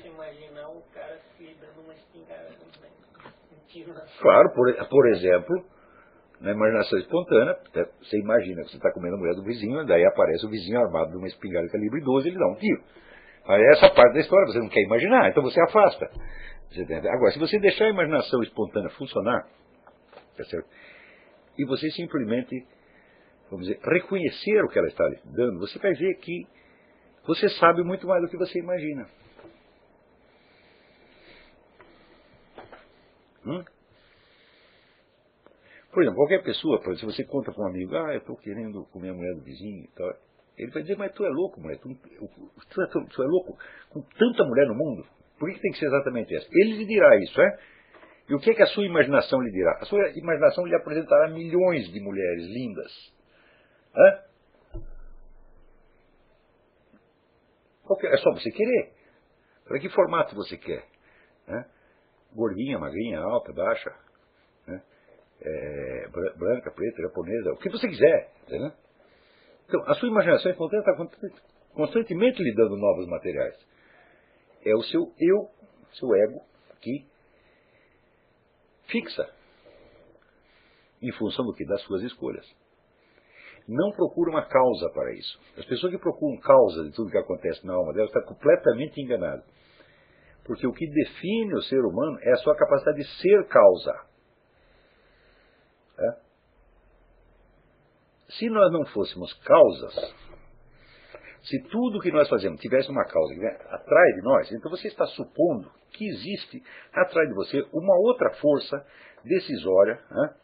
Claro, 4.20 4.54
por, 4.54 4.88
por 4.88 5.08
exemplo, 5.08 5.64
na 6.40 6.52
imaginação 6.52 6.98
espontânea, 6.98 7.58
você 8.00 8.18
imagina 8.18 8.62
que 8.62 8.70
você 8.70 8.76
está 8.76 8.92
comendo 8.92 9.16
a 9.16 9.18
mulher 9.18 9.34
do 9.34 9.42
vizinho, 9.42 9.84
daí 9.86 10.04
aparece 10.04 10.46
o 10.46 10.50
vizinho 10.50 10.80
armado 10.80 11.10
de 11.10 11.16
uma 11.16 11.26
espingarda 11.26 11.68
calibre 11.70 12.00
12 12.00 12.26
e 12.26 12.30
ele 12.30 12.38
dá 12.38 12.46
um 12.46 12.54
tiro. 12.54 12.82
Aí 13.46 13.62
essa 13.72 13.90
parte 13.90 14.14
da 14.14 14.20
história 14.20 14.46
você 14.46 14.58
não 14.58 14.68
quer 14.68 14.82
imaginar, 14.82 15.28
então 15.28 15.42
você 15.42 15.60
afasta. 15.60 16.10
Agora, 17.10 17.30
se 17.32 17.38
você 17.38 17.58
deixar 17.58 17.84
a 17.84 17.90
imaginação 17.90 18.42
espontânea 18.42 18.90
funcionar, 18.90 19.46
tá 20.44 20.64
e 21.58 21.64
você 21.64 21.90
simplesmente 21.90 22.66
vamos 23.50 23.66
dizer, 23.66 23.80
reconhecer 23.82 24.62
o 24.64 24.68
que 24.68 24.78
ela 24.78 24.88
está 24.88 25.08
lhe 25.08 25.20
dando, 25.24 25.60
você 25.60 25.78
vai 25.78 25.92
ver 25.94 26.14
que 26.16 26.46
você 27.26 27.48
sabe 27.50 27.82
muito 27.82 28.06
mais 28.06 28.22
do 28.22 28.28
que 28.28 28.36
você 28.36 28.58
imagina. 28.58 29.08
Hum? 33.44 33.64
Por 35.92 36.02
exemplo, 36.02 36.18
qualquer 36.18 36.42
pessoa, 36.42 36.80
se 36.96 37.04
você 37.04 37.24
conta 37.24 37.52
para 37.52 37.64
um 37.64 37.68
amigo, 37.68 37.96
ah, 37.96 38.12
eu 38.12 38.18
estou 38.18 38.36
querendo 38.36 38.84
comer 38.86 39.10
a 39.10 39.14
mulher 39.14 39.34
do 39.34 39.42
vizinho 39.42 39.84
e 39.84 39.88
tal, 39.96 40.12
ele 40.58 40.70
vai 40.70 40.82
dizer, 40.82 40.96
mas 40.96 41.12
tu 41.12 41.24
é 41.24 41.28
louco, 41.28 41.60
mulher, 41.60 41.78
tu, 41.78 41.88
tu, 41.94 42.82
é, 42.82 42.86
tu, 42.86 43.22
é 43.22 43.26
louco 43.26 43.56
com 43.90 44.02
tanta 44.02 44.44
mulher 44.44 44.66
no 44.66 44.74
mundo, 44.74 45.06
por 45.38 45.50
que 45.50 45.60
tem 45.60 45.70
que 45.72 45.78
ser 45.78 45.86
exatamente 45.86 46.34
essa? 46.34 46.46
Ele 46.50 46.78
lhe 46.78 46.86
dirá 46.86 47.16
isso, 47.18 47.40
é? 47.40 47.58
E 48.28 48.34
o 48.34 48.38
que 48.40 48.50
é 48.50 48.54
que 48.54 48.62
a 48.62 48.66
sua 48.66 48.84
imaginação 48.84 49.40
lhe 49.40 49.52
dirá? 49.52 49.78
A 49.80 49.84
sua 49.84 50.10
imaginação 50.16 50.66
lhe 50.66 50.74
apresentará 50.74 51.28
milhões 51.28 51.88
de 51.92 52.00
mulheres 52.00 52.44
lindas, 52.46 52.92
Hã? 53.96 54.22
É 58.02 58.16
só 58.18 58.32
você 58.32 58.50
querer. 58.50 58.92
Para 59.64 59.78
que 59.78 59.88
formato 59.88 60.34
você 60.34 60.56
quer? 60.58 60.84
Hã? 61.48 61.64
Gordinha, 62.34 62.78
magrinha, 62.78 63.20
alta, 63.20 63.52
baixa, 63.52 63.94
é, 65.40 66.08
branca, 66.36 66.70
preta, 66.70 67.02
japonesa, 67.02 67.52
o 67.52 67.56
que 67.56 67.70
você 67.70 67.88
quiser. 67.88 68.30
Então, 69.66 69.82
a 69.86 69.94
sua 69.94 70.08
imaginação 70.08 70.50
está 70.50 70.94
constantemente 71.72 72.42
lhe 72.42 72.54
dando 72.54 72.76
novos 72.76 73.06
materiais. 73.08 73.56
É 74.64 74.74
o 74.74 74.82
seu 74.82 75.12
eu, 75.18 75.48
seu 75.92 76.14
ego, 76.14 76.42
que 76.80 77.06
fixa 78.88 79.28
em 81.02 81.12
função 81.12 81.44
do 81.44 81.54
que? 81.54 81.64
Das 81.66 81.82
suas 81.82 82.02
escolhas 82.02 82.46
não 83.68 83.90
procura 83.92 84.30
uma 84.30 84.46
causa 84.46 84.90
para 84.90 85.12
isso. 85.12 85.40
As 85.58 85.64
pessoas 85.64 85.92
que 85.92 85.98
procuram 85.98 86.38
causa 86.38 86.84
de 86.84 86.92
tudo 86.92 87.10
que 87.10 87.18
acontece 87.18 87.66
na 87.66 87.74
alma 87.74 87.92
delas 87.92 88.08
estão 88.08 88.22
completamente 88.22 89.00
enganadas. 89.00 89.44
Porque 90.44 90.66
o 90.66 90.72
que 90.72 90.86
define 90.88 91.54
o 91.54 91.62
ser 91.62 91.80
humano 91.80 92.18
é 92.22 92.32
a 92.32 92.36
sua 92.36 92.54
capacidade 92.56 92.98
de 92.98 93.20
ser 93.20 93.48
causa. 93.48 94.06
É? 95.98 96.26
Se 98.38 98.48
nós 98.48 98.70
não 98.70 98.84
fôssemos 98.86 99.32
causas, 99.44 100.14
se 101.42 101.60
tudo 101.68 102.00
que 102.00 102.12
nós 102.12 102.28
fazemos 102.28 102.60
tivesse 102.60 102.88
uma 102.88 103.04
causa 103.04 103.34
que 103.34 103.44
atrás 103.44 104.14
de 104.14 104.22
nós, 104.22 104.52
então 104.52 104.70
você 104.70 104.86
está 104.86 105.06
supondo 105.06 105.72
que 105.96 106.06
existe 106.08 106.62
atrás 106.92 107.28
de 107.28 107.34
você 107.34 107.66
uma 107.72 107.96
outra 107.96 108.30
força 108.34 108.84
decisória, 109.24 109.98
né, 110.10 110.34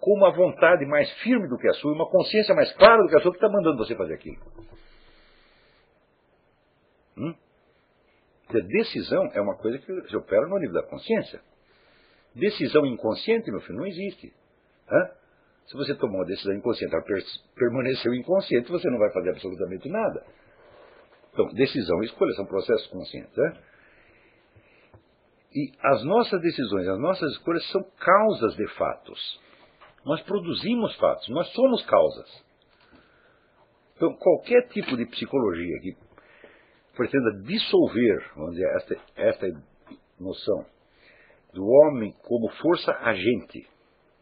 com 0.00 0.12
uma 0.14 0.30
vontade 0.30 0.84
mais 0.86 1.10
firme 1.22 1.48
do 1.48 1.58
que 1.58 1.68
a 1.68 1.72
sua, 1.74 1.92
uma 1.92 2.08
consciência 2.08 2.54
mais 2.54 2.72
clara 2.74 3.02
do 3.02 3.08
que 3.08 3.16
a 3.16 3.20
sua, 3.20 3.32
que 3.32 3.38
está 3.38 3.48
mandando 3.48 3.78
você 3.78 3.94
fazer 3.94 4.14
aquilo. 4.14 4.40
Hum? 7.18 7.34
decisão 8.68 9.30
é 9.34 9.40
uma 9.40 9.56
coisa 9.56 9.78
que 9.78 10.08
se 10.08 10.16
opera 10.16 10.46
no 10.46 10.58
nível 10.58 10.74
da 10.74 10.82
consciência. 10.82 11.40
Decisão 12.34 12.86
inconsciente, 12.86 13.50
meu 13.50 13.60
filho, 13.60 13.78
não 13.78 13.86
existe. 13.86 14.32
Hã? 14.88 15.10
Se 15.66 15.76
você 15.76 15.94
tomou 15.96 16.18
uma 16.18 16.26
decisão 16.26 16.54
inconsciente, 16.54 16.94
ela 16.94 17.04
permaneceu 17.56 18.14
inconsciente, 18.14 18.70
você 18.70 18.88
não 18.88 18.98
vai 18.98 19.10
fazer 19.12 19.30
absolutamente 19.30 19.88
nada. 19.88 20.24
Então, 21.32 21.52
decisão 21.52 22.02
e 22.02 22.06
escolha 22.06 22.32
são 22.34 22.46
processos 22.46 22.86
conscientes. 22.86 23.36
Né? 23.36 23.62
E 25.52 25.72
as 25.80 26.04
nossas 26.04 26.40
decisões, 26.40 26.88
as 26.88 26.98
nossas 26.98 27.32
escolhas 27.32 27.66
são 27.70 27.82
causas 27.98 28.56
de 28.56 28.66
fatos. 28.74 29.40
Nós 30.04 30.20
produzimos 30.22 30.94
fatos, 30.96 31.28
nós 31.28 31.48
somos 31.52 31.84
causas. 31.86 32.44
Então, 33.96 34.14
qualquer 34.16 34.68
tipo 34.68 34.96
de 34.96 35.06
psicologia 35.06 35.80
que 35.80 35.96
pretenda 36.94 37.42
dissolver, 37.42 38.30
vamos 38.36 38.52
dizer, 38.52 38.68
esta, 38.76 38.96
esta 39.16 39.46
noção 40.20 40.66
do 41.52 41.64
homem 41.66 42.14
como 42.22 42.50
força 42.60 42.92
agente, 42.92 43.66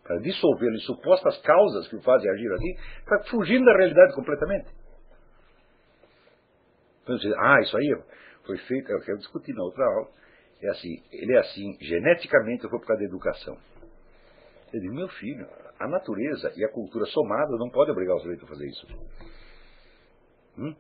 para 0.02 0.18
dissolvê-lo 0.20 0.74
em 0.74 0.80
supostas 0.80 1.36
causas 1.42 1.88
que 1.88 1.96
o 1.96 2.02
fazem 2.02 2.30
agir 2.30 2.52
aqui, 2.52 2.76
está 3.01 3.30
fugindo 3.30 3.64
da 3.64 3.76
realidade 3.76 4.14
completamente. 4.14 4.68
Então, 7.02 7.18
você, 7.18 7.34
ah, 7.36 7.60
isso 7.62 7.76
aí 7.76 8.02
foi 8.46 8.59
feito, 8.59 8.90
eu 8.90 9.01
quero 9.01 9.18
discutir 9.18 9.52
na 9.55 9.64
outra 9.64 9.84
aula, 9.84 10.09
é 10.65 10.70
assim, 10.70 11.03
ele 11.12 11.35
é 11.35 11.39
assim, 11.41 11.77
geneticamente 11.81 12.69
foi 12.69 12.78
por 12.78 12.86
causa 12.86 13.03
da 13.03 13.09
educação. 13.09 13.59
Eu 14.73 14.81
digo, 14.81 14.95
meu 14.95 15.09
filho, 15.09 15.47
a 15.78 15.86
natureza 15.86 16.53
e 16.57 16.65
a 16.65 16.69
cultura 16.69 17.05
somada 17.07 17.57
não 17.57 17.70
podem 17.70 17.93
obrigar 17.93 18.16
o 18.16 18.20
sujeito 18.20 18.45
a 18.45 18.49
fazer 18.49 18.66
isso. 18.66 18.86
Hum? 20.59 20.74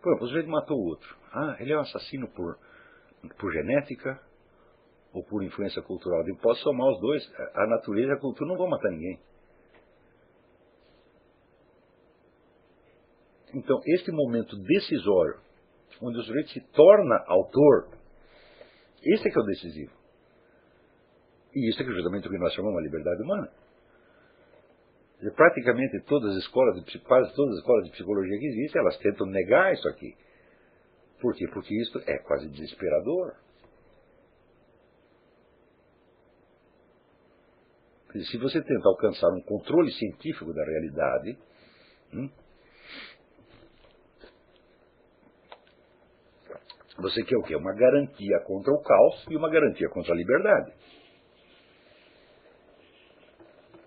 Por 0.00 0.10
exemplo, 0.10 0.24
o 0.24 0.28
sujeito 0.28 0.48
matou 0.48 0.78
o 0.78 0.86
outro. 0.86 1.16
Ah, 1.32 1.56
ele 1.58 1.72
é 1.72 1.76
um 1.76 1.80
assassino 1.80 2.28
por, 2.28 2.58
por 3.38 3.52
genética 3.52 4.20
ou 5.12 5.24
por 5.24 5.42
influência 5.42 5.82
cultural. 5.82 6.26
Eu 6.26 6.36
posso 6.36 6.62
somar 6.62 6.88
os 6.92 7.00
dois. 7.00 7.32
A 7.54 7.66
natureza 7.66 8.12
e 8.12 8.14
a 8.14 8.20
cultura 8.20 8.48
não 8.48 8.56
vão 8.56 8.68
matar 8.68 8.90
ninguém. 8.90 9.18
Então, 13.54 13.80
este 13.86 14.12
momento 14.12 14.56
decisório, 14.56 15.40
onde 16.02 16.18
o 16.18 16.22
sujeito 16.22 16.50
se 16.50 16.60
torna 16.72 17.24
autor, 17.26 17.88
esse 19.14 19.28
é 19.28 19.30
que 19.30 19.38
é 19.38 19.42
o 19.42 19.46
decisivo. 19.46 19.92
E 21.54 21.70
isso 21.70 21.80
é 21.80 21.84
que 21.84 21.92
justamente 21.92 22.28
o 22.28 22.30
que 22.30 22.38
nós 22.38 22.52
chamamos 22.52 22.78
de 22.82 22.88
liberdade 22.88 23.22
humana. 23.22 23.50
E 25.22 25.30
praticamente 25.30 26.00
todas 26.06 26.36
as 26.36 26.42
escolas, 26.42 26.84
de, 26.84 26.98
quase 27.00 27.34
todas 27.34 27.54
as 27.54 27.60
escolas 27.60 27.84
de 27.86 27.92
psicologia 27.92 28.38
que 28.38 28.46
existem, 28.46 28.80
elas 28.80 28.98
tentam 28.98 29.26
negar 29.26 29.72
isso 29.72 29.88
aqui. 29.88 30.14
Por 31.20 31.34
quê? 31.34 31.46
Porque 31.52 31.74
isso 31.74 31.98
é 32.06 32.18
quase 32.18 32.48
desesperador. 32.50 33.34
Se 38.30 38.38
você 38.38 38.62
tenta 38.62 38.88
alcançar 38.88 39.28
um 39.30 39.40
controle 39.42 39.90
científico 39.92 40.52
da 40.52 40.64
realidade, 40.64 41.38
hum, 42.12 42.30
você 46.98 47.22
quer 47.24 47.36
o 47.36 47.42
quê? 47.42 47.54
Uma 47.54 47.74
garantia 47.74 48.40
contra 48.46 48.72
o 48.72 48.82
caos 48.82 49.26
e 49.30 49.36
uma 49.36 49.50
garantia 49.50 49.88
contra 49.88 50.12
a 50.12 50.16
liberdade. 50.16 50.72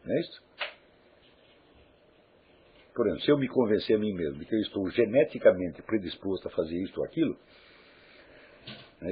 Não 0.05 0.15
é 0.15 0.19
isso? 0.19 0.43
Por 2.93 3.07
exemplo, 3.07 3.23
se 3.23 3.31
eu 3.31 3.37
me 3.37 3.47
convencer 3.47 3.95
a 3.95 3.99
mim 3.99 4.13
mesmo 4.13 4.39
de 4.39 4.45
que 4.45 4.55
eu 4.55 4.59
estou 4.59 4.89
geneticamente 4.89 5.81
predisposto 5.83 6.47
a 6.47 6.51
fazer 6.51 6.75
isto 6.83 6.99
ou 6.99 7.05
aquilo, 7.05 7.37
é 9.01 9.11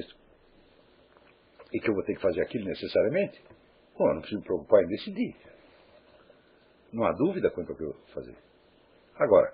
e 1.74 1.80
que 1.80 1.90
eu 1.90 1.94
vou 1.94 2.04
ter 2.04 2.16
que 2.16 2.22
fazer 2.22 2.42
aquilo 2.42 2.66
necessariamente, 2.66 3.42
bom, 3.98 4.08
eu 4.08 4.14
não 4.16 4.22
preciso 4.22 4.40
me 4.40 4.46
preocupar 4.46 4.84
em 4.84 4.88
decidir. 4.88 5.36
Não 6.94 7.04
há 7.04 7.12
dúvida 7.14 7.50
quanto 7.52 7.72
ao 7.72 7.78
que 7.78 7.84
eu 7.84 7.92
vou 7.92 8.02
fazer. 8.14 8.36
Agora, 9.16 9.54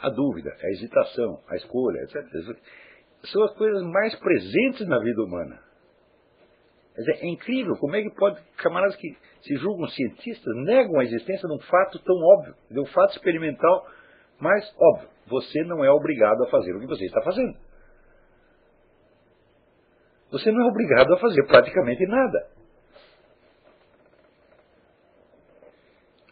a 0.00 0.10
dúvida, 0.10 0.54
a 0.62 0.70
hesitação, 0.70 1.42
a 1.48 1.56
escolha, 1.56 2.00
etc., 2.02 2.58
são 3.24 3.42
as 3.44 3.54
coisas 3.54 3.82
mais 3.82 4.14
presentes 4.16 4.86
na 4.86 4.98
vida 4.98 5.22
humana. 5.22 5.60
É 6.96 7.26
incrível 7.28 7.76
como 7.76 7.94
é 7.94 8.02
que 8.02 8.10
pode 8.10 8.40
camaradas 8.56 8.96
que 8.96 9.16
se 9.42 9.54
julgam 9.56 9.86
cientistas 9.88 10.56
negam 10.56 10.98
a 10.98 11.04
existência 11.04 11.48
de 11.48 11.54
um 11.54 11.60
fato 11.60 11.98
tão 12.00 12.16
óbvio, 12.16 12.54
de 12.70 12.80
um 12.80 12.86
fato 12.86 13.12
experimental 13.12 13.86
mais 14.40 14.64
óbvio. 14.76 15.08
Você 15.28 15.62
não 15.64 15.84
é 15.84 15.90
obrigado 15.90 16.42
a 16.44 16.50
fazer 16.50 16.74
o 16.74 16.80
que 16.80 16.86
você 16.86 17.04
está 17.04 17.22
fazendo. 17.22 17.56
Você 20.30 20.50
não 20.50 20.62
é 20.62 20.70
obrigado 20.70 21.14
a 21.14 21.18
fazer 21.18 21.46
praticamente 21.46 22.04
nada. 22.06 22.50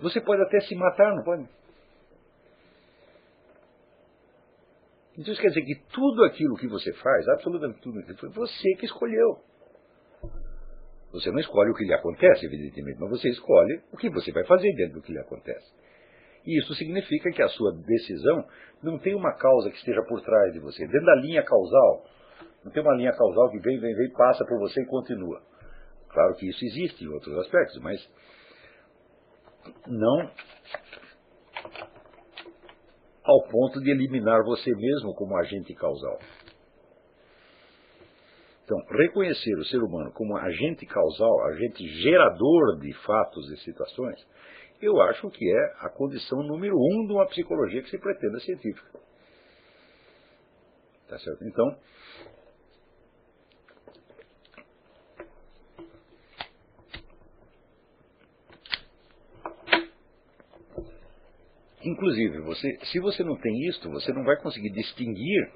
Você 0.01 0.21
pode 0.21 0.43
até 0.43 0.61
se 0.61 0.75
matar, 0.75 1.15
não 1.15 1.25
pode? 1.25 1.49
Então 5.19 5.33
isso 5.33 5.41
quer 5.41 5.49
dizer 5.49 5.63
que 5.63 5.75
tudo 5.93 6.25
aquilo 6.25 6.57
que 6.57 6.69
você 6.69 6.93
faz, 6.93 7.29
absolutamente 7.29 7.81
tudo, 7.81 8.03
foi 8.19 8.29
você 8.31 8.75
que 8.79 8.85
escolheu. 8.85 9.39
Você 11.13 11.31
não 11.31 11.39
escolhe 11.39 11.71
o 11.71 11.75
que 11.75 11.85
lhe 11.85 11.95
acontece, 11.95 12.45
evidentemente, 12.45 13.01
mas 13.01 13.11
você 13.11 13.31
escolhe 13.31 13.81
o 13.93 13.97
que 13.97 14.11
você 14.11 14.31
vai 14.33 14.45
fazer 14.45 14.75
dentro 14.75 14.95
do 14.95 15.03
que 15.03 15.13
lhe 15.13 15.19
acontece. 15.19 15.73
E 16.45 16.59
isso 16.59 16.75
significa 16.75 17.31
que 17.31 17.43
a 17.43 17.49
sua 17.49 17.73
decisão 17.73 18.47
não 18.83 18.99
tem 18.99 19.15
uma 19.15 19.33
causa 19.33 19.71
que 19.71 19.77
esteja 19.77 20.03
por 20.03 20.21
trás 20.21 20.53
de 20.53 20.61
você. 20.61 20.87
Dentro 20.87 21.07
da 21.07 21.15
linha 21.17 21.43
causal, 21.43 22.05
não 22.63 22.71
tem 22.71 22.83
uma 22.83 22.95
linha 22.95 23.13
causal 23.13 23.51
que 23.51 23.59
vem, 23.61 23.81
vem, 23.81 23.95
vem, 23.95 24.13
passa 24.13 24.45
por 24.45 24.59
você 24.59 24.83
e 24.83 24.87
continua. 24.87 25.41
Claro 26.11 26.35
que 26.35 26.49
isso 26.49 26.65
existe 26.65 27.05
em 27.05 27.09
outros 27.09 27.37
aspectos, 27.39 27.81
mas 27.81 28.09
não 29.87 30.31
ao 33.27 33.43
ponto 33.49 33.81
de 33.81 33.91
eliminar 33.91 34.43
você 34.45 34.71
mesmo 34.71 35.13
como 35.15 35.37
agente 35.37 35.75
causal. 35.75 36.19
Então, 38.65 38.79
reconhecer 38.99 39.55
o 39.59 39.65
ser 39.65 39.79
humano 39.79 40.13
como 40.13 40.37
agente 40.37 40.87
causal, 40.87 41.45
agente 41.47 41.87
gerador 42.03 42.79
de 42.81 42.93
fatos 43.05 43.51
e 43.53 43.57
situações, 43.59 44.25
eu 44.81 45.01
acho 45.03 45.29
que 45.31 45.45
é 45.45 45.87
a 45.87 45.89
condição 45.89 46.43
número 46.43 46.77
um 46.77 47.07
de 47.07 47.13
uma 47.13 47.27
psicologia 47.27 47.83
que 47.83 47.91
se 47.91 47.99
pretenda 47.99 48.39
científica. 48.41 48.99
Tá 51.09 51.19
certo? 51.19 51.45
Então, 51.45 51.79
inclusive, 61.89 62.41
você, 62.41 62.79
se 62.85 62.99
você 63.01 63.23
não 63.23 63.37
tem 63.37 63.69
isto, 63.69 63.91
você 63.91 64.13
não 64.13 64.25
vai 64.25 64.37
conseguir 64.41 64.71
distinguir 64.71 65.53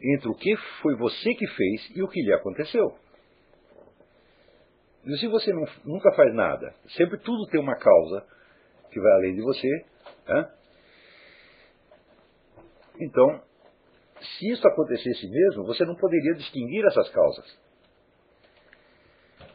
entre 0.00 0.28
o 0.28 0.34
que 0.34 0.56
foi 0.80 0.96
você 0.96 1.34
que 1.34 1.46
fez 1.46 1.96
e 1.96 2.02
o 2.02 2.08
que 2.08 2.22
lhe 2.22 2.32
aconteceu. 2.32 2.96
E 5.04 5.16
se 5.18 5.26
você 5.28 5.52
não, 5.52 5.64
nunca 5.84 6.12
faz 6.14 6.34
nada, 6.34 6.74
sempre 6.96 7.18
tudo 7.18 7.46
tem 7.50 7.60
uma 7.60 7.76
causa 7.76 8.26
que 8.90 9.00
vai 9.00 9.12
além 9.12 9.34
de 9.34 9.42
você, 9.42 9.68
então, 13.00 13.42
se 14.20 14.50
isso 14.50 14.66
acontecesse 14.66 15.28
mesmo, 15.28 15.64
você 15.64 15.84
não 15.84 15.96
poderia 15.96 16.34
distinguir 16.34 16.84
essas 16.86 17.08
causas. 17.10 17.58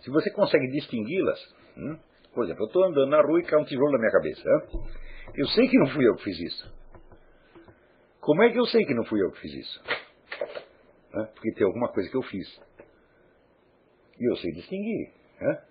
Se 0.02 0.10
você 0.10 0.30
consegue 0.32 0.68
distingui-las, 0.72 1.40
hum? 1.78 1.98
Por 2.38 2.44
exemplo, 2.44 2.66
eu 2.66 2.68
estou 2.68 2.84
andando 2.84 3.10
na 3.10 3.20
rua 3.20 3.40
e 3.40 3.44
cai 3.46 3.60
um 3.60 3.66
tijolo 3.66 3.94
na 3.94 3.98
minha 3.98 4.12
cabeça. 4.12 4.48
Hein? 4.48 4.84
Eu 5.34 5.48
sei 5.48 5.68
que 5.68 5.80
não 5.80 5.88
fui 5.88 6.08
eu 6.08 6.16
que 6.18 6.24
fiz 6.24 6.40
isso. 6.40 6.72
Como 8.22 8.44
é 8.44 8.52
que 8.52 8.60
eu 8.60 8.66
sei 8.68 8.86
que 8.86 8.94
não 8.94 9.04
fui 9.06 9.20
eu 9.24 9.32
que 9.32 9.40
fiz 9.40 9.54
isso? 9.56 9.84
né? 11.16 11.26
porque 11.34 11.52
tem 11.54 11.66
alguma 11.66 11.92
coisa 11.92 12.08
que 12.08 12.16
eu 12.16 12.22
fiz. 12.22 12.48
E 14.20 14.32
eu 14.32 14.36
sei 14.36 14.52
distinguir. 14.52 15.14
Né? 15.42 15.64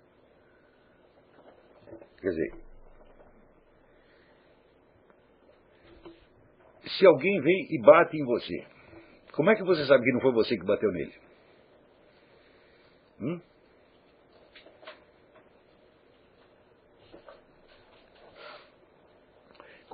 Quer 2.21 2.31
dizer, 2.31 2.55
se 6.99 7.07
alguém 7.07 7.41
vem 7.43 7.75
e 7.77 7.81
bate 7.81 8.17
em 8.17 8.25
você, 8.25 8.67
como 9.35 9.51
é 9.51 9.55
que 9.55 9.63
você 9.63 9.87
sabe 9.87 10.03
que 10.03 10.13
não 10.13 10.21
foi 10.21 10.33
você 10.33 10.59
que 10.59 10.67
bateu 10.67 10.91
nele? 10.91 11.15
Hum? 13.21 13.41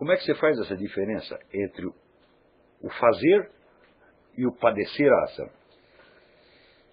Como 0.02 0.10
é 0.10 0.16
que 0.16 0.24
você 0.24 0.34
faz 0.34 0.58
essa 0.58 0.76
diferença 0.76 1.38
entre 1.54 1.86
o 1.86 2.90
fazer 2.98 3.52
e 4.36 4.44
o 4.44 4.52
padecer 4.52 5.08
a 5.08 5.24
ação. 5.26 5.48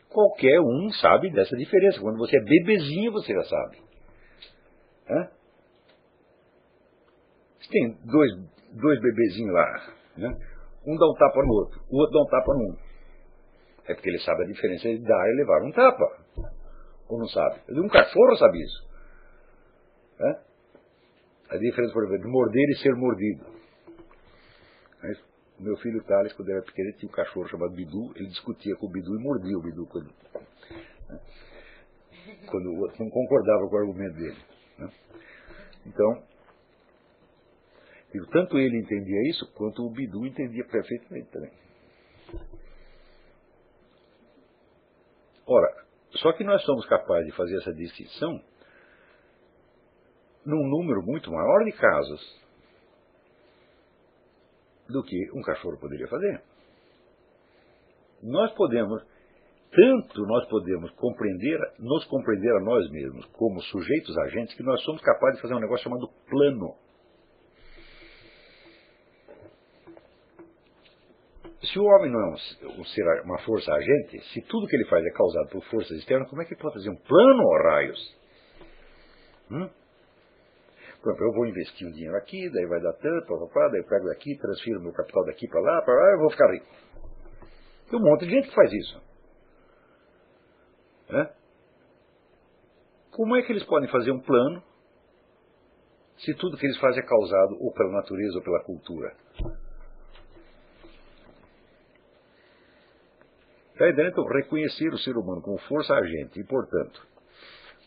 Qualquer 0.09 0.61
um 0.61 0.91
sabe 0.91 1.31
dessa 1.31 1.57
diferença. 1.57 1.99
Quando 1.99 2.19
você 2.19 2.37
é 2.37 2.39
bebezinho, 2.39 3.11
você 3.11 3.33
já 3.33 3.43
sabe. 3.45 3.77
Hã? 5.09 5.31
Você 7.59 7.71
tem 7.71 7.97
dois, 8.05 8.31
dois 8.79 9.01
bebezinhos 9.01 9.55
lá. 9.55 9.93
Né? 10.15 10.29
Um 10.85 10.95
dá 10.95 11.09
um 11.09 11.15
tapa 11.15 11.41
no 11.47 11.53
outro, 11.53 11.81
o 11.89 11.97
outro 11.97 12.13
dá 12.13 12.21
um 12.21 12.29
tapa 12.29 12.53
no 12.53 12.63
um. 12.63 12.77
É 13.87 13.95
porque 13.95 14.09
ele 14.09 14.19
sabe 14.19 14.43
a 14.43 14.45
diferença 14.45 14.87
de 14.87 14.99
dar 14.99 15.29
e 15.29 15.35
levar 15.35 15.63
um 15.63 15.71
tapa. 15.71 16.05
Ou 17.07 17.17
não 17.17 17.27
sabe? 17.27 17.59
Um 17.71 17.87
cachorro 17.87 18.35
sabe 18.37 18.61
isso. 18.61 18.87
Diferença, 21.57 21.93
por 21.93 22.03
exemplo, 22.03 22.23
de 22.23 22.31
morder 22.31 22.69
e 22.69 22.77
ser 22.77 22.95
mordido. 22.95 23.45
Mas, 25.01 25.19
o 25.59 25.63
meu 25.63 25.77
filho 25.77 26.03
Thales, 26.03 26.33
quando 26.33 26.49
era 26.49 26.61
pequeno, 26.61 26.93
tinha 26.93 27.09
um 27.09 27.13
cachorro 27.13 27.47
chamado 27.47 27.73
Bidu, 27.73 28.11
ele 28.15 28.27
discutia 28.27 28.75
com 28.75 28.85
o 28.85 28.91
Bidu 28.91 29.15
e 29.15 29.23
mordia 29.23 29.57
o 29.57 29.61
Bidu 29.61 29.85
quando, 29.87 30.07
né? 31.09 31.19
quando 32.49 32.69
o 32.69 32.79
outro 32.81 33.03
não 33.03 33.09
concordava 33.09 33.67
com 33.67 33.75
o 33.75 33.79
argumento 33.79 34.15
dele. 34.15 34.37
Né? 34.77 34.91
Então, 35.87 36.23
tanto 38.31 38.57
ele 38.57 38.77
entendia 38.77 39.29
isso, 39.29 39.51
quanto 39.53 39.85
o 39.85 39.89
Bidu 39.89 40.25
entendia 40.25 40.65
perfeitamente 40.65 41.29
também. 41.29 41.51
Ora, 45.47 45.85
só 46.11 46.31
que 46.33 46.43
nós 46.43 46.61
somos 46.63 46.85
capazes 46.85 47.25
de 47.27 47.35
fazer 47.35 47.57
essa 47.57 47.73
distinção 47.73 48.39
num 50.45 50.67
número 50.67 51.01
muito 51.03 51.31
maior 51.31 51.63
de 51.65 51.71
casos 51.73 52.39
do 54.89 55.03
que 55.03 55.31
um 55.33 55.41
cachorro 55.41 55.77
poderia 55.79 56.07
fazer. 56.07 56.41
Nós 58.23 58.51
podemos, 58.53 59.01
tanto 59.71 60.21
nós 60.25 60.47
podemos 60.49 60.91
compreender, 60.91 61.59
nos 61.79 62.03
compreender 62.05 62.51
a 62.57 62.61
nós 62.61 62.89
mesmos 62.89 63.25
como 63.27 63.61
sujeitos 63.61 64.17
agentes, 64.17 64.55
que 64.55 64.63
nós 64.63 64.81
somos 64.83 65.01
capazes 65.01 65.37
de 65.37 65.41
fazer 65.43 65.53
um 65.53 65.59
negócio 65.59 65.83
chamado 65.83 66.09
plano. 66.29 66.75
Se 71.61 71.77
o 71.77 71.83
homem 71.83 72.11
não 72.11 72.19
é 72.19 72.29
um, 72.29 72.79
um 72.81 72.85
ser, 72.85 73.21
uma 73.25 73.37
força 73.39 73.71
agente, 73.71 74.19
se 74.33 74.41
tudo 74.43 74.65
que 74.67 74.75
ele 74.75 74.89
faz 74.89 75.05
é 75.05 75.11
causado 75.11 75.49
por 75.49 75.63
forças 75.65 75.97
externas, 75.97 76.29
como 76.29 76.41
é 76.41 76.45
que 76.45 76.53
ele 76.53 76.61
pode 76.61 76.75
fazer 76.75 76.89
um 76.89 76.95
plano, 76.95 77.43
ó 77.43 77.69
raios? 77.69 78.17
Hum? 79.51 79.69
Exemplo, 81.01 81.25
eu 81.25 81.33
vou 81.33 81.47
investir 81.47 81.87
um 81.87 81.91
dinheiro 81.91 82.15
aqui, 82.17 82.49
daí 82.49 82.65
vai 82.65 82.81
dar 82.81 82.93
tanto, 82.93 83.49
daí 83.71 83.79
eu 83.79 83.87
pego 83.87 84.07
daqui, 84.07 84.37
transfiro 84.37 84.81
meu 84.81 84.91
capital 84.91 85.25
daqui 85.25 85.47
para 85.47 85.61
lá, 85.61 85.81
para 85.81 85.93
lá, 85.93 86.11
eu 86.11 86.19
vou 86.19 86.29
ficar 86.29 86.51
rico. 86.51 86.67
Tem 87.89 87.99
um 87.99 88.03
monte 88.03 88.25
de 88.25 88.31
gente 88.31 88.49
que 88.49 88.55
faz 88.55 88.71
isso. 88.71 89.01
É? 91.09 91.33
Como 93.11 93.35
é 93.35 93.41
que 93.41 93.51
eles 93.51 93.63
podem 93.63 93.89
fazer 93.89 94.11
um 94.11 94.19
plano 94.19 94.61
se 96.17 96.33
tudo 96.35 96.57
que 96.57 96.65
eles 96.65 96.77
fazem 96.79 97.01
é 97.01 97.05
causado 97.05 97.57
ou 97.61 97.73
pela 97.73 97.91
natureza 97.93 98.37
ou 98.37 98.43
pela 98.43 98.63
cultura? 98.63 99.15
Está 103.73 103.89
Então, 104.05 104.25
reconhecer 104.25 104.89
o 104.89 104.97
ser 104.97 105.15
humano 105.15 105.41
como 105.41 105.57
força 105.59 105.93
agente 105.93 106.37
e, 106.37 106.43
portanto, 106.43 107.07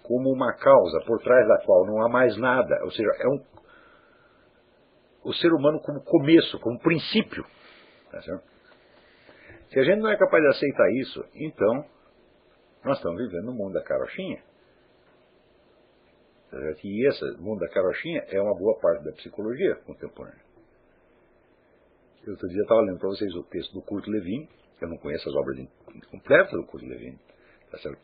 como 0.02 0.32
uma 0.32 0.52
causa 0.54 1.00
por 1.06 1.20
trás 1.22 1.46
da 1.46 1.58
qual 1.64 1.86
não 1.86 2.02
há 2.02 2.08
mais 2.08 2.36
nada, 2.36 2.78
ou 2.84 2.90
seja, 2.90 3.08
é 3.20 3.28
um, 3.28 3.44
o 5.24 5.32
ser 5.34 5.52
humano 5.52 5.80
como 5.80 6.02
começo, 6.02 6.58
como 6.60 6.78
princípio. 6.80 7.44
Tá 8.10 8.20
Se 8.20 9.78
a 9.78 9.84
gente 9.84 10.00
não 10.00 10.10
é 10.10 10.16
capaz 10.16 10.42
de 10.42 10.50
aceitar 10.50 10.90
isso, 10.92 11.24
então 11.34 11.84
nós 12.84 12.96
estamos 12.96 13.20
vivendo 13.22 13.46
no 13.46 13.54
mundo 13.54 13.74
da 13.74 13.82
carochinha. 13.82 14.42
Tá 16.50 16.58
e 16.84 17.08
esse 17.08 17.24
mundo 17.40 17.60
da 17.60 17.68
carochinha 17.68 18.24
é 18.28 18.40
uma 18.40 18.54
boa 18.54 18.78
parte 18.80 19.04
da 19.04 19.12
psicologia 19.12 19.76
contemporânea. 19.86 20.42
Eu 22.24 22.32
outro 22.32 22.48
dia 22.48 22.62
estava 22.62 22.80
lendo 22.82 22.98
para 22.98 23.08
vocês 23.08 23.34
o 23.34 23.42
texto 23.44 23.72
do 23.72 23.82
Kurt 23.82 24.06
Levin, 24.06 24.48
eu 24.80 24.88
não 24.88 24.96
conheço 24.98 25.28
as 25.28 25.34
obras 25.34 25.58
completas 26.10 26.52
do 26.52 26.66
Kurt 26.66 26.82
Levin, 26.82 27.18
tá 27.70 27.78
certo? 27.78 28.00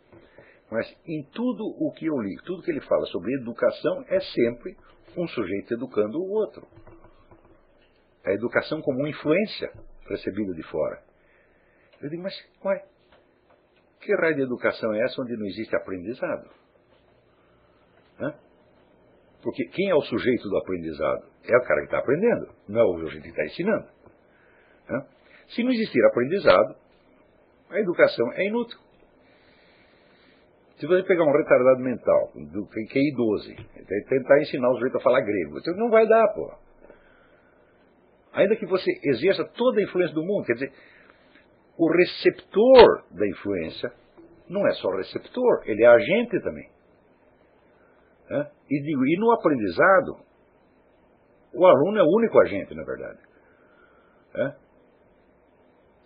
Mas 0.70 0.86
em 1.06 1.22
tudo 1.32 1.64
o 1.64 1.92
que 1.92 2.06
eu 2.06 2.18
li, 2.20 2.36
tudo 2.44 2.62
que 2.62 2.70
ele 2.70 2.80
fala 2.82 3.04
sobre 3.06 3.34
educação 3.34 4.04
é 4.08 4.20
sempre 4.20 4.76
um 5.16 5.26
sujeito 5.28 5.74
educando 5.74 6.18
o 6.18 6.30
outro. 6.30 6.66
A 8.24 8.32
educação 8.32 8.82
como 8.82 8.98
uma 8.98 9.08
influência 9.08 9.72
recebida 10.08 10.52
de 10.52 10.62
fora. 10.64 11.02
Eu 12.02 12.10
digo, 12.10 12.22
mas 12.22 12.34
ué, 12.64 12.84
que 14.00 14.14
raio 14.14 14.36
de 14.36 14.42
educação 14.42 14.94
é 14.94 15.02
essa 15.04 15.20
onde 15.20 15.36
não 15.36 15.46
existe 15.46 15.74
aprendizado? 15.74 16.50
Hã? 18.20 18.34
Porque 19.42 19.64
quem 19.66 19.88
é 19.88 19.94
o 19.94 20.02
sujeito 20.02 20.48
do 20.48 20.56
aprendizado? 20.58 21.26
É 21.44 21.56
o 21.56 21.62
cara 21.62 21.80
que 21.80 21.86
está 21.86 21.98
aprendendo, 21.98 22.54
não 22.68 22.80
é 22.80 22.84
o 22.84 22.98
sujeito 23.00 23.22
que 23.22 23.30
está 23.30 23.44
ensinando. 23.44 23.88
Hã? 24.90 25.06
Se 25.48 25.62
não 25.62 25.70
existir 25.70 26.04
aprendizado, 26.04 26.76
a 27.70 27.78
educação 27.80 28.32
é 28.32 28.46
inútil. 28.46 28.78
Se 30.78 30.86
você 30.86 31.02
pegar 31.02 31.24
um 31.24 31.32
retardado 31.32 31.80
mental, 31.80 32.32
do, 32.52 32.66
que 32.68 32.98
é 32.98 33.02
idoso, 33.02 33.48
tentar 34.08 34.40
ensinar 34.40 34.70
o 34.70 34.74
sujeito 34.74 34.96
a 34.96 35.00
falar 35.00 35.20
grego, 35.22 35.58
então 35.58 35.74
não 35.76 35.90
vai 35.90 36.06
dar, 36.06 36.28
pô. 36.34 36.54
Ainda 38.32 38.54
que 38.54 38.66
você 38.66 38.90
exerça 39.02 39.44
toda 39.56 39.80
a 39.80 39.82
influência 39.82 40.14
do 40.14 40.22
mundo, 40.22 40.46
quer 40.46 40.52
dizer, 40.52 40.72
o 41.76 41.90
receptor 41.90 43.04
da 43.10 43.26
influência 43.26 43.92
não 44.48 44.66
é 44.68 44.72
só 44.74 44.88
receptor, 44.90 45.62
ele 45.64 45.82
é 45.82 45.86
agente 45.88 46.40
também. 46.42 46.70
É? 48.30 48.50
E, 48.70 48.82
digo, 48.82 49.04
e 49.04 49.16
no 49.18 49.32
aprendizado, 49.32 50.18
o 51.54 51.66
aluno 51.66 51.98
é 51.98 52.02
o 52.02 52.16
único 52.18 52.38
agente, 52.40 52.74
na 52.74 52.84
verdade. 52.84 53.18
É? 54.34 54.67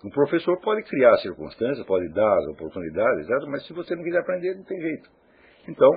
Um 0.04 0.10
professor 0.10 0.60
pode 0.60 0.82
criar 0.82 1.16
circunstâncias, 1.18 1.86
pode 1.86 2.08
dar 2.12 2.38
as 2.38 2.46
oportunidades, 2.48 3.28
mas 3.48 3.64
se 3.66 3.72
você 3.72 3.94
não 3.94 4.02
quiser 4.02 4.18
aprender, 4.18 4.56
não 4.56 4.64
tem 4.64 4.80
jeito. 4.80 5.10
Então, 5.68 5.90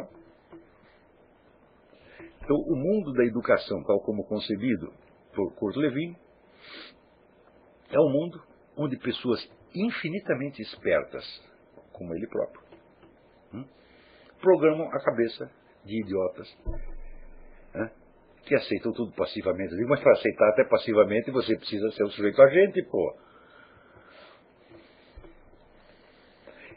então 2.43 2.55
o 2.55 2.75
mundo 2.75 3.13
da 3.13 3.25
educação, 3.25 3.83
tal 3.83 3.99
como 4.01 4.23
concebido 4.25 4.93
por 5.33 5.53
Kurt 5.55 5.75
Lewin, 5.75 6.15
é 7.89 7.99
um 7.99 8.09
mundo 8.09 8.43
onde 8.77 8.97
pessoas 8.97 9.39
infinitamente 9.73 10.61
espertas, 10.61 11.23
como 11.91 12.13
ele 12.13 12.27
próprio, 12.27 12.61
hum, 13.53 13.65
programam 14.39 14.87
a 14.87 15.03
cabeça 15.03 15.49
de 15.83 16.01
idiotas 16.01 16.47
né, 17.73 17.91
que 18.45 18.55
aceitam 18.55 18.91
tudo 18.93 19.11
passivamente. 19.13 19.73
mas 19.87 19.99
para 19.99 20.13
aceitar 20.13 20.49
até 20.49 20.63
passivamente 20.65 21.31
você 21.31 21.57
precisa 21.57 21.91
ser 21.91 22.03
um 22.03 22.11
sujeito 22.11 22.41
agente, 22.41 22.83
pô. 22.83 23.25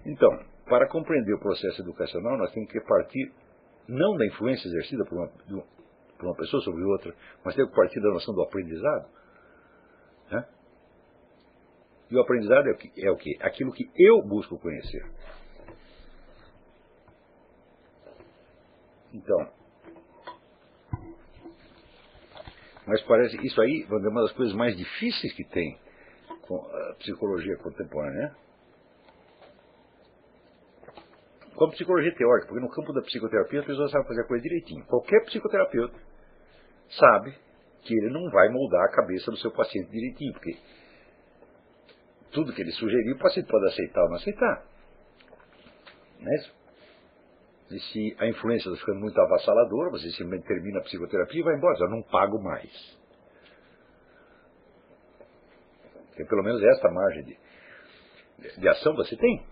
Então, 0.09 0.43
para 0.64 0.89
compreender 0.89 1.35
o 1.35 1.39
processo 1.39 1.82
educacional, 1.82 2.39
nós 2.39 2.51
temos 2.52 2.72
que 2.72 2.80
partir 2.80 3.30
não 3.86 4.16
da 4.16 4.26
influência 4.26 4.66
exercida 4.66 5.05
por 5.05 5.18
uma, 5.18 5.28
por 5.28 6.26
uma 6.26 6.35
pessoa 6.35 6.62
sobre 6.62 6.82
outra, 6.82 7.14
mas 7.44 7.55
temos 7.55 7.70
que 7.70 7.76
partir 7.76 8.01
da 8.01 8.09
noção 8.09 8.35
do 8.35 8.43
aprendizado. 8.43 9.06
Né? 10.30 10.48
E 12.10 12.16
o 12.16 12.20
aprendizado 12.22 12.68
é 12.68 12.72
o, 12.72 12.76
que, 12.76 13.06
é 13.06 13.10
o 13.10 13.16
que? 13.16 13.36
Aquilo 13.43 13.70
que 13.70 13.90
eu 13.97 14.22
busco 14.22 14.59
conhecer. 14.59 15.05
Então, 19.12 19.52
mas 22.86 23.02
parece 23.02 23.36
isso 23.47 23.60
aí 23.60 23.86
é 23.86 23.94
uma 23.94 24.22
das 24.22 24.32
coisas 24.32 24.55
mais 24.55 24.74
difíceis 24.74 25.35
que 25.35 25.44
tem 25.44 25.78
com 26.47 26.56
a 26.56 26.94
psicologia 26.94 27.59
contemporânea, 27.59 28.28
né? 28.28 28.48
Com 31.59 31.64
a 31.64 31.70
psicologia 31.70 32.14
teórica, 32.14 32.47
porque 32.47 32.64
no 32.64 32.70
campo 32.70 32.93
da 32.93 33.02
psicoterapia 33.02 33.59
as 33.59 33.66
pessoas 33.66 33.90
sabem 33.90 34.06
fazer 34.06 34.20
a 34.20 34.28
coisa 34.28 34.43
direitinho. 34.44 34.85
Qualquer 34.86 35.24
psicoterapeuta 35.24 35.98
sabe 36.89 37.35
que 37.82 37.93
ele 37.94 38.10
não 38.10 38.30
vai 38.30 38.48
moldar 38.48 38.85
a 38.85 38.93
cabeça 38.93 39.28
do 39.28 39.36
seu 39.39 39.51
paciente 39.51 39.90
direitinho, 39.90 40.32
porque 40.35 40.56
tudo 42.30 42.52
que 42.52 42.62
ele 42.62 42.70
sugerir 42.70 43.12
o 43.12 43.18
paciente 43.18 43.48
pode 43.48 43.66
aceitar 43.66 44.02
ou 44.02 44.09
não 44.09 44.16
aceitar. 44.16 44.64
Não 46.20 46.32
é 46.32 46.36
isso? 46.36 46.55
E 47.72 47.80
se 47.80 48.16
a 48.20 48.28
influência 48.28 48.68
está 48.68 48.78
ficando 48.78 49.01
muito 49.01 49.20
avassaladora, 49.20 49.90
você 49.90 50.10
simplesmente 50.10 50.47
termina 50.47 50.78
a 50.78 50.82
psicoterapia 50.82 51.40
e 51.40 51.44
vai 51.44 51.56
embora, 51.56 51.76
já 51.76 51.89
não 51.89 52.02
pago 52.02 52.40
mais. 52.40 52.98
Porque 56.10 56.24
pelo 56.24 56.44
menos 56.44 56.62
esta 56.62 56.89
margem 56.89 57.24
de, 57.24 58.60
de 58.60 58.68
ação 58.68 58.94
você 58.94 59.16
tem. 59.16 59.44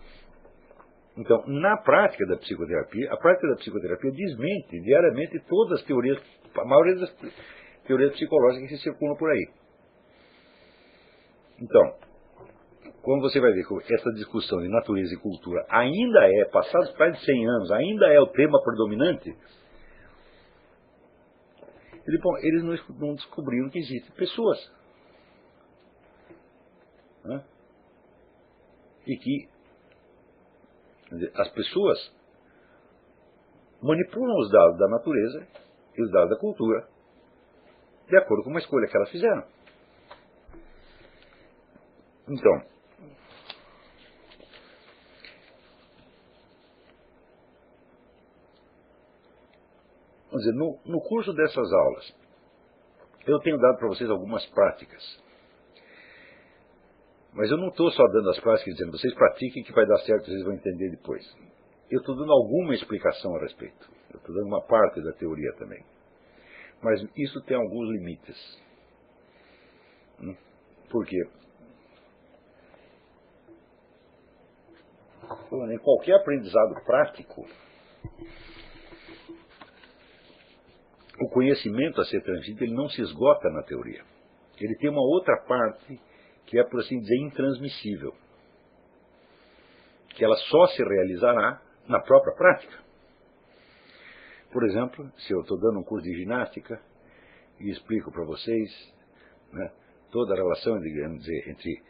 Então, 1.17 1.43
na 1.47 1.75
prática 1.77 2.25
da 2.27 2.37
psicoterapia, 2.37 3.11
a 3.11 3.17
prática 3.17 3.47
da 3.47 3.55
psicoterapia 3.55 4.11
desmente 4.11 4.79
diariamente 4.81 5.39
todas 5.47 5.79
as 5.79 5.85
teorias, 5.85 6.21
a 6.55 6.65
maioria 6.65 6.95
das 6.95 7.11
teorias 7.87 8.13
psicológicas 8.13 8.69
que 8.69 8.77
circulam 8.77 9.17
por 9.17 9.31
aí. 9.31 9.49
Então, 11.59 11.97
como 13.01 13.21
você 13.21 13.39
vai 13.39 13.51
ver 13.51 13.65
que 13.65 13.93
essa 13.93 14.11
discussão 14.11 14.59
de 14.61 14.69
natureza 14.69 15.11
e 15.15 15.17
cultura 15.17 15.65
ainda 15.69 16.19
é, 16.29 16.45
passados 16.51 16.93
de 16.93 17.25
100 17.25 17.47
anos, 17.47 17.71
ainda 17.71 18.13
é 18.13 18.19
o 18.19 18.27
tema 18.27 18.61
predominante, 18.61 19.35
eles, 22.05 22.21
bom, 22.21 22.37
eles 22.37 22.63
não 22.99 23.15
descobriram 23.15 23.69
que 23.69 23.79
existem 23.79 24.15
pessoas. 24.15 24.71
Né? 27.25 27.43
E 29.07 29.17
que 29.17 29.56
as 31.35 31.49
pessoas 31.49 32.11
manipulam 33.81 34.37
os 34.39 34.51
dados 34.51 34.77
da 34.77 34.87
natureza 34.87 35.47
e 35.95 36.01
os 36.03 36.11
dados 36.11 36.29
da 36.29 36.37
cultura 36.37 36.87
de 38.07 38.17
acordo 38.17 38.43
com 38.43 38.49
uma 38.49 38.59
escolha 38.59 38.87
que 38.87 38.95
elas 38.95 39.09
fizeram. 39.09 39.43
Então, 42.29 42.61
vamos 50.29 50.43
dizer, 50.43 50.53
no, 50.53 50.79
no 50.85 51.01
curso 51.01 51.33
dessas 51.33 51.71
aulas, 51.71 52.15
eu 53.25 53.39
tenho 53.39 53.57
dado 53.57 53.77
para 53.77 53.87
vocês 53.87 54.09
algumas 54.09 54.45
práticas. 54.47 55.26
Mas 57.33 57.51
eu 57.51 57.57
não 57.57 57.69
estou 57.69 57.91
só 57.91 58.03
dando 58.07 58.29
as 58.29 58.39
práticas 58.39 58.73
dizendo, 58.73 58.97
vocês 58.97 59.13
pratiquem 59.13 59.63
que 59.63 59.71
vai 59.71 59.85
dar 59.85 59.97
certo, 59.99 60.25
vocês 60.25 60.43
vão 60.43 60.53
entender 60.53 60.89
depois. 60.89 61.23
Eu 61.89 61.99
estou 61.99 62.15
dando 62.15 62.31
alguma 62.31 62.73
explicação 62.73 63.35
a 63.35 63.39
respeito. 63.39 63.89
Eu 64.11 64.19
estou 64.19 64.35
dando 64.35 64.47
uma 64.47 64.61
parte 64.61 65.01
da 65.01 65.13
teoria 65.13 65.53
também. 65.53 65.83
Mas 66.81 67.01
isso 67.15 67.41
tem 67.41 67.55
alguns 67.55 67.89
limites. 67.89 68.61
Hum? 70.19 70.35
Por 70.89 71.05
quê? 71.05 71.27
Em 75.71 75.77
qualquer 75.79 76.15
aprendizado 76.15 76.73
prático, 76.85 77.47
o 81.19 81.29
conhecimento 81.29 82.01
a 82.01 82.05
ser 82.05 82.21
transmitido 82.21 82.63
ele 82.63 82.73
não 82.73 82.89
se 82.89 83.01
esgota 83.01 83.49
na 83.49 83.63
teoria. 83.63 84.03
Ele 84.59 84.75
tem 84.77 84.89
uma 84.89 85.01
outra 85.01 85.37
parte 85.47 85.99
que 86.47 86.57
é, 86.57 86.63
por 86.63 86.79
assim 86.79 86.99
dizer, 86.99 87.17
intransmissível. 87.17 88.13
Que 90.09 90.25
ela 90.25 90.35
só 90.35 90.67
se 90.67 90.83
realizará 90.83 91.61
na 91.87 91.99
própria 91.99 92.33
prática. 92.35 92.75
Por 94.51 94.65
exemplo, 94.65 95.11
se 95.17 95.33
eu 95.33 95.41
estou 95.41 95.59
dando 95.59 95.79
um 95.79 95.83
curso 95.83 96.05
de 96.05 96.17
ginástica 96.17 96.81
e 97.59 97.69
explico 97.69 98.11
para 98.11 98.23
vocês 98.23 98.93
né, 99.51 99.71
toda 100.11 100.33
a 100.33 100.37
relação 100.37 100.79
dizer, 100.79 101.49
entre 101.49 101.83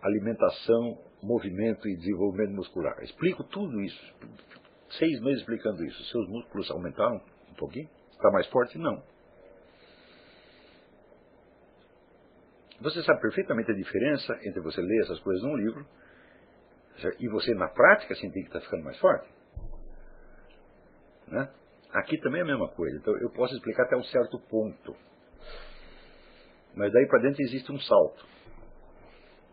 alimentação, 0.00 0.98
movimento 1.22 1.88
e 1.88 1.96
desenvolvimento 1.96 2.52
muscular. 2.52 3.02
Explico 3.02 3.42
tudo 3.44 3.80
isso. 3.80 4.14
Seis 4.98 5.20
meses 5.20 5.40
explicando 5.40 5.84
isso. 5.84 6.04
Seus 6.04 6.28
músculos 6.28 6.70
aumentaram 6.70 7.20
um 7.50 7.54
pouquinho? 7.54 7.88
Está 8.12 8.30
mais 8.30 8.46
forte? 8.46 8.78
Não. 8.78 9.02
Você 12.84 13.02
sabe 13.02 13.18
perfeitamente 13.22 13.70
a 13.70 13.74
diferença 13.74 14.38
entre 14.42 14.60
você 14.60 14.78
ler 14.82 15.00
essas 15.04 15.18
coisas 15.20 15.42
num 15.42 15.56
livro 15.56 15.86
e 17.18 17.28
você, 17.28 17.54
na 17.54 17.66
prática, 17.66 18.14
sentir 18.14 18.42
que 18.42 18.48
está 18.48 18.60
ficando 18.60 18.84
mais 18.84 18.98
forte. 18.98 19.26
Né? 21.28 21.50
Aqui 21.94 22.18
também 22.18 22.40
é 22.40 22.44
a 22.44 22.46
mesma 22.46 22.68
coisa. 22.68 22.94
Então, 22.98 23.16
eu 23.16 23.30
posso 23.30 23.54
explicar 23.54 23.84
até 23.84 23.96
um 23.96 24.04
certo 24.04 24.38
ponto. 24.50 24.94
Mas 26.74 26.92
daí 26.92 27.06
para 27.06 27.22
dentro 27.22 27.40
existe 27.40 27.72
um 27.72 27.80
salto. 27.80 28.26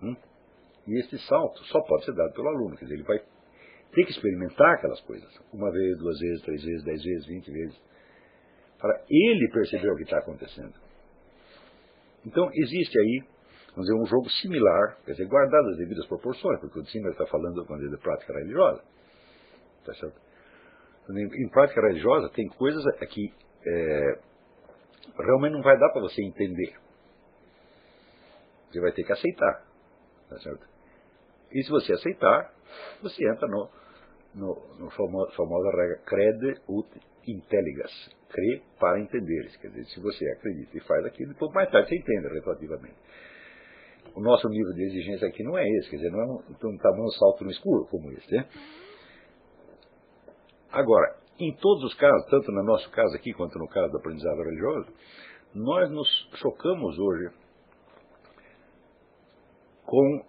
Hum? 0.04 0.16
E 0.88 1.00
esse 1.00 1.18
salto 1.20 1.64
só 1.66 1.80
pode 1.84 2.04
ser 2.04 2.14
dado 2.14 2.34
pelo 2.34 2.50
aluno. 2.50 2.76
Quer 2.76 2.84
dizer, 2.84 2.96
ele 2.96 3.04
vai 3.04 3.20
ter 3.94 4.04
que 4.04 4.12
experimentar 4.12 4.74
aquelas 4.76 5.00
coisas. 5.02 5.32
Uma 5.54 5.72
vez, 5.72 5.98
duas 6.00 6.20
vezes, 6.20 6.42
três 6.42 6.62
vezes, 6.62 6.84
dez 6.84 7.02
vezes, 7.02 7.26
vinte 7.28 7.50
vezes. 7.50 7.82
Para 8.78 9.06
ele 9.10 9.50
perceber 9.54 9.90
o 9.90 9.96
que 9.96 10.04
está 10.04 10.18
acontecendo. 10.18 10.91
Então, 12.26 12.50
existe 12.54 13.00
aí, 13.00 13.24
vamos 13.72 13.88
dizer, 13.88 14.00
um 14.00 14.06
jogo 14.06 14.30
similar, 14.30 14.98
quer 15.06 15.14
dizer, 15.14 15.28
guardado 15.28 15.70
as 15.70 15.78
devidas 15.78 16.06
proporções, 16.08 16.60
porque 16.60 16.80
o 16.80 16.84
Zimmer 16.86 17.12
está 17.12 17.26
falando 17.28 17.66
dizer, 17.66 17.90
de 17.90 17.98
prática 17.98 18.34
religiosa. 18.34 18.84
Tá 19.86 19.94
certo? 19.96 20.22
Em, 21.10 21.50
prática 21.50 21.82
religiosa, 21.82 22.30
tem 22.30 22.48
coisas 22.50 22.84
que 23.08 23.34
é, 23.66 24.20
realmente 25.18 25.54
não 25.54 25.62
vai 25.62 25.78
dar 25.78 25.90
para 25.90 26.02
você 26.02 26.24
entender. 26.24 26.76
Você 28.70 28.80
vai 28.80 28.92
ter 28.92 29.04
que 29.04 29.12
aceitar. 29.12 29.66
Tá 30.30 30.40
certo? 30.40 30.66
E 31.52 31.64
se 31.64 31.70
você 31.70 31.94
aceitar, 31.94 32.54
você 33.02 33.28
entra 33.28 33.48
no, 33.48 33.70
no, 34.34 34.76
no 34.78 34.90
famosa 34.92 35.72
regra 35.72 35.98
crede 36.06 36.62
ut 36.68 36.88
intelligas. 37.28 37.92
Crê 38.30 38.62
para 38.80 39.00
entender. 39.00 39.50
Quer 39.60 39.70
dizer, 39.70 39.86
se 39.86 40.00
você 40.00 40.26
acredita 40.32 40.78
e 40.78 40.82
faz 40.82 41.06
aquilo, 41.06 41.34
depois 41.34 41.52
mais 41.54 41.70
tarde 41.70 41.90
você 41.90 41.96
entende 41.96 42.34
retroativamente. 42.34 42.96
O 44.16 44.22
nosso 44.22 44.48
nível 44.50 44.74
de 44.74 44.84
exigência 44.84 45.28
aqui 45.28 45.44
não 45.44 45.58
é 45.58 45.64
esse, 45.64 45.90
quer 45.90 45.98
dizer, 45.98 46.12
não 46.12 46.22
é 46.22 46.26
um, 46.26 46.70
um 46.70 46.78
tamanho 46.78 47.10
salto 47.12 47.44
no 47.44 47.52
escuro 47.52 47.86
como 47.88 48.12
esse. 48.12 48.34
Né? 48.34 48.48
Agora, 50.72 51.18
em 51.40 51.54
todos 51.56 51.84
os 51.86 51.94
casos, 51.96 52.30
tanto 52.30 52.52
no 52.52 52.64
nosso 52.64 52.90
caso 52.92 53.16
aqui 53.16 53.34
quanto 53.34 53.58
no 53.58 53.68
caso 53.68 53.92
do 53.92 53.98
aprendizado 53.98 54.44
religioso, 54.44 54.92
nós 55.54 55.90
nos 55.90 56.08
chocamos 56.36 56.98
hoje 56.98 57.30
com 59.86 60.26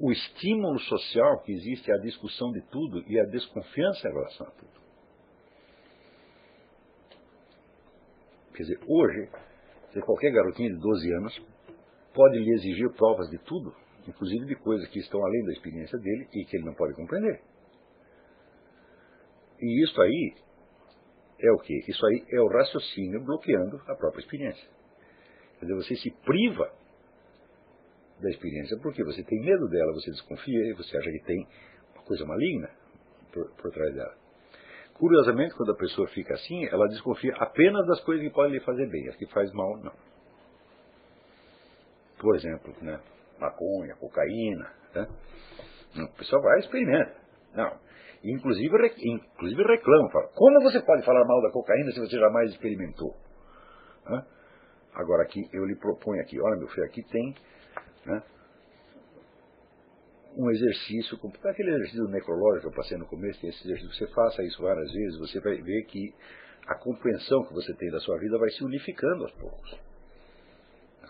o 0.00 0.10
estímulo 0.10 0.78
social 0.80 1.42
que 1.42 1.52
existe 1.52 1.92
à 1.92 1.96
discussão 1.98 2.50
de 2.52 2.62
tudo 2.70 3.04
e 3.06 3.20
à 3.20 3.24
desconfiança 3.24 4.08
em 4.08 4.12
relação 4.12 4.46
a 4.46 4.50
tudo. 4.50 4.83
Quer 8.54 8.62
dizer, 8.62 8.80
hoje, 8.86 9.28
qualquer 10.04 10.30
garotinho 10.30 10.74
de 10.74 10.80
12 10.80 11.12
anos 11.12 11.42
pode 12.14 12.38
lhe 12.38 12.50
exigir 12.54 12.88
provas 12.92 13.28
de 13.28 13.38
tudo, 13.38 13.74
inclusive 14.06 14.46
de 14.46 14.54
coisas 14.56 14.88
que 14.88 15.00
estão 15.00 15.24
além 15.24 15.44
da 15.44 15.52
experiência 15.52 15.98
dele 15.98 16.28
e 16.32 16.44
que 16.44 16.56
ele 16.56 16.64
não 16.64 16.74
pode 16.74 16.94
compreender. 16.94 17.40
E 19.60 19.84
isso 19.84 20.00
aí 20.00 20.34
é 21.40 21.52
o 21.52 21.58
quê? 21.58 21.80
Isso 21.88 22.06
aí 22.06 22.24
é 22.30 22.40
o 22.40 22.48
raciocínio 22.48 23.24
bloqueando 23.24 23.76
a 23.88 23.94
própria 23.96 24.20
experiência. 24.20 24.68
Quer 25.58 25.66
dizer, 25.66 25.74
você 25.74 25.96
se 25.96 26.10
priva 26.24 26.72
da 28.20 28.30
experiência 28.30 28.78
porque 28.82 29.02
você 29.02 29.22
tem 29.24 29.40
medo 29.40 29.68
dela, 29.68 29.92
você 29.92 30.10
desconfia 30.10 30.60
e 30.70 30.74
você 30.74 30.96
acha 30.96 31.10
que 31.10 31.24
tem 31.24 31.46
uma 31.94 32.04
coisa 32.04 32.24
maligna 32.24 32.70
por, 33.32 33.50
por 33.56 33.72
trás 33.72 33.94
dela. 33.94 34.23
Curiosamente, 34.94 35.54
quando 35.56 35.72
a 35.72 35.76
pessoa 35.76 36.06
fica 36.08 36.34
assim, 36.34 36.66
ela 36.66 36.86
desconfia 36.88 37.34
apenas 37.38 37.86
das 37.86 38.00
coisas 38.04 38.24
que 38.24 38.32
podem 38.32 38.52
lhe 38.52 38.60
fazer 38.60 38.88
bem, 38.88 39.08
as 39.08 39.16
que 39.16 39.26
faz 39.26 39.52
mal, 39.52 39.76
não. 39.78 39.92
Por 42.18 42.36
exemplo, 42.36 42.72
né, 42.80 43.00
maconha, 43.38 43.96
cocaína. 43.96 44.72
Né? 44.94 45.08
O 45.96 46.16
pessoal 46.16 46.42
vai 46.42 46.58
e 46.58 46.60
experimenta. 46.60 47.14
Não. 47.54 47.78
Inclusive, 48.22 48.74
inclusive 49.04 49.62
reclama, 49.64 50.10
fala, 50.10 50.28
como 50.34 50.62
você 50.62 50.80
pode 50.80 51.04
falar 51.04 51.24
mal 51.26 51.42
da 51.42 51.50
cocaína 51.50 51.90
se 51.90 52.00
você 52.00 52.18
jamais 52.18 52.50
experimentou? 52.50 53.14
Né? 54.08 54.24
Agora 54.94 55.24
aqui, 55.24 55.40
eu 55.52 55.66
lhe 55.66 55.76
proponho 55.76 56.22
aqui, 56.22 56.40
olha 56.40 56.56
meu 56.56 56.68
filho, 56.68 56.86
aqui 56.86 57.02
tem 57.02 57.34
né, 58.06 58.22
um 60.36 60.50
exercício, 60.50 61.18
aquele 61.44 61.70
exercício 61.74 62.08
necrológico 62.08 62.62
que 62.62 62.74
eu 62.74 62.76
passei 62.76 62.98
no 62.98 63.06
começo, 63.06 63.44
esse 63.46 63.64
exercício, 63.64 63.92
você 63.94 64.14
faça 64.14 64.42
isso 64.42 64.60
várias 64.62 64.92
vezes, 64.92 65.18
você 65.18 65.40
vai 65.40 65.60
ver 65.60 65.84
que 65.84 66.14
a 66.66 66.74
compreensão 66.76 67.44
que 67.44 67.54
você 67.54 67.74
tem 67.74 67.90
da 67.90 68.00
sua 68.00 68.18
vida 68.18 68.38
vai 68.38 68.50
se 68.50 68.64
unificando 68.64 69.24
aos 69.24 69.32
poucos. 69.32 69.78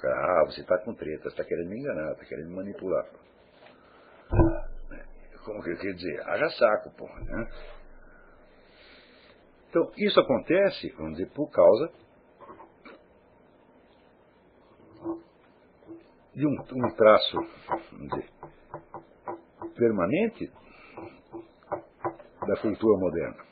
Ah, 0.04 0.44
você 0.46 0.60
está 0.60 0.76
com 0.78 0.94
treta, 0.94 1.28
está 1.28 1.44
querendo 1.44 1.70
me 1.70 1.78
enganar, 1.78 2.12
está 2.12 2.24
querendo 2.26 2.48
me 2.48 2.56
manipular. 2.56 3.06
Como 5.44 5.62
que 5.62 5.70
eu 5.70 5.78
quero 5.78 5.94
dizer? 5.94 6.20
Haja 6.28 6.48
saco, 6.50 6.90
porra. 6.96 7.20
Né? 7.20 7.48
Então, 9.70 9.90
isso 9.96 10.20
acontece, 10.20 10.90
vamos 10.96 11.16
dizer, 11.16 11.30
por 11.30 11.50
causa 11.50 11.90
de 16.34 16.46
um, 16.46 16.50
um 16.50 16.94
traço, 16.94 17.36
vamos 17.92 18.08
dizer, 18.08 18.28
permanente 19.84 20.50
da 22.46 22.56
cultura 22.56 22.98
moderna, 22.98 23.44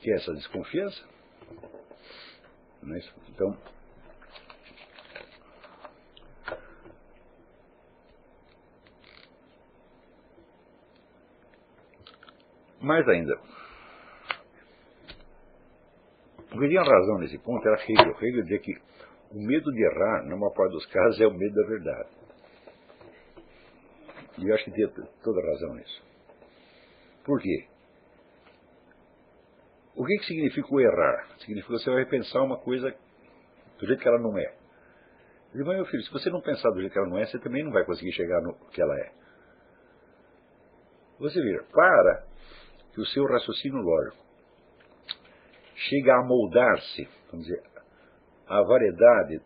que 0.00 0.10
é 0.10 0.16
essa 0.16 0.34
desconfiança. 0.34 1.00
É 2.82 2.98
então, 3.28 3.56
mais 12.80 13.08
ainda, 13.08 13.40
o 16.52 16.58
que 16.58 16.68
tinha 16.68 16.82
razão 16.82 17.18
nesse 17.18 17.38
ponto 17.38 17.68
era 17.68 17.80
Hegel. 17.80 18.16
Hegel 18.20 18.42
dizia 18.42 18.58
que 18.58 18.76
o 19.30 19.40
medo 19.40 19.70
de 19.72 19.84
errar, 19.84 20.24
na 20.24 20.36
maior 20.36 20.54
parte 20.54 20.72
dos 20.72 20.86
casos, 20.86 21.20
é 21.20 21.26
o 21.28 21.34
medo 21.34 21.54
da 21.54 21.68
verdade. 21.68 22.17
E 24.38 24.48
eu 24.48 24.54
acho 24.54 24.64
que 24.64 24.70
tem 24.70 24.88
toda 25.22 25.42
razão 25.42 25.74
nisso. 25.74 26.02
Por 27.24 27.40
quê? 27.40 27.66
O 29.96 30.04
que, 30.04 30.16
que 30.18 30.26
significa 30.26 30.68
o 30.72 30.80
errar? 30.80 31.26
Significa 31.40 31.74
que 31.74 31.82
você 31.82 31.90
vai 31.90 32.06
pensar 32.06 32.42
uma 32.42 32.56
coisa 32.58 32.94
do 33.78 33.86
jeito 33.86 34.00
que 34.00 34.08
ela 34.08 34.20
não 34.20 34.38
é. 34.38 34.54
Eu 35.52 35.58
digo, 35.58 35.70
meu 35.70 35.84
filho, 35.86 36.02
se 36.04 36.12
você 36.12 36.30
não 36.30 36.40
pensar 36.40 36.70
do 36.70 36.80
jeito 36.80 36.92
que 36.92 36.98
ela 36.98 37.08
não 37.08 37.18
é, 37.18 37.26
você 37.26 37.38
também 37.38 37.64
não 37.64 37.72
vai 37.72 37.84
conseguir 37.84 38.12
chegar 38.12 38.40
no 38.40 38.54
que 38.70 38.80
ela 38.80 38.94
é. 38.96 39.12
Você 41.18 41.40
vira, 41.42 41.64
para 41.64 42.24
que 42.92 43.00
o 43.00 43.06
seu 43.06 43.24
raciocínio 43.24 43.80
lógico 43.80 44.16
chega 45.74 46.14
a 46.14 46.24
moldar-se, 46.24 47.08
vamos 47.30 47.46
dizer, 47.46 47.62
a 48.46 48.62
variedade 48.62 49.40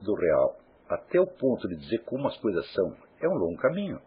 do 0.00 0.14
real 0.14 0.56
até 0.88 1.20
o 1.20 1.26
ponto 1.26 1.68
de 1.68 1.76
dizer 1.76 1.98
como 2.04 2.26
as 2.28 2.36
coisas 2.38 2.66
são 2.72 2.96
é 3.20 3.28
um 3.28 3.34
longo 3.34 3.56
caminho. 3.58 4.00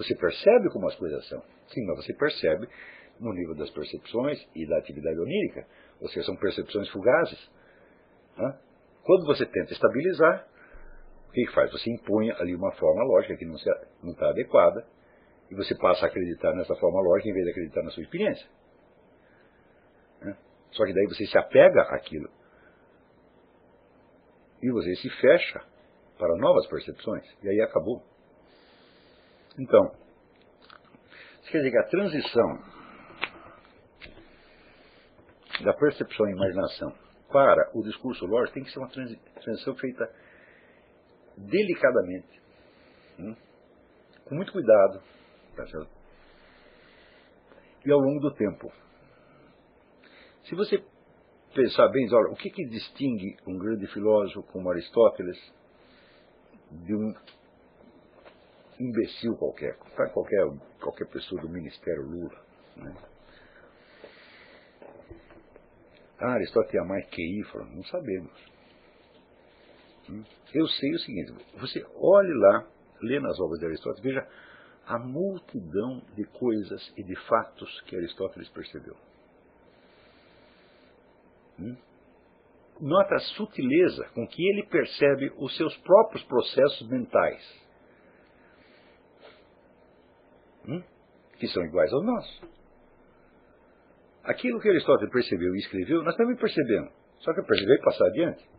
Você 0.00 0.14
percebe 0.14 0.70
como 0.70 0.88
as 0.88 0.94
coisas 0.96 1.28
são. 1.28 1.42
Sim, 1.68 1.84
mas 1.84 1.96
você 1.98 2.14
percebe 2.14 2.66
no 3.20 3.34
nível 3.34 3.54
das 3.54 3.68
percepções 3.70 4.42
e 4.54 4.66
da 4.66 4.78
atividade 4.78 5.20
onírica. 5.20 5.66
Ou 6.00 6.08
seja, 6.08 6.24
são 6.24 6.36
percepções 6.36 6.88
fugazes. 6.88 7.38
Quando 9.04 9.26
você 9.26 9.44
tenta 9.44 9.74
estabilizar, 9.74 10.48
o 11.28 11.32
que, 11.32 11.46
faz? 11.52 11.70
Você 11.72 11.90
impõe 11.90 12.30
ali 12.32 12.54
uma 12.54 12.72
forma 12.72 13.04
lógica 13.04 13.36
que 13.36 13.44
não 13.44 13.56
está 13.56 14.30
adequada 14.30 14.86
e 15.50 15.54
você 15.54 15.74
passa 15.74 16.06
a 16.06 16.08
acreditar 16.08 16.54
nessa 16.54 16.74
forma 16.76 17.02
lógica 17.02 17.28
em 17.28 17.34
vez 17.34 17.44
de 17.44 17.50
acreditar 17.50 17.82
na 17.82 17.90
sua 17.90 18.02
experiência. 18.02 18.48
Só 20.70 20.86
que 20.86 20.94
daí 20.94 21.06
você 21.08 21.26
se 21.26 21.36
apega 21.36 21.82
àquilo. 21.94 22.30
E 24.62 24.70
você 24.70 24.96
se 24.96 25.10
fecha 25.20 25.62
para 26.18 26.34
novas 26.36 26.66
percepções. 26.68 27.24
E 27.42 27.50
aí 27.50 27.60
acabou. 27.60 28.02
Então, 29.58 29.94
quer 31.50 31.58
dizer 31.58 31.70
que 31.70 31.78
a 31.78 31.88
transição 31.88 32.58
da 35.64 35.74
percepção 35.74 36.28
e 36.28 36.32
imaginação 36.32 36.94
para 37.30 37.70
o 37.74 37.82
discurso 37.82 38.24
lógico 38.26 38.54
tem 38.54 38.64
que 38.64 38.70
ser 38.70 38.78
uma 38.78 38.88
transição 38.88 39.74
feita 39.76 40.10
delicadamente, 41.36 42.40
hum? 43.18 43.36
com 44.24 44.34
muito 44.34 44.52
cuidado, 44.52 45.02
tá 45.56 45.64
e 47.84 47.90
ao 47.90 47.98
longo 47.98 48.20
do 48.20 48.34
tempo. 48.34 48.70
Se 50.44 50.54
você 50.54 50.82
pensar 51.54 51.88
bem, 51.88 52.06
olha, 52.12 52.32
o 52.32 52.36
que, 52.36 52.50
que 52.50 52.64
distingue 52.66 53.36
um 53.46 53.58
grande 53.58 53.86
filósofo 53.88 54.42
como 54.52 54.70
Aristóteles 54.70 55.38
de 56.70 56.94
um 56.94 57.14
imbecil 58.80 59.36
qualquer, 59.36 59.76
qualquer, 60.12 60.44
qualquer 60.80 61.06
pessoa 61.08 61.40
do 61.42 61.48
Ministério 61.48 62.02
Lula? 62.02 62.44
Né? 62.76 62.94
Ah, 66.18 66.32
Aristóteles 66.32 66.70
tinha 66.70 66.84
mais 66.84 67.06
QI, 67.08 67.42
falou, 67.50 67.66
não 67.68 67.84
sabemos. 67.84 68.32
Hum? 70.08 70.24
Eu 70.54 70.66
sei 70.66 70.92
o 70.92 70.98
seguinte, 70.98 71.32
você 71.58 71.84
olhe 71.94 72.34
lá, 72.34 72.66
lê 73.02 73.20
nas 73.20 73.38
obras 73.40 73.58
de 73.60 73.66
Aristóteles, 73.66 74.02
veja 74.02 74.28
a 74.86 74.98
multidão 74.98 76.02
de 76.16 76.24
coisas 76.24 76.92
e 76.96 77.04
de 77.04 77.14
fatos 77.26 77.80
que 77.82 77.96
Aristóteles 77.96 78.48
percebeu. 78.48 78.96
Hum? 81.58 81.76
Nota 82.80 83.14
a 83.14 83.20
sutileza 83.20 84.04
com 84.14 84.26
que 84.26 84.42
ele 84.42 84.66
percebe 84.66 85.32
os 85.36 85.56
seus 85.56 85.76
próprios 85.78 86.24
processos 86.24 86.88
mentais, 86.88 87.69
hum? 90.66 90.82
que 91.38 91.48
são 91.48 91.64
iguais 91.64 91.92
aos 91.92 92.04
nossos. 92.04 92.42
Aquilo 94.24 94.60
que 94.60 94.68
Aristóteles 94.68 95.12
percebeu 95.12 95.54
e 95.54 95.58
escreveu, 95.58 96.02
nós 96.02 96.16
também 96.16 96.36
percebemos. 96.36 96.92
Só 97.20 97.34
que 97.34 97.42
perceber 97.42 97.74
e 97.74 97.82
passar 97.82 98.06
adiante. 98.06 98.50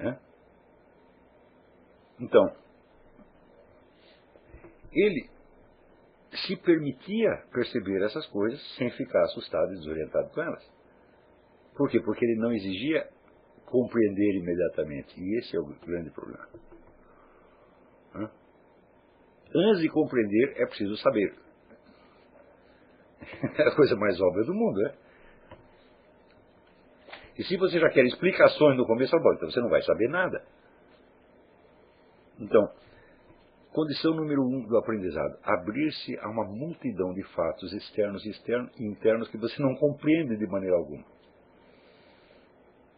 É? 0.00 0.18
Então, 2.20 2.54
ele 4.92 5.30
se 6.46 6.56
permitia 6.56 7.44
perceber 7.52 8.02
essas 8.04 8.26
coisas 8.26 8.60
sem 8.76 8.90
ficar 8.92 9.22
assustado 9.24 9.72
e 9.72 9.76
desorientado 9.76 10.30
com 10.30 10.42
elas. 10.42 10.78
Por 11.74 11.88
quê? 11.90 12.00
Porque 12.00 12.24
ele 12.24 12.40
não 12.40 12.52
exigia 12.52 13.08
compreender 13.66 14.36
imediatamente. 14.36 15.18
E 15.20 15.38
esse 15.38 15.56
é 15.56 15.60
o 15.60 15.66
grande 15.86 16.10
problema. 16.10 16.48
Antes 19.54 19.82
de 19.82 19.88
compreender, 19.88 20.54
é 20.56 20.66
preciso 20.66 20.96
saber. 20.98 21.34
É 23.58 23.68
a 23.68 23.74
coisa 23.74 23.94
mais 23.94 24.18
óbvia 24.20 24.44
do 24.44 24.54
mundo, 24.54 24.86
é? 24.86 24.94
E 27.38 27.44
se 27.44 27.56
você 27.56 27.78
já 27.78 27.88
quer 27.90 28.04
explicações 28.04 28.76
no 28.76 28.86
começo, 28.86 29.16
bom, 29.20 29.32
então 29.34 29.50
você 29.50 29.60
não 29.60 29.68
vai 29.68 29.82
saber 29.82 30.08
nada. 30.08 30.42
Então, 32.40 32.68
condição 33.72 34.14
número 34.14 34.42
um 34.42 34.66
do 34.66 34.76
aprendizado: 34.76 35.38
abrir-se 35.44 36.18
a 36.18 36.28
uma 36.28 36.44
multidão 36.44 37.14
de 37.14 37.22
fatos 37.34 37.72
externos 37.72 38.24
e 38.24 38.84
internos 38.84 39.28
que 39.28 39.38
você 39.38 39.62
não 39.62 39.76
compreende 39.76 40.36
de 40.36 40.46
maneira 40.46 40.76
alguma. 40.76 41.04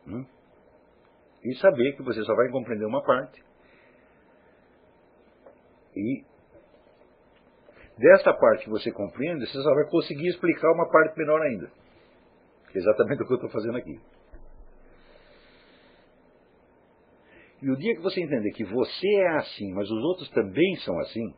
Hum? 0.07 0.25
E 1.45 1.55
saber 1.57 1.97
que 1.97 2.03
você 2.03 2.23
só 2.23 2.35
vai 2.35 2.49
compreender 2.51 2.87
uma 2.87 3.03
parte. 3.03 3.43
E 5.97 6.25
desta 8.01 8.33
parte 8.33 8.65
que 8.65 8.71
você 8.71 8.91
compreende, 8.91 9.47
você 9.47 9.63
só 9.63 9.75
vai 9.75 9.85
conseguir 9.91 10.29
explicar 10.29 10.73
uma 10.73 10.91
parte 10.91 11.17
menor 11.19 11.41
ainda. 11.43 11.71
Que 12.71 12.79
é 12.79 12.81
exatamente 12.81 13.23
o 13.23 13.27
que 13.27 13.33
eu 13.33 13.37
estou 13.37 13.51
fazendo 13.51 13.77
aqui. 13.77 14.01
E 17.63 17.71
o 17.71 17.77
dia 17.77 17.95
que 17.95 18.01
você 18.01 18.23
entender 18.23 18.53
que 18.53 18.65
você 18.65 19.07
é 19.07 19.37
assim, 19.37 19.75
mas 19.75 19.91
os 19.91 20.03
outros 20.03 20.31
também 20.31 20.77
são 20.77 20.99
assim, 21.01 21.35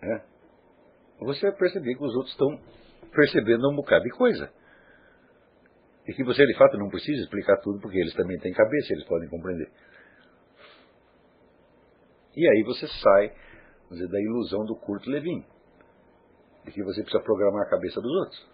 né, 0.00 0.24
você 1.18 1.48
vai 1.48 1.58
perceber 1.58 1.96
que 1.96 2.04
os 2.04 2.14
outros 2.14 2.32
estão 2.32 2.60
percebendo 3.10 3.68
um 3.68 3.74
bocado 3.74 4.04
de 4.04 4.10
coisa. 4.10 4.52
E 6.06 6.12
que 6.12 6.22
você, 6.22 6.46
de 6.46 6.56
fato, 6.56 6.78
não 6.78 6.88
precisa 6.88 7.22
explicar 7.22 7.56
tudo, 7.62 7.80
porque 7.80 7.98
eles 7.98 8.14
também 8.14 8.38
têm 8.38 8.52
cabeça, 8.52 8.92
eles 8.92 9.04
podem 9.06 9.28
compreender. 9.28 9.68
E 12.36 12.48
aí 12.48 12.62
você 12.62 12.86
sai 12.86 13.34
dizer, 13.90 14.08
da 14.08 14.20
ilusão 14.20 14.64
do 14.64 14.76
curto 14.76 15.10
Levin, 15.10 15.44
de 16.66 16.72
que 16.72 16.82
você 16.82 17.00
precisa 17.02 17.22
programar 17.22 17.62
a 17.62 17.70
cabeça 17.70 18.00
dos 18.00 18.12
outros. 18.12 18.46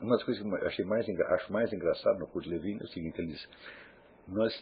Uma 0.00 0.16
das 0.16 0.24
coisas 0.24 0.42
que 0.42 0.48
eu 0.48 0.66
achei 0.66 0.84
mais, 0.84 1.08
acho 1.08 1.52
mais 1.52 1.72
engraçado 1.72 2.18
no 2.18 2.26
Kurt 2.26 2.46
Levin 2.46 2.76
é 2.80 2.84
o 2.84 2.88
seguinte, 2.88 3.20
ele 3.20 3.28
diz, 3.28 3.48
nós, 4.26 4.52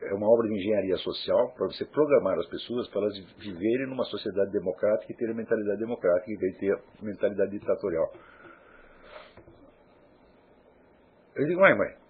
é 0.00 0.12
uma 0.12 0.28
obra 0.28 0.48
de 0.48 0.54
engenharia 0.54 0.96
social 0.96 1.52
para 1.54 1.66
você 1.66 1.84
programar 1.84 2.36
as 2.36 2.48
pessoas 2.48 2.88
para 2.88 3.02
elas 3.02 3.18
viverem 3.38 3.86
numa 3.86 4.04
sociedade 4.06 4.50
democrática 4.50 5.12
e 5.12 5.16
terem 5.16 5.36
mentalidade 5.36 5.78
democrática 5.78 6.32
em 6.32 6.36
vez 6.36 6.52
de 6.54 6.58
ter 6.58 6.82
mentalidade 7.00 7.52
ditatorial. 7.52 8.12
Eu 11.36 11.46
digo, 11.46 11.60
mãe, 11.60 11.78
mãe, 11.78 12.01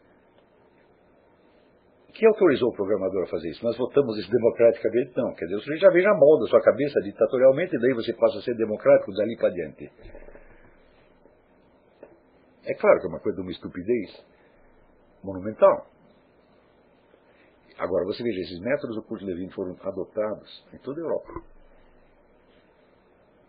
quem 2.13 2.29
autorizou 2.29 2.69
o 2.71 2.75
programador 2.75 3.25
a 3.25 3.27
fazer 3.27 3.51
isso? 3.51 3.65
Nós 3.65 3.77
votamos 3.77 4.19
isso 4.19 4.31
democraticamente? 4.31 5.13
Não. 5.17 5.35
Quer 5.35 5.47
dizer, 5.47 5.57
o 5.57 5.61
sujeito 5.61 5.81
já 5.81 5.91
veja 5.91 6.13
molda 6.15 6.47
sua 6.47 6.61
cabeça 6.61 7.01
ditatorialmente 7.01 7.75
e 7.75 7.81
daí 7.81 7.95
você 7.95 8.13
passa 8.13 8.39
a 8.39 8.43
ser 8.43 8.55
democrático 8.55 9.13
dali 9.13 9.37
para 9.37 9.51
diante. 9.51 9.91
É 12.65 12.75
claro 12.75 13.01
que 13.01 13.07
é 13.07 13.09
uma 13.09 13.21
coisa 13.21 13.37
de 13.37 13.43
uma 13.43 13.51
estupidez 13.51 14.25
monumental. 15.25 15.87
Agora, 17.79 18.05
você 18.05 18.23
veja, 18.23 18.41
esses 18.41 18.61
métodos 18.61 18.95
do 18.97 19.03
Kurt 19.03 19.23
Levin 19.23 19.51
foram 19.51 19.77
adotados 19.83 20.65
em 20.73 20.79
toda 20.79 21.01
a 21.01 21.05
Europa. 21.05 21.33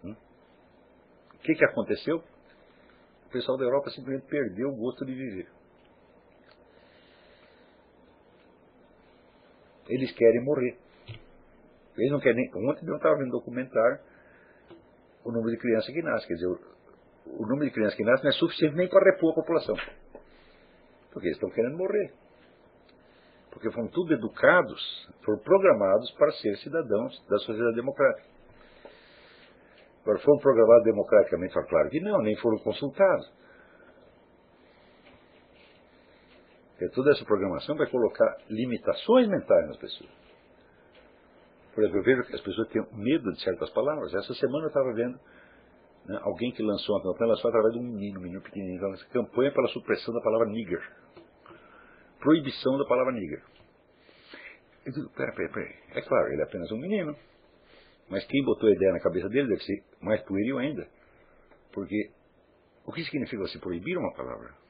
Hum? 0.05 0.15
O 1.35 1.37
que, 1.39 1.53
que 1.53 1.65
aconteceu? 1.65 2.23
O 3.27 3.29
pessoal 3.29 3.57
da 3.57 3.65
Europa 3.65 3.89
simplesmente 3.91 4.25
perdeu 4.27 4.69
o 4.69 4.75
gosto 4.75 5.05
de 5.05 5.13
viver. 5.13 5.47
Eles 9.87 10.11
querem 10.11 10.43
morrer. 10.43 10.77
Eles 11.97 12.11
não 12.11 12.19
querem 12.19 12.49
nem. 12.51 12.69
Ontem 12.69 12.87
eu 12.87 12.95
estava 12.95 13.15
vendo 13.17 13.27
um 13.27 13.31
documentário 13.31 13.99
o 15.23 15.31
número 15.31 15.51
de 15.51 15.57
crianças 15.57 15.93
que 15.93 16.01
nascem. 16.01 16.27
Quer 16.27 16.33
dizer, 16.35 16.47
o 16.47 17.45
número 17.47 17.65
de 17.65 17.71
crianças 17.71 17.95
que 17.95 18.03
nascem 18.03 18.23
não 18.23 18.31
é 18.31 18.33
suficiente 18.33 18.75
nem 18.75 18.89
para 18.89 19.11
repor 19.11 19.31
a 19.31 19.35
população. 19.35 19.75
Porque 21.11 21.27
eles 21.27 21.37
estão 21.37 21.49
querendo 21.49 21.77
morrer. 21.77 22.13
Porque 23.51 23.71
foram 23.71 23.87
tudo 23.87 24.13
educados, 24.13 25.07
foram 25.23 25.39
programados 25.39 26.11
para 26.11 26.31
ser 26.33 26.57
cidadãos 26.57 27.25
da 27.29 27.37
sociedade 27.37 27.75
democrática. 27.75 28.27
Agora, 30.01 30.19
foram 30.19 30.39
programados 30.39 30.83
democraticamente? 30.83 31.53
Claro 31.53 31.89
que 31.89 31.99
não, 32.01 32.17
nem 32.21 32.35
foram 32.37 32.57
consultados. 32.57 33.31
Porque 36.83 36.95
toda 36.95 37.11
essa 37.11 37.23
programação 37.23 37.77
vai 37.77 37.89
colocar 37.89 38.37
limitações 38.49 39.29
mentais 39.29 39.67
nas 39.67 39.77
pessoas. 39.77 40.09
Por 41.73 41.81
exemplo, 41.81 41.99
eu 41.99 42.03
vejo 42.03 42.23
que 42.25 42.35
as 42.35 42.41
pessoas 42.41 42.67
têm 42.69 42.85
medo 42.91 43.31
de 43.31 43.41
certas 43.41 43.69
palavras. 43.69 44.13
Essa 44.13 44.33
semana 44.33 44.65
eu 44.65 44.67
estava 44.67 44.93
vendo 44.93 45.17
né, 46.05 46.19
alguém 46.23 46.51
que 46.51 46.61
lançou 46.61 46.97
uma 46.97 47.03
campanha, 47.03 47.31
lançou 47.31 47.49
através 47.49 47.73
de 47.73 47.79
um 47.79 47.83
menino, 47.83 48.19
um 48.19 48.23
menino 48.23 48.41
pequenininho, 48.41 48.75
então, 48.75 48.93
campanha 49.13 49.53
pela 49.53 49.69
supressão 49.69 50.13
da 50.13 50.19
palavra 50.19 50.49
nigger. 50.49 50.81
Proibição 52.19 52.77
da 52.77 52.85
palavra 52.85 53.13
nigger. 53.13 53.41
Eu 54.85 54.91
digo, 54.91 55.09
peraí, 55.11 55.33
peraí, 55.35 55.53
peraí. 55.53 55.75
É 55.95 56.01
claro, 56.01 56.33
ele 56.33 56.41
é 56.41 56.43
apenas 56.43 56.69
um 56.69 56.77
menino. 56.77 57.15
Mas 58.09 58.25
quem 58.25 58.43
botou 58.43 58.67
a 58.67 58.73
ideia 58.73 58.91
na 58.91 58.99
cabeça 58.99 59.29
dele 59.29 59.47
deve 59.47 59.63
ser 59.63 59.83
mais 60.01 60.21
pueril 60.23 60.59
ainda. 60.59 60.85
Porque 61.71 62.11
O 62.85 62.91
que 62.91 63.05
significa 63.05 63.41
você 63.41 63.57
proibir 63.57 63.97
uma 63.97 64.13
palavra? 64.13 64.62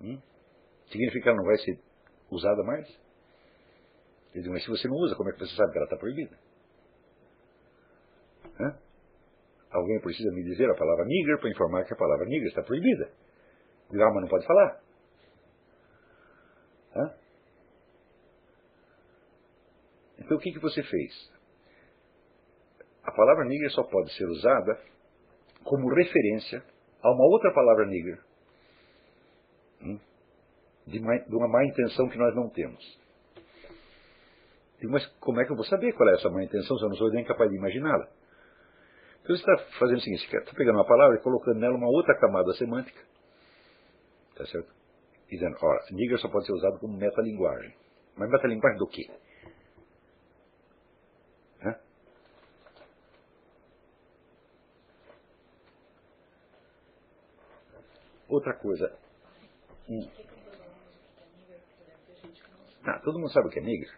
Hum? 0.00 0.20
Significa 0.90 1.22
que 1.22 1.28
ela 1.28 1.38
não 1.38 1.44
vai 1.44 1.58
ser 1.58 1.78
usada 2.30 2.62
mais? 2.62 2.86
Mas 4.34 4.62
se 4.64 4.70
você 4.70 4.86
não 4.86 4.96
usa, 4.96 5.16
como 5.16 5.30
é 5.30 5.32
que 5.32 5.38
você 5.38 5.56
sabe 5.56 5.72
que 5.72 5.78
ela 5.78 5.86
está 5.86 5.96
proibida? 5.96 6.38
Hã? 8.60 8.78
Alguém 9.70 10.00
precisa 10.00 10.30
me 10.32 10.42
dizer 10.42 10.70
a 10.70 10.74
palavra 10.74 11.04
nigger 11.06 11.38
para 11.38 11.50
informar 11.50 11.84
que 11.84 11.94
a 11.94 11.96
palavra 11.96 12.26
nigger 12.26 12.48
está 12.48 12.62
proibida. 12.62 13.10
Digo, 13.90 14.02
ah, 14.02 14.12
mas 14.12 14.22
não 14.22 14.28
pode 14.28 14.46
falar. 14.46 14.80
Hã? 16.96 17.14
Então 20.18 20.36
o 20.36 20.40
que, 20.40 20.52
que 20.52 20.58
você 20.58 20.82
fez? 20.82 21.32
A 23.04 23.12
palavra 23.12 23.44
nigger 23.44 23.70
só 23.70 23.84
pode 23.84 24.12
ser 24.16 24.26
usada 24.26 24.80
como 25.64 25.94
referência 25.94 26.62
a 27.02 27.10
uma 27.10 27.24
outra 27.24 27.52
palavra 27.52 27.86
nigger. 27.86 28.25
De, 30.86 30.98
uma, 30.98 31.48
má 31.48 31.64
intenção 31.64 32.08
que 32.08 32.18
nós 32.18 32.34
não 32.34 32.48
temos. 32.50 32.82
Mas 34.82 35.04
como 35.18 35.40
é 35.40 35.44
que 35.44 35.50
eu 35.50 35.56
vou 35.56 35.64
saber 35.64 35.92
qual 35.94 36.08
é 36.08 36.14
essa 36.14 36.30
má 36.30 36.44
intenção 36.44 36.76
se 36.76 36.84
eu 36.84 36.88
não 36.88 36.96
sou 36.96 37.10
nem 37.10 37.24
capaz 37.24 37.50
de 37.50 37.56
imaginá-la? 37.56 38.08
Então 39.22 39.36
você 39.36 39.42
está 39.42 39.56
fazendo 39.78 39.98
o 39.98 40.00
seguinte, 40.02 40.28
você 40.28 40.36
está 40.36 40.52
pegando 40.52 40.76
uma 40.76 40.86
palavra 40.86 41.16
e 41.16 41.22
colocando 41.22 41.58
nela 41.58 41.74
uma 41.74 41.88
outra 41.88 42.14
camada 42.18 42.52
semântica. 42.54 43.00
Tá 44.36 44.46
certo? 44.46 44.72
Dizendo, 45.28 45.56
ora, 45.60 45.84
nigger 45.90 46.18
só 46.18 46.28
pode 46.28 46.46
ser 46.46 46.52
usado 46.52 46.78
como 46.78 46.96
metalinguagem. 46.96 47.74
Mas 48.16 48.30
metalinguagem 48.30 48.78
do 48.78 48.86
quê? 48.86 49.10
Outra 58.28 58.54
coisa. 58.54 58.92
Hum. 59.88 60.08
Ah, 62.84 63.00
todo 63.00 63.18
mundo 63.18 63.32
sabe 63.32 63.48
o 63.48 63.50
que 63.50 63.58
é 63.58 63.62
nigger. 63.62 63.90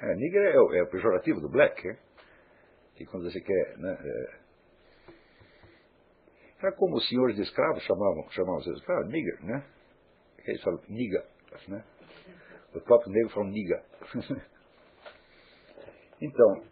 É, 0.00 0.14
nigger 0.14 0.42
é 0.42 0.60
o, 0.60 0.74
é 0.74 0.82
o 0.82 0.90
pejorativo 0.90 1.40
do 1.40 1.48
black, 1.48 1.88
é? 1.88 1.98
quando 3.06 3.30
você 3.30 3.40
quer. 3.40 3.78
Né, 3.78 3.98
é, 4.00 4.42
era 6.60 6.72
como 6.76 6.96
os 6.96 7.08
senhores 7.08 7.34
de 7.34 7.42
escravos 7.42 7.82
chamavam, 7.82 8.30
chamavam 8.30 8.58
os 8.58 8.66
escravos, 8.66 9.08
nigger, 9.08 9.44
né? 9.44 9.66
Eles 10.44 10.62
falam 10.62 10.80
niga, 10.88 11.24
né? 11.68 11.84
O 12.74 12.80
próprio 12.80 13.12
negro 13.12 13.30
fala 13.30 13.46
niga. 13.46 13.84
então, 16.20 16.64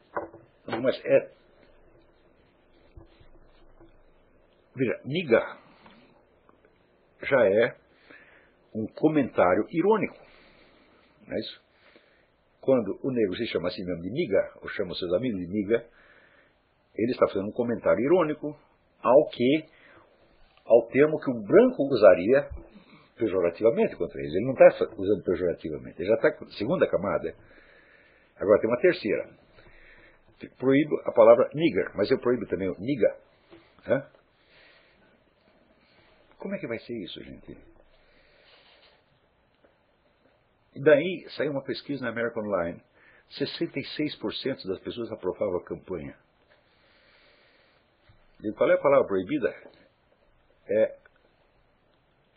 mas 0.80 1.00
é. 1.04 1.32
Veja, 4.74 5.00
niga 5.04 5.58
já 7.22 7.46
é 7.46 7.76
um 8.74 8.86
comentário 8.86 9.66
irônico. 9.70 10.16
Não 11.26 11.36
é 11.36 11.40
isso? 11.40 11.60
Quando 12.60 12.98
o 13.02 13.10
negro 13.10 13.36
se 13.36 13.46
chama 13.46 13.68
assim 13.68 13.84
mesmo 13.84 14.02
de 14.02 14.10
niga, 14.10 14.52
ou 14.62 14.68
chama 14.68 14.94
seus 14.94 15.12
amigos 15.14 15.40
de 15.40 15.46
niga, 15.46 15.86
ele 16.94 17.12
está 17.12 17.26
fazendo 17.26 17.48
um 17.48 17.52
comentário 17.52 18.04
irônico 18.04 18.56
ao 19.02 19.28
que, 19.30 19.64
ao 20.64 20.86
termo 20.88 21.18
que 21.18 21.30
o 21.30 21.42
branco 21.42 21.82
usaria 21.84 22.48
pejorativamente 23.16 23.96
contra 23.96 24.20
eles. 24.20 24.34
Ele 24.34 24.46
não 24.46 24.52
está 24.52 24.94
usando 24.96 25.22
pejorativamente, 25.24 26.00
ele 26.00 26.08
já 26.08 26.14
está 26.14 26.32
segunda 26.58 26.86
camada. 26.88 27.34
Agora 28.36 28.60
tem 28.60 28.70
uma 28.70 28.80
terceira. 28.80 29.28
Proíbo 30.58 30.96
a 31.04 31.12
palavra 31.12 31.50
nigger, 31.54 31.92
mas 31.94 32.10
eu 32.10 32.18
proíbo 32.18 32.46
também 32.46 32.68
o 32.68 32.76
niga. 32.78 33.16
Hã? 33.86 34.06
Como 36.38 36.54
é 36.54 36.58
que 36.58 36.66
vai 36.66 36.78
ser 36.78 36.96
isso, 36.96 37.22
gente? 37.22 37.52
E 37.52 37.60
daí 40.82 41.26
saiu 41.36 41.52
uma 41.52 41.62
pesquisa 41.62 42.04
na 42.04 42.10
American 42.10 42.42
Online. 42.42 42.82
66% 43.38 44.66
das 44.66 44.80
pessoas 44.80 45.10
aprovavam 45.12 45.58
a 45.58 45.64
campanha. 45.64 46.16
E 48.42 48.52
qual 48.52 48.70
é 48.70 48.74
a 48.74 48.78
palavra 48.78 49.06
proibida? 49.06 49.54
É. 50.66 50.96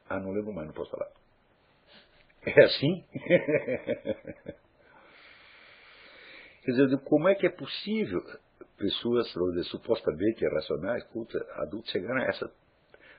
Ah, 0.10 0.20
não 0.20 0.32
lembro 0.32 0.54
mais, 0.54 0.68
não 0.68 0.74
posso 0.74 0.92
falar. 0.92 1.10
É 2.46 2.64
assim? 2.64 3.06
Quer 6.64 6.72
dizer, 6.72 6.98
como 7.06 7.30
é 7.30 7.36
que 7.36 7.48
é 7.48 7.50
possível 7.50 8.22
pessoas, 8.78 9.28
dizer, 9.32 9.64
supostamente 9.66 10.46
racionais, 10.48 11.04
cultas, 11.06 11.42
adultos, 11.52 11.92
chegarem 11.92 12.24
a 12.24 12.28
essa 12.28 12.52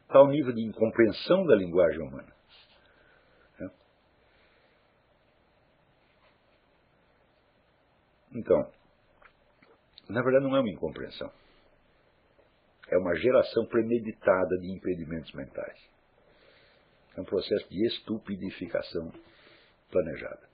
tal 0.09 0.28
nível 0.28 0.52
de 0.52 0.62
incompreensão 0.62 1.46
da 1.46 1.55
linguagem 1.55 2.01
humana? 2.01 2.34
Então, 8.35 8.70
na 10.09 10.23
verdade 10.23 10.44
não 10.44 10.56
é 10.56 10.61
uma 10.61 10.70
incompreensão 10.70 11.31
é 12.89 12.98
uma 12.98 13.15
geração 13.16 13.66
premeditada 13.66 14.59
de 14.59 14.70
impedimentos 14.70 15.32
mentais. 15.32 15.78
É 17.16 17.20
um 17.20 17.24
processo 17.24 17.69
de 17.69 17.86
estupidificação 17.86 19.12
planejada. 19.90 20.48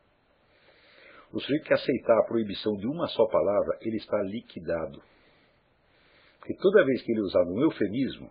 O 1.32 1.40
sujeito 1.40 1.64
que 1.64 1.74
aceitar 1.74 2.18
a 2.18 2.26
proibição 2.26 2.76
de 2.76 2.86
uma 2.86 3.06
só 3.08 3.26
palavra, 3.26 3.78
ele 3.80 3.96
está 3.96 4.20
liquidado. 4.22 5.02
Porque 6.38 6.54
toda 6.54 6.84
vez 6.84 7.02
que 7.02 7.12
ele 7.12 7.20
usar 7.20 7.42
um 7.44 7.60
eufemismo, 7.60 8.30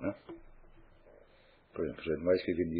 né? 0.00 0.14
por 1.72 1.84
exemplo, 1.84 2.24
nós 2.24 2.38
escrevemos 2.38 2.74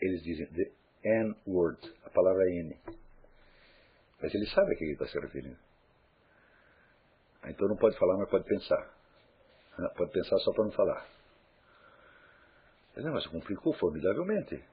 eles 0.00 0.22
dizem 0.22 0.46
the 0.46 0.72
N-word, 1.04 1.78
a 2.04 2.10
palavra 2.10 2.50
N. 2.50 2.76
Mas 4.20 4.34
ele 4.34 4.46
sabe 4.46 4.72
a 4.72 4.76
que 4.76 4.84
ele 4.84 4.92
está 4.92 5.06
se 5.06 5.18
referindo. 5.18 5.58
Então 7.44 7.68
não 7.68 7.76
pode 7.76 7.98
falar, 7.98 8.16
mas 8.16 8.28
pode 8.30 8.44
pensar. 8.44 8.94
Pode 9.96 10.10
pensar 10.10 10.38
só 10.38 10.52
para 10.52 10.64
não 10.64 10.72
falar. 10.72 11.06
Esse 12.92 13.04
negócio 13.04 13.30
complicou 13.30 13.74
formidavelmente. 13.74 14.64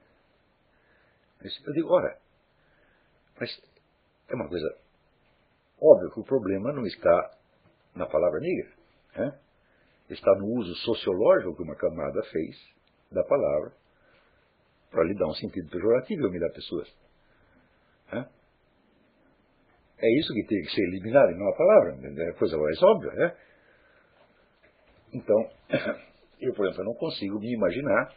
Eu 1.66 1.72
digo, 1.74 1.92
ora, 1.92 2.18
mas 3.38 3.50
é 4.28 4.34
uma 4.34 4.48
coisa 4.48 4.78
óbvia 5.80 6.10
que 6.10 6.20
o 6.20 6.24
problema 6.24 6.72
não 6.72 6.86
está 6.86 7.38
na 7.94 8.06
palavra 8.06 8.40
negra. 8.40 8.72
Né? 9.16 9.38
Está 10.08 10.34
no 10.36 10.46
uso 10.46 10.74
sociológico 10.76 11.56
que 11.56 11.62
uma 11.62 11.76
camada 11.76 12.22
fez 12.30 12.56
da 13.12 13.22
palavra 13.24 13.72
para 14.90 15.04
lhe 15.04 15.14
dar 15.14 15.26
um 15.26 15.34
sentido 15.34 15.68
pejorativo 15.70 16.22
e 16.22 16.26
humilhar 16.26 16.52
pessoas. 16.52 16.88
Né? 18.10 18.28
É 20.04 20.18
isso 20.18 20.34
que 20.34 20.44
tem 20.44 20.60
que 20.60 20.70
ser 20.70 20.82
eliminado 20.82 21.30
e 21.30 21.38
não 21.38 21.48
a 21.48 21.56
palavra. 21.56 21.96
É 22.28 22.32
coisa 22.32 22.58
mais 22.58 22.82
óbvia, 22.82 23.10
né? 23.12 23.36
Então, 25.14 25.50
eu, 26.40 26.52
por 26.52 26.66
exemplo, 26.66 26.84
não 26.84 26.94
consigo 26.94 27.40
me 27.40 27.54
imaginar 27.54 28.12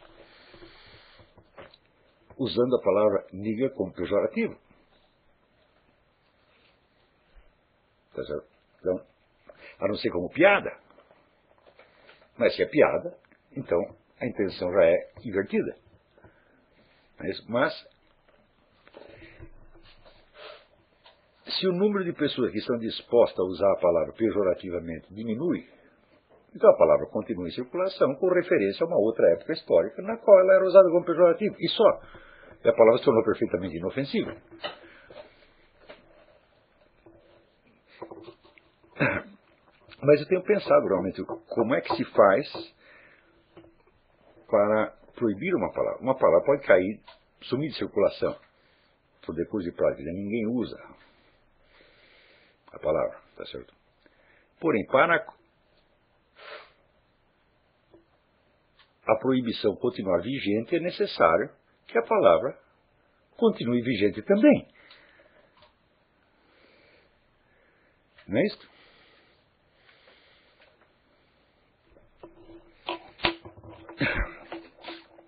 usando 2.36 2.76
a 2.76 2.82
palavra 2.82 3.26
nigger 3.32 3.72
como 3.72 3.94
pejorativo. 3.94 4.54
Tá 8.14 8.22
então, 8.80 9.06
a 9.80 9.88
não 9.88 9.94
ser 9.94 10.10
como 10.10 10.28
piada. 10.28 10.70
Mas 12.36 12.54
se 12.54 12.62
é 12.62 12.66
piada, 12.66 13.16
então 13.56 13.80
a 14.20 14.26
intenção 14.26 14.70
já 14.72 14.84
é 14.84 15.12
invertida. 15.24 15.74
Mas, 17.48 17.88
se 21.48 21.66
o 21.66 21.72
número 21.72 22.04
de 22.04 22.12
pessoas 22.12 22.52
que 22.52 22.58
estão 22.58 22.78
dispostas 22.78 23.38
a 23.38 23.48
usar 23.48 23.72
a 23.72 23.80
palavra 23.80 24.12
pejorativamente 24.12 25.12
diminui, 25.14 25.66
então 26.54 26.70
a 26.70 26.76
palavra 26.76 27.06
continua 27.06 27.48
em 27.48 27.52
circulação 27.52 28.14
com 28.16 28.28
referência 28.28 28.84
a 28.84 28.86
uma 28.86 28.98
outra 28.98 29.30
época 29.32 29.52
histórica 29.52 30.02
na 30.02 30.16
qual 30.18 30.38
ela 30.40 30.54
era 30.54 30.64
usada 30.64 30.90
como 30.90 31.04
pejorativa. 31.04 31.56
E 31.58 31.68
só. 31.68 32.00
E 32.64 32.68
a 32.68 32.72
palavra 32.72 32.98
se 32.98 33.04
tornou 33.04 33.24
perfeitamente 33.24 33.76
inofensiva. 33.76 34.36
Mas 40.02 40.20
eu 40.20 40.28
tenho 40.28 40.42
pensado 40.42 40.86
realmente 40.86 41.22
como 41.48 41.74
é 41.74 41.80
que 41.80 41.94
se 41.96 42.04
faz 42.04 42.74
para 44.48 44.94
proibir 45.14 45.54
uma 45.54 45.72
palavra. 45.72 46.00
Uma 46.00 46.16
palavra 46.16 46.46
pode 46.46 46.66
cair, 46.66 47.00
sumir 47.42 47.70
de 47.70 47.76
circulação 47.76 48.36
por 49.26 49.34
decurso 49.34 49.70
de 49.70 49.76
prática, 49.76 50.10
ninguém 50.10 50.46
usa 50.46 50.78
a 52.78 52.80
palavra, 52.80 53.20
tá 53.36 53.44
certo? 53.46 53.74
Porém, 54.60 54.86
para 54.86 55.16
a 59.06 59.18
proibição 59.18 59.74
continuar 59.76 60.20
vigente, 60.22 60.76
é 60.76 60.80
necessário 60.80 61.50
que 61.86 61.98
a 61.98 62.02
palavra 62.02 62.58
continue 63.36 63.82
vigente 63.82 64.22
também. 64.22 64.68
Não 68.26 68.38
é 68.38 68.44
isso? 68.44 68.70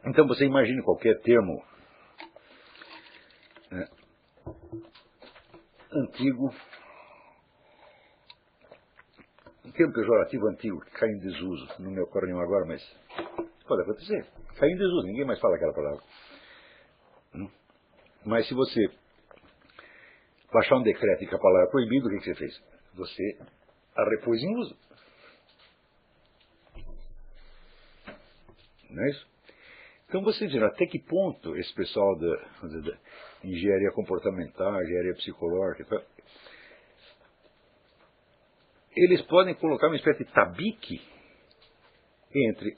Então 0.06 0.26
você 0.26 0.44
imagine 0.44 0.82
qualquer 0.82 1.20
termo 1.20 1.64
né, 3.70 3.88
antigo, 5.92 6.52
um 9.70 9.72
termo 9.72 9.92
pejorativo 9.92 10.48
antigo 10.48 10.80
que 10.80 10.90
cai 10.90 11.08
em 11.08 11.18
desuso, 11.18 11.68
não 11.78 11.92
me 11.92 12.00
ocorre 12.00 12.26
nenhum 12.26 12.40
agora, 12.40 12.66
mas 12.66 12.82
pode 13.66 13.82
acontecer. 13.82 14.26
Cai 14.56 14.68
em 14.68 14.76
desuso, 14.76 15.06
ninguém 15.06 15.24
mais 15.24 15.38
fala 15.38 15.54
aquela 15.54 15.72
palavra. 15.72 16.02
Hum? 17.36 17.48
Mas 18.26 18.48
se 18.48 18.54
você 18.54 18.90
baixar 20.52 20.76
um 20.76 20.82
decreto 20.82 21.22
e 21.22 21.26
que 21.28 21.34
a 21.34 21.38
palavra 21.38 21.68
é 21.68 21.70
proibida, 21.70 22.08
o 22.08 22.10
que, 22.10 22.24
você 22.24 22.34
fez? 22.34 22.62
Você 22.94 23.38
a 23.94 24.04
repôs 24.10 24.42
em 24.42 24.56
uso. 24.56 24.76
Não 28.90 29.04
é 29.04 29.10
isso? 29.10 29.28
Então 30.08 30.22
você 30.22 30.48
dirá, 30.48 30.66
até 30.66 30.84
que 30.86 30.98
ponto 30.98 31.56
esse 31.56 31.72
pessoal 31.74 32.18
da 32.18 32.42
engenharia 33.44 33.92
comportamental, 33.92 34.82
engenharia 34.82 35.14
psicológica, 35.14 36.04
eles 38.94 39.22
podem 39.22 39.54
colocar 39.54 39.86
uma 39.86 39.96
espécie 39.96 40.24
de 40.24 40.32
tabique 40.32 41.00
entre 42.34 42.76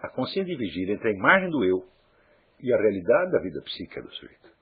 a 0.00 0.08
consciência 0.08 0.56
de 0.56 0.56
vigília, 0.56 0.94
entre 0.94 1.08
a 1.08 1.12
imagem 1.12 1.50
do 1.50 1.64
eu 1.64 1.86
e 2.60 2.72
a 2.72 2.76
realidade 2.76 3.32
da 3.32 3.40
vida 3.40 3.60
psíquica 3.62 4.02
do 4.02 4.12
sujeito. 4.14 4.56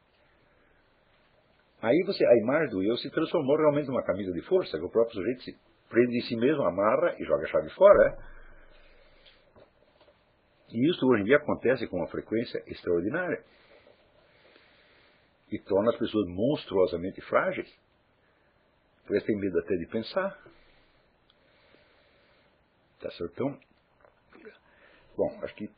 Aí 1.82 2.02
você, 2.06 2.24
a 2.24 2.36
imagem 2.38 2.70
do 2.70 2.82
eu 2.82 2.96
se 2.96 3.10
transformou 3.10 3.56
realmente 3.56 3.88
numa 3.88 4.02
camisa 4.02 4.32
de 4.32 4.40
força, 4.42 4.78
que 4.78 4.84
o 4.84 4.90
próprio 4.90 5.16
sujeito 5.16 5.42
se 5.42 5.56
prende 5.88 6.16
em 6.16 6.22
si 6.22 6.36
mesmo, 6.36 6.62
amarra 6.62 7.14
e 7.18 7.24
joga 7.24 7.44
a 7.44 7.48
chave 7.48 7.68
fora. 7.70 8.18
E 10.70 10.90
isso 10.90 11.06
hoje 11.06 11.22
em 11.22 11.26
dia 11.26 11.36
acontece 11.36 11.86
com 11.86 11.98
uma 11.98 12.08
frequência 12.08 12.62
extraordinária. 12.66 13.44
E 15.52 15.58
torna 15.58 15.90
as 15.90 15.98
pessoas 15.98 16.26
monstruosamente 16.26 17.20
frágeis. 17.20 17.70
Porque 19.06 19.24
têm 19.26 19.36
medo 19.36 19.58
até 19.58 19.76
de 19.76 19.86
pensar. 19.86 20.38
Tá 23.00 23.10
certo? 23.10 23.32
Então, 23.32 23.60
bom, 25.16 25.40
acho 25.42 25.54
que 25.54 25.70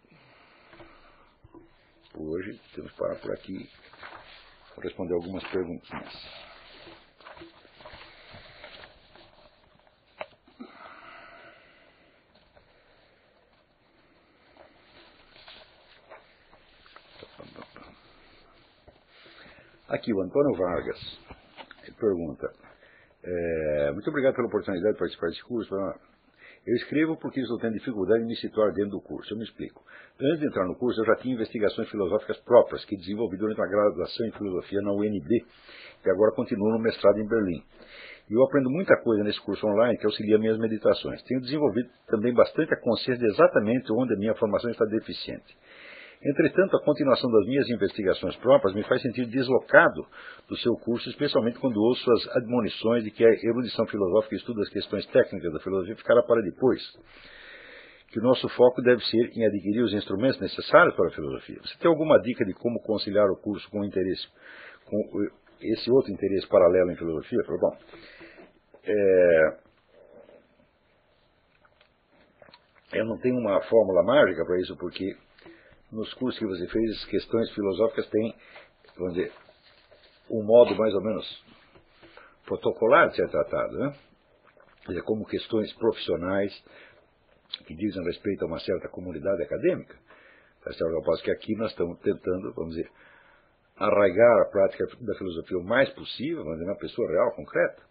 hoje 2.14 2.60
temos 2.74 2.92
que 2.92 2.98
parar 2.98 3.20
por 3.20 3.32
aqui 3.32 3.68
para 4.74 4.84
responder 4.84 5.14
algumas 5.14 5.44
perguntinhas. 5.50 6.46
Aqui 19.88 20.12
o 20.12 20.20
Antônio 20.20 20.56
Vargas 20.56 21.26
pergunta: 21.98 22.52
é, 23.26 23.92
Muito 23.92 24.08
obrigado 24.08 24.34
pela 24.34 24.46
oportunidade 24.46 24.92
de 24.92 24.98
participar 24.98 25.28
desse 25.28 25.42
curso. 25.42 25.74
Eu 26.66 26.74
escrevo 26.74 27.16
porque 27.16 27.40
estou 27.40 27.58
tendo 27.58 27.74
dificuldade 27.74 28.24
em 28.24 28.26
me 28.26 28.36
situar 28.36 28.72
dentro 28.72 28.92
do 28.92 29.00
curso. 29.00 29.32
Eu 29.32 29.38
me 29.38 29.44
explico. 29.44 29.84
Antes 30.20 30.40
de 30.40 30.46
entrar 30.46 30.66
no 30.66 30.74
curso, 30.74 31.00
eu 31.00 31.04
já 31.04 31.14
tinha 31.16 31.34
investigações 31.34 31.88
filosóficas 31.88 32.38
próprias 32.38 32.84
que 32.84 32.96
desenvolvi 32.96 33.36
durante 33.36 33.60
a 33.60 33.66
graduação 33.66 34.26
em 34.26 34.32
filosofia 34.32 34.80
na 34.80 34.92
UNB, 34.92 35.44
e 36.04 36.10
agora 36.10 36.34
continuo 36.34 36.70
no 36.70 36.78
mestrado 36.80 37.18
em 37.18 37.28
Berlim. 37.28 37.62
E 38.28 38.34
eu 38.34 38.42
aprendo 38.42 38.68
muita 38.68 38.96
coisa 38.96 39.22
nesse 39.22 39.40
curso 39.40 39.64
online 39.64 39.96
que 39.98 40.06
auxilia 40.06 40.38
minhas 40.38 40.58
meditações. 40.58 41.22
Tenho 41.22 41.40
desenvolvido 41.40 41.88
também 42.08 42.34
bastante 42.34 42.74
a 42.74 42.80
consciência 42.80 43.24
de 43.24 43.32
exatamente 43.32 43.92
onde 43.92 44.14
a 44.14 44.16
minha 44.16 44.34
formação 44.34 44.68
está 44.68 44.84
deficiente. 44.86 45.56
Entretanto, 46.22 46.76
a 46.76 46.82
continuação 46.82 47.30
das 47.30 47.46
minhas 47.46 47.68
investigações 47.68 48.34
próprias 48.36 48.74
me 48.74 48.82
faz 48.84 49.02
sentir 49.02 49.26
deslocado 49.26 50.06
do 50.48 50.56
seu 50.56 50.74
curso, 50.74 51.08
especialmente 51.10 51.58
quando 51.58 51.76
ouço 51.76 52.10
as 52.10 52.36
admonições 52.36 53.04
de 53.04 53.10
que 53.10 53.24
a 53.24 53.28
erudição 53.28 53.86
filosófica 53.86 54.34
e 54.34 54.38
estudo 54.38 54.60
das 54.60 54.70
questões 54.70 55.06
técnicas 55.06 55.52
da 55.52 55.60
filosofia 55.60 55.96
ficará 55.96 56.22
para 56.22 56.42
depois. 56.42 56.80
Que 58.08 58.18
o 58.18 58.22
nosso 58.22 58.48
foco 58.50 58.80
deve 58.82 59.04
ser 59.04 59.30
em 59.36 59.44
adquirir 59.44 59.82
os 59.82 59.92
instrumentos 59.92 60.40
necessários 60.40 60.94
para 60.94 61.08
a 61.08 61.12
filosofia. 61.12 61.58
Você 61.62 61.78
tem 61.78 61.90
alguma 61.90 62.18
dica 62.22 62.44
de 62.44 62.54
como 62.54 62.80
conciliar 62.82 63.28
o 63.30 63.36
curso 63.36 63.68
com 63.70 63.80
o 63.80 63.84
interesse, 63.84 64.26
com 64.86 64.98
esse 65.60 65.90
outro 65.90 66.12
interesse 66.12 66.48
paralelo 66.48 66.90
em 66.92 66.96
filosofia? 66.96 67.38
Bom, 67.60 67.76
é, 68.84 69.58
eu 72.94 73.04
não 73.04 73.18
tenho 73.18 73.36
uma 73.36 73.60
fórmula 73.62 74.02
mágica 74.02 74.44
para 74.46 74.60
isso, 74.60 74.76
porque 74.76 75.14
nos 75.90 76.12
cursos 76.14 76.38
que 76.38 76.46
você 76.46 76.66
fez, 76.68 77.04
questões 77.06 77.50
filosóficas 77.52 78.08
têm, 78.08 78.34
vamos 78.96 79.14
dizer, 79.14 79.32
um 80.30 80.42
modo 80.42 80.74
mais 80.74 80.92
ou 80.94 81.02
menos 81.02 81.44
protocolar 82.44 83.08
de 83.10 83.16
ser 83.16 83.28
tratado, 83.28 83.78
né? 83.78 83.96
Dizer, 84.88 85.02
como 85.02 85.26
questões 85.26 85.72
profissionais 85.74 86.52
que 87.66 87.74
dizem 87.74 88.04
respeito 88.04 88.44
a 88.44 88.48
uma 88.48 88.60
certa 88.60 88.88
comunidade 88.88 89.42
acadêmica. 89.42 89.96
Ao 90.64 91.02
passo 91.04 91.22
que 91.22 91.30
aqui 91.30 91.54
nós 91.56 91.70
estamos 91.70 91.98
tentando, 92.00 92.52
vamos 92.54 92.74
dizer, 92.74 92.90
arraigar 93.76 94.42
a 94.42 94.50
prática 94.50 94.84
da 95.00 95.14
filosofia 95.14 95.58
o 95.58 95.64
mais 95.64 95.88
possível, 95.90 96.44
na 96.44 96.74
pessoa 96.74 97.08
real, 97.08 97.32
concreta, 97.36 97.82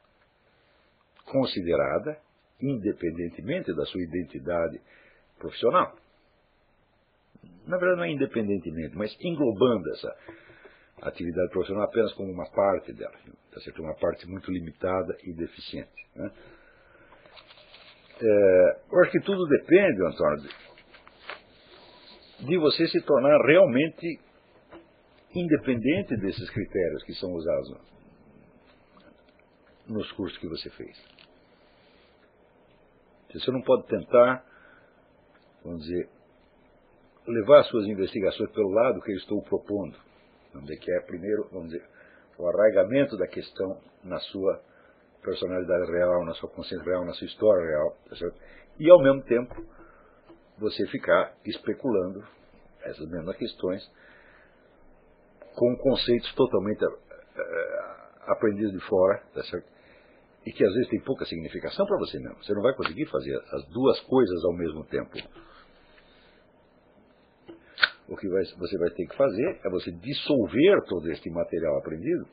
considerada, 1.25 2.17
independentemente 2.61 3.73
da 3.73 3.85
sua 3.85 4.01
identidade 4.01 4.81
profissional 5.37 5.95
na 7.67 7.77
verdade 7.77 7.97
não 7.97 8.05
é 8.05 8.11
independentemente, 8.11 8.95
mas 8.95 9.15
englobando 9.21 9.89
essa 9.91 10.15
atividade 11.01 11.49
profissional 11.49 11.83
apenas 11.83 12.13
como 12.13 12.31
uma 12.31 12.49
parte 12.51 12.93
dela, 12.93 13.15
tá 13.51 13.59
certo? 13.61 13.81
uma 13.81 13.95
parte 13.95 14.27
muito 14.27 14.51
limitada 14.51 15.17
e 15.23 15.33
deficiente. 15.33 15.91
Né? 16.15 16.31
É, 18.21 18.79
eu 18.91 18.99
acho 19.01 19.11
que 19.11 19.19
tudo 19.21 19.45
depende, 19.47 20.05
Antônio, 20.05 20.49
de 22.39 22.57
você 22.57 22.87
se 22.87 23.01
tornar 23.01 23.37
realmente 23.45 24.19
independente 25.33 26.15
desses 26.17 26.49
critérios 26.49 27.03
que 27.03 27.13
são 27.13 27.33
usados 27.33 27.77
nos 29.87 30.11
cursos 30.13 30.37
que 30.37 30.47
você 30.47 30.69
fez. 30.71 31.15
Você 33.33 33.51
não 33.51 33.61
pode 33.61 33.85
tentar, 33.87 34.45
vamos 35.61 35.81
dizer, 35.81 36.09
levar 37.27 37.63
suas 37.65 37.85
investigações 37.87 38.51
pelo 38.51 38.69
lado 38.69 39.01
que 39.01 39.11
eu 39.11 39.17
estou 39.17 39.41
propondo. 39.43 39.97
Dizer 40.61 40.77
que 40.77 40.91
é 40.91 40.99
primeiro, 41.01 41.47
vamos 41.51 41.69
dizer, 41.69 41.85
o 42.37 42.47
arraigamento 42.47 43.17
da 43.17 43.27
questão 43.27 43.79
na 44.03 44.19
sua 44.19 44.61
personalidade 45.21 45.91
real, 45.91 46.23
na 46.23 46.33
sua 46.35 46.49
consciência 46.49 46.85
real, 46.85 47.03
na 47.03 47.13
sua 47.13 47.27
história 47.27 47.65
real, 47.65 47.97
tá 48.09 48.15
e 48.79 48.89
ao 48.89 49.01
mesmo 49.01 49.23
tempo 49.23 49.65
você 50.57 50.85
ficar 50.87 51.35
especulando 51.45 52.23
essas 52.83 53.09
mesmas 53.09 53.35
questões 53.35 53.81
com 55.55 55.75
conceitos 55.77 56.33
totalmente 56.35 56.85
uh, 56.85 56.91
aprendidos 58.27 58.73
de 58.73 58.79
fora, 58.87 59.23
tá 59.33 59.41
e 60.45 60.51
que 60.51 60.63
às 60.63 60.73
vezes 60.73 60.89
tem 60.89 61.01
pouca 61.01 61.25
significação 61.25 61.85
para 61.87 61.97
você 61.97 62.19
mesmo. 62.19 62.43
Você 62.43 62.53
não 62.53 62.61
vai 62.61 62.73
conseguir 62.75 63.07
fazer 63.07 63.35
as 63.51 63.65
duas 63.69 63.99
coisas 64.01 64.43
ao 64.45 64.53
mesmo 64.53 64.85
tempo 64.85 65.17
o 68.07 68.15
que 68.15 68.27
você 68.27 68.77
vai 68.77 68.89
ter 68.91 69.07
que 69.07 69.15
fazer 69.15 69.59
é 69.63 69.69
você 69.69 69.91
dissolver 69.91 70.81
todo 70.87 71.09
este 71.11 71.29
material 71.29 71.77
aprendido 71.77 72.27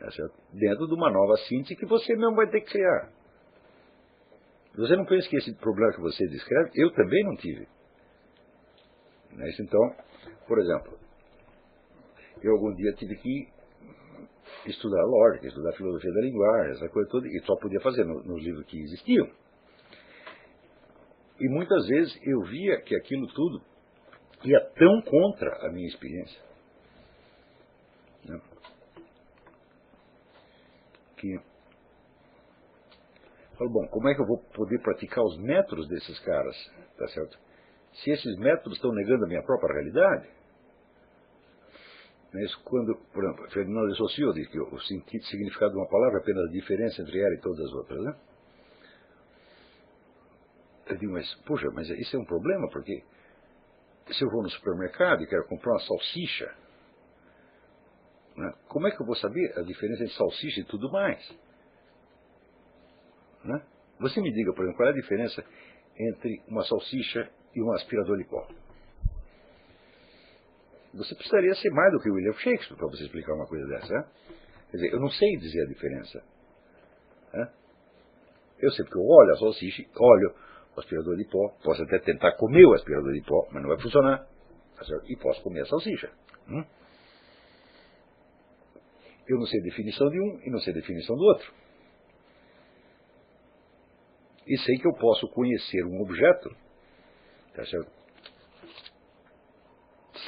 tá 0.00 0.08
dentro 0.52 0.86
de 0.86 0.94
uma 0.94 1.10
nova 1.10 1.36
síntese 1.46 1.76
que 1.76 1.86
você 1.86 2.16
mesmo 2.16 2.34
vai 2.34 2.48
ter 2.48 2.60
que 2.62 2.70
criar. 2.70 3.12
Você 4.76 4.96
não 4.96 5.04
pensa 5.04 5.28
que 5.28 5.36
esse 5.36 5.54
problema 5.56 5.92
que 5.92 6.00
você 6.00 6.26
descreve, 6.26 6.70
eu 6.74 6.90
também 6.92 7.22
não 7.24 7.36
tive. 7.36 7.68
Né? 9.32 9.50
Então, 9.60 9.94
por 10.46 10.58
exemplo, 10.58 10.98
eu 12.42 12.52
algum 12.52 12.74
dia 12.74 12.92
tive 12.94 13.16
que 13.16 13.48
estudar 14.66 15.02
lógica, 15.04 15.48
estudar 15.48 15.72
filosofia 15.72 16.12
da 16.12 16.20
linguagem, 16.20 16.72
essa 16.72 16.88
coisa 16.88 17.10
toda, 17.10 17.26
e 17.28 17.40
só 17.44 17.56
podia 17.56 17.80
fazer 17.80 18.04
no, 18.04 18.22
nos 18.22 18.42
livros 18.42 18.64
que 18.66 18.80
existiam. 18.80 19.28
E 21.40 21.48
muitas 21.48 21.86
vezes 21.86 22.18
eu 22.22 22.40
via 22.42 22.80
que 22.82 22.94
aquilo 22.94 23.26
tudo 23.28 23.62
é 24.44 24.60
tão 24.60 25.02
contra 25.02 25.66
a 25.66 25.70
minha 25.70 25.86
experiência. 25.86 26.40
Né? 28.24 28.40
Que 31.16 31.38
falo, 33.58 33.70
bom, 33.70 33.86
como 33.88 34.08
é 34.08 34.14
que 34.14 34.22
eu 34.22 34.26
vou 34.26 34.38
poder 34.54 34.80
praticar 34.80 35.22
os 35.22 35.36
métodos 35.38 35.86
desses 35.88 36.18
caras? 36.20 36.56
Tá 36.96 37.06
certo? 37.08 37.38
Se 37.92 38.10
esses 38.10 38.36
métodos 38.38 38.78
estão 38.78 38.92
negando 38.92 39.24
a 39.24 39.28
minha 39.28 39.42
própria 39.42 39.74
realidade. 39.74 40.28
Mas 42.32 42.54
quando, 42.56 42.94
por 43.12 43.24
exemplo, 43.24 43.50
Ferdinand 43.50 43.88
de 43.88 43.96
Saussure 43.96 44.32
diz 44.34 44.48
que 44.48 44.58
o 44.58 44.80
sentido, 44.82 45.24
significado 45.24 45.72
de 45.72 45.78
uma 45.78 45.88
palavra 45.88 46.18
é 46.18 46.22
apenas 46.22 46.48
a 46.48 46.52
diferença 46.52 47.02
entre 47.02 47.20
ela 47.20 47.34
e 47.34 47.40
todas 47.40 47.58
as 47.66 47.72
outras, 47.72 48.00
né? 48.04 48.16
Eu 50.86 50.96
digo, 50.96 51.12
mas, 51.12 51.34
puxa, 51.44 51.70
mas 51.72 51.88
isso 51.90 52.16
é 52.16 52.18
um 52.18 52.24
problema, 52.24 52.68
porque 52.70 53.02
se 54.12 54.24
eu 54.24 54.30
vou 54.30 54.42
no 54.42 54.50
supermercado 54.50 55.22
e 55.22 55.26
quero 55.26 55.46
comprar 55.46 55.72
uma 55.72 55.80
salsicha, 55.80 56.54
né, 58.36 58.52
como 58.68 58.88
é 58.88 58.90
que 58.90 59.00
eu 59.00 59.06
vou 59.06 59.16
saber 59.16 59.58
a 59.58 59.62
diferença 59.62 60.02
entre 60.02 60.14
salsicha 60.16 60.60
e 60.60 60.64
tudo 60.64 60.90
mais? 60.90 61.38
Né? 63.44 63.62
Você 64.00 64.20
me 64.20 64.32
diga, 64.32 64.52
por 64.52 64.62
exemplo, 64.62 64.76
qual 64.76 64.88
é 64.88 64.92
a 64.92 64.94
diferença 64.94 65.44
entre 65.96 66.42
uma 66.48 66.64
salsicha 66.64 67.30
e 67.54 67.62
um 67.62 67.72
aspirador 67.72 68.16
de 68.18 68.24
pó? 68.24 68.46
Você 70.94 71.14
precisaria 71.14 71.54
ser 71.54 71.70
mais 71.70 71.92
do 71.92 72.00
que 72.00 72.10
William 72.10 72.32
Shakespeare 72.32 72.76
para 72.76 72.88
você 72.88 73.04
explicar 73.04 73.34
uma 73.34 73.46
coisa 73.46 73.66
dessa. 73.66 73.92
Né? 73.92 74.08
Quer 74.70 74.76
dizer, 74.76 74.92
eu 74.92 75.00
não 75.00 75.10
sei 75.10 75.36
dizer 75.36 75.62
a 75.62 75.66
diferença. 75.66 76.24
Né? 77.32 77.52
Eu 78.58 78.70
sei 78.72 78.84
porque 78.84 78.98
eu 78.98 79.04
olho 79.04 79.34
a 79.34 79.38
salsicha, 79.38 79.84
olho 79.96 80.34
aspirador 80.80 81.16
de 81.16 81.24
pó, 81.24 81.48
posso 81.62 81.82
até 81.82 81.98
tentar 82.00 82.32
comer 82.32 82.64
o 82.66 82.74
aspirador 82.74 83.12
de 83.12 83.22
pó, 83.22 83.48
mas 83.52 83.62
não 83.62 83.68
vai 83.68 83.80
funcionar. 83.80 84.26
E 85.06 85.16
posso 85.16 85.42
comer 85.42 85.60
a 85.60 85.66
salsicha. 85.66 86.10
Hum? 86.48 86.64
Eu 89.28 89.38
não 89.38 89.46
sei 89.46 89.60
definição 89.60 90.08
de 90.08 90.20
um 90.20 90.40
e 90.44 90.50
não 90.50 90.58
sei 90.58 90.72
definição 90.72 91.16
do 91.16 91.22
outro. 91.22 91.52
E 94.46 94.58
sei 94.58 94.76
que 94.78 94.88
eu 94.88 94.94
posso 94.94 95.28
conhecer 95.28 95.84
um 95.84 96.00
objeto, 96.02 96.50
tá 97.54 97.64
certo? 97.64 98.00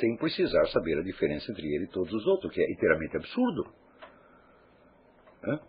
sem 0.03 0.17
precisar 0.17 0.67
saber 0.69 0.99
a 0.99 1.03
diferença 1.03 1.53
entre 1.53 1.67
ele 1.73 1.85
e 1.85 1.89
todos 1.89 2.13
os 2.13 2.27
outros, 2.27 2.53
que 2.53 2.61
é 2.61 2.73
inteiramente 2.73 3.17
absurdo. 3.17 3.73
Hã? 5.45 5.61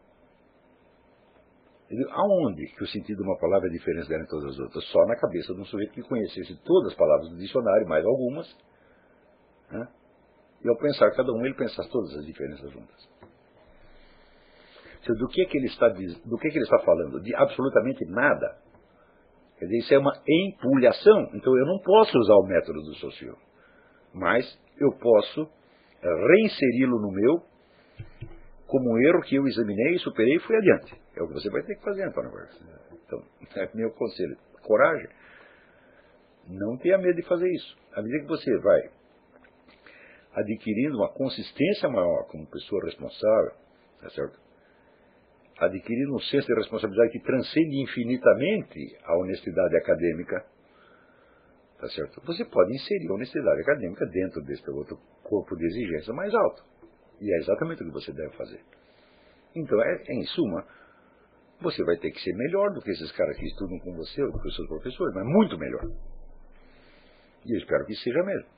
Aonde 2.11 2.67
que 2.67 2.83
o 2.83 2.87
sentido 2.87 3.17
de 3.17 3.23
uma 3.23 3.37
palavra 3.37 3.67
é 3.67 3.71
diferente 3.71 4.07
dela 4.07 4.23
em 4.23 4.27
todas 4.27 4.51
as 4.51 4.59
outras? 4.59 4.83
Só 4.85 5.05
na 5.05 5.15
cabeça 5.15 5.53
de 5.53 5.61
um 5.61 5.65
sujeito 5.65 5.93
que 5.93 6.01
conhecesse 6.03 6.55
todas 6.63 6.91
as 6.91 6.97
palavras 6.97 7.29
do 7.29 7.37
dicionário, 7.37 7.87
mais 7.87 8.05
algumas, 8.05 8.47
né? 9.71 9.87
e 10.63 10.69
ao 10.69 10.77
pensar 10.77 11.11
cada 11.11 11.31
um, 11.31 11.45
ele 11.45 11.55
pensasse 11.55 11.89
todas 11.91 12.15
as 12.15 12.25
diferenças 12.25 12.71
juntas. 12.71 13.09
do 15.19 15.27
que, 15.27 15.41
é 15.41 15.45
que 15.45 15.57
ele 15.57 15.67
está, 15.67 15.89
do 15.89 16.37
que, 16.37 16.47
é 16.47 16.51
que 16.51 16.57
ele 16.57 16.63
está 16.63 16.79
falando? 16.79 17.21
De 17.21 17.35
absolutamente 17.35 18.05
nada. 18.05 18.57
Quer 19.59 19.65
dizer, 19.65 19.77
isso 19.77 19.93
é 19.93 19.97
uma 19.97 20.13
empulhação. 20.27 21.29
Então 21.33 21.55
eu 21.57 21.65
não 21.65 21.79
posso 21.79 22.17
usar 22.17 22.35
o 22.35 22.47
método 22.47 22.81
do 22.81 22.93
socio. 22.95 23.37
Mas 24.13 24.45
eu 24.79 24.91
posso 24.99 25.49
reinseri-lo 26.01 26.99
no 26.99 27.11
meu 27.11 27.43
como 28.67 28.91
um 28.91 28.97
erro 28.97 29.21
que 29.21 29.35
eu 29.35 29.45
examinei, 29.47 29.97
superei 29.99 30.35
e 30.35 30.39
fui 30.39 30.55
adiante. 30.55 30.93
É 31.15 31.21
o 31.21 31.27
que 31.27 31.33
você 31.33 31.49
vai 31.49 31.63
ter 31.63 31.75
que 31.75 31.83
fazer, 31.83 32.03
Antônio 32.03 32.31
Vargas. 32.31 32.59
Então, 33.05 33.23
é 33.61 33.69
meu 33.73 33.91
conselho. 33.91 34.37
Coragem. 34.61 35.09
Não 36.47 36.77
tenha 36.77 36.97
medo 36.97 37.15
de 37.15 37.27
fazer 37.27 37.49
isso. 37.49 37.77
À 37.93 38.01
medida 38.01 38.23
que 38.23 38.29
você 38.29 38.57
vai 38.59 38.89
adquirindo 40.35 40.97
uma 40.97 41.09
consistência 41.13 41.89
maior 41.89 42.27
como 42.27 42.49
pessoa 42.49 42.83
responsável, 42.85 43.51
tá 44.01 44.09
certo? 44.09 44.43
adquirindo 45.57 46.15
um 46.15 46.19
senso 46.19 46.47
de 46.47 46.53
responsabilidade 46.55 47.11
que 47.11 47.19
transcende 47.19 47.81
infinitamente 47.81 48.97
a 49.03 49.17
honestidade 49.17 49.75
acadêmica, 49.77 50.45
tá 51.79 51.87
certo? 51.89 52.21
Você 52.25 52.45
pode 52.45 52.73
inserir 52.73 53.09
a 53.09 53.13
honestidade 53.13 53.61
acadêmica 53.61 54.05
dentro 54.07 54.41
deste 54.43 54.69
outro 54.71 54.97
corpo 55.23 55.55
de 55.55 55.65
exigência 55.65 56.13
mais 56.13 56.33
alto. 56.33 56.63
E 57.23 57.33
é 57.33 57.37
exatamente 57.37 57.81
o 57.81 57.85
que 57.85 57.93
você 57.93 58.11
deve 58.11 58.35
fazer. 58.35 58.59
Então, 59.55 59.81
é, 59.81 60.03
em 60.09 60.25
suma, 60.25 60.67
você 61.61 61.81
vai 61.85 61.95
ter 61.95 62.11
que 62.11 62.19
ser 62.19 62.33
melhor 62.35 62.73
do 62.73 62.81
que 62.81 62.91
esses 62.91 63.09
caras 63.13 63.37
que 63.37 63.45
estudam 63.45 63.79
com 63.79 63.95
você, 63.95 64.21
ou 64.21 64.37
que 64.41 64.47
os 64.49 64.53
seus 64.53 64.67
professores, 64.67 65.15
mas 65.15 65.25
muito 65.25 65.57
melhor. 65.57 65.89
E 67.45 67.53
eu 67.53 67.57
espero 67.59 67.85
que 67.85 67.95
seja 67.95 68.21
mesmo. 68.23 68.49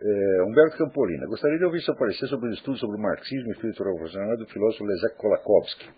É, 0.00 0.42
Humberto 0.42 0.76
Campolina, 0.76 1.26
gostaria 1.26 1.58
de 1.58 1.64
ouvir 1.64 1.80
seu 1.80 1.96
parecer 1.96 2.28
sobre 2.28 2.50
os 2.50 2.56
estudos 2.58 2.78
sobre 2.80 2.96
o 2.96 3.00
marxismo 3.00 3.48
e 3.48 3.52
espírito 3.52 3.82
revolucionário 3.82 4.38
do 4.38 4.46
filósofo 4.46 4.84
Leszek 4.84 5.16
Kolakowski. 5.16 5.88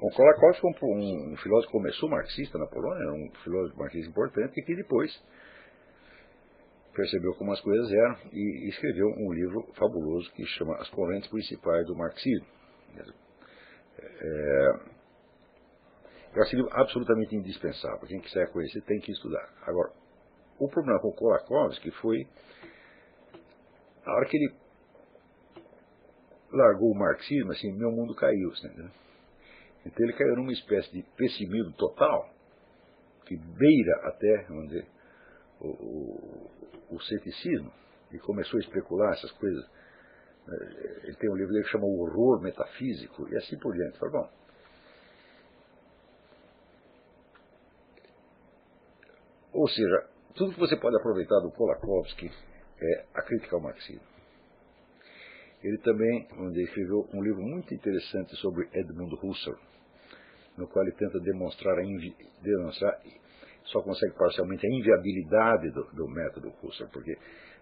Bom, 0.00 0.08
Kolakowski 0.16 0.66
um, 0.66 1.32
um, 1.32 1.36
filósofo 1.36 1.72
começou 1.72 2.08
marxista 2.08 2.58
na 2.58 2.66
Polônia, 2.66 3.06
um 3.12 3.30
filósofo 3.44 3.78
marxista 3.78 4.08
importante, 4.08 4.58
e 4.58 4.64
que 4.64 4.74
depois 4.74 5.12
percebeu 6.94 7.34
como 7.34 7.52
as 7.52 7.60
coisas 7.60 7.90
eram 7.92 8.16
e 8.32 8.68
escreveu 8.68 9.06
um 9.06 9.32
livro 9.32 9.62
fabuloso 9.74 10.30
que 10.32 10.44
chama 10.46 10.76
As 10.76 10.88
Correntes 10.90 11.30
Principais 11.30 11.86
do 11.86 11.96
Marxismo. 11.96 12.46
É, 13.98 15.00
eu 16.34 16.42
acho 16.42 16.56
livro 16.56 16.70
absolutamente 16.72 17.34
indispensável. 17.34 18.06
Quem 18.06 18.20
quiser 18.20 18.50
conhecer 18.52 18.80
tem 18.82 19.00
que 19.00 19.12
estudar. 19.12 19.48
Agora, 19.62 19.92
o 20.58 20.68
problema 20.68 21.00
com 21.00 21.12
Kolakowski 21.12 21.90
foi 21.92 22.26
a 24.04 24.12
hora 24.12 24.26
que 24.26 24.36
ele 24.36 24.54
largou 26.52 26.90
o 26.90 26.98
marxismo, 26.98 27.52
assim, 27.52 27.72
meu 27.72 27.90
mundo 27.90 28.14
caiu. 28.14 28.50
Né? 28.62 28.90
Então 29.86 30.06
ele 30.06 30.16
caiu 30.16 30.36
numa 30.36 30.52
espécie 30.52 30.90
de 30.92 31.02
pessimismo 31.16 31.72
total, 31.72 32.28
que 33.26 33.36
beira 33.36 34.08
até, 34.08 34.44
vamos 34.48 34.68
dizer, 34.68 34.86
o, 35.60 36.50
o, 36.90 37.00
ceticismo 37.02 37.72
e 38.12 38.18
começou 38.18 38.58
a 38.58 38.62
especular 38.62 39.12
essas 39.12 39.30
coisas. 39.32 39.64
Eh, 40.48 41.00
ele 41.04 41.16
tem 41.16 41.30
um 41.30 41.36
livro 41.36 41.54
que 41.54 41.68
chama 41.68 41.84
O 41.84 42.00
Horror 42.00 42.40
Metafísico 42.40 43.28
e 43.28 43.36
assim 43.36 43.58
por 43.58 43.74
diante. 43.74 43.98
Fala, 43.98 44.12
bom, 44.12 44.30
ou 49.52 49.68
seja, 49.68 50.06
tudo 50.34 50.54
que 50.54 50.60
você 50.60 50.76
pode 50.76 50.96
aproveitar 50.96 51.40
do 51.40 51.50
Kolakowski 51.50 52.30
é 52.80 53.04
a 53.14 53.22
crítica 53.22 53.56
ao 53.56 53.62
marxismo. 53.62 54.08
Ele 55.62 55.76
também 55.78 56.26
dizer, 56.48 56.62
escreveu 56.62 57.06
um 57.12 57.22
livro 57.22 57.42
muito 57.42 57.74
interessante 57.74 58.34
sobre 58.36 58.68
Edmund 58.72 59.14
Husserl, 59.22 59.58
no 60.56 60.66
qual 60.66 60.84
ele 60.86 60.94
tenta 60.96 61.20
demonstrar, 61.20 61.78
a 61.78 61.82
demonstrar 62.42 63.02
só 63.72 63.82
consegue 63.82 64.14
parcialmente 64.14 64.66
a 64.66 64.70
inviabilidade 64.70 65.70
do, 65.70 65.84
do 65.92 66.08
método 66.08 66.52
Husserl, 66.62 66.90
porque, 66.92 67.16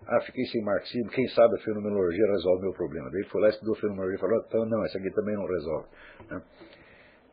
ah, 0.06 0.20
fiquei 0.22 0.44
sem 0.46 0.62
marxismo, 0.62 1.10
quem 1.10 1.26
sabe 1.28 1.56
a 1.56 1.58
fenomenologia 1.62 2.26
resolve 2.26 2.60
o 2.60 2.62
meu 2.64 2.72
problema. 2.72 3.10
Daí 3.10 3.20
ele 3.20 3.28
foi 3.28 3.40
lá, 3.42 3.48
estudou 3.48 3.74
a 3.74 3.80
fenomenologia 3.80 4.16
e 4.16 4.20
falou, 4.20 4.44
então 4.46 4.66
não, 4.66 4.84
essa 4.84 4.98
aqui 4.98 5.10
também 5.10 5.34
não 5.34 5.46
resolve. 5.46 5.88
Né? 6.30 6.42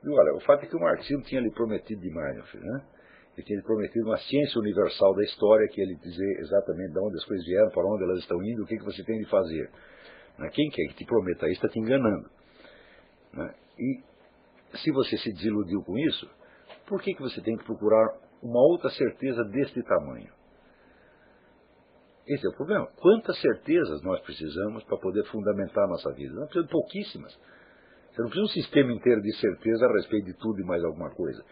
E 0.04 0.10
olha, 0.10 0.36
o 0.36 0.40
fato 0.42 0.64
é 0.64 0.68
que 0.68 0.76
o 0.76 0.80
marxismo 0.80 1.24
tinha 1.24 1.42
lhe 1.42 1.52
prometido 1.52 2.02
demais, 2.02 2.36
meu 2.36 2.46
filho, 2.46 2.64
né? 2.64 2.86
Ele 3.36 3.46
tinha 3.46 3.58
lhe 3.58 3.66
prometido 3.66 4.06
uma 4.06 4.18
ciência 4.18 4.60
universal 4.62 5.14
da 5.14 5.24
história, 5.24 5.68
que 5.68 5.82
ele 5.82 5.96
dizer 5.96 6.40
exatamente 6.40 6.94
de 6.94 7.00
onde 7.00 7.16
as 7.18 7.26
coisas 7.26 7.46
vieram, 7.46 7.70
para 7.70 7.86
onde 7.86 8.04
elas 8.04 8.20
estão 8.20 8.42
indo, 8.42 8.64
o 8.64 8.66
que, 8.66 8.78
que 8.78 8.86
você 8.86 9.04
tem 9.04 9.20
de 9.20 9.26
fazer. 9.26 9.70
Né? 10.38 10.50
Quem 10.54 10.70
quer 10.70 10.88
que 10.88 10.96
te 10.96 11.06
prometa 11.06 11.46
isso 11.48 11.56
está 11.56 11.68
te 11.68 11.80
enganando. 11.80 12.30
Né? 13.34 13.54
E 13.78 14.04
se 14.78 14.92
você 14.92 15.18
se 15.18 15.34
desiludiu 15.34 15.82
com 15.84 15.98
isso, 15.98 16.30
por 16.88 17.02
que, 17.02 17.14
que 17.14 17.22
você 17.22 17.42
tem 17.42 17.58
que 17.58 17.66
procurar 17.66 18.25
uma 18.46 18.62
outra 18.62 18.90
certeza 18.92 19.44
deste 19.46 19.82
tamanho. 19.84 20.32
Esse 22.28 22.46
é 22.46 22.50
o 22.50 22.56
problema. 22.56 22.88
Quantas 22.98 23.40
certezas 23.42 24.02
nós 24.04 24.20
precisamos 24.22 24.84
para 24.84 24.98
poder 24.98 25.24
fundamentar 25.26 25.84
a 25.84 25.88
nossa 25.88 26.12
vida? 26.14 26.34
Nós 26.34 26.46
precisamos 26.46 26.68
de 26.68 26.72
pouquíssimas. 26.72 27.40
Você 28.12 28.22
não 28.22 28.30
precisa 28.30 28.46
um 28.46 28.64
sistema 28.64 28.94
inteiro 28.94 29.22
de 29.22 29.36
certeza 29.38 29.86
a 29.86 29.94
respeito 29.94 30.26
de 30.26 30.34
tudo 30.34 30.62
e 30.62 30.64
mais 30.64 30.84
alguma 30.84 31.10
coisa. 31.12 31.44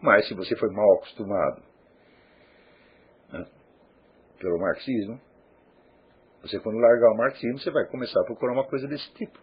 Mas 0.00 0.26
se 0.28 0.34
você 0.34 0.54
foi 0.56 0.70
mal 0.70 0.94
acostumado 0.94 1.62
né, 3.32 3.46
pelo 4.38 4.58
marxismo, 4.58 5.20
você 6.42 6.58
quando 6.60 6.78
largar 6.78 7.12
o 7.12 7.16
marxismo, 7.16 7.58
você 7.58 7.70
vai 7.70 7.86
começar 7.86 8.20
a 8.20 8.24
procurar 8.24 8.52
uma 8.52 8.66
coisa 8.66 8.86
desse 8.88 9.12
tipo. 9.14 9.38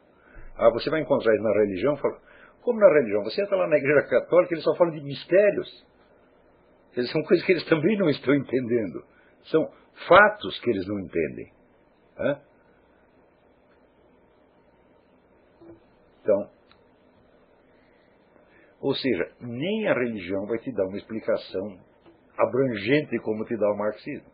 Ah, 0.55 0.69
você 0.69 0.89
vai 0.89 1.01
encontrar 1.01 1.33
isso 1.33 1.43
na 1.43 1.53
religião, 1.53 1.95
fala, 1.97 2.19
como 2.61 2.79
na 2.79 2.87
religião? 2.87 3.23
Você 3.23 3.41
entra 3.41 3.55
lá 3.55 3.67
na 3.67 3.77
igreja 3.77 4.07
católica, 4.07 4.53
eles 4.53 4.63
só 4.63 4.75
falam 4.75 4.93
de 4.93 5.01
mistérios. 5.01 5.85
Eles 6.95 7.11
são 7.11 7.21
coisas 7.23 7.45
que 7.45 7.51
eles 7.51 7.65
também 7.65 7.97
não 7.97 8.09
estão 8.09 8.33
entendendo. 8.33 9.03
São 9.45 9.71
fatos 10.07 10.59
que 10.59 10.69
eles 10.69 10.87
não 10.87 10.99
entendem. 10.99 11.51
Hã? 12.17 12.41
Então, 16.21 16.49
ou 18.81 18.95
seja, 18.95 19.31
nem 19.41 19.87
a 19.87 19.93
religião 19.93 20.45
vai 20.45 20.57
te 20.59 20.71
dar 20.71 20.85
uma 20.85 20.97
explicação 20.97 21.79
abrangente 22.37 23.19
como 23.19 23.45
te 23.45 23.57
dá 23.57 23.69
o 23.71 23.77
marxismo. 23.77 24.29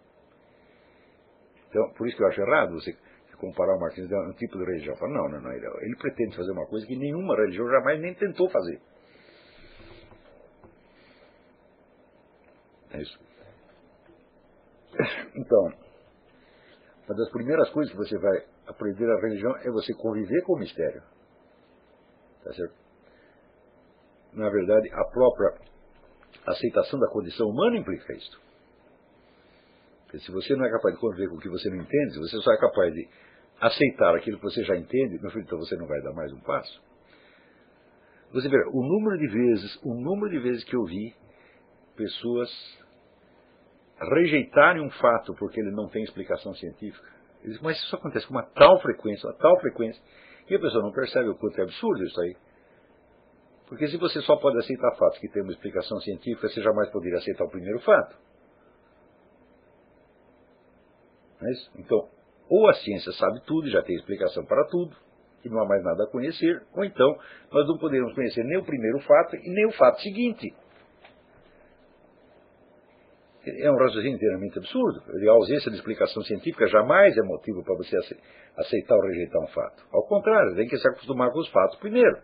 Então, 1.70 1.92
por 1.94 2.08
isso 2.08 2.16
que 2.16 2.24
eu 2.24 2.28
acho 2.28 2.42
errado 2.42 2.74
você 2.74 2.96
comparar 3.38 3.76
o 3.76 3.80
marxismo 3.80 4.16
a 4.16 4.30
um 4.30 4.34
tipo 4.34 4.58
de 4.58 4.66
religião. 4.66 4.96
Fala, 4.96 5.14
não, 5.14 5.30
não, 5.30 5.42
não, 5.42 5.52
ele 5.52 5.96
pretende 5.98 6.36
fazer 6.36 6.52
uma 6.52 6.66
coisa 6.68 6.86
que 6.86 6.96
nenhuma 6.96 7.36
religião 7.36 7.68
jamais 7.70 8.00
nem 8.00 8.14
tentou 8.14 8.50
fazer. 8.50 8.80
É 12.96 13.02
isso. 13.02 13.20
Então, 15.36 15.74
uma 17.08 17.16
das 17.16 17.30
primeiras 17.30 17.70
coisas 17.72 17.92
que 17.92 17.98
você 17.98 18.18
vai 18.18 18.46
aprender 18.68 19.06
a 19.12 19.20
religião 19.20 19.56
é 19.58 19.70
você 19.70 19.94
conviver 19.94 20.42
com 20.44 20.54
o 20.54 20.60
mistério. 20.60 21.04
Tá 22.44 22.54
certo? 22.54 22.86
na 24.36 24.50
verdade, 24.50 24.90
a 24.94 25.04
própria 25.06 25.54
aceitação 26.46 27.00
da 27.00 27.08
condição 27.08 27.48
humana 27.48 27.78
implica 27.78 28.14
isso. 28.14 28.42
Porque 30.04 30.20
se 30.20 30.32
você 30.32 30.56
não 30.56 30.66
é 30.66 30.70
capaz 30.70 30.94
de 30.94 31.02
conviver 31.02 31.30
com 31.30 31.36
o 31.36 31.40
que 31.40 31.50
você 31.50 31.70
não 31.70 31.78
entende, 31.78 32.14
se 32.14 32.20
você 32.20 32.38
só 32.42 32.52
é 32.52 32.58
capaz 32.58 32.94
de 32.94 33.08
aceitar 33.60 34.16
aquilo 34.16 34.38
que 34.38 34.44
você 34.44 34.64
já 34.64 34.76
entende, 34.76 35.20
meu 35.22 35.32
filho, 35.32 35.44
então 35.44 35.58
você 35.58 35.76
não 35.78 35.88
vai 35.88 36.02
dar 36.02 36.14
mais 36.14 36.32
um 36.34 36.40
passo. 36.42 36.84
Você 38.34 38.50
vê, 38.50 38.58
o 38.74 38.84
número 38.84 39.18
de 39.18 39.28
vezes, 39.28 39.80
o 39.84 39.94
número 39.94 40.30
de 40.30 40.40
vezes 40.40 40.64
que 40.66 40.76
eu 40.76 40.84
vi 40.84 41.16
pessoas 41.96 42.50
rejeitarem 44.00 44.82
um 44.82 44.90
fato 44.92 45.34
porque 45.36 45.60
ele 45.60 45.72
não 45.72 45.88
tem 45.88 46.04
explicação 46.04 46.54
científica. 46.56 47.08
Dizem, 47.44 47.60
mas 47.62 47.78
isso 47.78 47.96
acontece 47.96 48.28
com 48.28 48.34
uma 48.34 48.44
tal 48.44 48.80
frequência, 48.82 49.28
uma 49.28 49.38
tal 49.38 49.60
frequência, 49.60 50.02
e 50.50 50.56
a 50.56 50.60
pessoa 50.60 50.84
não 50.84 50.92
percebe 50.92 51.30
o 51.30 51.36
quanto 51.36 51.60
é 51.60 51.64
absurdo 51.64 52.04
isso 52.04 52.20
aí. 52.22 52.36
Porque 53.68 53.88
se 53.88 53.98
você 53.98 54.22
só 54.22 54.36
pode 54.36 54.58
aceitar 54.60 54.96
fatos 54.96 55.18
que 55.20 55.30
têm 55.30 55.42
uma 55.42 55.52
explicação 55.52 56.00
científica, 56.00 56.48
você 56.48 56.62
jamais 56.62 56.90
poderia 56.92 57.18
aceitar 57.18 57.46
o 57.46 57.50
primeiro 57.50 57.80
fato. 57.80 58.16
É 61.42 61.80
então, 61.80 62.08
ou 62.50 62.70
a 62.70 62.74
ciência 62.76 63.12
sabe 63.14 63.42
tudo 63.46 63.68
e 63.68 63.72
já 63.72 63.82
tem 63.82 63.96
explicação 63.96 64.46
para 64.46 64.66
tudo, 64.66 64.96
e 65.44 65.50
não 65.50 65.62
há 65.62 65.68
mais 65.68 65.84
nada 65.84 66.04
a 66.04 66.08
conhecer, 66.08 66.64
ou 66.74 66.84
então 66.84 67.18
nós 67.52 67.68
não 67.68 67.78
poderemos 67.78 68.14
conhecer 68.14 68.44
nem 68.44 68.58
o 68.58 68.66
primeiro 68.66 69.00
fato 69.00 69.36
e 69.36 69.50
nem 69.50 69.66
o 69.68 69.72
fato 69.74 70.02
seguinte. 70.02 70.54
É 73.48 73.72
um 73.72 73.76
raciocínio 73.76 74.16
inteiramente 74.16 74.58
absurdo. 74.58 75.04
A 75.08 75.32
ausência 75.32 75.70
de 75.70 75.78
explicação 75.78 76.22
científica 76.24 76.68
jamais 76.68 77.16
é 77.16 77.22
motivo 77.22 77.64
para 77.64 77.76
você 77.76 77.98
aceitar 78.58 78.96
ou 78.96 79.02
rejeitar 79.02 79.42
um 79.42 79.48
fato. 79.48 79.84
Ao 79.92 80.04
contrário, 80.08 80.56
tem 80.56 80.68
que 80.68 80.78
se 80.78 80.88
acostumar 80.88 81.32
com 81.32 81.40
os 81.40 81.50
fatos 81.50 81.78
primeiro. 81.80 82.18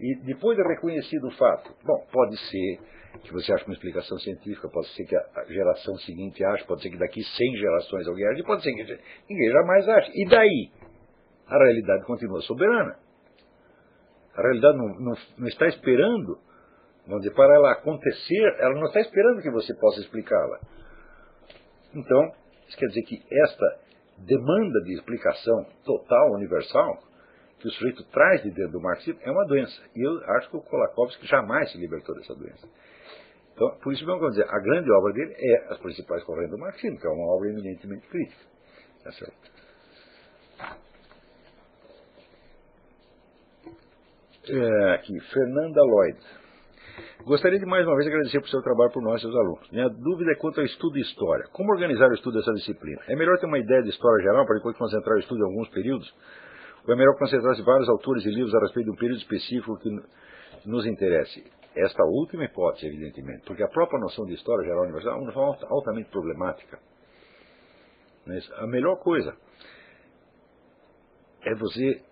E 0.00 0.14
depois 0.24 0.56
de 0.56 0.62
reconhecido 0.62 1.26
o 1.26 1.30
fato, 1.32 1.74
bom, 1.84 2.06
pode 2.12 2.36
ser 2.36 2.78
que 3.24 3.32
você 3.32 3.52
ache 3.52 3.64
uma 3.64 3.74
explicação 3.74 4.16
científica, 4.18 4.68
pode 4.68 4.88
ser 4.94 5.04
que 5.04 5.16
a 5.16 5.44
geração 5.48 5.96
seguinte 5.96 6.44
ache, 6.44 6.64
pode 6.66 6.82
ser 6.82 6.90
que 6.90 6.98
daqui 6.98 7.22
100 7.22 7.56
gerações 7.56 8.06
alguém 8.06 8.26
ache, 8.28 8.42
pode 8.44 8.62
ser 8.62 8.72
que 8.72 8.98
ninguém 9.28 9.50
jamais 9.50 9.88
ache. 9.88 10.12
E 10.14 10.28
daí? 10.28 10.70
A 11.46 11.58
realidade 11.58 12.04
continua 12.04 12.40
soberana. 12.42 12.96
A 14.36 14.42
realidade 14.42 14.78
não, 14.78 14.88
não, 15.00 15.14
não 15.38 15.48
está 15.48 15.66
esperando, 15.66 16.38
dizer, 17.16 17.34
para 17.34 17.54
ela 17.54 17.72
acontecer, 17.72 18.56
ela 18.58 18.74
não 18.74 18.86
está 18.86 19.00
esperando 19.00 19.40
que 19.40 19.50
você 19.50 19.74
possa 19.74 20.00
explicá-la. 20.00 20.60
Então, 21.94 22.32
isso 22.68 22.76
quer 22.76 22.86
dizer 22.86 23.02
que 23.02 23.22
esta 23.44 23.80
demanda 24.18 24.80
de 24.84 24.94
explicação 24.94 25.66
total, 25.84 26.32
universal, 26.32 27.02
que 27.58 27.66
o 27.66 27.70
sujeito 27.70 28.04
traz 28.10 28.42
de 28.42 28.50
dentro 28.50 28.72
do 28.72 28.80
marxismo 28.80 29.20
é 29.22 29.30
uma 29.30 29.46
doença. 29.46 29.82
E 29.96 30.06
eu 30.06 30.36
acho 30.36 30.50
que 30.50 30.56
o 30.56 30.60
Kolakowski 30.60 31.26
jamais 31.26 31.72
se 31.72 31.78
libertou 31.78 32.14
dessa 32.14 32.34
doença. 32.34 32.68
Então, 33.54 33.76
por 33.82 33.92
isso 33.92 34.04
mesmo, 34.04 34.20
vamos 34.20 34.36
dizer, 34.36 34.48
a 34.48 34.58
grande 34.60 34.90
obra 34.92 35.12
dele 35.12 35.34
é 35.36 35.72
as 35.72 35.78
principais 35.78 36.22
correntes 36.24 36.52
do 36.52 36.58
marxismo, 36.58 36.98
que 37.00 37.06
é 37.06 37.10
uma 37.10 37.34
obra 37.34 37.48
eminentemente 37.48 38.06
crítica. 38.06 38.44
Tá 39.02 39.12
certo? 39.12 39.58
É, 44.50 44.94
aqui, 44.94 45.18
Fernanda 45.32 45.82
Lloyd. 45.82 46.18
Gostaria 47.24 47.58
de 47.58 47.66
mais 47.66 47.86
uma 47.86 47.96
vez 47.96 48.06
agradecer 48.06 48.40
por 48.40 48.48
seu 48.48 48.62
trabalho 48.62 48.90
por 48.90 49.02
nós, 49.02 49.20
seus 49.20 49.34
alunos. 49.34 49.70
Minha 49.70 49.88
dúvida 49.88 50.32
é 50.32 50.34
quanto 50.36 50.60
ao 50.60 50.66
estudo 50.66 50.94
de 50.94 51.00
história. 51.00 51.46
Como 51.52 51.72
organizar 51.72 52.08
o 52.08 52.14
estudo 52.14 52.38
dessa 52.38 52.52
disciplina? 52.52 53.00
É 53.08 53.14
melhor 53.14 53.38
ter 53.38 53.46
uma 53.46 53.58
ideia 53.58 53.82
de 53.82 53.90
história 53.90 54.22
geral 54.22 54.46
para 54.46 54.56
depois 54.56 54.76
concentrar 54.76 55.16
o 55.16 55.20
estudo 55.20 55.40
em 55.40 55.44
alguns 55.44 55.68
períodos? 55.68 56.12
Ou 56.86 56.94
é 56.94 56.96
melhor 56.96 57.16
concentrar-se 57.18 57.62
vários 57.62 57.88
autores 57.88 58.24
e 58.24 58.30
livros 58.30 58.54
a 58.54 58.60
respeito 58.60 58.86
de 58.86 58.92
um 58.92 58.96
período 58.96 59.18
específico 59.18 59.78
que 59.78 59.90
nos 60.64 60.86
interesse? 60.86 61.44
Esta 61.76 62.02
última 62.04 62.44
hipótese, 62.44 62.86
evidentemente, 62.86 63.44
porque 63.46 63.62
a 63.62 63.68
própria 63.68 64.00
noção 64.00 64.24
de 64.24 64.34
história 64.34 64.64
geral 64.64 64.84
universal 64.84 65.12
é 65.12 65.16
uma 65.16 65.26
noção 65.26 65.68
altamente 65.68 66.10
problemática. 66.10 66.78
Mas 68.26 68.50
a 68.58 68.66
melhor 68.66 68.96
coisa 68.96 69.36
é 71.42 71.54
você 71.54 72.02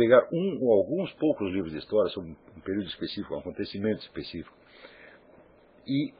pegar 0.00 0.26
um 0.32 0.58
ou 0.62 0.72
alguns 0.72 1.12
poucos 1.14 1.52
livros 1.52 1.72
de 1.72 1.78
história 1.78 2.10
sobre 2.10 2.30
um 2.30 2.60
período 2.62 2.86
específico, 2.86 3.34
um 3.34 3.40
acontecimento 3.40 4.00
específico, 4.00 4.56
e 5.86 6.14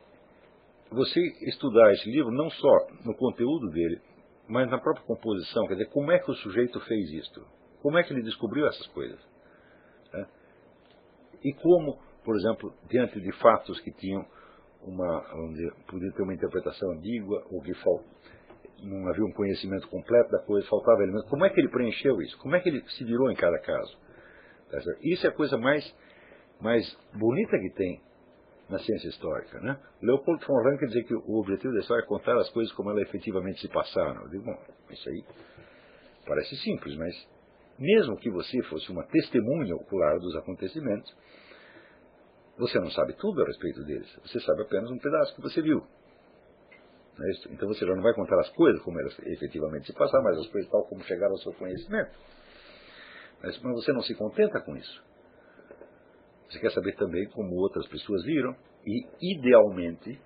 você 0.91 1.19
estudar 1.49 1.91
esse 1.93 2.11
livro 2.11 2.31
não 2.31 2.51
só 2.51 2.89
no 3.07 3.17
conteúdo 3.17 3.71
dele, 3.71 3.99
mas 4.47 4.69
na 4.71 4.79
própria 4.79 5.07
composição, 5.07 5.67
quer 5.67 5.75
dizer, 5.75 5.89
como 5.89 6.13
é 6.13 6.19
que 6.19 6.31
o 6.31 6.35
sujeito 6.35 6.79
fez 6.81 7.11
isto? 7.11 7.43
Como 7.81 7.97
é 7.97 8.03
que 8.03 8.13
ele 8.13 8.23
descobriu 8.23 8.67
essas 8.67 8.87
coisas? 8.89 9.19
Né? 10.13 10.27
E 11.43 11.55
como, 11.55 11.99
por 12.23 12.37
exemplo, 12.37 12.75
diante 12.91 13.19
de 13.19 13.33
fatos 13.39 13.81
que 13.81 13.93
tinham 13.93 14.27
uma, 14.83 15.23
dizer, 15.53 15.73
podia 15.89 16.13
ter 16.13 16.23
uma 16.23 16.35
interpretação 16.35 16.91
ambígua, 16.93 17.47
ou 17.51 17.63
que. 17.63 17.73
Não 18.83 19.09
havia 19.09 19.25
um 19.25 19.33
conhecimento 19.33 19.89
completo 19.89 20.31
da 20.31 20.39
coisa, 20.41 20.67
faltava 20.69 21.03
elementos, 21.03 21.29
como 21.29 21.45
é 21.45 21.51
que 21.51 21.61
ele 21.61 21.69
preencheu 21.69 22.21
isso? 22.23 22.37
Como 22.39 22.57
é 22.57 22.61
que 22.61 22.69
ele 22.69 22.83
se 22.91 23.05
virou 23.05 23.31
em 23.31 23.37
cada 23.37 23.59
caso? 23.59 23.97
Tá 24.71 24.79
isso 25.03 25.27
é 25.27 25.31
a 25.31 25.33
coisa 25.33 25.59
mais, 25.59 25.85
mais 26.61 26.97
bonita 27.15 27.59
que 27.59 27.71
tem 27.71 28.01
na 28.69 28.79
ciência 28.79 29.09
histórica. 29.09 29.59
Né? 29.61 29.79
Leopold 30.01 30.45
von 30.47 30.63
Ranke 30.63 30.87
dizer 30.87 31.05
que 31.05 31.15
o 31.15 31.41
objetivo 31.41 31.75
da 31.75 31.81
história 31.81 32.03
é 32.03 32.07
contar 32.07 32.37
as 32.39 32.49
coisas 32.51 32.73
como 32.75 32.91
elas 32.91 33.03
efetivamente 33.03 33.61
se 33.61 33.69
passaram. 33.69 34.23
Eu 34.23 34.29
digo, 34.29 34.45
bom, 34.45 34.59
isso 34.91 35.09
aí 35.09 35.25
parece 36.27 36.57
simples, 36.59 36.97
mas 36.97 37.15
mesmo 37.79 38.17
que 38.17 38.31
você 38.31 38.63
fosse 38.65 38.91
uma 38.93 39.03
testemunha 39.05 39.75
ocular 39.75 40.19
dos 40.19 40.37
acontecimentos, 40.37 41.13
você 42.57 42.79
não 42.79 42.91
sabe 42.91 43.15
tudo 43.15 43.43
a 43.43 43.47
respeito 43.47 43.83
deles. 43.85 44.09
Você 44.23 44.39
sabe 44.41 44.63
apenas 44.63 44.91
um 44.91 44.99
pedaço 44.99 45.35
que 45.35 45.43
você 45.43 45.63
viu. 45.63 45.83
É 47.23 47.53
então 47.53 47.69
você 47.69 47.87
já 47.87 47.95
não 47.95 48.03
vai 48.03 48.15
contar 48.15 48.39
as 48.41 48.49
coisas 48.51 48.81
como 48.83 48.99
elas 48.99 49.19
efetivamente 49.27 49.87
se 49.87 49.93
passaram, 49.93 50.25
mas 50.25 50.39
as 50.39 50.49
coisas 50.49 50.71
tal 50.71 50.85
como 50.87 51.03
chegaram 51.05 51.33
ao 51.33 51.39
seu 51.39 51.53
conhecimento. 51.53 52.11
Mas, 53.43 53.61
mas 53.63 53.75
você 53.75 53.93
não 53.93 54.03
se 54.03 54.15
contenta 54.15 54.61
com 54.61 54.77
isso. 54.77 55.05
Você 56.49 56.59
quer 56.59 56.71
saber 56.73 56.97
também 56.97 57.29
como 57.31 57.55
outras 57.57 57.87
pessoas 57.89 58.25
viram 58.25 58.57
e, 58.87 59.07
idealmente, 59.21 60.21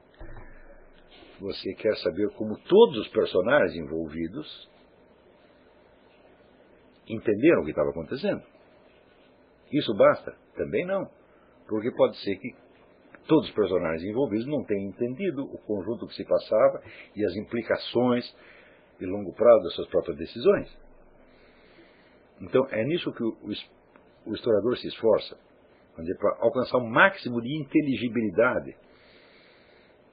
você 1.40 1.74
quer 1.74 1.96
saber 1.96 2.30
como 2.30 2.56
todos 2.58 2.98
os 2.98 3.08
personagens 3.08 3.74
envolvidos 3.74 4.70
entenderam 7.08 7.60
o 7.60 7.64
que 7.64 7.70
estava 7.70 7.90
acontecendo. 7.90 8.42
Isso 9.72 9.94
basta? 9.94 10.34
Também 10.56 10.86
não. 10.86 11.10
Porque 11.68 11.90
pode 11.90 12.16
ser 12.18 12.36
que 12.36 12.54
todos 13.26 13.48
os 13.48 13.54
personagens 13.54 14.02
envolvidos 14.02 14.46
não 14.46 14.64
tenham 14.64 14.88
entendido 14.88 15.44
o 15.44 15.58
conjunto 15.58 16.06
que 16.06 16.14
se 16.14 16.24
passava 16.24 16.82
e 17.14 17.24
as 17.24 17.34
implicações 17.36 18.24
de 18.98 19.06
longo 19.06 19.32
prazo 19.32 19.64
das 19.64 19.74
suas 19.74 19.88
próprias 19.88 20.16
decisões. 20.18 20.68
Então, 22.40 22.66
é 22.70 22.84
nisso 22.84 23.12
que 23.12 23.22
o 23.22 24.34
historiador 24.34 24.76
se 24.78 24.88
esforça 24.88 25.36
para 26.18 26.36
alcançar 26.40 26.78
o 26.78 26.90
máximo 26.90 27.40
de 27.40 27.56
inteligibilidade 27.56 28.76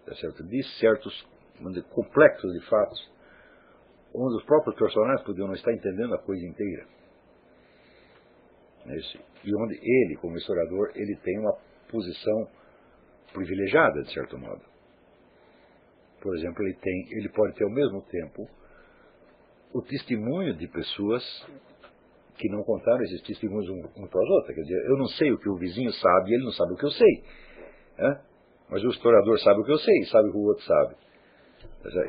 tá 0.05 0.13
de 0.43 0.63
certos 0.79 1.27
complexos 1.89 2.51
de 2.53 2.65
fatos, 2.67 3.11
onde 4.13 4.37
os 4.37 4.43
próprios 4.43 4.75
personagens 4.75 5.25
podiam 5.25 5.47
não 5.47 5.53
estar 5.53 5.73
entendendo 5.73 6.13
a 6.13 6.19
coisa 6.19 6.45
inteira. 6.45 6.85
É 8.87 8.97
e 9.43 9.55
onde 9.55 9.75
ele, 9.75 10.17
como 10.17 10.37
historiador, 10.37 10.91
ele 10.95 11.15
tem 11.17 11.39
uma 11.39 11.53
posição 11.89 12.47
privilegiada, 13.33 14.01
de 14.03 14.13
certo 14.13 14.37
modo. 14.37 14.61
Por 16.21 16.35
exemplo, 16.37 16.63
ele, 16.63 16.75
tem, 16.75 17.07
ele 17.11 17.29
pode 17.29 17.55
ter 17.55 17.63
ao 17.63 17.71
mesmo 17.71 18.01
tempo 18.03 18.47
o 19.73 19.81
testemunho 19.81 20.55
de 20.55 20.67
pessoas 20.67 21.23
que 22.37 22.49
não 22.49 22.63
contaram 22.63 23.01
esses 23.03 23.21
testemunhos 23.21 23.69
um, 23.69 24.03
um 24.03 24.07
para 24.07 24.21
os 24.21 24.29
outros. 24.29 24.55
Quer 24.55 24.61
dizer, 24.61 24.85
eu 24.85 24.97
não 24.97 25.07
sei 25.07 25.31
o 25.31 25.37
que 25.37 25.49
o 25.49 25.55
vizinho 25.55 25.91
sabe 25.93 26.31
e 26.31 26.33
ele 26.35 26.43
não 26.43 26.51
sabe 26.51 26.73
o 26.73 26.77
que 26.77 26.85
eu 26.85 26.91
sei. 26.91 27.23
É? 27.97 28.21
Mas 28.69 28.83
o 28.83 28.89
historiador 28.89 29.39
sabe 29.39 29.61
o 29.61 29.63
que 29.63 29.71
eu 29.71 29.77
sei 29.77 29.95
e 29.99 30.05
sabe 30.07 30.29
o 30.29 30.31
que 30.31 30.37
o 30.37 30.45
outro 30.45 30.63
sabe. 30.63 30.95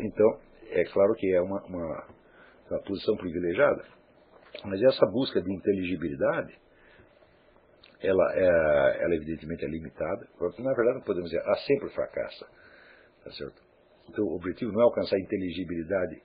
Então, 0.05 0.39
é 0.71 0.85
claro 0.85 1.15
que 1.15 1.35
é 1.35 1.41
uma, 1.41 1.63
uma, 1.65 2.07
uma 2.71 2.83
posição 2.83 3.17
privilegiada. 3.17 3.85
Mas 4.65 4.83
essa 4.83 5.07
busca 5.07 5.41
de 5.41 5.53
inteligibilidade, 5.53 6.55
ela, 8.03 8.35
é, 8.35 9.05
ela 9.05 9.15
evidentemente 9.15 9.65
é 9.65 9.69
limitada. 9.69 10.29
Na 10.59 10.75
verdade, 10.75 10.99
não 10.99 11.03
podemos 11.03 11.31
dizer, 11.31 11.43
ela 11.45 11.57
sempre 11.67 11.89
fracassa. 11.91 12.47
Tá 13.25 13.31
certo? 13.33 13.63
Então, 14.09 14.25
o 14.25 14.37
objetivo 14.37 14.73
não 14.73 14.81
é 14.81 14.85
alcançar 14.85 15.19
inteligibilidade 15.19 16.21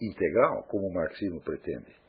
integral, 0.00 0.62
como 0.64 0.86
o 0.86 0.94
marxismo 0.94 1.40
pretende 1.40 2.00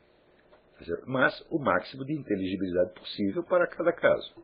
mas 1.06 1.40
o 1.50 1.58
máximo 1.58 2.04
de 2.04 2.12
inteligibilidade 2.12 2.92
possível 2.94 3.42
para 3.44 3.66
cada 3.66 3.92
caso. 3.92 4.34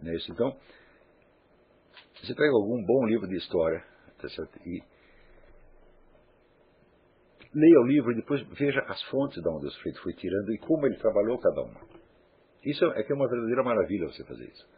Não 0.00 0.12
é 0.12 0.16
isso? 0.16 0.30
Então, 0.30 0.56
você 2.22 2.34
pega 2.34 2.52
algum 2.52 2.84
bom 2.84 3.06
livro 3.06 3.26
de 3.26 3.36
história 3.36 3.82
tá 4.20 4.28
certo? 4.28 4.58
e 4.66 4.82
leia 7.56 7.80
o 7.80 7.86
livro 7.86 8.12
e 8.12 8.16
depois 8.16 8.42
veja 8.58 8.80
as 8.86 9.02
fontes 9.04 9.42
de 9.42 9.48
onde 9.48 9.66
o 9.66 9.70
sujeito 9.70 10.02
foi 10.02 10.12
tirando 10.12 10.52
e 10.52 10.58
como 10.58 10.86
ele 10.86 10.96
trabalhou 10.98 11.38
cada 11.38 11.62
uma. 11.62 11.80
Isso 12.62 12.84
é 12.84 13.02
que 13.02 13.12
é 13.12 13.14
uma 13.14 13.28
verdadeira 13.28 13.62
maravilha 13.62 14.06
você 14.08 14.22
fazer 14.24 14.44
isso. 14.44 14.68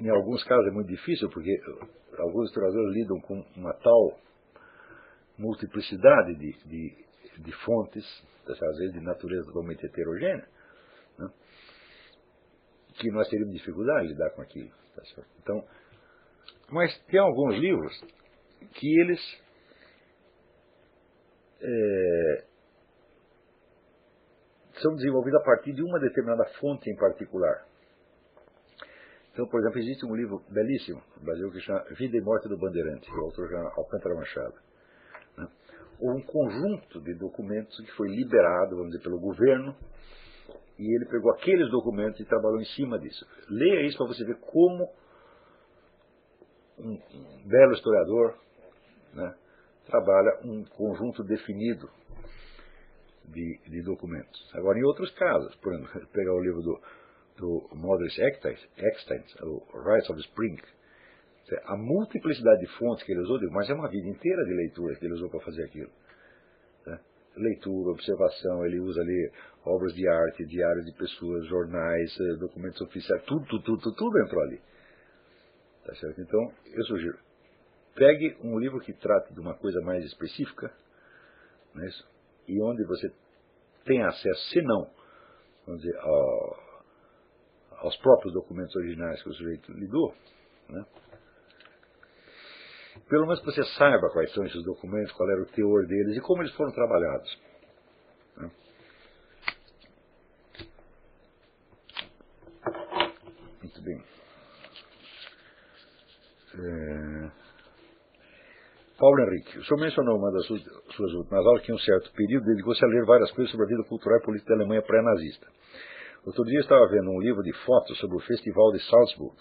Em 0.00 0.08
alguns 0.08 0.42
casos 0.44 0.66
é 0.66 0.70
muito 0.70 0.88
difícil, 0.88 1.28
porque 1.28 1.60
alguns 2.18 2.48
historiadores 2.48 2.94
lidam 2.94 3.20
com 3.20 3.44
uma 3.54 3.74
tal 3.74 4.18
multiplicidade 5.36 6.34
de, 6.36 6.52
de, 6.64 7.04
de 7.38 7.52
fontes, 7.64 8.04
às 8.48 8.78
vezes 8.78 8.94
de 8.94 9.00
natureza 9.00 9.44
totalmente 9.46 9.84
heterogênea, 9.84 10.48
né, 11.18 11.30
que 12.94 13.10
nós 13.10 13.28
teríamos 13.28 13.54
dificuldade 13.54 14.06
de 14.06 14.12
lidar 14.14 14.30
com 14.30 14.40
aquilo. 14.40 14.70
Tá 14.94 15.02
então, 15.42 15.64
mas 16.70 16.98
tem 17.06 17.20
alguns 17.20 17.56
livros 17.56 18.04
que 18.74 19.00
eles 19.00 19.20
é, 21.60 22.44
são 24.80 24.94
desenvolvidos 24.94 25.40
a 25.40 25.44
partir 25.44 25.72
de 25.72 25.82
uma 25.82 25.98
determinada 25.98 26.44
fonte 26.60 26.88
em 26.90 26.96
particular. 26.96 27.66
Então, 29.32 29.46
por 29.46 29.60
exemplo, 29.60 29.78
existe 29.78 30.04
um 30.04 30.16
livro 30.16 30.42
belíssimo 30.50 31.00
no 31.16 31.24
Brasil 31.24 31.50
que 31.52 31.60
chama 31.60 31.84
Vida 31.96 32.16
e 32.16 32.20
Morte 32.20 32.48
do 32.48 32.58
Bandeirante, 32.58 33.08
o 33.10 33.20
autor 33.20 33.48
chama 33.48 33.72
Alcântara 33.76 34.14
Machado. 34.14 34.54
Né? 35.36 35.48
Ou 36.00 36.16
um 36.16 36.22
conjunto 36.22 37.00
de 37.00 37.14
documentos 37.14 37.78
que 37.80 37.92
foi 37.92 38.08
liberado, 38.08 38.76
vamos 38.76 38.90
dizer, 38.90 39.02
pelo 39.02 39.20
governo, 39.20 39.76
e 40.78 40.96
ele 40.96 41.06
pegou 41.06 41.32
aqueles 41.32 41.70
documentos 41.70 42.20
e 42.20 42.24
trabalhou 42.24 42.60
em 42.60 42.64
cima 42.64 42.98
disso. 42.98 43.24
Leia 43.48 43.86
isso 43.86 43.96
para 43.96 44.06
você 44.06 44.24
ver 44.24 44.38
como 44.40 44.88
um 46.78 46.98
belo 47.46 47.72
historiador 47.72 48.38
né, 49.12 49.34
trabalha 49.88 50.38
um 50.44 50.64
conjunto 50.64 51.24
definido 51.24 51.90
de, 53.24 53.58
de, 53.66 53.82
documentos. 53.82 54.50
Agora, 54.54 54.78
em 54.78 54.84
outros 54.84 55.10
casos, 55.12 55.54
por 55.56 55.72
exemplo, 55.72 56.06
pegar 56.12 56.32
o 56.32 56.40
livro 56.40 56.62
do, 56.62 56.80
do 57.36 57.68
Modris 57.74 58.16
o 59.42 59.80
Rites 59.82 60.10
of 60.10 60.20
Spring, 60.20 60.58
a 61.64 61.76
multiplicidade 61.76 62.60
de 62.60 62.66
fontes 62.78 63.04
que 63.04 63.12
ele 63.12 63.20
usou, 63.20 63.38
mas 63.50 63.68
é 63.70 63.74
uma 63.74 63.88
vida 63.88 64.06
inteira 64.06 64.44
de 64.44 64.52
leitura 64.52 64.94
que 64.96 65.04
ele 65.04 65.14
usou 65.14 65.30
para 65.30 65.40
fazer 65.40 65.64
aquilo. 65.64 65.90
Né? 66.86 67.00
Leitura, 67.36 67.90
observação, 67.90 68.66
ele 68.66 68.78
usa 68.80 69.00
ali 69.00 69.32
obras 69.64 69.94
de 69.94 70.06
arte, 70.06 70.44
diários 70.44 70.84
de 70.84 70.92
pessoas, 70.92 71.46
jornais, 71.46 72.14
eh, 72.20 72.36
documentos 72.38 72.80
oficiais, 72.82 73.22
tudo, 73.24 73.46
tudo, 73.46 73.78
tudo, 73.78 73.94
tudo 73.94 74.18
entrou 74.18 74.42
ali. 74.42 74.60
Tá 75.86 75.94
certo? 75.94 76.20
Então, 76.20 76.52
eu 76.66 76.84
sugiro, 76.84 77.18
pegue 77.98 78.38
um 78.44 78.58
livro 78.58 78.80
que 78.80 78.92
trate 78.92 79.34
de 79.34 79.40
uma 79.40 79.54
coisa 79.54 79.80
mais 79.80 80.04
específica, 80.04 80.72
é 81.76 81.88
e 82.46 82.62
onde 82.62 82.84
você 82.84 83.12
tem 83.84 84.02
acesso, 84.04 84.50
se 84.50 84.62
não, 84.62 84.90
vamos 85.66 85.82
dizer, 85.82 85.98
ao, 85.98 86.56
aos 87.78 87.96
próprios 87.98 88.32
documentos 88.32 88.74
originais 88.76 89.22
que 89.22 89.28
o 89.28 89.34
sujeito 89.34 89.72
lidou, 89.72 90.14
né? 90.68 90.86
pelo 93.08 93.26
menos 93.26 93.40
que 93.40 93.46
você 93.46 93.64
saiba 93.76 94.10
quais 94.12 94.32
são 94.32 94.44
esses 94.46 94.62
documentos, 94.64 95.12
qual 95.12 95.28
era 95.30 95.42
o 95.42 95.46
teor 95.46 95.86
deles 95.86 96.16
e 96.16 96.20
como 96.20 96.42
eles 96.42 96.54
foram 96.54 96.72
trabalhados. 96.72 97.38
Né? 98.36 98.50
Muito 103.62 103.82
bem. 103.82 104.04
É... 106.54 107.47
Paulo 108.98 109.16
Henrique, 109.22 109.56
o 109.56 109.64
senhor 109.64 109.78
mencionou 109.80 110.18
uma 110.18 110.32
das 110.32 110.44
suas 110.44 111.12
últimas 111.14 111.46
aulas 111.46 111.62
que 111.62 111.70
em 111.70 111.74
um 111.76 111.78
certo 111.78 112.10
período 112.14 112.46
dedicou-se 112.46 112.84
a 112.84 112.88
ler 112.88 113.04
várias 113.06 113.30
coisas 113.30 113.48
sobre 113.52 113.66
a 113.66 113.68
vida 113.68 113.84
cultural 113.84 114.18
e 114.18 114.22
política 114.24 114.50
da 114.50 114.60
Alemanha 114.60 114.82
pré-nazista. 114.82 115.46
Outro 116.26 116.42
dia 116.42 116.58
estava 116.58 116.84
vendo 116.88 117.08
um 117.08 117.20
livro 117.20 117.40
de 117.44 117.52
fotos 117.64 117.96
sobre 117.98 118.16
o 118.16 118.20
Festival 118.20 118.72
de 118.72 118.82
Salzburg. 118.90 119.36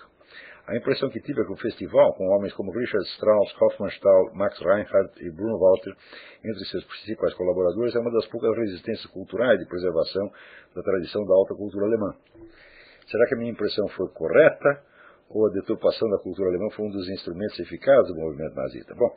A 0.68 0.78
impressão 0.78 1.10
que 1.10 1.20
tive 1.22 1.42
é 1.42 1.44
que 1.44 1.54
o 1.54 1.58
festival, 1.58 2.14
com 2.14 2.28
homens 2.28 2.54
como 2.54 2.72
Richard 2.72 3.04
Strauss, 3.16 3.52
Kaufmann 3.54 3.90
Stahl, 3.90 4.32
Max 4.36 4.60
Reinhardt 4.60 5.26
e 5.26 5.32
Bruno 5.32 5.58
Walter, 5.58 5.96
entre 6.46 6.66
seus 6.66 6.84
principais 6.84 7.34
colaboradores, 7.34 7.96
é 7.96 8.00
uma 8.00 8.12
das 8.12 8.28
poucas 8.28 8.56
resistências 8.58 9.08
culturais 9.08 9.58
de 9.58 9.66
preservação 9.66 10.30
da 10.76 10.84
tradição 10.84 11.26
da 11.26 11.34
alta 11.34 11.56
cultura 11.56 11.86
alemã. 11.88 12.14
Será 13.10 13.26
que 13.26 13.34
a 13.34 13.38
minha 13.38 13.52
impressão 13.52 13.88
foi 13.88 14.08
correta? 14.10 14.84
Ou 15.30 15.48
a 15.48 15.50
deturpação 15.52 16.10
da 16.10 16.20
cultura 16.20 16.50
alemã 16.50 16.70
foi 16.72 16.86
um 16.86 16.92
dos 16.92 17.08
instrumentos 17.10 17.60
eficazes 17.60 18.08
do 18.14 18.16
movimento 18.16 18.56
nazista? 18.56 18.96
Bom, 18.96 19.14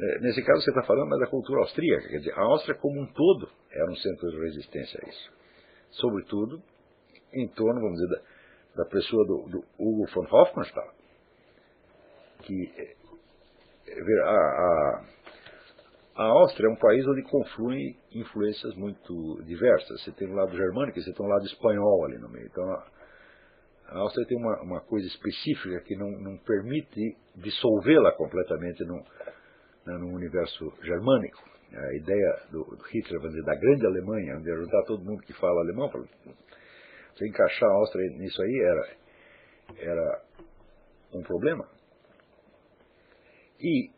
é, 0.00 0.18
nesse 0.20 0.42
caso 0.42 0.62
você 0.62 0.70
está 0.70 0.82
falando 0.84 1.10
da 1.18 1.26
cultura 1.26 1.60
austríaca, 1.60 2.08
quer 2.08 2.18
dizer, 2.18 2.32
a 2.32 2.40
Áustria 2.42 2.74
como 2.76 3.00
um 3.00 3.06
todo 3.06 3.50
era 3.70 3.90
um 3.90 3.96
centro 3.96 4.30
de 4.30 4.38
resistência 4.38 4.98
a 5.02 5.08
isso. 5.08 5.32
Sobretudo 5.90 6.62
em 7.34 7.46
torno, 7.48 7.80
vamos 7.80 8.00
dizer, 8.00 8.08
da, 8.08 8.84
da 8.84 8.90
pessoa 8.90 9.26
do, 9.26 9.48
do, 9.48 9.64
Hugo 9.78 10.06
von 10.14 10.26
Hofmannsthal, 10.30 10.94
que 12.44 12.72
é, 12.76 12.94
é, 13.88 14.22
a, 14.22 14.30
a, 14.30 15.04
a, 16.16 16.24
Áustria 16.24 16.66
é 16.66 16.70
um 16.70 16.76
país 16.76 17.06
onde 17.06 17.22
confluem 17.24 17.96
influências 18.12 18.74
muito 18.76 19.42
diversas. 19.44 20.02
Você 20.02 20.12
tem 20.12 20.28
um 20.28 20.34
lado 20.34 20.56
germânico 20.56 20.98
e 20.98 21.02
você 21.02 21.12
tem 21.12 21.26
um 21.26 21.28
lado 21.28 21.44
espanhol 21.44 22.06
ali 22.06 22.18
no 22.18 22.28
meio. 22.30 22.46
Então, 22.46 22.64
a, 22.64 22.86
a 23.90 23.98
Áustria 23.98 24.26
tem 24.26 24.38
uma, 24.38 24.60
uma, 24.62 24.80
coisa 24.80 25.06
específica 25.06 25.80
que 25.80 25.96
não, 25.96 26.10
não 26.10 26.36
permite 26.38 27.16
dissolvê-la 27.34 28.12
completamente 28.12 28.84
no, 28.84 28.96
né, 29.84 29.98
no 29.98 30.14
universo 30.14 30.72
germânico. 30.82 31.42
A 31.72 31.94
ideia 31.94 32.42
do, 32.50 32.64
do 32.64 32.82
Hitler, 32.84 33.20
dizer, 33.20 33.42
da 33.42 33.54
grande 33.54 33.86
Alemanha, 33.86 34.36
onde 34.36 34.48
juntar 34.48 34.84
todo 34.84 35.04
mundo 35.04 35.22
que 35.22 35.32
fala 35.34 35.60
alemão, 35.60 35.88
você 35.88 37.28
encaixar 37.28 37.68
a 37.68 37.74
Áustria 37.74 38.10
nisso 38.10 38.40
aí 38.42 38.60
era, 38.60 38.88
era 39.78 40.22
um 41.12 41.22
problema. 41.22 41.68
E, 43.60 43.90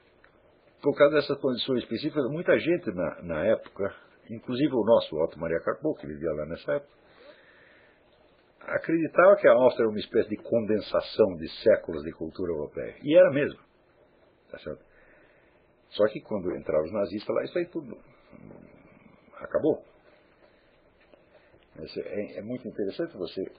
por 0.82 0.97
causa 0.97 1.16
dessas 1.16 1.39
condições 1.39 1.82
específicas, 1.82 2.24
muita 2.31 2.59
gente 2.59 2.90
na, 2.93 3.23
na 3.23 3.44
época, 3.47 3.94
inclusive 4.31 4.73
o 4.74 4.85
nosso 4.85 5.16
Otto 5.16 5.39
Maria 5.39 5.60
Carpo, 5.60 5.94
que 5.97 6.06
vivia 6.06 6.32
lá 6.32 6.47
nessa 6.47 6.73
época, 6.73 7.01
acreditava 8.66 9.36
que 9.36 9.48
a 9.48 9.52
Áustria 9.52 9.84
era 9.84 9.90
uma 9.90 9.98
espécie 9.98 10.28
de 10.28 10.36
condensação 10.36 11.36
de 11.36 11.48
séculos 11.62 12.02
de 12.02 12.12
cultura 12.12 12.52
europeia. 12.52 12.97
E 13.02 13.16
era 13.16 13.30
mesmo. 13.30 13.60
Tá? 14.51 14.59
Só 15.90 16.06
que 16.09 16.20
quando 16.20 16.55
entraram 16.56 16.84
os 16.84 16.93
nazistas 16.93 17.34
lá, 17.34 17.44
isso 17.44 17.59
aí 17.59 17.66
tudo 17.66 17.98
acabou. 19.36 19.82
É, 21.76 22.39
é 22.39 22.43
muito 22.43 22.66
interessante 22.68 23.16
você 23.16 23.51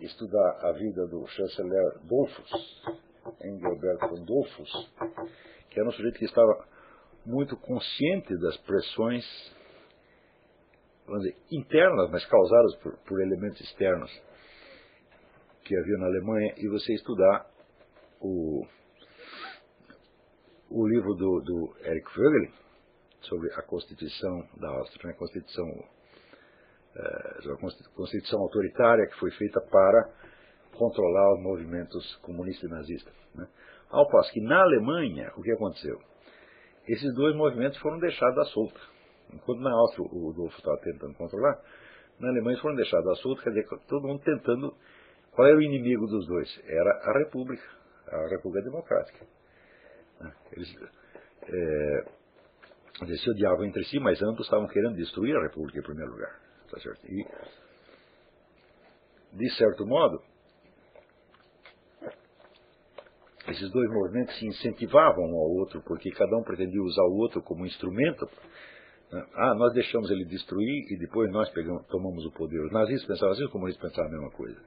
estudar 0.00 0.58
a 0.62 0.72
vida 0.72 1.06
do 1.06 1.26
chanceler 1.26 1.98
Dolfus, 2.04 2.82
Engelbert 3.42 3.98
von 4.08 4.24
Dolfus, 4.24 4.92
que 5.70 5.80
era 5.80 5.88
um 5.88 5.92
sujeito 5.92 6.18
que 6.18 6.24
estava 6.24 6.66
muito 7.26 7.56
consciente 7.56 8.36
das 8.38 8.56
pressões 8.58 9.24
dizer, 11.16 11.36
internas, 11.50 12.10
mas 12.10 12.24
causadas 12.26 12.76
por, 12.76 12.96
por 12.98 13.20
elementos 13.20 13.60
externos 13.60 14.27
que 15.68 15.76
havia 15.76 15.98
na 15.98 16.06
Alemanha, 16.06 16.54
e 16.56 16.66
você 16.66 16.94
estudar 16.94 17.46
o, 18.20 18.66
o 20.70 20.88
livro 20.88 21.14
do, 21.14 21.40
do 21.42 21.76
Eric 21.84 22.08
Vögel 22.16 22.50
sobre 23.20 23.52
a 23.52 23.62
Constituição 23.62 24.48
da 24.56 24.70
Áustria, 24.70 25.10
né, 25.10 25.18
Constituição 25.18 25.68
é, 26.96 27.38
constituição 27.94 28.40
autoritária 28.40 29.06
que 29.06 29.18
foi 29.20 29.30
feita 29.32 29.60
para 29.60 30.10
controlar 30.72 31.34
os 31.34 31.42
movimentos 31.42 32.16
comunistas 32.22 32.68
e 32.68 32.72
nazistas. 32.72 33.14
Né? 33.34 33.46
Ao 33.90 34.08
passo 34.08 34.32
que 34.32 34.40
na 34.40 34.62
Alemanha, 34.62 35.30
o 35.36 35.42
que 35.42 35.52
aconteceu? 35.52 36.00
Esses 36.88 37.14
dois 37.14 37.36
movimentos 37.36 37.78
foram 37.78 37.98
deixados 37.98 38.38
à 38.38 38.44
solta. 38.46 38.80
Enquanto 39.32 39.60
na 39.60 39.72
Áustria 39.72 40.08
o 40.10 40.30
Adolfo 40.30 40.56
estava 40.56 40.78
tentando 40.78 41.14
controlar, 41.14 41.60
na 42.18 42.30
Alemanha 42.30 42.54
eles 42.54 42.62
foram 42.62 42.76
deixados 42.76 43.06
à 43.06 43.14
solta, 43.16 43.42
quer 43.42 43.50
dizer, 43.50 43.68
todo 43.86 44.08
mundo 44.08 44.22
tentando. 44.24 44.74
Qual 45.38 45.46
era 45.46 45.56
o 45.56 45.62
inimigo 45.62 46.08
dos 46.08 46.26
dois? 46.26 46.48
Era 46.66 46.90
a 46.90 47.16
República, 47.16 47.62
a 48.08 48.28
República 48.28 48.64
Democrática. 48.64 49.24
Eles 50.50 50.76
é, 51.44 52.04
eles 53.02 53.22
se 53.22 53.30
odiavam 53.30 53.64
entre 53.64 53.84
si, 53.84 54.00
mas 54.00 54.20
ambos 54.20 54.46
estavam 54.46 54.66
querendo 54.66 54.96
destruir 54.96 55.36
a 55.36 55.42
República 55.44 55.78
em 55.78 55.82
primeiro 55.82 56.10
lugar. 56.10 56.40
Tá 56.68 56.80
certo? 56.80 57.06
E, 57.06 57.24
de 59.34 59.50
certo 59.54 59.86
modo, 59.86 60.20
esses 63.46 63.70
dois 63.70 63.88
movimentos 63.92 64.36
se 64.40 64.44
incentivavam 64.44 65.22
um 65.22 65.36
ao 65.36 65.50
outro, 65.52 65.80
porque 65.82 66.10
cada 66.10 66.36
um 66.36 66.42
pretendia 66.42 66.82
usar 66.82 67.04
o 67.04 67.16
outro 67.16 67.40
como 67.42 67.64
instrumento. 67.64 68.28
Né? 69.12 69.24
Ah, 69.34 69.54
nós 69.54 69.72
deixamos 69.72 70.10
ele 70.10 70.24
destruir 70.24 70.92
e 70.92 70.98
depois 70.98 71.30
nós 71.30 71.48
pegamos, 71.50 71.86
tomamos 71.86 72.26
o 72.26 72.32
poder. 72.32 72.58
Os 72.58 72.72
nazistas 72.72 73.06
pensavam 73.06 73.34
assim, 73.34 73.44
os 73.44 73.52
comunistas 73.52 73.88
pensavam 73.88 74.10
a 74.10 74.14
mesma 74.14 74.30
coisa. 74.32 74.60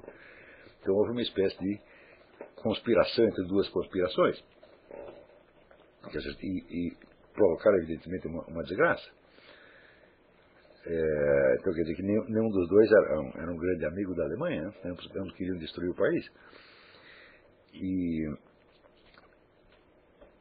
Então 0.81 0.95
houve 0.95 1.11
uma 1.11 1.21
espécie 1.21 1.57
de 1.59 1.79
conspiração 2.55 3.25
entre 3.25 3.45
duas 3.45 3.69
conspirações. 3.69 4.43
E, 6.41 6.87
e 6.87 6.97
provocaram, 7.33 7.77
evidentemente, 7.77 8.27
uma, 8.27 8.43
uma 8.45 8.63
desgraça. 8.63 9.07
É, 10.83 11.55
então 11.59 11.73
quer 11.73 11.81
dizer 11.81 11.95
que 11.95 12.01
nenhum, 12.01 12.23
nenhum 12.25 12.49
dos 12.49 12.67
dois 12.67 12.91
era 12.91 13.19
um, 13.19 13.29
era 13.35 13.51
um, 13.51 13.57
grande 13.57 13.85
amigo 13.85 14.15
da 14.15 14.23
Alemanha, 14.23 14.63
né? 14.63 14.73
ambos, 14.85 15.15
ambos 15.15 15.35
queriam 15.35 15.57
destruir 15.57 15.91
o 15.91 15.95
país. 15.95 16.27
E 17.73 18.25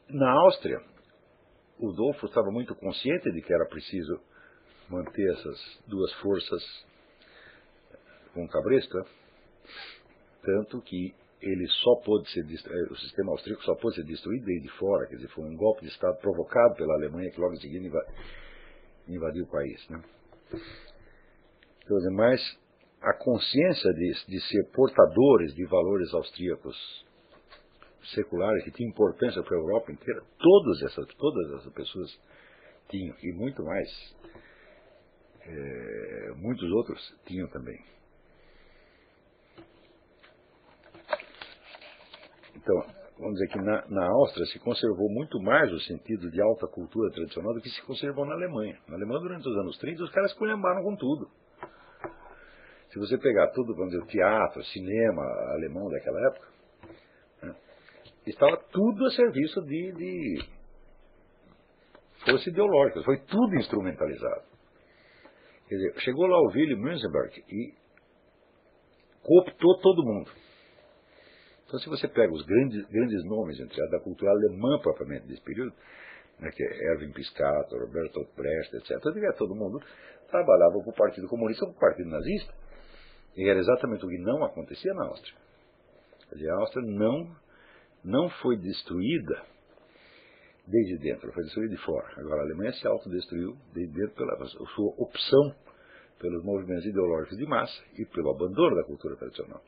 na 0.08 0.30
Áustria, 0.30 0.80
o 1.78 1.92
Dolfo 1.92 2.26
estava 2.26 2.50
muito 2.50 2.74
consciente 2.74 3.30
de 3.30 3.42
que 3.42 3.52
era 3.52 3.66
preciso 3.66 4.18
manter 4.88 5.30
essas 5.30 5.82
duas 5.86 6.12
forças 6.14 6.62
com 8.32 8.48
cabresto, 8.48 8.96
né? 8.96 9.04
Tanto 10.42 10.80
que 10.82 11.14
ele 11.40 11.66
só 11.68 11.96
pôde 12.04 12.30
ser 12.30 12.44
o 12.90 12.96
sistema 12.96 13.32
austríaco 13.32 13.62
só 13.62 13.74
pôde 13.76 13.96
ser 13.96 14.04
destruído 14.04 14.44
desde 14.44 14.68
fora, 14.78 15.06
quer 15.06 15.16
dizer, 15.16 15.28
foi 15.28 15.44
um 15.44 15.56
golpe 15.56 15.82
de 15.82 15.88
Estado 15.88 16.18
provocado 16.20 16.74
pela 16.76 16.94
Alemanha 16.94 17.30
que 17.30 17.40
logo 17.40 17.54
em 17.54 17.60
seguida 17.60 17.88
invadiu 19.08 19.44
o 19.44 19.50
país. 19.50 19.88
Né? 19.88 20.02
Então, 21.82 21.96
mas 22.12 22.40
a 23.00 23.14
consciência 23.14 23.92
de, 23.94 24.12
de 24.28 24.40
ser 24.48 24.70
portadores 24.72 25.54
de 25.54 25.64
valores 25.66 26.12
austríacos 26.12 26.76
seculares 28.14 28.64
que 28.64 28.70
tinham 28.72 28.90
importância 28.90 29.42
para 29.42 29.56
a 29.56 29.60
Europa 29.60 29.92
inteira, 29.92 30.22
todas 30.38 30.82
essas, 30.82 31.06
todas 31.14 31.52
essas 31.60 31.72
pessoas 31.72 32.20
tinham, 32.90 33.16
e 33.22 33.32
muito 33.32 33.62
mais, 33.62 33.88
é, 35.42 36.32
muitos 36.36 36.70
outros 36.72 37.18
tinham 37.24 37.48
também. 37.48 37.78
Então, 42.62 42.76
vamos 43.18 43.34
dizer 43.38 43.48
que 43.48 43.58
na, 43.58 43.86
na 43.88 44.06
Áustria 44.06 44.44
se 44.46 44.58
conservou 44.58 45.08
muito 45.08 45.40
mais 45.40 45.72
o 45.72 45.80
sentido 45.80 46.30
de 46.30 46.42
alta 46.42 46.66
cultura 46.66 47.10
tradicional 47.10 47.54
do 47.54 47.60
que 47.60 47.70
se 47.70 47.82
conservou 47.86 48.26
na 48.26 48.34
Alemanha. 48.34 48.78
Na 48.86 48.96
Alemanha, 48.96 49.20
durante 49.20 49.48
os 49.48 49.56
anos 49.56 49.78
30, 49.78 50.02
os 50.02 50.10
caras 50.10 50.34
colhambaram 50.34 50.82
com 50.82 50.94
tudo. 50.94 51.30
Se 52.90 52.98
você 52.98 53.16
pegar 53.16 53.48
tudo, 53.52 53.74
vamos 53.74 53.92
dizer, 53.92 54.02
o 54.02 54.06
teatro, 54.06 54.62
cinema 54.64 55.22
alemão 55.54 55.88
daquela 55.88 56.20
época, 56.28 56.48
né, 57.44 57.56
estava 58.26 58.56
tudo 58.70 59.06
a 59.06 59.10
serviço 59.10 59.62
de, 59.62 59.92
de 59.92 60.44
força 62.26 62.50
ideológica. 62.50 63.02
Foi 63.04 63.18
tudo 63.20 63.54
instrumentalizado. 63.56 64.42
Quer 65.66 65.76
dizer, 65.76 66.00
chegou 66.00 66.26
lá 66.26 66.36
o 66.36 66.48
Willy 66.48 66.76
Münzenberg 66.76 67.42
e 67.48 67.72
cooptou 69.22 69.78
todo 69.78 70.04
mundo. 70.04 70.30
Então, 71.70 71.78
se 71.78 71.88
você 71.88 72.08
pega 72.08 72.32
os 72.32 72.44
grandes, 72.44 72.84
grandes 72.88 73.24
nomes 73.26 73.60
entre 73.60 73.88
da 73.90 74.00
cultura 74.00 74.32
alemã 74.32 74.80
propriamente 74.82 75.28
desse 75.28 75.40
período, 75.42 75.72
né, 76.40 76.50
que 76.50 76.64
é 76.64 76.92
Erwin 76.92 77.12
Piscator, 77.12 77.80
Roberto 77.80 78.26
Brecht, 78.36 78.74
etc., 78.74 78.98
todo 79.38 79.54
mundo 79.54 79.80
trabalhava 80.28 80.80
para 80.80 80.90
o 80.90 80.92
Partido 80.92 81.28
Comunista 81.28 81.64
ou 81.64 81.70
para 81.72 81.76
o 81.76 81.80
Partido 81.80 82.10
Nazista. 82.10 82.52
E 83.36 83.48
era 83.48 83.60
exatamente 83.60 84.04
o 84.04 84.08
que 84.08 84.18
não 84.18 84.42
acontecia 84.42 84.92
na 84.94 85.06
Áustria. 85.06 85.36
A 86.50 86.54
Áustria 86.60 86.84
não, 86.84 87.36
não 88.02 88.28
foi 88.42 88.56
destruída 88.56 89.40
desde 90.66 90.98
dentro, 90.98 91.32
foi 91.32 91.44
destruída 91.44 91.76
de 91.76 91.82
fora. 91.84 92.08
Agora 92.16 92.40
a 92.40 92.44
Alemanha 92.46 92.72
se 92.72 92.84
autodestruiu 92.84 93.56
desde 93.72 93.94
dentro 93.94 94.16
pela 94.16 94.44
sua 94.74 94.92
opção 94.98 95.54
pelos 96.18 96.42
movimentos 96.42 96.84
ideológicos 96.84 97.38
de 97.38 97.46
massa 97.46 97.80
e 97.96 98.04
pelo 98.06 98.30
abandono 98.30 98.74
da 98.74 98.82
cultura 98.82 99.14
tradicional. 99.14 99.62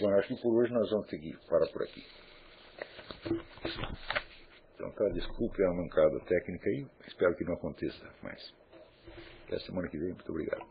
Bom, 0.00 0.08
acho 0.14 0.28
que 0.28 0.42
por 0.42 0.54
hoje 0.54 0.72
nós 0.72 0.90
vamos 0.90 1.06
que 1.08 1.36
parar 1.46 1.66
por 1.66 1.82
aqui. 1.82 2.02
Então 4.74 4.90
tá, 4.92 5.08
desculpe 5.10 5.62
a 5.62 5.72
mancada 5.74 6.18
técnica 6.20 6.70
aí, 6.70 6.86
espero 7.06 7.36
que 7.36 7.44
não 7.44 7.52
aconteça 7.52 8.10
mais. 8.22 8.54
Até 9.46 9.58
semana 9.58 9.88
que 9.88 9.98
vem, 9.98 10.14
muito 10.14 10.30
obrigado. 10.30 10.66